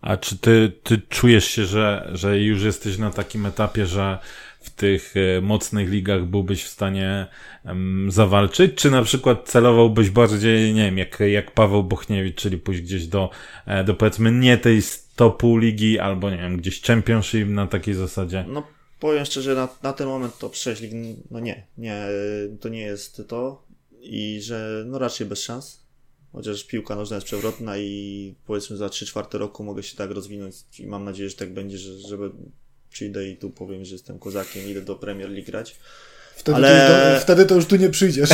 A 0.05 0.17
czy 0.17 0.37
ty, 0.37 0.71
ty 0.83 1.01
czujesz 1.09 1.45
się, 1.45 1.65
że, 1.65 2.09
że 2.13 2.39
już 2.39 2.63
jesteś 2.63 2.97
na 2.97 3.11
takim 3.11 3.45
etapie, 3.45 3.85
że 3.85 4.19
w 4.59 4.69
tych 4.69 5.13
e, 5.17 5.41
mocnych 5.41 5.89
ligach 5.89 6.25
byłbyś 6.25 6.63
w 6.63 6.67
stanie 6.67 7.27
um, 7.65 8.11
zawalczyć? 8.11 8.75
Czy 8.75 8.91
na 8.91 9.03
przykład 9.03 9.49
celowałbyś 9.49 10.09
bardziej, 10.09 10.73
nie 10.73 10.85
wiem, 10.85 10.97
jak, 10.97 11.19
jak 11.19 11.51
Paweł 11.51 11.83
Bochniewicz, 11.83 12.35
czyli 12.35 12.57
pójść 12.57 12.81
gdzieś 12.81 13.07
do, 13.07 13.29
do 13.85 13.93
powiedzmy 13.93 14.31
nie 14.31 14.57
tej 14.57 14.81
topu 15.15 15.57
ligi 15.57 15.99
albo 15.99 16.29
nie 16.29 16.37
wiem, 16.37 16.57
gdzieś 16.57 16.81
championship 16.81 17.47
na 17.47 17.67
takiej 17.67 17.93
zasadzie? 17.93 18.45
No 18.47 18.67
powiem 18.99 19.25
szczerze, 19.25 19.55
na, 19.55 19.69
na 19.83 19.93
ten 19.93 20.07
moment 20.07 20.37
top 20.37 20.55
6 20.55 20.81
lig, 20.81 20.91
no 21.31 21.39
nie, 21.39 21.67
nie, 21.77 22.01
to 22.61 22.69
nie 22.69 22.81
jest 22.81 23.21
to 23.27 23.63
i 24.01 24.41
że 24.41 24.83
no 24.87 24.99
raczej 24.99 25.27
bez 25.27 25.43
szans. 25.43 25.84
Chociaż 26.36 26.63
piłka 26.63 26.95
nożna 26.95 27.15
jest 27.15 27.27
przewrotna 27.27 27.77
i 27.77 28.36
powiedzmy 28.45 28.77
za 28.77 28.89
3 28.89 29.05
czwarte 29.05 29.38
roku 29.38 29.63
mogę 29.63 29.83
się 29.83 29.97
tak 29.97 30.11
rozwinąć 30.11 30.55
i 30.79 30.88
mam 30.88 31.03
nadzieję, 31.03 31.29
że 31.29 31.36
tak 31.36 31.53
będzie, 31.53 31.77
że 31.77 31.99
żeby 31.99 32.31
przyjdę 32.89 33.29
i 33.29 33.38
tu 33.38 33.49
powiem, 33.49 33.86
że 33.86 33.95
jestem 33.95 34.19
kozakiem, 34.19 34.69
idę 34.69 34.81
do 34.81 34.95
Premier 34.95 35.29
League 35.29 35.45
grać. 35.45 35.75
Wtedy, 36.36 36.55
ale... 36.55 37.15
to, 37.15 37.21
wtedy 37.21 37.45
to 37.45 37.55
już 37.55 37.65
tu 37.65 37.75
nie 37.75 37.89
przyjdziesz. 37.89 38.29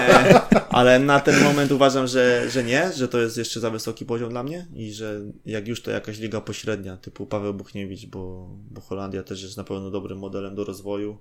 Ale 0.68 0.98
na 0.98 1.20
ten 1.20 1.44
moment 1.44 1.72
uważam, 1.72 2.06
że, 2.06 2.50
że 2.50 2.64
nie, 2.64 2.92
że 2.92 3.08
to 3.08 3.18
jest 3.18 3.36
jeszcze 3.36 3.60
za 3.60 3.70
wysoki 3.70 4.06
poziom 4.06 4.30
dla 4.30 4.42
mnie 4.42 4.66
i 4.74 4.92
że 4.92 5.20
jak 5.46 5.68
już 5.68 5.82
to 5.82 5.90
jakaś 5.90 6.18
liga 6.18 6.40
pośrednia, 6.40 6.96
typu 6.96 7.26
Paweł 7.26 7.54
Buchniewicz, 7.54 8.06
bo, 8.06 8.50
bo 8.70 8.80
Holandia 8.80 9.22
też 9.22 9.42
jest 9.42 9.56
na 9.56 9.64
pewno 9.64 9.90
dobrym 9.90 10.18
modelem 10.18 10.54
do 10.54 10.64
rozwoju 10.64 11.18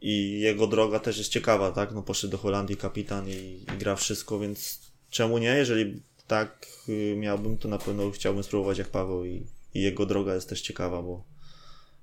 i 0.00 0.40
jego 0.40 0.66
droga 0.66 0.98
też 0.98 1.18
jest 1.18 1.30
ciekawa, 1.30 1.72
tak? 1.72 1.92
No 1.92 2.02
poszedł 2.02 2.30
do 2.30 2.38
Holandii 2.38 2.76
kapitan 2.76 3.28
i, 3.28 3.64
i 3.74 3.78
gra 3.78 3.96
wszystko, 3.96 4.38
więc 4.38 4.89
czemu 5.10 5.38
nie? 5.38 5.48
Jeżeli 5.48 6.02
tak 6.26 6.66
y, 6.88 7.16
miałbym, 7.18 7.58
to 7.58 7.68
na 7.68 7.78
pewno 7.78 8.10
chciałbym 8.10 8.42
spróbować 8.42 8.78
jak 8.78 8.88
Paweł 8.88 9.24
i, 9.24 9.46
i 9.74 9.82
jego 9.82 10.06
droga 10.06 10.34
jest 10.34 10.48
też 10.48 10.62
ciekawa, 10.62 11.02
bo, 11.02 11.24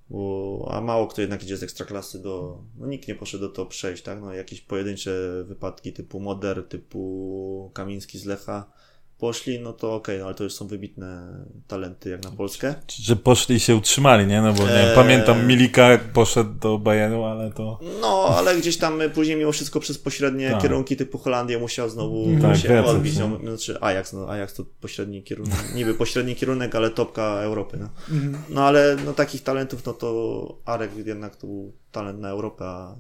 bo 0.10 0.68
a 0.72 0.82
mało 0.82 1.08
kto 1.08 1.22
jednak 1.22 1.43
idzie 1.43 1.58
z 1.58 1.64
ekstraklasy 1.64 2.22
do, 2.22 2.64
no 2.78 2.88
nikt 2.88 3.08
nie 3.08 3.16
poszedł 3.16 3.47
do 3.47 3.53
top 3.53 3.74
6, 3.74 4.03
tak? 4.03 4.22
No 4.22 4.34
jakieś 4.34 4.62
pojedyncze 4.62 5.43
wypadki 5.47 5.93
typu 5.93 6.20
Moder, 6.20 6.68
typu 6.68 7.72
Kamiński 7.74 8.20
z 8.20 8.26
Lecha, 8.26 8.72
poszli, 9.18 9.59
no 9.59 9.74
to 9.74 9.95
okej, 9.95 10.15
okay, 10.15 10.20
no 10.20 10.26
ale 10.26 10.36
to 10.36 10.43
już 10.43 10.53
są 10.53 10.68
wybitne 10.68 11.28
talenty 11.68 12.09
jak 12.09 12.24
na 12.24 12.32
Polskę. 12.32 12.76
Że 12.88 13.15
poszli 13.15 13.55
i 13.55 13.59
się 13.59 13.76
utrzymali, 13.76 14.28
nie? 14.28 14.41
No 14.41 14.53
bo 14.53 14.63
nie, 14.63 14.89
eee... 14.89 14.95
pamiętam 14.95 15.47
Milika 15.47 15.99
poszedł 16.13 16.53
do 16.53 16.78
Bayernu, 16.78 17.26
ale 17.26 17.51
to... 17.51 17.80
No, 18.01 18.26
ale 18.38 18.57
gdzieś 18.57 18.78
tam 18.78 19.01
później 19.13 19.38
mimo 19.38 19.51
wszystko 19.51 19.80
przez 19.80 19.97
pośrednie 19.97 20.51
tak. 20.51 20.61
kierunki 20.61 20.95
typu 20.95 21.18
Holandię 21.18 21.57
musiał 21.57 21.89
znowu 21.89 22.28
tak, 22.41 22.57
się 22.57 22.84
odbić. 22.84 23.18
No, 23.18 23.39
znaczy 23.43 23.78
Ajax, 23.82 24.13
no 24.13 24.30
Ajax 24.30 24.53
to 24.53 24.65
pośredni 24.82 25.24
kierunek, 25.24 25.57
niby 25.76 25.93
pośredni 25.93 26.36
kierunek, 26.36 26.76
ale 26.76 26.89
topka 26.89 27.24
Europy, 27.24 27.78
no. 27.78 27.89
Mhm. 28.15 28.38
No 28.49 28.63
ale 28.65 28.97
no 29.05 29.13
takich 29.13 29.43
talentów, 29.43 29.86
no 29.86 29.93
to 29.93 30.57
Arek 30.65 30.91
jednak 31.05 31.36
to 31.36 31.47
był 31.47 31.74
talent 31.91 32.20
na 32.20 32.30
Europę, 32.30 32.65
a 32.65 32.95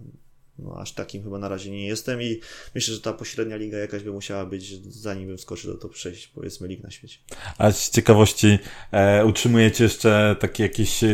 no, 0.59 0.77
aż 0.79 0.91
takim 0.91 1.23
chyba 1.23 1.39
na 1.39 1.49
razie 1.49 1.71
nie 1.71 1.87
jestem 1.87 2.21
i 2.21 2.39
myślę, 2.75 2.93
że 2.93 3.01
ta 3.01 3.13
pośrednia 3.13 3.55
liga 3.55 3.77
jakaś 3.77 4.03
by 4.03 4.11
musiała 4.11 4.45
być, 4.45 4.93
zanim 4.93 5.27
bym 5.27 5.37
wskoczył 5.37 5.73
do 5.73 5.79
top 5.79 5.95
6, 5.95 6.27
powiedzmy, 6.27 6.67
lig 6.67 6.83
na 6.83 6.91
świecie. 6.91 7.17
A 7.57 7.71
z 7.71 7.89
ciekawości, 7.89 8.59
e, 8.91 9.25
utrzymujecie 9.25 9.83
jeszcze 9.83 10.35
taki 10.39 10.63
jakiś 10.63 11.03
e, 11.03 11.09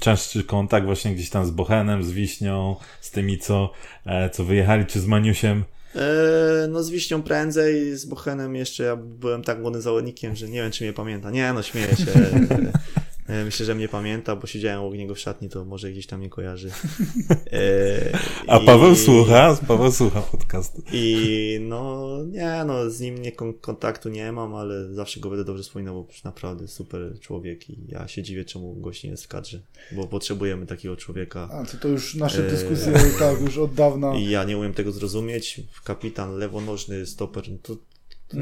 częstszy 0.00 0.44
kontakt 0.44 0.86
właśnie 0.86 1.14
gdzieś 1.14 1.30
tam 1.30 1.46
z 1.46 1.50
Bochenem, 1.50 2.04
z 2.04 2.10
Wiśnią, 2.10 2.76
z 3.00 3.10
tymi, 3.10 3.38
co, 3.38 3.70
e, 4.06 4.30
co 4.30 4.44
wyjechali, 4.44 4.86
czy 4.86 5.00
z 5.00 5.06
Maniusiem? 5.06 5.64
E, 5.94 6.68
no 6.68 6.82
z 6.82 6.90
Wiśnią 6.90 7.22
prędzej, 7.22 7.96
z 7.96 8.04
Bochenem 8.04 8.56
jeszcze 8.56 8.82
ja 8.82 8.96
byłem 8.96 9.42
tak 9.42 9.60
młodym 9.60 9.82
zawodnikiem, 9.82 10.36
że 10.36 10.48
nie 10.48 10.62
wiem, 10.62 10.72
czy 10.72 10.84
mnie 10.84 10.92
pamięta. 10.92 11.30
Nie, 11.30 11.52
no 11.52 11.62
śmieję 11.62 11.96
się. 11.96 12.04
E, 13.26 13.44
myślę, 13.44 13.66
że 13.66 13.74
mnie 13.74 13.88
pamięta, 13.88 14.36
bo 14.36 14.46
siedziałem 14.46 14.80
obok 14.80 14.98
niego 14.98 15.14
w 15.14 15.18
szatni, 15.18 15.48
to 15.48 15.64
może 15.64 15.92
gdzieś 15.92 16.06
tam 16.06 16.20
nie 16.20 16.30
kojarzy. 16.30 16.70
E, 17.52 18.18
A 18.46 18.60
Paweł 18.60 18.92
i, 18.92 18.96
słucha? 18.96 19.58
Paweł 19.68 19.92
słucha 19.92 20.20
podcastu. 20.20 20.82
I 20.92 21.58
no, 21.60 22.08
nie, 22.26 22.64
no, 22.66 22.90
z 22.90 23.00
nim 23.00 23.22
nie, 23.22 23.32
kontaktu 23.60 24.08
nie 24.08 24.32
mam, 24.32 24.54
ale 24.54 24.94
zawsze 24.94 25.20
go 25.20 25.28
będę 25.30 25.44
dobrze 25.44 25.62
wspominał, 25.62 25.94
bo 25.94 26.08
naprawdę 26.24 26.68
super 26.68 27.20
człowiek 27.20 27.70
i 27.70 27.78
ja 27.88 28.08
się 28.08 28.22
dziwię, 28.22 28.44
czemu 28.44 28.74
gość 28.74 29.04
nie 29.04 29.10
jest 29.10 29.24
w 29.24 29.28
kadrze, 29.28 29.60
bo 29.92 30.06
potrzebujemy 30.06 30.66
takiego 30.66 30.96
człowieka. 30.96 31.48
A, 31.52 31.64
to, 31.64 31.78
to 31.78 31.88
już 31.88 32.14
nasze 32.14 32.46
e, 32.46 32.50
dyskusje, 32.50 32.92
tak, 33.18 33.40
już 33.40 33.58
od 33.58 33.74
dawna. 33.74 34.14
I 34.16 34.30
ja 34.30 34.44
nie 34.44 34.58
umiem 34.58 34.74
tego 34.74 34.92
zrozumieć. 34.92 35.60
Kapitan, 35.84 36.36
lewonożny 36.36 37.06
stoper, 37.06 37.44
to 37.62 37.76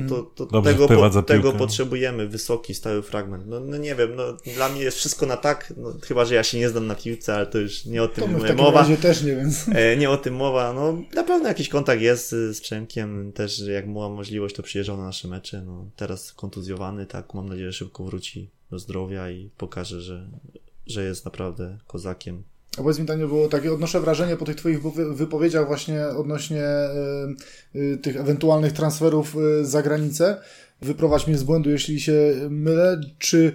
to, 0.08 0.22
to, 0.22 0.46
to 0.46 0.62
tego, 0.62 0.88
po, 0.88 1.22
tego 1.22 1.52
potrzebujemy, 1.52 2.28
wysoki, 2.28 2.74
stały 2.74 3.02
fragment. 3.02 3.46
No, 3.46 3.60
no, 3.60 3.76
nie 3.76 3.94
wiem, 3.94 4.16
no, 4.16 4.24
dla 4.54 4.68
mnie 4.68 4.80
jest 4.80 4.96
wszystko 4.96 5.26
na 5.26 5.36
tak, 5.36 5.72
no, 5.76 5.94
chyba, 6.02 6.24
że 6.24 6.34
ja 6.34 6.44
się 6.44 6.58
nie 6.58 6.68
znam 6.68 6.86
na 6.86 6.94
piłce, 6.94 7.34
ale 7.34 7.46
to 7.46 7.58
już 7.58 7.84
nie 7.84 8.02
o 8.02 8.08
tym 8.08 8.34
to 8.34 8.54
w 8.54 8.56
mowa. 8.56 8.80
Razie 8.80 8.96
też 8.96 9.22
nie 9.22 9.36
wiem. 9.36 9.50
E, 9.72 9.96
nie 9.96 10.10
o 10.10 10.16
tym 10.16 10.34
mowa, 10.34 10.72
no 10.72 11.02
na 11.14 11.24
pewno 11.24 11.48
jakiś 11.48 11.68
kontakt 11.68 12.02
jest 12.02 12.30
z 12.30 12.60
Przemkiem, 12.60 13.32
też 13.32 13.58
jak 13.58 13.92
była 13.92 14.08
możliwość, 14.08 14.54
to 14.54 14.62
przyjeżdżał 14.62 14.96
na 14.96 15.04
nasze 15.04 15.28
mecze, 15.28 15.62
no 15.62 15.86
teraz 15.96 16.32
kontuzjowany, 16.32 17.06
tak, 17.06 17.34
mam 17.34 17.48
nadzieję, 17.48 17.72
że 17.72 17.78
szybko 17.78 18.04
wróci 18.04 18.50
do 18.70 18.78
zdrowia 18.78 19.30
i 19.30 19.50
pokaże, 19.56 20.00
że, 20.00 20.28
że 20.86 21.04
jest 21.04 21.24
naprawdę 21.24 21.78
kozakiem 21.86 22.42
a 22.78 22.82
powiedz 22.82 22.98
mi, 22.98 23.06
było 23.26 23.48
takie, 23.48 23.72
odnoszę 23.72 24.00
wrażenie 24.00 24.36
po 24.36 24.44
tych 24.44 24.56
Twoich 24.56 24.82
wypowiedziach 25.12 25.66
właśnie 25.66 26.06
odnośnie 26.06 26.64
y, 27.74 27.78
y, 27.78 27.98
tych 27.98 28.16
ewentualnych 28.16 28.72
transferów 28.72 29.36
y, 29.36 29.64
za 29.64 29.82
granicę. 29.82 30.40
Wyprowadź 30.82 31.26
mnie 31.26 31.38
z 31.38 31.42
błędu, 31.42 31.70
jeśli 31.70 32.00
się 32.00 32.34
mylę. 32.50 33.00
Czy 33.18 33.52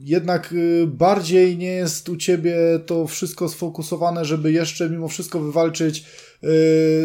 jednak 0.00 0.54
bardziej 0.86 1.58
nie 1.58 1.72
jest 1.72 2.08
u 2.08 2.16
Ciebie 2.16 2.56
to 2.86 3.06
wszystko 3.06 3.48
sfokusowane, 3.48 4.24
żeby 4.24 4.52
jeszcze 4.52 4.90
mimo 4.90 5.08
wszystko 5.08 5.40
wywalczyć 5.40 6.04
Y, 6.04 6.31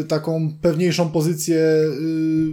taką 0.07 0.51
pewniejszą 0.61 1.09
pozycję 1.09 1.57
y, 1.57 1.89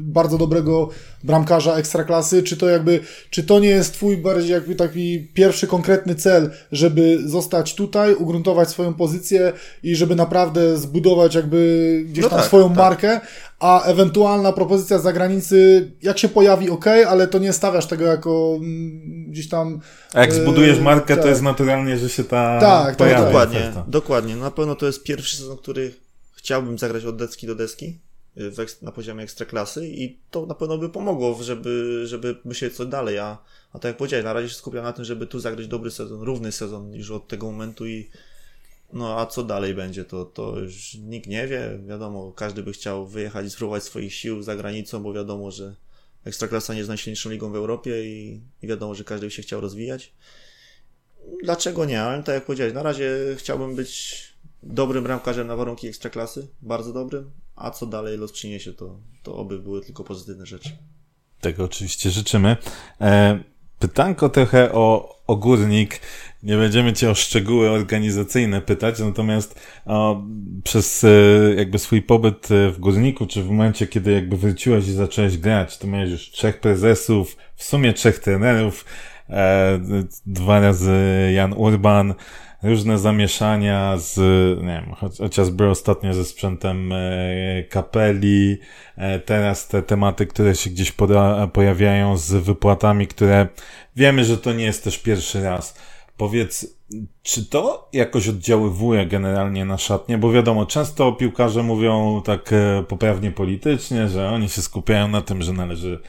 bardzo 0.03 0.39
dobrego 0.39 0.89
bramkarza 1.25 1.77
ekstraklasy, 1.77 2.43
czy 2.43 2.57
to 2.57 2.69
jakby, 2.69 3.01
czy 3.31 3.45
to 3.45 3.59
nie 3.59 3.69
jest 3.69 3.93
twój 3.93 4.17
bardziej 4.17 4.51
jakby 4.51 4.75
taki 4.75 5.29
pierwszy 5.35 5.67
konkretny 5.67 6.15
cel, 6.15 6.51
żeby 6.73 7.19
zostać 7.25 7.75
tutaj, 7.75 8.15
ugruntować 8.15 8.69
swoją 8.69 8.95
pozycję 8.95 9.53
i 9.83 9.97
żeby 9.97 10.15
naprawdę 10.15 10.79
zbudować 10.79 11.35
jakby 11.35 12.03
gdzieś 12.07 12.25
no 12.25 12.31
tam 12.31 12.39
tak, 12.39 12.47
swoją 12.47 12.69
tak. 12.69 12.77
markę, 12.77 13.21
a 13.61 13.85
ewentualna 13.85 14.53
propozycja 14.53 14.99
z 14.99 15.03
zagranicy, 15.03 15.91
jak 16.03 16.19
się 16.19 16.29
pojawi, 16.29 16.71
ok, 16.71 16.87
ale 17.09 17.29
to 17.29 17.39
nie 17.39 17.53
stawiasz 17.53 17.87
tego 17.87 18.05
jako 18.05 18.55
mm, 18.57 19.31
gdzieś 19.31 19.49
tam... 19.49 19.81
A 20.15 20.21
jak 20.21 20.33
zbudujesz 20.33 20.79
y, 20.79 20.83
markę, 20.83 21.15
tak. 21.15 21.25
to 21.25 21.29
jest 21.29 21.43
naturalnie, 21.43 21.99
że 21.99 22.09
się 22.09 22.25
ta 22.25 22.61
tak, 22.61 22.97
pojawi. 22.97 23.17
Tak, 23.17 23.25
dokładnie, 23.25 23.73
dokładnie. 23.89 24.37
Na 24.37 24.51
pewno 24.51 24.75
to 24.75 24.87
jest 24.87 25.03
pierwszy 25.03 25.37
sezon, 25.37 25.57
który 25.57 26.05
chciałbym 26.45 26.79
zagrać 26.79 27.05
od 27.05 27.17
deski 27.17 27.47
do 27.47 27.55
deski 27.55 27.99
y, 28.37 28.53
na 28.83 28.93
poziomie 28.93 29.25
ekstraklasy 29.25 29.89
i 29.89 30.19
to 30.31 30.47
na 30.47 30.55
pewno 30.55 30.79
by 30.79 30.89
pomogło, 30.89 31.43
żeby, 31.43 32.03
żeby 32.07 32.37
myśleć 32.45 32.77
co 32.77 32.87
dalej, 32.87 33.19
a, 33.19 33.39
a 33.73 33.79
tak 33.79 33.85
jak 33.85 33.97
powiedziałeś, 33.97 34.25
na 34.25 34.33
razie 34.33 34.49
się 34.49 34.55
skupiam 34.55 34.85
na 34.85 34.93
tym, 34.93 35.05
żeby 35.05 35.27
tu 35.27 35.41
zagrać 35.41 35.67
dobry 35.67 35.91
sezon, 35.91 36.23
równy 36.23 36.53
sezon 36.53 36.95
już 36.95 37.11
od 37.11 37.29
tego 37.29 37.47
momentu 37.47 37.87
i 37.87 38.11
no 38.93 39.21
a 39.21 39.27
co 39.27 39.43
dalej 39.43 39.75
będzie, 39.75 40.05
to, 40.05 40.25
to 40.25 40.59
już 40.59 40.95
nikt 40.95 41.27
nie 41.27 41.47
wie, 41.47 41.79
wiadomo, 41.87 42.33
każdy 42.33 42.63
by 42.63 42.73
chciał 42.73 43.07
wyjechać 43.07 43.47
i 43.47 43.51
spróbować 43.51 43.83
swoich 43.83 44.15
sił 44.15 44.43
za 44.43 44.57
granicą, 44.57 45.03
bo 45.03 45.13
wiadomo, 45.13 45.51
że 45.51 45.75
Ekstraklasa 46.25 46.73
nie 46.73 46.79
jest 46.79 46.89
najsilniejszą 46.89 47.31
ligą 47.31 47.53
w 47.53 47.57
Europie 47.57 48.05
i, 48.05 48.41
i 48.63 48.67
wiadomo, 48.67 48.95
że 48.95 49.05
każdy 49.05 49.27
by 49.27 49.31
się 49.31 49.43
chciał 49.43 49.61
rozwijać. 49.61 50.13
Dlaczego 51.43 51.85
nie? 51.85 52.03
Ale 52.03 52.23
tak 52.23 52.35
jak 52.35 52.45
powiedziałeś, 52.45 52.75
na 52.75 52.83
razie 52.83 53.11
chciałbym 53.39 53.77
być 53.77 54.34
dobrym 54.67 55.05
bramkarzem 55.05 55.47
na 55.47 55.57
warunki 55.57 55.89
ekstraklasy, 55.89 56.49
bardzo 56.63 56.93
dobrym, 56.93 57.31
a 57.57 57.71
co 57.71 57.87
dalej 57.87 58.19
los 58.19 58.33
przyniesie, 58.33 58.73
to, 58.73 58.99
to 59.23 59.37
oby 59.37 59.59
były 59.59 59.81
tylko 59.81 60.05
pozytywne 60.05 60.47
rzeczy. 60.47 60.71
Tego 61.41 61.65
oczywiście 61.65 62.11
życzymy. 62.11 62.57
E, 63.01 63.39
pytanko 63.79 64.29
trochę 64.29 64.73
o, 64.73 65.17
o 65.27 65.37
górnik. 65.37 66.01
Nie 66.43 66.57
będziemy 66.57 66.93
cię 66.93 67.11
o 67.11 67.15
szczegóły 67.15 67.71
organizacyjne 67.71 68.61
pytać, 68.61 68.99
natomiast 68.99 69.61
o, 69.87 70.23
przez 70.65 71.05
e, 71.05 71.09
jakby 71.57 71.79
swój 71.79 72.03
pobyt 72.03 72.51
e, 72.51 72.71
w 72.71 72.79
górniku, 72.79 73.27
czy 73.27 73.43
w 73.43 73.47
momencie, 73.47 73.87
kiedy 73.87 74.13
jakby 74.13 74.37
wróciłeś 74.37 74.89
i 74.89 74.93
zacząłeś 74.93 75.39
grać, 75.39 75.79
to 75.79 75.87
miałeś 75.87 76.11
już 76.11 76.31
trzech 76.31 76.61
prezesów, 76.61 77.37
w 77.57 77.65
sumie 77.65 77.93
trzech 77.93 78.19
trenerów, 78.19 78.85
dwa 80.27 80.61
razy 80.61 80.93
Jan 81.35 81.53
Urban, 81.53 82.15
różne 82.65 82.99
zamieszania 82.99 83.97
z, 83.97 84.19
nie 84.63 84.83
wiem, 84.85 84.95
chociażby 85.19 85.69
ostatnio 85.71 86.15
ze 86.15 86.25
sprzętem 86.25 86.93
e, 86.93 86.97
kapeli, 87.63 88.59
e, 88.97 89.21
teraz 89.21 89.69
te 89.69 89.83
tematy, 89.83 90.27
które 90.27 90.55
się 90.55 90.71
gdzieś 90.71 90.95
pojawiają 91.53 92.17
z 92.17 92.33
wypłatami, 92.33 93.07
które 93.07 93.49
wiemy, 93.97 94.25
że 94.25 94.39
to 94.39 94.53
nie 94.53 94.65
jest 94.65 94.85
też 94.85 94.99
pierwszy 94.99 95.43
raz. 95.43 95.79
Powiedz, 96.17 96.77
czy 97.23 97.47
to 97.47 97.89
jakoś 97.93 98.29
oddziaływuje 98.29 99.07
generalnie 99.07 99.65
na 99.65 99.79
szatnie? 99.79 100.19
Bo 100.19 100.33
wiadomo, 100.33 100.67
często 100.67 101.13
piłkarze 101.13 101.63
mówią 101.63 102.23
tak 102.25 102.53
e, 102.53 102.85
poprawnie 102.89 103.31
politycznie, 103.31 104.09
że 104.09 104.29
oni 104.29 104.49
się 104.49 104.63
skupiają 104.63 105.09
na 105.09 105.21
tym, 105.21 105.43
że 105.43 105.53
należy, 105.53 106.01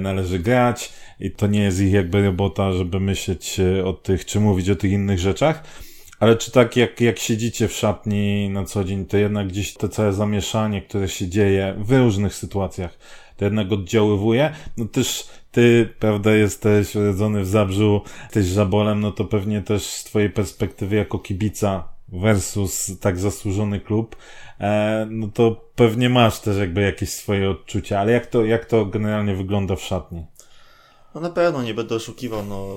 należy 0.00 0.38
grać 0.38 0.92
i 1.20 1.30
to 1.30 1.46
nie 1.46 1.62
jest 1.62 1.80
ich 1.80 1.92
jakby 1.92 2.22
robota, 2.22 2.72
żeby 2.72 3.00
myśleć 3.00 3.60
e, 3.60 3.84
o 3.84 3.92
tych, 3.92 4.24
czy 4.24 4.40
mówić 4.40 4.70
o 4.70 4.76
tych 4.76 4.92
innych 4.92 5.18
rzeczach. 5.18 5.64
Ale 6.20 6.36
czy 6.36 6.50
tak 6.50 6.76
jak, 6.76 7.00
jak 7.00 7.18
siedzicie 7.18 7.68
w 7.68 7.72
szatni 7.72 8.48
na 8.48 8.64
co 8.64 8.84
dzień, 8.84 9.06
to 9.06 9.16
jednak 9.16 9.48
gdzieś 9.48 9.74
to 9.74 9.88
całe 9.88 10.12
zamieszanie, 10.12 10.82
które 10.82 11.08
się 11.08 11.28
dzieje 11.28 11.74
w 11.78 11.92
różnych 11.92 12.34
sytuacjach, 12.34 12.98
to 13.40 13.44
jednak 13.44 13.72
oddziaływuje? 13.72 14.54
No 14.76 14.84
też 14.84 15.28
ty, 15.52 15.94
prawda, 15.98 16.34
jesteś 16.34 16.96
urodzony 16.96 17.42
w 17.42 17.46
Zabrzu, 17.46 18.00
jesteś 18.22 18.46
żabolem, 18.46 19.00
no 19.00 19.12
to 19.12 19.24
pewnie 19.24 19.62
też 19.62 19.82
z 19.82 20.04
twojej 20.04 20.30
perspektywy 20.30 20.96
jako 20.96 21.18
kibica 21.18 21.88
versus 22.08 22.98
tak 23.00 23.18
zasłużony 23.18 23.80
klub, 23.80 24.16
e, 24.60 25.06
no 25.10 25.28
to 25.28 25.70
pewnie 25.74 26.08
masz 26.08 26.40
też 26.40 26.58
jakby 26.58 26.80
jakieś 26.80 27.12
swoje 27.12 27.50
odczucia, 27.50 28.00
ale 28.00 28.12
jak 28.12 28.26
to, 28.26 28.44
jak 28.44 28.66
to 28.66 28.86
generalnie 28.86 29.34
wygląda 29.34 29.76
w 29.76 29.82
szatni? 29.82 30.26
No 31.14 31.20
na 31.20 31.30
pewno 31.30 31.62
nie 31.62 31.74
będę 31.74 31.94
oszukiwał, 31.94 32.46
no 32.46 32.74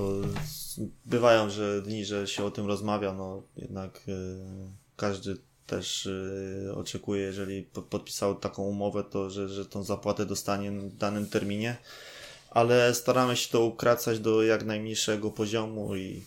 bywają, 1.06 1.49
że 1.49 1.81
dni, 1.81 2.06
że 2.06 2.27
się 2.27 2.44
o 2.44 2.52
tym 2.52 2.68
rozmawia, 2.68 3.14
no 3.14 3.44
jednak 3.56 4.02
y, 4.07 4.11
każdy, 4.95 5.38
też 5.76 6.10
yy, 6.66 6.76
oczekuje, 6.76 7.22
jeżeli 7.22 7.64
podpisał 7.90 8.36
taką 8.36 8.64
umowę, 8.64 9.04
to 9.04 9.30
że, 9.30 9.50
że 9.50 9.66
tą 9.66 9.84
zapłatę 9.84 10.26
dostanie 10.26 10.72
w 10.72 10.95
danym 10.95 11.28
terminie. 11.28 11.78
Ale 12.50 12.94
staramy 12.94 13.36
się 13.36 13.52
to 13.52 13.66
ukracać 13.66 14.20
do 14.20 14.44
jak 14.44 14.66
najmniejszego 14.66 15.32
poziomu 15.32 15.95
i 15.95 16.24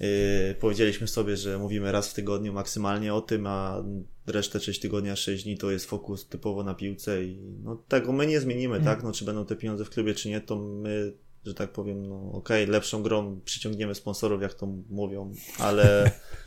yy, 0.00 0.06
powiedzieliśmy 0.60 1.08
sobie, 1.08 1.36
że 1.36 1.58
mówimy 1.58 1.92
raz 1.92 2.08
w 2.08 2.14
tygodniu 2.14 2.52
maksymalnie 2.52 3.14
o 3.14 3.20
tym, 3.20 3.46
a 3.46 3.84
resztę 4.26 4.60
6 4.60 4.80
tygodnia, 4.80 5.16
6 5.16 5.44
dni 5.44 5.58
to 5.58 5.70
jest 5.70 5.86
fokus 5.86 6.28
typowo 6.28 6.64
na 6.64 6.74
piłce 6.74 7.24
i 7.24 7.38
no, 7.62 7.76
tego 7.88 8.12
my 8.12 8.26
nie 8.26 8.40
zmienimy, 8.40 8.76
mm. 8.76 8.84
tak? 8.84 9.02
No, 9.02 9.12
czy 9.12 9.24
będą 9.24 9.46
te 9.46 9.56
pieniądze 9.56 9.84
w 9.84 9.90
klubie, 9.90 10.14
czy 10.14 10.28
nie, 10.28 10.40
to 10.40 10.56
my 10.56 11.12
że 11.46 11.54
tak 11.54 11.72
powiem, 11.72 12.08
no 12.08 12.32
okej, 12.32 12.62
okay, 12.62 12.72
lepszą 12.72 13.02
grą 13.02 13.40
przyciągniemy 13.44 13.94
sponsorów, 13.94 14.42
jak 14.42 14.54
to 14.54 14.66
mówią, 14.90 15.32
ale 15.58 16.10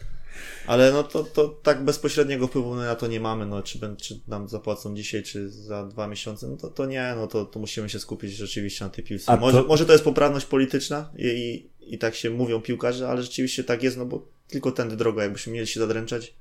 ale 0.68 0.91
no 0.91 1.03
to, 1.03 1.23
to 1.23 1.47
tak 1.47 1.84
bezpośredniego 1.84 2.47
wpływu 2.47 2.76
na 2.76 2.95
to 2.95 3.07
nie 3.07 3.19
mamy, 3.19 3.45
no 3.45 3.64
czy, 3.64 3.80
czy 3.97 4.19
nam 4.27 4.49
zapłacą 4.49 4.95
dzisiaj, 4.95 5.23
czy 5.23 5.49
za 5.49 5.85
dwa 5.85 6.07
miesiące, 6.07 6.47
no 6.47 6.57
to, 6.57 6.69
to 6.69 6.85
nie, 6.85 7.14
no 7.15 7.27
to, 7.27 7.45
to 7.45 7.59
musimy 7.59 7.89
się 7.89 7.99
skupić 7.99 8.31
rzeczywiście 8.31 8.85
na 8.85 8.89
tej 8.89 9.03
piłce. 9.03 9.38
Może 9.38 9.61
to... 9.61 9.68
może 9.68 9.85
to 9.85 9.91
jest 9.91 10.03
poprawność 10.03 10.45
polityczna 10.45 11.11
i, 11.18 11.27
i, 11.27 11.93
i 11.93 11.97
tak 11.97 12.15
się 12.15 12.30
mówią 12.30 12.61
piłkarze, 12.61 13.09
ale 13.09 13.22
rzeczywiście 13.22 13.64
tak 13.64 13.84
jest, 13.84 13.97
no 13.97 14.05
bo 14.05 14.27
tylko 14.47 14.72
tędy 14.72 14.95
droga, 14.95 15.23
jakbyśmy 15.23 15.53
mieli 15.53 15.68
się 15.68 15.80
zadręczać, 15.80 16.34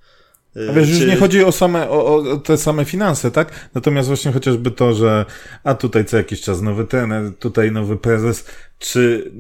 a 0.71 0.73
wiesz, 0.73 0.89
czy... 0.89 0.95
już 0.95 1.07
nie 1.07 1.17
chodzi 1.17 1.45
o 1.45 1.53
same, 1.53 1.91
o, 1.91 2.17
o, 2.17 2.37
te 2.37 2.57
same 2.57 2.85
finanse, 2.85 3.31
tak? 3.31 3.71
Natomiast 3.75 4.09
właśnie 4.09 4.33
chociażby 4.33 4.71
to, 4.71 4.95
że 4.95 5.25
a 5.65 5.75
tutaj 5.75 6.05
co 6.05 6.17
jakiś 6.17 6.41
czas 6.41 6.63
nowy 6.63 6.85
trener, 6.85 7.35
tutaj 7.39 7.73
nowy 7.73 7.97
prezes, 7.97 8.45
czy, 8.79 9.33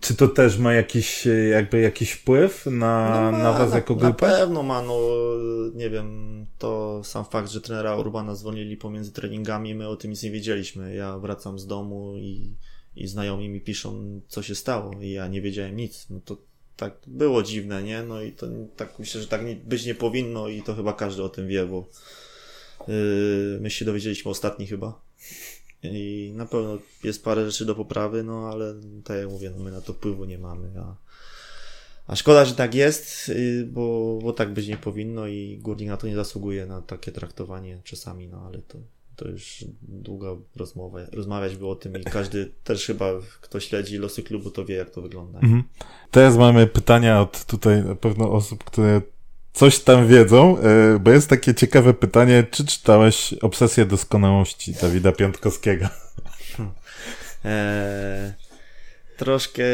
czy 0.00 0.14
to 0.14 0.28
też 0.28 0.58
ma 0.58 0.74
jakiś, 0.74 1.28
jakby 1.50 1.80
jakiś 1.80 2.10
wpływ 2.10 2.66
na, 2.66 3.30
no 3.32 3.38
ma, 3.38 3.38
na 3.38 3.52
was 3.52 3.74
jako 3.74 3.94
grupę? 3.94 4.26
Na 4.26 4.36
pewno 4.36 4.62
ma, 4.62 4.82
no 4.82 4.98
nie 5.74 5.90
wiem, 5.90 6.28
to 6.58 7.00
sam 7.04 7.24
fakt, 7.24 7.50
że 7.50 7.60
trenera 7.60 7.96
Urbana 7.96 8.34
zwolnili 8.34 8.76
pomiędzy 8.76 9.12
treningami, 9.12 9.74
my 9.74 9.88
o 9.88 9.96
tym 9.96 10.10
nic 10.10 10.22
nie 10.22 10.30
wiedzieliśmy. 10.30 10.94
Ja 10.94 11.18
wracam 11.18 11.58
z 11.58 11.66
domu 11.66 12.16
i, 12.16 12.56
i 12.96 13.06
znajomi 13.06 13.48
mi 13.48 13.60
piszą, 13.60 14.20
co 14.28 14.42
się 14.42 14.54
stało 14.54 14.92
i 15.00 15.10
ja 15.10 15.28
nie 15.28 15.42
wiedziałem 15.42 15.76
nic. 15.76 16.06
No 16.10 16.20
to 16.24 16.36
tak 16.78 16.96
było 17.06 17.42
dziwne, 17.42 17.82
nie? 17.82 18.02
No 18.02 18.22
i 18.22 18.32
to 18.32 18.46
tak 18.76 18.98
myślę, 18.98 19.20
że 19.20 19.28
tak 19.28 19.44
nie, 19.44 19.56
być 19.56 19.86
nie 19.86 19.94
powinno 19.94 20.48
i 20.48 20.62
to 20.62 20.74
chyba 20.74 20.92
każdy 20.92 21.22
o 21.22 21.28
tym 21.28 21.48
wie, 21.48 21.66
bo 21.66 21.88
yy, 22.88 23.58
my 23.60 23.70
się 23.70 23.84
dowiedzieliśmy 23.84 24.30
ostatni 24.30 24.66
chyba. 24.66 25.00
I 25.82 26.32
na 26.36 26.46
pewno 26.46 26.78
jest 27.04 27.24
parę 27.24 27.50
rzeczy 27.50 27.64
do 27.64 27.74
poprawy, 27.74 28.24
no 28.24 28.48
ale 28.48 28.74
tak 29.04 29.16
jak 29.16 29.28
mówię, 29.28 29.50
no 29.50 29.64
my 29.64 29.70
na 29.70 29.80
to 29.80 29.92
wpływu 29.92 30.24
nie 30.24 30.38
mamy, 30.38 30.80
a, 30.80 30.96
a 32.06 32.16
szkoda, 32.16 32.44
że 32.44 32.54
tak 32.54 32.74
jest, 32.74 33.28
yy, 33.28 33.66
bo, 33.66 34.18
bo 34.22 34.32
tak 34.32 34.52
być 34.52 34.68
nie 34.68 34.76
powinno 34.76 35.26
i 35.26 35.58
górnik 35.62 35.88
na 35.88 35.96
to 35.96 36.06
nie 36.06 36.14
zasługuje 36.14 36.66
na 36.66 36.82
takie 36.82 37.12
traktowanie 37.12 37.80
czasami, 37.84 38.28
no 38.28 38.42
ale 38.46 38.58
to 38.58 38.78
to 39.18 39.28
już 39.28 39.64
długa 39.82 40.28
rozmowa. 40.56 40.98
Rozmawiać 41.12 41.56
było 41.56 41.72
o 41.72 41.76
tym 41.76 42.00
i 42.00 42.04
każdy 42.04 42.52
też 42.64 42.86
chyba, 42.86 43.12
kto 43.40 43.60
śledzi 43.60 43.98
losy 43.98 44.22
klubu, 44.22 44.50
to 44.50 44.64
wie, 44.64 44.74
jak 44.74 44.90
to 44.90 45.02
wygląda. 45.02 45.38
Mhm. 45.38 45.62
Teraz 46.10 46.36
mamy 46.36 46.66
pytania 46.66 47.20
od 47.20 47.44
tutaj 47.44 47.84
na 47.84 47.94
pewno 47.94 48.32
osób, 48.32 48.64
które 48.64 49.02
coś 49.52 49.78
tam 49.78 50.06
wiedzą, 50.06 50.58
e, 50.58 50.98
bo 50.98 51.10
jest 51.10 51.28
takie 51.28 51.54
ciekawe 51.54 51.94
pytanie, 51.94 52.46
czy 52.50 52.66
czytałeś 52.66 53.32
Obsesję 53.32 53.86
Doskonałości 53.86 54.72
Dawida 54.72 55.12
Piątkowskiego? 55.12 55.88
Hmm. 56.56 56.74
Eee, 57.44 58.32
troszkę 59.16 59.64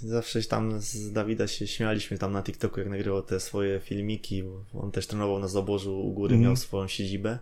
zawsze 0.00 0.42
tam 0.42 0.80
z 0.80 1.12
Dawida 1.12 1.46
się 1.46 1.66
śmialiśmy 1.66 2.18
tam 2.18 2.32
na 2.32 2.42
TikToku, 2.42 2.80
jak 2.80 2.88
nagrywał 2.88 3.22
te 3.22 3.40
swoje 3.40 3.80
filmiki, 3.80 4.44
on 4.74 4.90
też 4.90 5.06
trenował 5.06 5.38
na 5.38 5.48
Zaborzu 5.48 6.00
u 6.00 6.12
góry, 6.12 6.34
mm. 6.34 6.44
miał 6.44 6.56
swoją 6.56 6.88
siedzibę. 6.88 7.38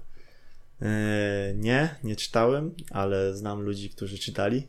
E, 0.82 1.54
nie, 1.56 1.94
nie 2.04 2.16
czytałem, 2.16 2.74
ale 2.90 3.36
znam 3.36 3.62
ludzi, 3.62 3.90
którzy 3.90 4.18
czytali 4.18 4.66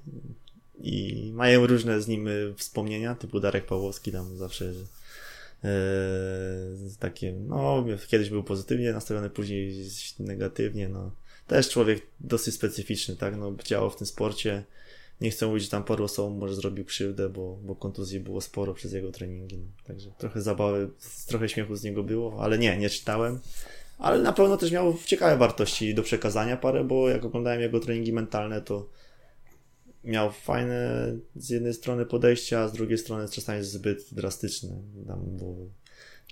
i 0.79 1.31
mają 1.33 1.67
różne 1.67 2.01
z 2.01 2.07
nim 2.07 2.29
wspomnienia, 2.57 3.15
typu 3.15 3.39
Darek 3.39 3.65
Pawłowski 3.65 4.11
tam 4.11 4.37
zawsze 4.37 4.73
e, 5.63 5.69
takie, 6.99 7.33
no 7.33 7.85
kiedyś 8.07 8.29
był 8.29 8.43
pozytywnie 8.43 8.93
nastawiony, 8.93 9.29
później 9.29 9.85
negatywnie, 10.19 10.89
no. 10.89 11.11
Też 11.47 11.69
człowiek 11.69 12.07
dosyć 12.19 12.55
specyficzny, 12.55 13.15
tak, 13.15 13.37
no 13.37 13.55
działał 13.65 13.89
w 13.89 13.95
tym 13.95 14.07
sporcie, 14.07 14.63
nie 15.21 15.31
chcę 15.31 15.47
mówić, 15.47 15.63
że 15.63 15.69
tam 15.69 15.83
paru 15.83 16.03
osobom 16.03 16.37
może 16.37 16.55
zrobił 16.55 16.85
krzywdę, 16.85 17.29
bo, 17.29 17.57
bo 17.63 17.75
kontuzji 17.75 18.19
było 18.19 18.41
sporo 18.41 18.73
przez 18.73 18.93
jego 18.93 19.11
treningi, 19.11 19.57
no. 19.57 19.67
także 19.87 20.11
trochę 20.17 20.41
zabawy, 20.41 20.89
trochę 21.27 21.49
śmiechu 21.49 21.75
z 21.75 21.83
niego 21.83 22.03
było, 22.03 22.43
ale 22.43 22.57
nie, 22.57 22.77
nie 22.77 22.89
czytałem, 22.89 23.39
ale 23.97 24.19
na 24.21 24.33
pewno 24.33 24.57
też 24.57 24.71
miał 24.71 24.97
ciekawe 25.05 25.37
wartości 25.37 25.95
do 25.95 26.03
przekazania 26.03 26.57
parę, 26.57 26.83
bo 26.83 27.09
jak 27.09 27.25
oglądałem 27.25 27.61
jego 27.61 27.79
treningi 27.79 28.13
mentalne, 28.13 28.61
to 28.61 28.89
miał 30.03 30.31
fajne 30.31 31.11
z 31.35 31.49
jednej 31.49 31.73
strony 31.73 32.05
podejścia, 32.05 32.59
a 32.59 32.67
z 32.67 32.73
drugiej 32.73 32.97
strony 32.97 33.29
czasami 33.29 33.63
zbyt 33.63 34.13
drastyczne. 34.13 34.69
Tam, 35.07 35.19
bo 35.25 35.55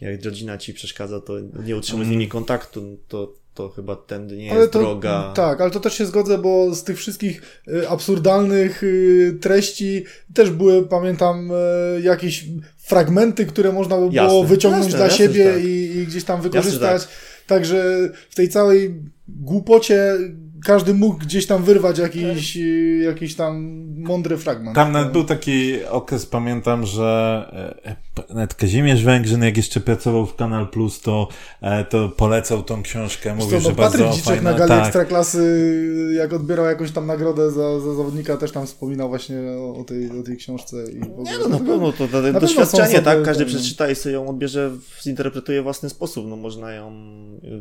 jak 0.02 0.26
rodzina 0.26 0.58
ci 0.58 0.74
przeszkadza, 0.74 1.20
to 1.20 1.34
nie 1.40 1.76
utrzymuj 1.76 2.06
z 2.06 2.10
nimi 2.10 2.28
kontaktu, 2.28 2.98
to, 3.08 3.34
to 3.54 3.70
chyba 3.70 3.96
tędy 3.96 4.38
nie 4.38 4.52
ale 4.52 4.60
jest 4.60 4.74
to, 4.74 4.80
droga. 4.80 5.34
Tak, 5.36 5.62
ale 5.62 5.72
to 5.72 5.80
też 5.80 5.94
się 5.94 6.06
zgodzę, 6.06 6.38
bo 6.38 6.76
z 6.76 6.84
tych 6.84 6.98
wszystkich 6.98 7.62
y, 7.68 7.90
absurdalnych 7.90 8.84
y, 8.84 9.38
treści 9.42 10.04
też 10.34 10.50
były, 10.50 10.88
pamiętam, 10.88 11.52
y, 11.52 12.02
jakieś 12.02 12.46
fragmenty, 12.78 13.46
które 13.46 13.72
można 13.72 13.96
by 13.96 14.10
było 14.10 14.14
jasne, 14.14 14.48
wyciągnąć 14.48 14.86
jasne, 14.86 14.98
dla 14.98 15.06
jasne, 15.06 15.18
siebie 15.18 15.54
tak. 15.54 15.64
i, 15.64 15.98
i, 15.98 16.08
gdzieś 16.08 16.24
tam 16.24 16.42
wykorzystać. 16.42 17.02
Tak. 17.02 17.35
Także 17.48 18.10
w 18.30 18.36
tej 18.36 18.50
całej 18.50 18.96
głupocie 19.28 20.18
każdy 20.66 20.94
mógł 20.94 21.18
gdzieś 21.18 21.48
tam 21.48 21.64
wyrwać 21.64 22.00
jakiś, 22.00 22.54
tak. 22.54 22.64
jakiś 23.04 23.36
tam 23.36 23.84
mądry 23.98 24.38
fragment. 24.38 24.76
Tam 24.76 24.92
nawet 24.92 25.12
był 25.12 25.24
taki 25.24 25.86
okres, 25.86 26.26
pamiętam, 26.26 26.86
że 26.86 27.80
e, 27.84 27.96
nawet 28.30 28.54
Kazimierz 28.54 29.04
Węgrzyn, 29.04 29.44
jak 29.44 29.58
jeszcze 29.58 29.80
pracował 29.80 30.26
w 30.26 30.36
Kanal 30.36 30.68
Plus, 30.68 31.02
to, 31.02 31.28
e, 31.62 31.86
to 31.86 32.10
polecał 32.10 32.64
tą 32.64 32.84
książkę. 32.84 33.36
Mówił, 33.36 33.52
no, 33.52 33.60
że 33.60 33.76
Patryk 33.76 34.02
bardzo 34.02 34.18
Dziczek 34.18 34.36
fajna. 34.36 34.52
na 34.52 34.58
gali 34.58 34.70
tak. 34.70 34.84
Ekstraklasy, 34.84 36.14
jak 36.18 36.34
odbierał 36.34 36.66
jakąś 36.66 36.92
tam 36.92 37.08
nagrodę 37.08 37.52
za, 37.52 37.80
za 37.80 37.94
zawodnika, 37.94 38.38
też 38.38 38.52
tam 38.52 38.68
wspominał 38.68 39.10
właśnie 39.10 39.38
o 39.80 39.84
tej, 39.84 40.20
o 40.20 40.24
tej 40.24 40.38
książce. 40.38 40.78
I 40.92 41.00
w 41.00 41.04
ogóle, 41.04 41.32
Nie, 41.32 41.38
no 41.38 41.50
na 41.50 41.58
pewno 41.58 41.92
to, 41.92 42.08
to, 42.08 42.22
to 42.34 42.40
doświadczenie, 42.40 43.02
tak? 43.02 43.24
Każdy 43.24 43.46
przeczyta 43.46 43.90
i 43.90 43.96
sobie 43.96 44.16
ją 44.16 44.30
odbierze, 44.30 44.72
zinterpretuje 45.04 45.62
w 45.62 45.64
własny 45.64 45.90
sposób. 45.90 46.28
No 46.28 46.36
można 46.36 46.72
ją 46.72 46.92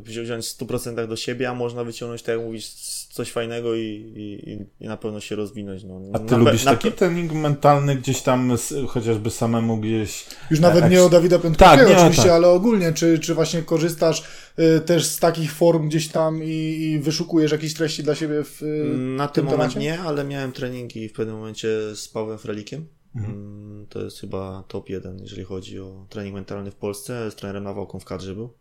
wziąć 0.04 0.46
w 0.46 0.58
100% 0.58 1.08
do 1.08 1.16
siebie, 1.16 1.50
a 1.50 1.54
można 1.54 1.84
wyciągnąć, 1.84 2.22
tak 2.22 2.36
jak 2.36 2.44
mówisz, 2.44 2.66
coś 3.14 3.32
fajnego 3.32 3.74
i, 3.74 3.80
i, 4.16 4.84
i 4.84 4.88
na 4.88 4.96
pewno 4.96 5.20
się 5.20 5.36
rozwinąć. 5.36 5.84
No. 5.84 6.00
A 6.12 6.18
ty 6.18 6.30
na, 6.32 6.36
lubisz 6.36 6.64
na, 6.64 6.70
taki 6.70 6.88
na... 6.88 6.94
trening 6.94 7.32
mentalny 7.32 7.96
gdzieś 7.96 8.22
tam, 8.22 8.56
chociażby 8.88 9.30
samemu 9.30 9.76
gdzieś... 9.76 10.26
Już 10.50 10.60
nawet 10.60 10.90
nie 10.90 11.02
o 11.02 11.08
Dawida 11.08 11.38
Piątkowskiego 11.38 11.84
tak, 11.84 11.88
nie, 11.88 11.96
oczywiście, 11.96 12.22
tak. 12.22 12.32
ale 12.32 12.48
ogólnie, 12.48 12.92
czy, 12.92 13.18
czy 13.18 13.34
właśnie 13.34 13.62
korzystasz 13.62 14.24
y, 14.58 14.80
też 14.80 15.04
z 15.04 15.18
takich 15.18 15.52
form 15.52 15.88
gdzieś 15.88 16.08
tam 16.08 16.44
i, 16.44 16.48
i 16.80 16.98
wyszukujesz 16.98 17.52
jakieś 17.52 17.74
treści 17.74 18.02
dla 18.02 18.14
siebie 18.14 18.44
w 18.44 18.62
y, 18.62 18.94
Na 18.96 19.28
tym, 19.28 19.46
tym 19.46 19.52
moment 19.52 19.76
nie, 19.76 20.00
ale 20.00 20.24
miałem 20.24 20.52
treningi 20.52 21.08
w 21.08 21.12
pewnym 21.12 21.36
momencie 21.36 21.68
z 21.96 22.08
Pawłem 22.08 22.38
Frelikiem. 22.38 22.86
Mhm. 23.16 23.34
Mm, 23.34 23.86
to 23.86 24.02
jest 24.02 24.20
chyba 24.20 24.64
top 24.68 24.88
jeden, 24.88 25.18
jeżeli 25.18 25.44
chodzi 25.44 25.80
o 25.80 26.06
trening 26.08 26.34
mentalny 26.34 26.70
w 26.70 26.74
Polsce. 26.74 27.30
Z 27.30 27.34
trenerem 27.34 27.64
Nawałką 27.64 28.00
w 28.00 28.04
kadrze 28.04 28.34
był. 28.34 28.52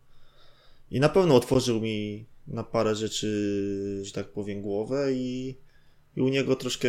I 0.92 1.00
na 1.00 1.10
pewno 1.10 1.36
otworzył 1.36 1.82
mi 1.82 2.26
na 2.48 2.64
parę 2.64 2.96
rzeczy, 2.96 4.02
że 4.04 4.12
tak 4.12 4.28
powiem, 4.28 4.62
głowę 4.62 5.14
i, 5.14 5.58
i 6.16 6.22
u 6.22 6.30
niego 6.30 6.56
troszkę 6.56 6.88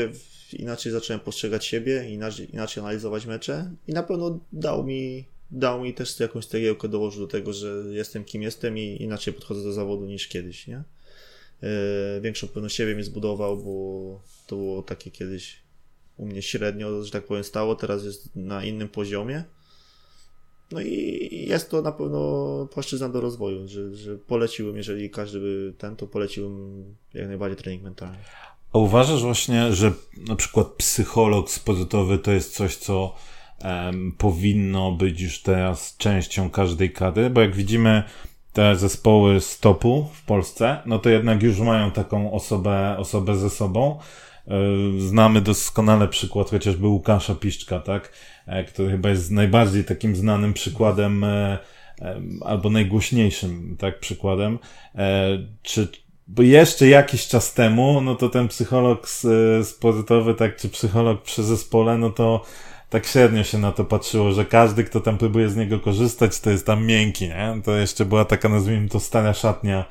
inaczej 0.53 0.93
zacząłem 0.93 1.21
postrzegać 1.21 1.67
siebie, 1.67 2.11
inaczej, 2.11 2.51
inaczej 2.53 2.81
analizować 2.81 3.27
mecze 3.27 3.71
i 3.89 3.93
na 3.93 4.03
pewno 4.03 4.41
dał 4.53 4.85
mi, 4.85 5.25
dał 5.51 5.83
mi 5.83 5.95
też 5.95 6.21
jakąś 6.21 6.47
cegiełkę, 6.47 6.89
dołożył 6.89 7.21
do 7.21 7.33
tego, 7.33 7.53
że 7.53 7.85
jestem 7.91 8.25
kim 8.25 8.43
jestem 8.43 8.79
i 8.79 9.03
inaczej 9.03 9.35
podchodzę 9.35 9.63
do 9.63 9.73
zawodu 9.73 10.07
niż 10.07 10.29
kiedyś, 10.29 10.67
nie? 10.67 10.83
Yy, 11.63 12.21
większą 12.21 12.49
pewność 12.49 12.77
siebie 12.77 12.95
mi 12.95 13.03
zbudował, 13.03 13.57
bo 13.57 14.21
to 14.47 14.57
było 14.57 14.83
takie 14.83 15.11
kiedyś 15.11 15.63
u 16.17 16.27
mnie 16.27 16.43
średnio, 16.43 17.03
że 17.03 17.11
tak 17.11 17.25
powiem, 17.25 17.45
stało, 17.45 17.75
teraz 17.75 18.05
jest 18.05 18.37
na 18.37 18.65
innym 18.65 18.89
poziomie 18.89 19.45
no 20.73 20.81
i 20.81 21.47
jest 21.49 21.71
to 21.71 21.83
na 21.83 21.93
pewno 21.93 22.69
płaszczyzna 22.73 23.09
do 23.09 23.21
rozwoju, 23.21 23.69
że, 23.69 23.95
że 23.95 24.19
poleciłbym, 24.19 24.77
jeżeli 24.77 25.11
każdy 25.11 25.41
by 25.41 25.75
ten, 25.79 25.97
to 25.97 26.07
poleciłbym 26.07 26.85
jak 27.15 27.29
najbardziej 27.29 27.57
trening 27.57 27.83
mentalny. 27.83 28.19
A 28.75 28.79
uważasz 28.79 29.23
właśnie, 29.23 29.73
że 29.73 29.93
na 30.29 30.37
przykład 30.37 30.67
psycholog 30.67 31.51
sportowy 31.51 32.19
to 32.19 32.33
jest 32.33 32.55
coś, 32.55 32.77
co 32.77 33.15
powinno 34.19 34.93
być 34.93 35.21
już 35.21 35.43
teraz 35.43 35.97
częścią 35.97 36.51
każdej 36.51 36.93
kadry? 36.93 37.31
Bo 37.31 37.41
jak 37.41 37.57
widzimy 37.57 38.03
te 38.53 38.77
zespoły 38.77 39.41
stopu 39.41 40.09
w 40.13 40.25
Polsce, 40.25 40.77
no 40.87 40.99
to 40.99 41.11
jednak 41.11 41.43
już 41.43 41.59
mają 41.59 41.91
taką 41.91 42.33
osobę, 42.33 42.97
osobę 42.99 43.37
ze 43.37 43.51
sobą. 43.51 43.99
Znamy 44.99 45.41
doskonale 45.41 46.09
przykład 46.09 46.51
chociażby 46.51 46.87
Łukasza 46.87 47.35
Piszczka, 47.35 47.81
tak? 47.81 48.13
E, 48.47 48.65
który 48.65 48.91
chyba 48.91 49.09
jest 49.09 49.31
najbardziej 49.31 49.85
takim 49.85 50.17
znanym 50.17 50.53
przykładem 50.53 51.25
e, 51.25 51.59
albo 52.41 52.71
najgłośniejszym, 52.71 53.77
tak, 53.79 54.01
przykładem. 54.01 54.59
E, 54.95 55.29
czy, 55.63 55.89
bo 56.27 56.43
jeszcze 56.43 56.89
jakiś 56.89 57.27
czas 57.27 57.55
temu, 57.55 58.01
no 58.01 58.15
to 58.15 58.29
ten 58.29 58.49
psycholog 58.49 59.09
sportowy, 59.63 60.35
tak, 60.35 60.57
czy 60.57 60.69
psycholog 60.69 61.23
przy 61.23 61.43
zespole, 61.43 61.99
no 61.99 62.11
to 62.11 62.45
tak 62.91 63.07
średnio 63.07 63.45
się 63.45 63.59
na 63.59 63.73
to 63.73 63.85
patrzyło, 63.85 64.33
że 64.33 64.45
każdy, 64.45 64.85
kto 64.85 65.01
tam 65.01 65.19
próbuje 65.19 65.49
z 65.49 65.57
niego 65.57 65.81
korzystać, 65.81 66.41
to 66.41 66.51
jest 66.51 66.67
tam 66.67 66.87
miękki, 66.87 67.29
nie? 67.29 67.61
To 67.65 67.77
jeszcze 67.77 68.05
była 68.05 68.25
taka, 68.25 68.49
nazwijmy 68.49 68.89
to, 68.89 69.01
stara 69.01 69.35
szatnia, 69.35 69.85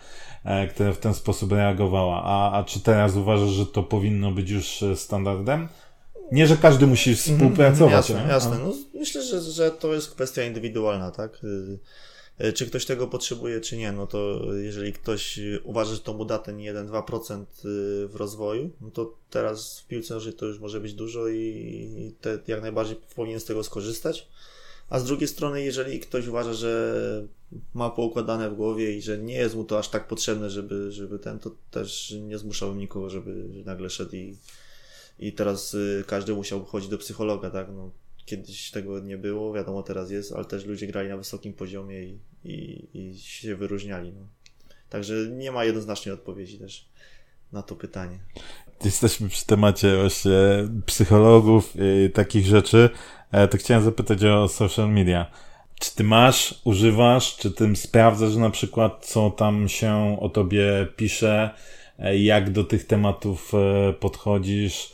e, 0.46 0.68
która 0.68 0.94
w 0.94 0.98
ten 0.98 1.14
sposób 1.14 1.52
reagowała. 1.52 2.24
A, 2.26 2.60
a 2.60 2.64
czy 2.64 2.80
teraz 2.80 3.16
uważasz, 3.16 3.50
że 3.50 3.66
to 3.66 3.84
powinno 3.84 4.32
być 4.32 4.50
już 4.50 4.84
e, 4.84 4.96
standardem? 4.96 5.68
Nie, 6.32 6.48
że 6.48 6.58
każdy 6.58 6.88
musi 6.88 7.16
współpracować. 7.16 8.10
Jasne, 8.10 8.28
jasne. 8.28 8.58
No, 8.60 8.74
myślę, 8.94 9.22
że, 9.22 9.42
że 9.42 9.72
to 9.72 9.94
jest 9.94 10.12
kwestia 10.12 10.44
indywidualna, 10.44 11.12
tak? 11.12 11.42
Y, 12.42 12.54
czy 12.54 12.66
ktoś 12.66 12.86
tego 12.86 13.08
potrzebuje, 13.08 13.62
czy 13.62 13.78
nie, 13.78 13.92
no 13.92 14.08
to 14.08 14.40
jeżeli 14.54 14.94
ktoś 14.94 15.40
uważa, 15.64 15.94
że 15.94 16.00
to 16.00 16.14
mu 16.14 16.26
da 16.26 16.40
ten 16.40 16.58
1-2% 16.58 17.42
y, 17.42 18.08
w 18.08 18.16
rozwoju, 18.16 18.70
no 18.82 18.92
to 18.92 19.16
teraz 19.30 19.80
w 19.80 19.88
piłce 19.88 20.14
nożnej 20.14 20.34
to 20.34 20.46
już 20.46 20.60
może 20.60 20.80
być 20.80 20.94
dużo 20.94 21.28
i 21.28 22.14
te, 22.22 22.40
jak 22.48 22.62
najbardziej 22.62 22.98
powinien 23.16 23.40
z 23.40 23.46
tego 23.46 23.64
skorzystać. 23.64 24.28
A 24.90 25.00
z 25.00 25.06
drugiej 25.06 25.28
strony, 25.28 25.64
jeżeli 25.64 26.00
ktoś 26.00 26.28
uważa, 26.28 26.54
że 26.54 27.28
ma 27.74 27.90
poukładane 27.90 28.50
w 28.50 28.56
głowie 28.56 28.98
i 28.98 29.02
że 29.02 29.18
nie 29.18 29.36
jest 29.36 29.56
mu 29.56 29.64
to 29.64 29.80
aż 29.80 29.90
tak 29.90 30.08
potrzebne, 30.08 30.50
żeby, 30.50 30.92
żeby 30.92 31.20
ten, 31.20 31.40
to 31.40 31.52
też 31.72 32.16
nie 32.22 32.38
zmuszałbym 32.38 32.78
nikogo, 32.78 33.10
żeby 33.10 33.64
nagle 33.66 33.90
szedł 33.90 34.16
i 34.16 34.38
i 35.20 35.34
teraz 35.34 35.74
y, 35.74 36.04
każdy 36.08 36.34
musiał 36.34 36.66
chodzić 36.66 36.90
do 36.90 36.98
psychologa, 36.98 37.50
tak? 37.50 37.68
No, 37.76 37.92
kiedyś 38.26 38.72
tego 38.72 39.00
nie 39.00 39.18
było, 39.18 39.54
wiadomo 39.54 39.84
teraz 39.84 40.12
jest, 40.12 40.32
ale 40.32 40.46
też 40.46 40.66
ludzie 40.66 40.88
grali 40.88 41.10
na 41.10 41.18
wysokim 41.18 41.54
poziomie 41.54 42.04
i, 42.04 42.20
i, 42.44 42.88
i 42.94 43.18
się 43.20 43.56
wyróżniali. 43.56 44.14
No. 44.14 44.28
Także 44.90 45.14
nie 45.32 45.52
ma 45.52 45.66
jednoznacznej 45.66 46.14
odpowiedzi 46.14 46.60
też 46.60 46.90
na 47.52 47.64
to 47.64 47.76
pytanie. 47.76 48.20
Jesteśmy 48.86 49.30
przy 49.30 49.46
temacie 49.46 49.98
właśnie 49.98 50.32
psychologów 50.86 51.74
i 51.76 52.10
takich 52.12 52.46
rzeczy. 52.46 52.90
E, 53.32 53.48
to 53.48 53.58
chciałem 53.58 53.84
zapytać 53.84 54.24
o 54.24 54.48
social 54.48 54.90
media. 54.90 55.32
Czy 55.80 55.96
ty 55.96 56.04
masz, 56.04 56.62
używasz, 56.64 57.38
czy 57.38 57.52
tym 57.52 57.76
sprawdzasz 57.76 58.36
na 58.36 58.50
przykład, 58.50 59.06
co 59.06 59.30
tam 59.30 59.70
się 59.70 60.18
o 60.20 60.30
tobie 60.30 60.88
pisze, 60.96 61.50
e, 62.00 62.18
jak 62.18 62.52
do 62.52 62.64
tych 62.64 62.88
tematów 62.88 63.52
e, 63.54 63.94
podchodzisz? 63.94 64.94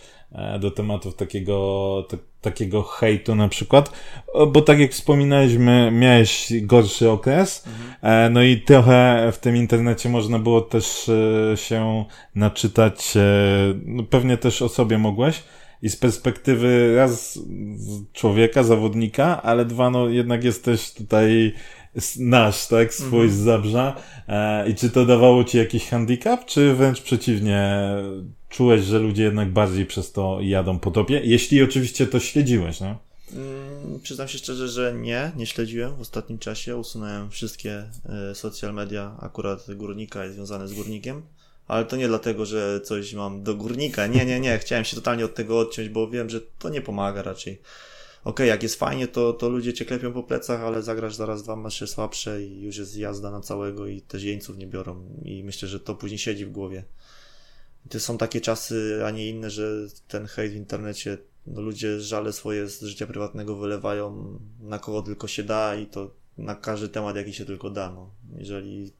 Do 0.59 0.71
tematów 0.71 1.15
takiego, 1.15 2.07
t- 2.09 2.17
takiego 2.41 2.83
hejtu 2.83 3.35
na 3.35 3.47
przykład, 3.47 3.91
bo 4.47 4.61
tak 4.61 4.79
jak 4.79 4.91
wspominaliśmy, 4.91 5.91
miałeś 5.91 6.53
gorszy 6.61 7.09
okres, 7.09 7.67
mhm. 7.67 7.95
E, 8.01 8.29
no 8.29 8.43
i 8.43 8.61
trochę 8.61 9.29
w 9.31 9.37
tym 9.37 9.55
internecie 9.55 10.09
można 10.09 10.39
było 10.39 10.61
też 10.61 11.09
e, 11.53 11.57
się 11.57 12.05
naczytać, 12.35 13.13
no 13.85 14.03
pewnie 14.03 14.37
też 14.37 14.61
o 14.61 14.69
sobie 14.69 14.97
mogłeś, 14.97 15.43
i 15.81 15.89
z 15.89 15.95
perspektywy 15.95 16.95
raz 16.95 17.39
człowieka, 18.13 18.63
zawodnika, 18.63 19.41
ale 19.41 19.65
dwa, 19.65 19.89
no 19.89 20.09
jednak 20.09 20.43
jesteś 20.43 20.91
tutaj 20.91 21.53
nasz, 22.19 22.67
tak, 22.67 22.93
swój 22.93 23.21
mhm. 23.21 23.31
z 23.31 23.35
Zabrza. 23.35 23.95
E, 24.27 24.69
I 24.69 24.75
czy 24.75 24.89
to 24.89 25.05
dawało 25.05 25.43
ci 25.43 25.57
jakiś 25.57 25.87
handicap, 25.87 26.45
czy 26.45 26.73
wręcz 26.73 27.01
przeciwnie, 27.01 27.79
czułeś, 28.49 28.81
że 28.81 28.99
ludzie 28.99 29.23
jednak 29.23 29.51
bardziej 29.51 29.85
przez 29.85 30.11
to 30.11 30.37
jadą 30.41 30.79
po 30.79 30.91
tobie? 30.91 31.21
Jeśli 31.23 31.63
oczywiście 31.63 32.07
to 32.07 32.19
śledziłeś, 32.19 32.79
no? 32.79 32.95
Mm, 33.33 33.99
przyznam 33.99 34.27
się 34.27 34.37
szczerze, 34.37 34.67
że 34.67 34.93
nie, 34.93 35.31
nie 35.35 35.45
śledziłem 35.45 35.95
w 35.95 36.01
ostatnim 36.01 36.39
czasie. 36.39 36.77
Usunąłem 36.77 37.29
wszystkie 37.29 37.83
y, 38.31 38.35
social 38.35 38.73
media, 38.73 39.15
akurat 39.19 39.75
górnika 39.75 40.25
i 40.25 40.31
związane 40.31 40.67
z 40.67 40.73
górnikiem. 40.73 41.21
Ale 41.69 41.85
to 41.85 41.95
nie 41.95 42.07
dlatego, 42.07 42.45
że 42.45 42.81
coś 42.81 43.13
mam 43.13 43.43
do 43.43 43.55
górnika. 43.55 44.07
Nie, 44.07 44.25
nie, 44.25 44.39
nie. 44.39 44.57
Chciałem 44.57 44.85
się 44.85 44.95
totalnie 44.95 45.25
od 45.25 45.35
tego 45.35 45.59
odciąć, 45.59 45.89
bo 45.89 46.09
wiem, 46.09 46.29
że 46.29 46.41
to 46.59 46.69
nie 46.69 46.81
pomaga 46.81 47.21
raczej 47.21 47.61
okej, 48.23 48.31
okay, 48.31 48.47
jak 48.47 48.63
jest 48.63 48.75
fajnie, 48.75 49.07
to, 49.07 49.33
to 49.33 49.49
ludzie 49.49 49.73
cię 49.73 49.85
klepią 49.85 50.13
po 50.13 50.23
plecach, 50.23 50.61
ale 50.61 50.81
zagrasz 50.81 51.15
zaraz 51.15 51.43
dwa 51.43 51.55
mecze 51.55 51.87
słabsze 51.87 52.43
i 52.43 52.61
już 52.61 52.77
jest 52.77 52.97
jazda 52.97 53.31
na 53.31 53.41
całego 53.41 53.87
i 53.87 54.01
też 54.01 54.23
jeńców 54.23 54.57
nie 54.57 54.67
biorą. 54.67 55.05
I 55.25 55.43
myślę, 55.43 55.67
że 55.67 55.79
to 55.79 55.95
później 55.95 56.19
siedzi 56.19 56.45
w 56.45 56.51
głowie. 56.51 56.83
to 57.89 57.99
są 57.99 58.17
takie 58.17 58.41
czasy, 58.41 59.01
a 59.05 59.11
nie 59.11 59.29
inne, 59.29 59.49
że 59.49 59.87
ten 60.07 60.25
hejt 60.25 60.53
w 60.53 60.55
internecie, 60.55 61.17
no 61.47 61.61
ludzie 61.61 61.99
żale 62.01 62.33
swoje 62.33 62.67
z 62.67 62.81
życia 62.81 63.07
prywatnego 63.07 63.55
wylewają 63.55 64.39
na 64.59 64.79
kogo 64.79 65.01
tylko 65.01 65.27
się 65.27 65.43
da 65.43 65.75
i 65.75 65.85
to 65.85 66.11
na 66.37 66.55
każdy 66.55 66.89
temat, 66.89 67.15
jaki 67.15 67.33
się 67.33 67.45
tylko 67.45 67.69
da. 67.69 67.91
No. 67.91 68.11
Jeżeli 68.37 68.91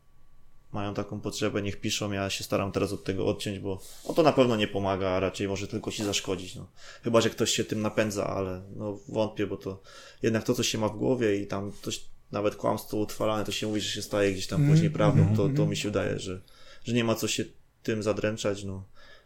mają 0.74 0.94
taką 0.94 1.22
potrzebę, 1.22 1.62
niech 1.62 1.80
piszą. 1.80 2.12
Ja 2.12 2.30
się 2.30 2.44
staram 2.44 2.72
teraz 2.72 2.94
od 2.94 3.04
tego 3.04 3.28
odciąć, 3.28 3.60
bo 3.60 3.82
no 4.08 4.14
to 4.14 4.24
na 4.24 4.34
pewno 4.34 4.56
nie 4.56 4.68
pomaga, 4.68 5.10
a 5.10 5.20
raczej 5.20 5.48
może 5.48 5.68
tylko 5.68 5.92
ci 5.92 6.04
zaszkodzić. 6.04 6.56
No. 6.56 6.68
Chyba, 7.04 7.22
że 7.22 7.30
ktoś 7.30 7.52
się 7.52 7.64
tym 7.64 7.82
napędza, 7.82 8.28
ale 8.28 8.62
no 8.76 9.00
wątpię, 9.08 9.48
bo 9.48 9.58
to 9.58 9.82
jednak 10.24 10.44
to, 10.44 10.54
co 10.54 10.64
się 10.64 10.78
ma 10.78 10.90
w 10.90 10.98
głowie 10.98 11.36
i 11.36 11.48
tam 11.48 11.72
coś, 11.82 12.06
nawet 12.32 12.56
kłamstwo 12.56 12.98
utrwalane, 12.98 13.46
to 13.46 13.52
się 13.52 13.68
mówi, 13.68 13.82
że 13.82 13.90
się 13.90 14.02
staje 14.02 14.34
gdzieś 14.34 14.48
tam 14.48 14.68
później 14.68 14.88
mm, 14.88 14.94
prawdą, 14.94 15.30
to, 15.30 15.44
to 15.44 15.50
mhm. 15.50 15.70
mi 15.70 15.78
się 15.78 15.90
wydaje, 15.90 16.20
że, 16.20 16.42
że 16.84 16.94
nie 16.94 17.04
ma 17.04 17.16
co 17.16 17.28
się 17.28 17.46
tym 17.84 18.04
zadręczać. 18.04 18.64
No. 18.64 18.84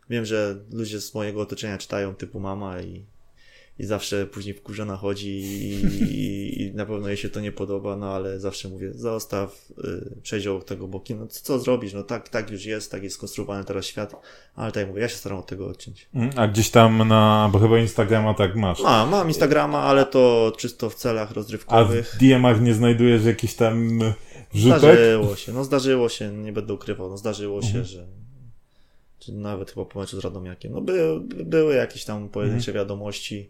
Wiem, 0.10 0.26
że 0.26 0.64
ludzie 0.72 1.02
z 1.02 1.14
mojego 1.14 1.42
otoczenia 1.42 1.78
czytają 1.78 2.16
typu 2.16 2.40
mama 2.40 2.82
i 2.82 3.06
i 3.80 3.86
zawsze 3.86 4.28
później 4.28 4.56
wkurzona 4.56 4.98
chodzi 4.98 5.30
i, 5.30 5.86
i, 6.14 6.62
i, 6.62 6.74
na 6.74 6.86
pewno 6.86 7.08
jej 7.08 7.18
się 7.18 7.30
to 7.30 7.40
nie 7.40 7.52
podoba, 7.52 7.98
no 7.98 8.14
ale 8.14 8.40
zawsze 8.40 8.70
mówię, 8.70 8.94
zostaw, 8.94 9.70
y, 9.84 10.22
przejdź 10.22 10.48
obok 10.48 10.64
tego 10.64 10.88
bokiem, 10.88 11.20
no 11.20 11.28
co, 11.28 11.60
zrobisz, 11.60 11.94
no 11.94 12.04
tak, 12.04 12.30
tak 12.30 12.52
już 12.52 12.66
jest, 12.66 12.92
tak 12.92 13.04
jest 13.04 13.16
skonstruowany 13.16 13.64
teraz 13.64 13.86
świat, 13.86 14.16
ale 14.56 14.72
tak 14.72 14.82
jak 14.82 14.88
mówię, 14.88 15.02
ja 15.02 15.10
się 15.10 15.16
staram 15.16 15.40
od 15.40 15.46
tego 15.46 15.68
odciąć. 15.68 16.10
Mm, 16.14 16.30
a 16.36 16.48
gdzieś 16.48 16.70
tam 16.70 17.08
na, 17.08 17.50
bo 17.54 17.60
chyba 17.60 17.80
Instagrama 17.80 18.34
tak 18.34 18.56
masz. 18.56 18.82
Ma, 18.82 19.06
mam 19.06 19.28
Instagrama, 19.28 19.80
ale 19.80 20.06
to 20.06 20.54
czysto 20.58 20.90
w 20.90 20.96
celach 20.96 21.32
rozrywkowych. 21.32 22.12
A 22.14 22.18
w 22.18 22.20
DM-ach 22.20 22.62
nie 22.62 22.74
znajdujesz 22.74 23.26
jakichś 23.26 23.54
tam 23.54 24.00
wrzutek? 24.54 24.80
Zdarzyło 24.80 25.36
się, 25.36 25.54
no 25.54 25.64
zdarzyło 25.64 26.10
się, 26.10 26.32
nie 26.32 26.54
będę 26.54 26.74
ukrywał, 26.74 27.10
no 27.10 27.18
zdarzyło 27.18 27.56
mhm. 27.56 27.74
się, 27.74 27.86
że 27.86 28.08
czy 29.20 29.32
nawet 29.32 29.72
chyba 29.72 29.86
po 29.86 30.00
meczu 30.00 30.22
z 30.22 30.24
Radomiakiem, 30.24 30.74
no 30.74 30.82
były, 30.82 31.20
były 31.46 31.76
jakieś 31.76 32.06
tam 32.06 32.30
pojedyncze 32.30 32.72
mhm. 32.72 32.86
wiadomości, 32.86 33.50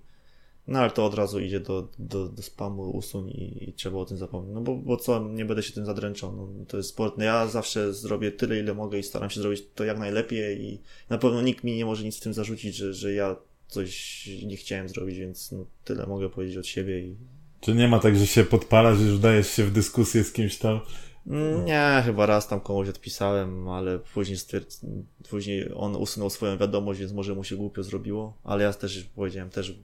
no 0.68 0.80
ale 0.80 0.92
to 0.92 1.06
od 1.06 1.14
razu 1.14 1.40
idzie 1.40 1.60
do, 1.60 1.88
do, 2.00 2.28
do 2.28 2.42
spamu, 2.42 2.90
usuń 2.90 3.30
i, 3.30 3.70
i, 3.70 3.74
trzeba 3.74 3.98
o 3.98 4.06
tym 4.06 4.18
zapomnieć. 4.18 4.56
No 4.56 4.62
bo, 4.62 4.76
bo 4.76 4.98
co, 4.98 5.30
nie 5.30 5.46
będę 5.46 5.64
się 5.64 5.74
tym 5.74 5.86
zadręczał. 5.86 6.36
No, 6.36 6.66
to 6.68 6.78
jest 6.78 6.90
sport. 6.90 7.18
No, 7.18 7.24
ja 7.24 7.48
zawsze 7.48 7.94
zrobię 7.94 8.32
tyle, 8.32 8.60
ile 8.60 8.74
mogę 8.74 9.00
i 9.00 9.04
staram 9.04 9.30
się 9.30 9.42
zrobić 9.42 9.64
to 9.76 9.84
jak 9.84 10.00
najlepiej 10.00 10.62
i 10.62 10.80
na 11.10 11.18
pewno 11.18 11.42
nikt 11.42 11.64
mi 11.64 11.76
nie 11.76 11.86
może 11.86 12.04
nic 12.04 12.16
z 12.16 12.20
tym 12.20 12.34
zarzucić, 12.34 12.76
że, 12.76 12.94
że 12.94 13.14
ja 13.14 13.36
coś 13.68 14.26
nie 14.46 14.58
chciałem 14.58 14.90
zrobić, 14.90 15.18
więc 15.18 15.52
no, 15.52 15.66
tyle 15.84 16.08
mogę 16.08 16.30
powiedzieć 16.30 16.58
od 16.58 16.68
siebie. 16.68 17.00
I... 17.00 17.16
Czy 17.62 17.74
nie 17.74 17.88
ma 17.88 18.00
tak, 18.00 18.16
że 18.16 18.28
się 18.28 18.44
podpalasz, 18.44 18.98
że 18.98 19.06
już 19.06 19.20
dajesz 19.20 19.50
się 19.50 19.64
w 19.64 19.72
dyskusję 19.72 20.24
z 20.24 20.32
kimś 20.32 20.58
tam? 20.58 20.80
Mm, 21.28 21.66
nie, 21.66 22.02
chyba 22.06 22.26
raz 22.26 22.48
tam 22.48 22.60
komuś 22.60 22.90
odpisałem, 22.90 23.70
ale 23.70 24.00
później, 24.00 24.38
później 25.30 25.70
on 25.76 25.96
usunął 25.96 26.30
swoją 26.30 26.58
wiadomość, 26.58 27.00
więc 27.00 27.12
może 27.12 27.36
mu 27.36 27.44
się 27.44 27.56
głupio 27.56 27.84
zrobiło, 27.84 28.38
ale 28.44 28.64
ja 28.64 28.74
też 28.74 29.04
powiedziałem, 29.16 29.50
też 29.50 29.76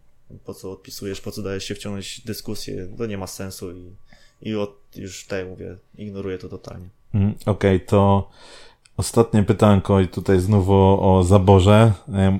po 0.46 0.54
co 0.54 0.72
odpisujesz, 0.72 1.22
po 1.22 1.32
co 1.32 1.42
dajesz 1.42 1.64
się 1.64 1.76
wciągnąć 1.76 2.22
w 2.24 2.28
dyskusję, 2.28 2.88
to 2.98 3.06
nie 3.06 3.18
ma 3.18 3.28
sensu 3.28 3.72
i, 3.72 3.96
i 4.42 4.56
od, 4.56 4.76
już 4.96 5.28
jak 5.32 5.48
mówię, 5.48 5.78
ignoruję 5.98 6.38
to 6.38 6.50
totalnie. 6.50 6.90
Mm, 7.14 7.36
Okej, 7.46 7.76
okay, 7.76 7.80
to 7.80 8.30
ostatnie 8.98 9.44
pytanko 9.44 10.00
i 10.00 10.08
tutaj 10.08 10.40
znowu 10.40 10.74
o 11.02 11.24
zaborze 11.24 11.94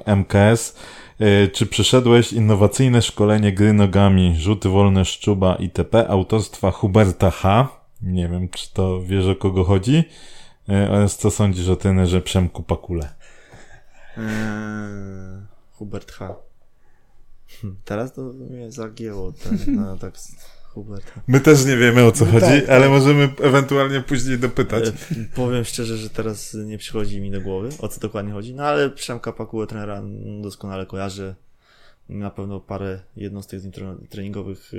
MKS. 0.06 0.76
Y, 1.22 1.50
czy 1.54 1.66
przeszedłeś 1.66 2.34
innowacyjne 2.34 3.02
szkolenie 3.02 3.54
gry 3.54 3.74
nogami, 3.74 4.36
rzuty 4.38 4.70
wolne 4.70 5.06
szczuba 5.06 5.56
itp. 5.56 6.10
autorstwa 6.10 6.72
Huberta 6.72 7.32
H. 7.32 7.68
Nie 8.02 8.28
wiem, 8.28 8.50
czy 8.50 8.74
to 8.74 9.02
wiesz 9.02 9.26
o 9.26 9.36
kogo 9.36 9.64
chodzi. 9.64 10.04
Y, 10.70 10.90
oraz 10.90 11.18
co 11.18 11.32
sądzisz 11.32 11.70
o 11.70 11.76
trenerze 11.76 12.22
Przemku 12.22 12.64
Pakule? 12.64 13.10
Eee, 14.18 14.24
Hubert 15.72 16.12
H. 16.12 16.49
Teraz 17.86 18.14
to 18.14 18.22
mnie 18.22 18.72
zagięło 18.72 19.32
ten, 19.32 19.76
no, 19.76 19.98
tak 19.98 20.14
Hubert. 20.74 21.14
My 21.28 21.40
też 21.40 21.66
nie 21.66 21.78
wiemy 21.78 22.06
o 22.06 22.12
co 22.12 22.26
no 22.26 22.32
chodzi, 22.32 22.46
tak, 22.46 22.70
ale 22.70 22.82
tak. 22.82 22.90
możemy 22.90 23.34
ewentualnie 23.42 24.02
później 24.02 24.40
dopytać. 24.40 24.88
E, 24.88 24.94
powiem 25.36 25.64
szczerze, 25.64 25.98
że 25.98 26.10
teraz 26.10 26.54
nie 26.54 26.78
przychodzi 26.78 27.22
mi 27.22 27.32
do 27.32 27.42
głowy, 27.42 27.70
o 27.80 27.88
co 27.88 28.00
dokładnie 28.00 28.34
chodzi, 28.34 28.54
no 28.54 28.64
ale 28.64 28.90
Przemka 28.90 29.34
Pakułę 29.34 29.68
trenera 29.68 30.04
doskonale 30.42 30.86
kojarzę. 30.86 31.36
Na 32.10 32.30
pewno 32.30 32.60
parę 32.60 33.00
jednostek 33.16 33.62
treningowych 34.10 34.74
y, 34.74 34.78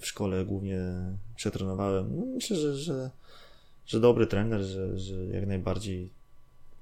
w 0.00 0.06
szkole 0.06 0.44
głównie 0.44 0.80
przetrenowałem. 1.36 2.16
No, 2.16 2.26
myślę, 2.26 2.56
że, 2.56 2.76
że, 2.76 3.10
że 3.86 4.00
dobry 4.00 4.26
trener, 4.26 4.60
że, 4.60 4.98
że 4.98 5.14
jak 5.24 5.46
najbardziej 5.46 6.10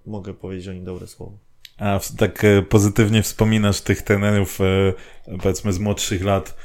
mogę 0.07 0.35
powiedzieć 0.35 0.69
o 0.69 0.73
nim 0.73 0.85
dobre 0.85 1.07
słowo. 1.07 1.39
A 1.79 2.01
tak 2.19 2.45
e, 2.45 2.63
pozytywnie 2.63 3.23
wspominasz 3.23 3.81
tych 3.81 4.03
trenerów, 4.03 4.61
e, 4.61 4.65
powiedzmy 5.43 5.73
z 5.73 5.79
młodszych 5.79 6.25
lat, 6.25 6.57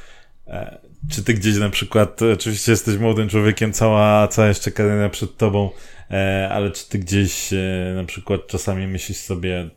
E, 0.46 0.78
czy 1.10 1.24
ty 1.24 1.34
gdzieś 1.34 1.56
na 1.56 1.70
przykład, 1.70 2.22
oczywiście 2.22 2.72
jesteś 2.72 2.98
młodym 2.98 3.28
człowiekiem, 3.28 3.72
cała, 3.72 4.28
cała 4.28 4.48
jeszcze 4.48 4.70
kariera 4.70 5.08
przed 5.08 5.36
tobą, 5.36 5.70
ale 6.50 6.70
czy 6.70 6.88
ty 6.88 6.98
gdzieś 6.98 7.50
na 7.96 8.04
przykład 8.04 8.46
czasami 8.46 8.86
myślisz 8.86 9.18
sobie, 9.18 9.70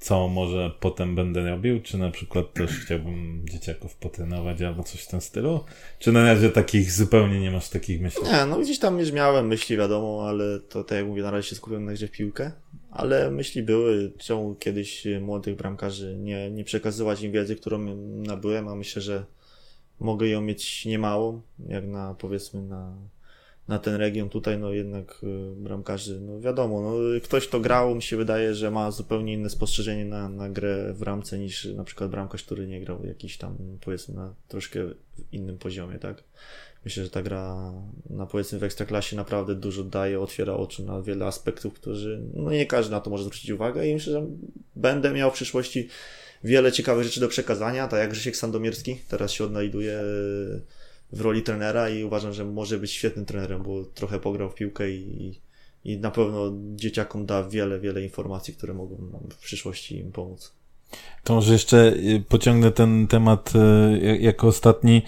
co 0.00 0.28
może 0.28 0.70
potem 0.80 1.14
będę 1.14 1.50
robił, 1.50 1.80
czy 1.82 1.98
na 1.98 2.10
przykład 2.10 2.52
też 2.52 2.70
chciałbym 2.70 3.44
dzieciaków 3.50 3.94
potrenować 3.96 4.62
albo 4.62 4.82
coś 4.82 5.00
w 5.00 5.06
tym 5.06 5.20
stylu? 5.20 5.64
Czy 5.98 6.12
na 6.12 6.24
razie 6.24 6.50
takich 6.50 6.92
zupełnie 6.92 7.40
nie 7.40 7.50
masz 7.50 7.68
takich 7.68 8.00
myśli? 8.00 8.22
Nie, 8.22 8.46
no 8.46 8.58
gdzieś 8.58 8.78
tam 8.78 8.98
już 8.98 9.12
miałem 9.12 9.46
myśli, 9.46 9.76
wiadomo, 9.76 10.28
ale 10.28 10.60
to 10.60 10.84
tak 10.84 10.98
jak 10.98 11.06
mówię, 11.06 11.22
na 11.22 11.30
razie 11.30 11.48
się 11.48 11.56
skupiłem 11.56 11.84
na 11.84 11.92
grze 11.92 12.08
w 12.08 12.10
piłkę, 12.10 12.52
ale 12.90 13.30
myśli 13.30 13.62
były, 13.62 14.12
czemu 14.18 14.54
kiedyś 14.54 15.06
młodych 15.20 15.56
bramkarzy. 15.56 16.16
Nie, 16.18 16.50
nie 16.50 16.64
przekazywać 16.64 17.22
im 17.22 17.32
wiedzy, 17.32 17.56
którą 17.56 17.78
nabyłem, 18.06 18.68
a 18.68 18.74
myślę, 18.74 19.02
że 19.02 19.24
mogę 20.00 20.28
ją 20.28 20.40
mieć 20.40 20.86
niemało, 20.86 21.42
jak 21.68 21.86
na 21.86 22.14
powiedzmy 22.14 22.62
na, 22.62 22.96
na 23.68 23.78
ten 23.78 23.94
region 23.94 24.28
tutaj, 24.28 24.58
no 24.58 24.72
jednak 24.72 25.20
y, 25.22 25.56
bramkarzy, 25.56 26.20
no 26.20 26.40
wiadomo, 26.40 26.80
no 26.80 27.20
ktoś 27.22 27.48
to 27.48 27.60
grał, 27.60 27.94
mi 27.94 28.02
się 28.02 28.16
wydaje, 28.16 28.54
że 28.54 28.70
ma 28.70 28.90
zupełnie 28.90 29.32
inne 29.32 29.50
spostrzeżenie 29.50 30.04
na, 30.04 30.28
na 30.28 30.48
grę 30.48 30.94
w 30.94 31.02
ramce 31.02 31.38
niż 31.38 31.64
na 31.64 31.84
przykład 31.84 32.10
bramkarz, 32.10 32.42
który 32.42 32.66
nie 32.66 32.80
grał 32.80 33.06
jakiś 33.06 33.38
tam 33.38 33.56
powiedzmy 33.80 34.14
na 34.14 34.34
troszkę 34.48 34.80
innym 35.32 35.58
poziomie, 35.58 35.98
tak? 35.98 36.24
Myślę, 36.84 37.04
że 37.04 37.10
ta 37.10 37.22
gra 37.22 37.72
na 38.10 38.26
powiedzmy 38.26 38.58
w 38.58 38.64
Ekstraklasie 38.64 39.16
naprawdę 39.16 39.54
dużo 39.54 39.84
daje, 39.84 40.20
otwiera 40.20 40.52
oczy 40.52 40.82
na 40.82 41.02
wiele 41.02 41.26
aspektów, 41.26 41.74
którzy, 41.74 42.22
no 42.34 42.50
nie 42.50 42.66
każdy 42.66 42.90
na 42.90 43.00
to 43.00 43.10
może 43.10 43.24
zwrócić 43.24 43.50
uwagę 43.50 43.86
i 43.86 43.94
myślę, 43.94 44.12
że 44.12 44.26
będę 44.76 45.12
miał 45.12 45.30
w 45.30 45.34
przyszłości 45.34 45.88
wiele 46.44 46.72
ciekawych 46.72 47.04
rzeczy 47.04 47.20
do 47.20 47.28
przekazania, 47.28 47.88
tak 47.88 48.00
jak 48.00 48.10
Grzesiek 48.10 48.36
Sandomierski 48.36 48.96
teraz 49.08 49.30
się 49.30 49.44
odnajduje 49.44 49.92
e, 49.92 50.04
w 51.12 51.20
roli 51.20 51.42
trenera 51.42 51.88
i 51.88 52.04
uważam, 52.04 52.32
że 52.32 52.44
może 52.44 52.78
być 52.78 52.92
świetnym 52.92 53.26
trenerem, 53.26 53.62
bo 53.62 53.84
trochę 53.84 54.20
pograł 54.20 54.50
w 54.50 54.54
piłkę 54.54 54.90
i, 54.90 55.40
i 55.84 55.98
na 55.98 56.10
pewno 56.10 56.52
dzieciakom 56.74 57.26
da 57.26 57.48
wiele, 57.48 57.80
wiele 57.80 58.02
informacji, 58.02 58.54
które 58.54 58.74
mogą 58.74 58.96
w 59.30 59.36
przyszłości 59.36 59.98
im 59.98 60.12
pomóc. 60.12 60.52
To 61.24 61.34
może 61.34 61.52
jeszcze 61.52 61.78
e, 61.78 62.20
pociągnę 62.28 62.72
ten 62.72 63.06
temat 63.06 63.52
e, 63.54 64.16
jako 64.16 64.46
ostatni. 64.46 65.02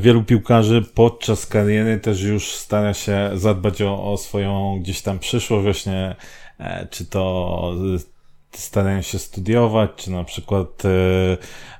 Wielu 0.00 0.24
piłkarzy 0.24 0.82
podczas 0.94 1.46
kariery 1.46 2.00
też 2.00 2.22
już 2.22 2.52
stara 2.52 2.94
się 2.94 3.30
zadbać 3.34 3.82
o, 3.82 4.12
o 4.12 4.16
swoją 4.16 4.78
gdzieś 4.80 5.02
tam 5.02 5.18
przyszłość, 5.18 5.64
właśnie 5.64 6.16
czy 6.90 7.06
to 7.06 7.74
starają 8.58 9.02
się 9.02 9.18
studiować, 9.18 9.90
czy 9.96 10.10
na 10.10 10.24
przykład 10.24 10.84
e, 10.84 10.88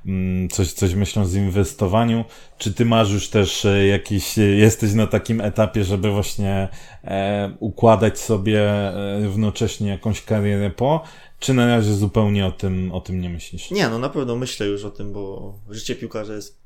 mm, 0.06 0.48
coś, 0.48 0.72
coś 0.72 0.94
myślą 0.94 1.24
z 1.24 1.34
inwestowaniu, 1.34 2.24
czy 2.58 2.74
ty 2.74 2.84
masz 2.84 3.10
już 3.10 3.28
też 3.28 3.64
e, 3.64 3.86
jakiś, 3.86 4.38
e, 4.38 4.42
jesteś 4.42 4.92
na 4.92 5.06
takim 5.06 5.40
etapie, 5.40 5.84
żeby 5.84 6.10
właśnie 6.10 6.68
układać 7.58 8.18
sobie 8.18 8.62
równocześnie 9.22 9.88
jakąś 9.88 10.22
karierę 10.22 10.70
po, 10.70 11.02
czy 11.38 11.54
na 11.54 11.66
razie 11.66 11.94
zupełnie 11.94 12.46
o 12.46 12.52
tym, 12.52 12.92
o 12.92 13.00
tym 13.00 13.20
nie 13.20 13.30
myślisz? 13.30 13.70
Nie, 13.70 13.88
no 13.88 13.98
na 13.98 14.08
pewno 14.08 14.36
myślę 14.36 14.66
już 14.66 14.84
o 14.84 14.90
tym, 14.90 15.12
bo 15.12 15.54
życie 15.70 15.94
piłkarza 15.94 16.34
jest 16.34 16.61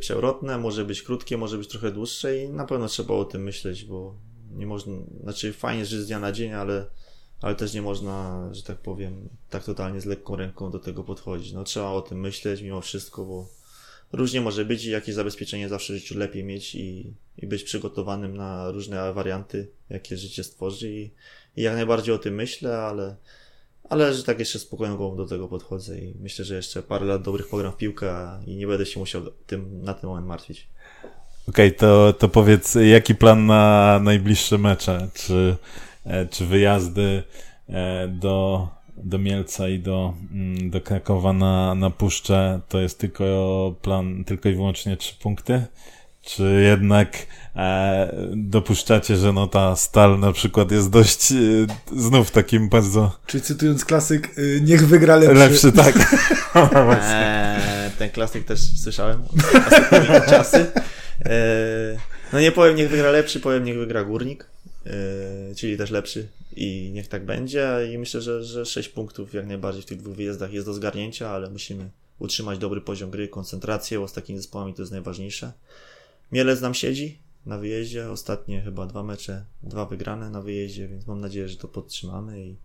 przewrotne, 0.00 0.58
może 0.58 0.84
być 0.84 1.02
krótkie, 1.02 1.36
może 1.36 1.58
być 1.58 1.68
trochę 1.68 1.92
dłuższe 1.92 2.38
i 2.38 2.48
na 2.48 2.66
pewno 2.66 2.88
trzeba 2.88 3.14
o 3.14 3.24
tym 3.24 3.42
myśleć, 3.42 3.84
bo 3.84 4.14
nie 4.50 4.66
można, 4.66 4.94
znaczy 5.22 5.52
fajnie 5.52 5.86
żyć 5.86 6.00
z 6.00 6.06
dnia 6.06 6.20
na 6.20 6.32
dzień, 6.32 6.52
ale 6.52 6.86
ale 7.40 7.54
też 7.54 7.74
nie 7.74 7.82
można, 7.82 8.48
że 8.52 8.62
tak 8.62 8.78
powiem, 8.78 9.28
tak 9.50 9.64
totalnie 9.64 10.00
z 10.00 10.06
lekką 10.06 10.36
ręką 10.36 10.70
do 10.70 10.78
tego 10.78 11.04
podchodzić. 11.04 11.52
No 11.52 11.64
trzeba 11.64 11.90
o 11.90 12.02
tym 12.02 12.20
myśleć 12.20 12.62
mimo 12.62 12.80
wszystko, 12.80 13.24
bo 13.24 13.48
różnie 14.12 14.40
może 14.40 14.64
być 14.64 14.84
i 14.84 14.90
jakieś 14.90 15.14
zabezpieczenie 15.14 15.68
zawsze 15.68 15.92
w 15.92 15.96
życiu 15.96 16.18
lepiej 16.18 16.44
mieć 16.44 16.74
i, 16.74 17.14
i 17.38 17.46
być 17.46 17.62
przygotowanym 17.62 18.36
na 18.36 18.70
różne 18.70 19.12
warianty, 19.12 19.68
jakie 19.90 20.16
życie 20.16 20.44
stworzy 20.44 20.92
i, 20.92 21.10
i 21.56 21.62
jak 21.62 21.74
najbardziej 21.74 22.14
o 22.14 22.18
tym 22.18 22.34
myślę, 22.34 22.78
ale, 22.78 23.16
ale 23.88 24.14
że 24.14 24.24
tak 24.24 24.38
jeszcze 24.38 24.58
spokojną 24.58 24.96
głową 24.96 25.16
do 25.16 25.26
tego 25.26 25.48
podchodzę 25.48 25.98
i 25.98 26.14
myślę, 26.20 26.44
że 26.44 26.54
jeszcze 26.54 26.82
parę 26.82 27.06
lat 27.06 27.22
dobrych 27.22 27.48
pogram 27.48 27.72
w 27.72 27.76
piłkę 27.76 28.40
i 28.46 28.56
nie 28.56 28.66
będę 28.66 28.86
się 28.86 29.00
musiał 29.00 29.22
tym, 29.46 29.82
na 29.82 29.94
ten 29.94 30.10
moment 30.10 30.26
martwić. 30.26 30.68
Okej, 31.48 31.68
okay, 31.68 31.78
to, 31.78 32.12
to 32.12 32.28
powiedz, 32.28 32.74
jaki 32.74 33.14
plan 33.14 33.46
na 33.46 34.00
najbliższe 34.02 34.58
mecze? 34.58 35.08
Czy 35.14 35.56
E, 36.04 36.26
czy 36.26 36.46
wyjazdy 36.46 37.22
e, 37.68 38.08
do, 38.08 38.68
do 38.96 39.18
Mielca 39.18 39.68
i 39.68 39.78
do, 39.78 40.14
mm, 40.32 40.70
do 40.70 40.80
Krakowa 40.80 41.32
na, 41.32 41.74
na 41.74 41.90
Puszczę 41.90 42.60
to 42.68 42.80
jest 42.80 42.98
tylko 42.98 43.74
plan, 43.82 44.24
tylko 44.24 44.48
i 44.48 44.54
wyłącznie 44.54 44.96
trzy 44.96 45.14
punkty? 45.22 45.62
Czy 46.22 46.42
jednak 46.42 47.26
e, 47.56 48.12
dopuszczacie, 48.36 49.16
że 49.16 49.32
no 49.32 49.46
ta 49.46 49.76
stal 49.76 50.18
na 50.18 50.32
przykład 50.32 50.70
jest 50.70 50.90
dość 50.90 51.32
e, 51.32 51.36
znów 51.96 52.30
takim 52.30 52.68
bardzo... 52.68 53.16
Czy 53.26 53.40
cytując 53.40 53.84
klasyk, 53.84 54.38
y, 54.38 54.60
niech 54.64 54.86
wygra 54.86 55.16
lepszy. 55.16 55.34
Lepszy, 55.34 55.72
tak. 55.72 55.96
eee, 56.54 57.90
ten 57.98 58.10
klasyk 58.10 58.44
też 58.44 58.60
słyszałem. 58.82 59.22
czasy. 60.30 60.66
Eee, 61.24 61.98
no 62.32 62.40
nie 62.40 62.52
powiem 62.52 62.76
niech 62.76 62.90
wygra 62.90 63.10
lepszy, 63.10 63.40
powiem 63.40 63.64
niech 63.64 63.78
wygra 63.78 64.04
górnik. 64.04 64.50
Yy, 64.86 65.54
czyli 65.54 65.76
też 65.76 65.90
lepszy 65.90 66.28
i 66.56 66.90
niech 66.94 67.08
tak 67.08 67.24
będzie 67.24 67.68
i 67.92 67.98
myślę, 67.98 68.20
że, 68.20 68.44
że 68.44 68.66
6 68.66 68.88
punktów 68.88 69.34
jak 69.34 69.46
najbardziej 69.46 69.82
w 69.82 69.86
tych 69.86 69.98
dwóch 69.98 70.14
wyjazdach 70.14 70.52
jest 70.52 70.66
do 70.66 70.74
zgarnięcia, 70.74 71.30
ale 71.30 71.50
musimy 71.50 71.90
utrzymać 72.18 72.58
dobry 72.58 72.80
poziom 72.80 73.10
gry, 73.10 73.28
koncentrację, 73.28 73.98
bo 73.98 74.08
z 74.08 74.12
takimi 74.12 74.38
zespołami 74.38 74.74
to 74.74 74.82
jest 74.82 74.92
najważniejsze. 74.92 75.52
Mielec 76.32 76.60
nam 76.60 76.74
siedzi 76.74 77.18
na 77.46 77.58
wyjeździe, 77.58 78.10
ostatnie 78.10 78.62
chyba 78.62 78.86
dwa 78.86 79.02
mecze, 79.02 79.44
dwa 79.62 79.86
wygrane 79.86 80.30
na 80.30 80.42
wyjeździe, 80.42 80.88
więc 80.88 81.06
mam 81.06 81.20
nadzieję, 81.20 81.48
że 81.48 81.56
to 81.56 81.68
podtrzymamy 81.68 82.46
i, 82.46 82.56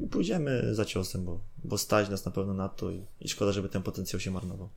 i 0.00 0.06
pójdziemy 0.06 0.74
za 0.74 0.84
ciosem, 0.84 1.24
bo, 1.24 1.40
bo 1.64 1.78
stać 1.78 2.08
nas 2.08 2.24
na 2.24 2.32
pewno 2.32 2.54
na 2.54 2.68
to 2.68 2.90
i, 2.90 3.04
i 3.20 3.28
szkoda, 3.28 3.52
żeby 3.52 3.68
ten 3.68 3.82
potencjał 3.82 4.20
się 4.20 4.30
marnował. 4.30 4.68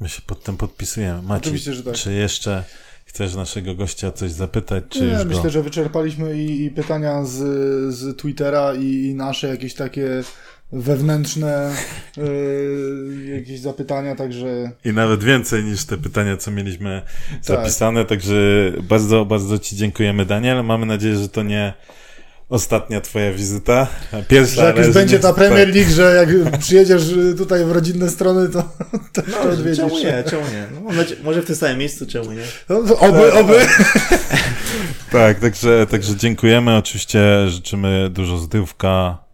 My 0.00 0.08
się 0.08 0.22
pod 0.22 0.42
tym 0.42 0.56
podpisujemy. 0.56 1.22
Maciej, 1.22 1.58
że 1.58 1.82
tak. 1.82 1.94
czy 1.94 2.12
jeszcze 2.12 2.64
Chcesz 3.06 3.34
naszego 3.34 3.74
gościa 3.74 4.12
coś 4.12 4.32
zapytać, 4.32 4.84
czy 4.88 5.00
Nie, 5.00 5.12
już 5.12 5.24
myślę, 5.24 5.42
go... 5.42 5.50
że 5.50 5.62
wyczerpaliśmy 5.62 6.42
i, 6.42 6.64
i, 6.64 6.70
pytania 6.70 7.24
z, 7.24 7.34
z 7.94 8.16
Twittera 8.16 8.74
i, 8.74 8.84
i 8.84 9.14
nasze 9.14 9.48
jakieś 9.48 9.74
takie 9.74 10.24
wewnętrzne 10.72 11.74
yy, 12.16 13.36
jakieś 13.36 13.60
zapytania, 13.60 14.16
także... 14.16 14.70
I 14.84 14.92
nawet 14.92 15.24
więcej 15.24 15.64
niż 15.64 15.84
te 15.84 15.96
pytania, 15.96 16.36
co 16.36 16.50
mieliśmy 16.50 17.02
tak. 17.30 17.40
zapisane, 17.42 18.04
także 18.04 18.34
bardzo, 18.82 19.24
bardzo 19.24 19.58
Ci 19.58 19.76
dziękujemy, 19.76 20.26
Daniel. 20.26 20.64
Mamy 20.64 20.86
nadzieję, 20.86 21.16
że 21.16 21.28
to 21.28 21.42
nie 21.42 21.74
ostatnia 22.48 23.00
twoja 23.00 23.32
wizyta. 23.32 23.86
Pierwsza, 24.28 24.60
że 24.60 24.66
jak 24.66 24.76
już 24.76 24.90
będzie 24.90 25.18
ta 25.18 25.32
Premier 25.32 25.74
League, 25.74 25.90
że 25.90 26.26
jak 26.26 26.58
przyjedziesz 26.58 27.02
tutaj 27.36 27.64
w 27.64 27.72
rodzinne 27.72 28.10
strony, 28.10 28.48
to, 28.48 28.62
to 29.12 29.22
no, 29.28 29.40
odwiedzisz. 29.40 29.76
Czemu 29.76 29.98
nie, 29.98 30.24
czemu 30.30 30.42
nie? 30.42 30.66
No, 30.74 31.02
może 31.24 31.42
w 31.42 31.46
tym 31.46 31.56
samym 31.56 31.78
miejscu, 31.78 32.06
czemu 32.06 32.32
nie? 32.32 32.42
No, 32.68 32.78
oby, 32.98 33.32
oby. 33.32 33.58
tak, 35.12 35.40
także, 35.40 35.86
także 35.90 36.16
dziękujemy. 36.16 36.76
Oczywiście 36.76 37.48
życzymy 37.48 38.10
dużo 38.10 38.38
zdrówka 38.38 39.25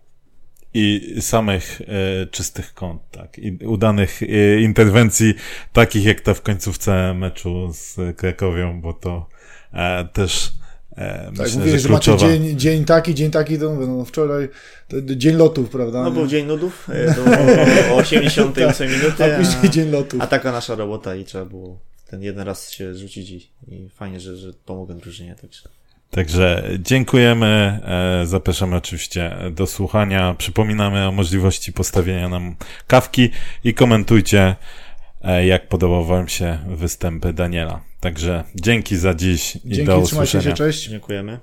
i 0.74 1.16
samych 1.20 1.80
e, 1.80 2.26
czystych 2.26 2.74
kąt, 2.74 3.02
tak. 3.10 3.38
I 3.38 3.66
udanych 3.66 4.22
e, 4.22 4.60
interwencji, 4.60 5.34
takich 5.72 6.04
jak 6.04 6.20
ta 6.20 6.34
w 6.34 6.42
końcówce 6.42 7.14
meczu 7.14 7.72
z 7.72 7.96
Krakowią, 8.16 8.80
bo 8.80 8.92
to 8.92 9.28
e, 9.72 10.08
też 10.12 10.52
E, 10.96 11.32
tak, 11.36 11.54
mówię, 11.54 11.70
że, 11.70 11.78
że 11.78 11.88
macie 11.88 12.16
dzień, 12.16 12.58
dzień 12.58 12.84
taki, 12.84 13.14
dzień 13.14 13.30
taki, 13.30 13.58
to 13.58 13.74
mówię, 13.74 13.86
no 13.86 14.04
wczoraj 14.04 14.48
to 14.88 14.96
dzień 15.02 15.36
lotów, 15.36 15.70
prawda? 15.70 16.02
No 16.02 16.10
był 16.10 16.26
dzień 16.26 16.46
nudów 16.46 16.88
e, 16.90 17.06
do, 17.14 17.94
o 17.94 17.96
88 17.96 18.88
tak, 18.88 18.98
minuty, 18.98 19.24
a 19.24 19.38
później 19.38 19.70
dzień 19.70 19.90
lotów. 19.90 20.20
A 20.20 20.26
taka 20.26 20.52
nasza 20.52 20.74
robota 20.74 21.14
i 21.14 21.24
trzeba 21.24 21.44
było 21.44 21.78
ten 22.10 22.22
jeden 22.22 22.46
raz 22.46 22.70
się 22.70 22.94
rzucić 22.94 23.30
i, 23.30 23.50
i 23.68 23.88
fajnie, 23.88 24.20
że, 24.20 24.36
że 24.36 24.52
pomogę 24.64 24.94
drużynie, 24.94 25.34
także. 25.34 25.68
Także 26.12 26.68
dziękujemy, 26.78 27.80
e, 27.84 28.26
zapraszamy 28.26 28.76
oczywiście 28.76 29.36
do 29.50 29.66
słuchania, 29.66 30.34
przypominamy 30.38 31.08
o 31.08 31.12
możliwości 31.12 31.72
postawienia 31.72 32.28
nam 32.28 32.56
kawki 32.86 33.30
i 33.64 33.74
komentujcie 33.74 34.56
E, 35.24 35.46
jak 35.46 35.68
podobał 35.68 36.04
Wam 36.04 36.28
się 36.28 36.58
występy 36.66 37.32
Daniela. 37.32 37.80
Także 38.00 38.44
dzięki 38.54 38.96
za 38.96 39.14
dziś 39.14 39.56
i 39.56 39.60
dzięki, 39.64 39.84
do 39.84 39.98
usłyszenia. 39.98 40.44
Się, 40.44 40.52
cześć. 40.52 40.88
Dziękujemy. 40.88 41.38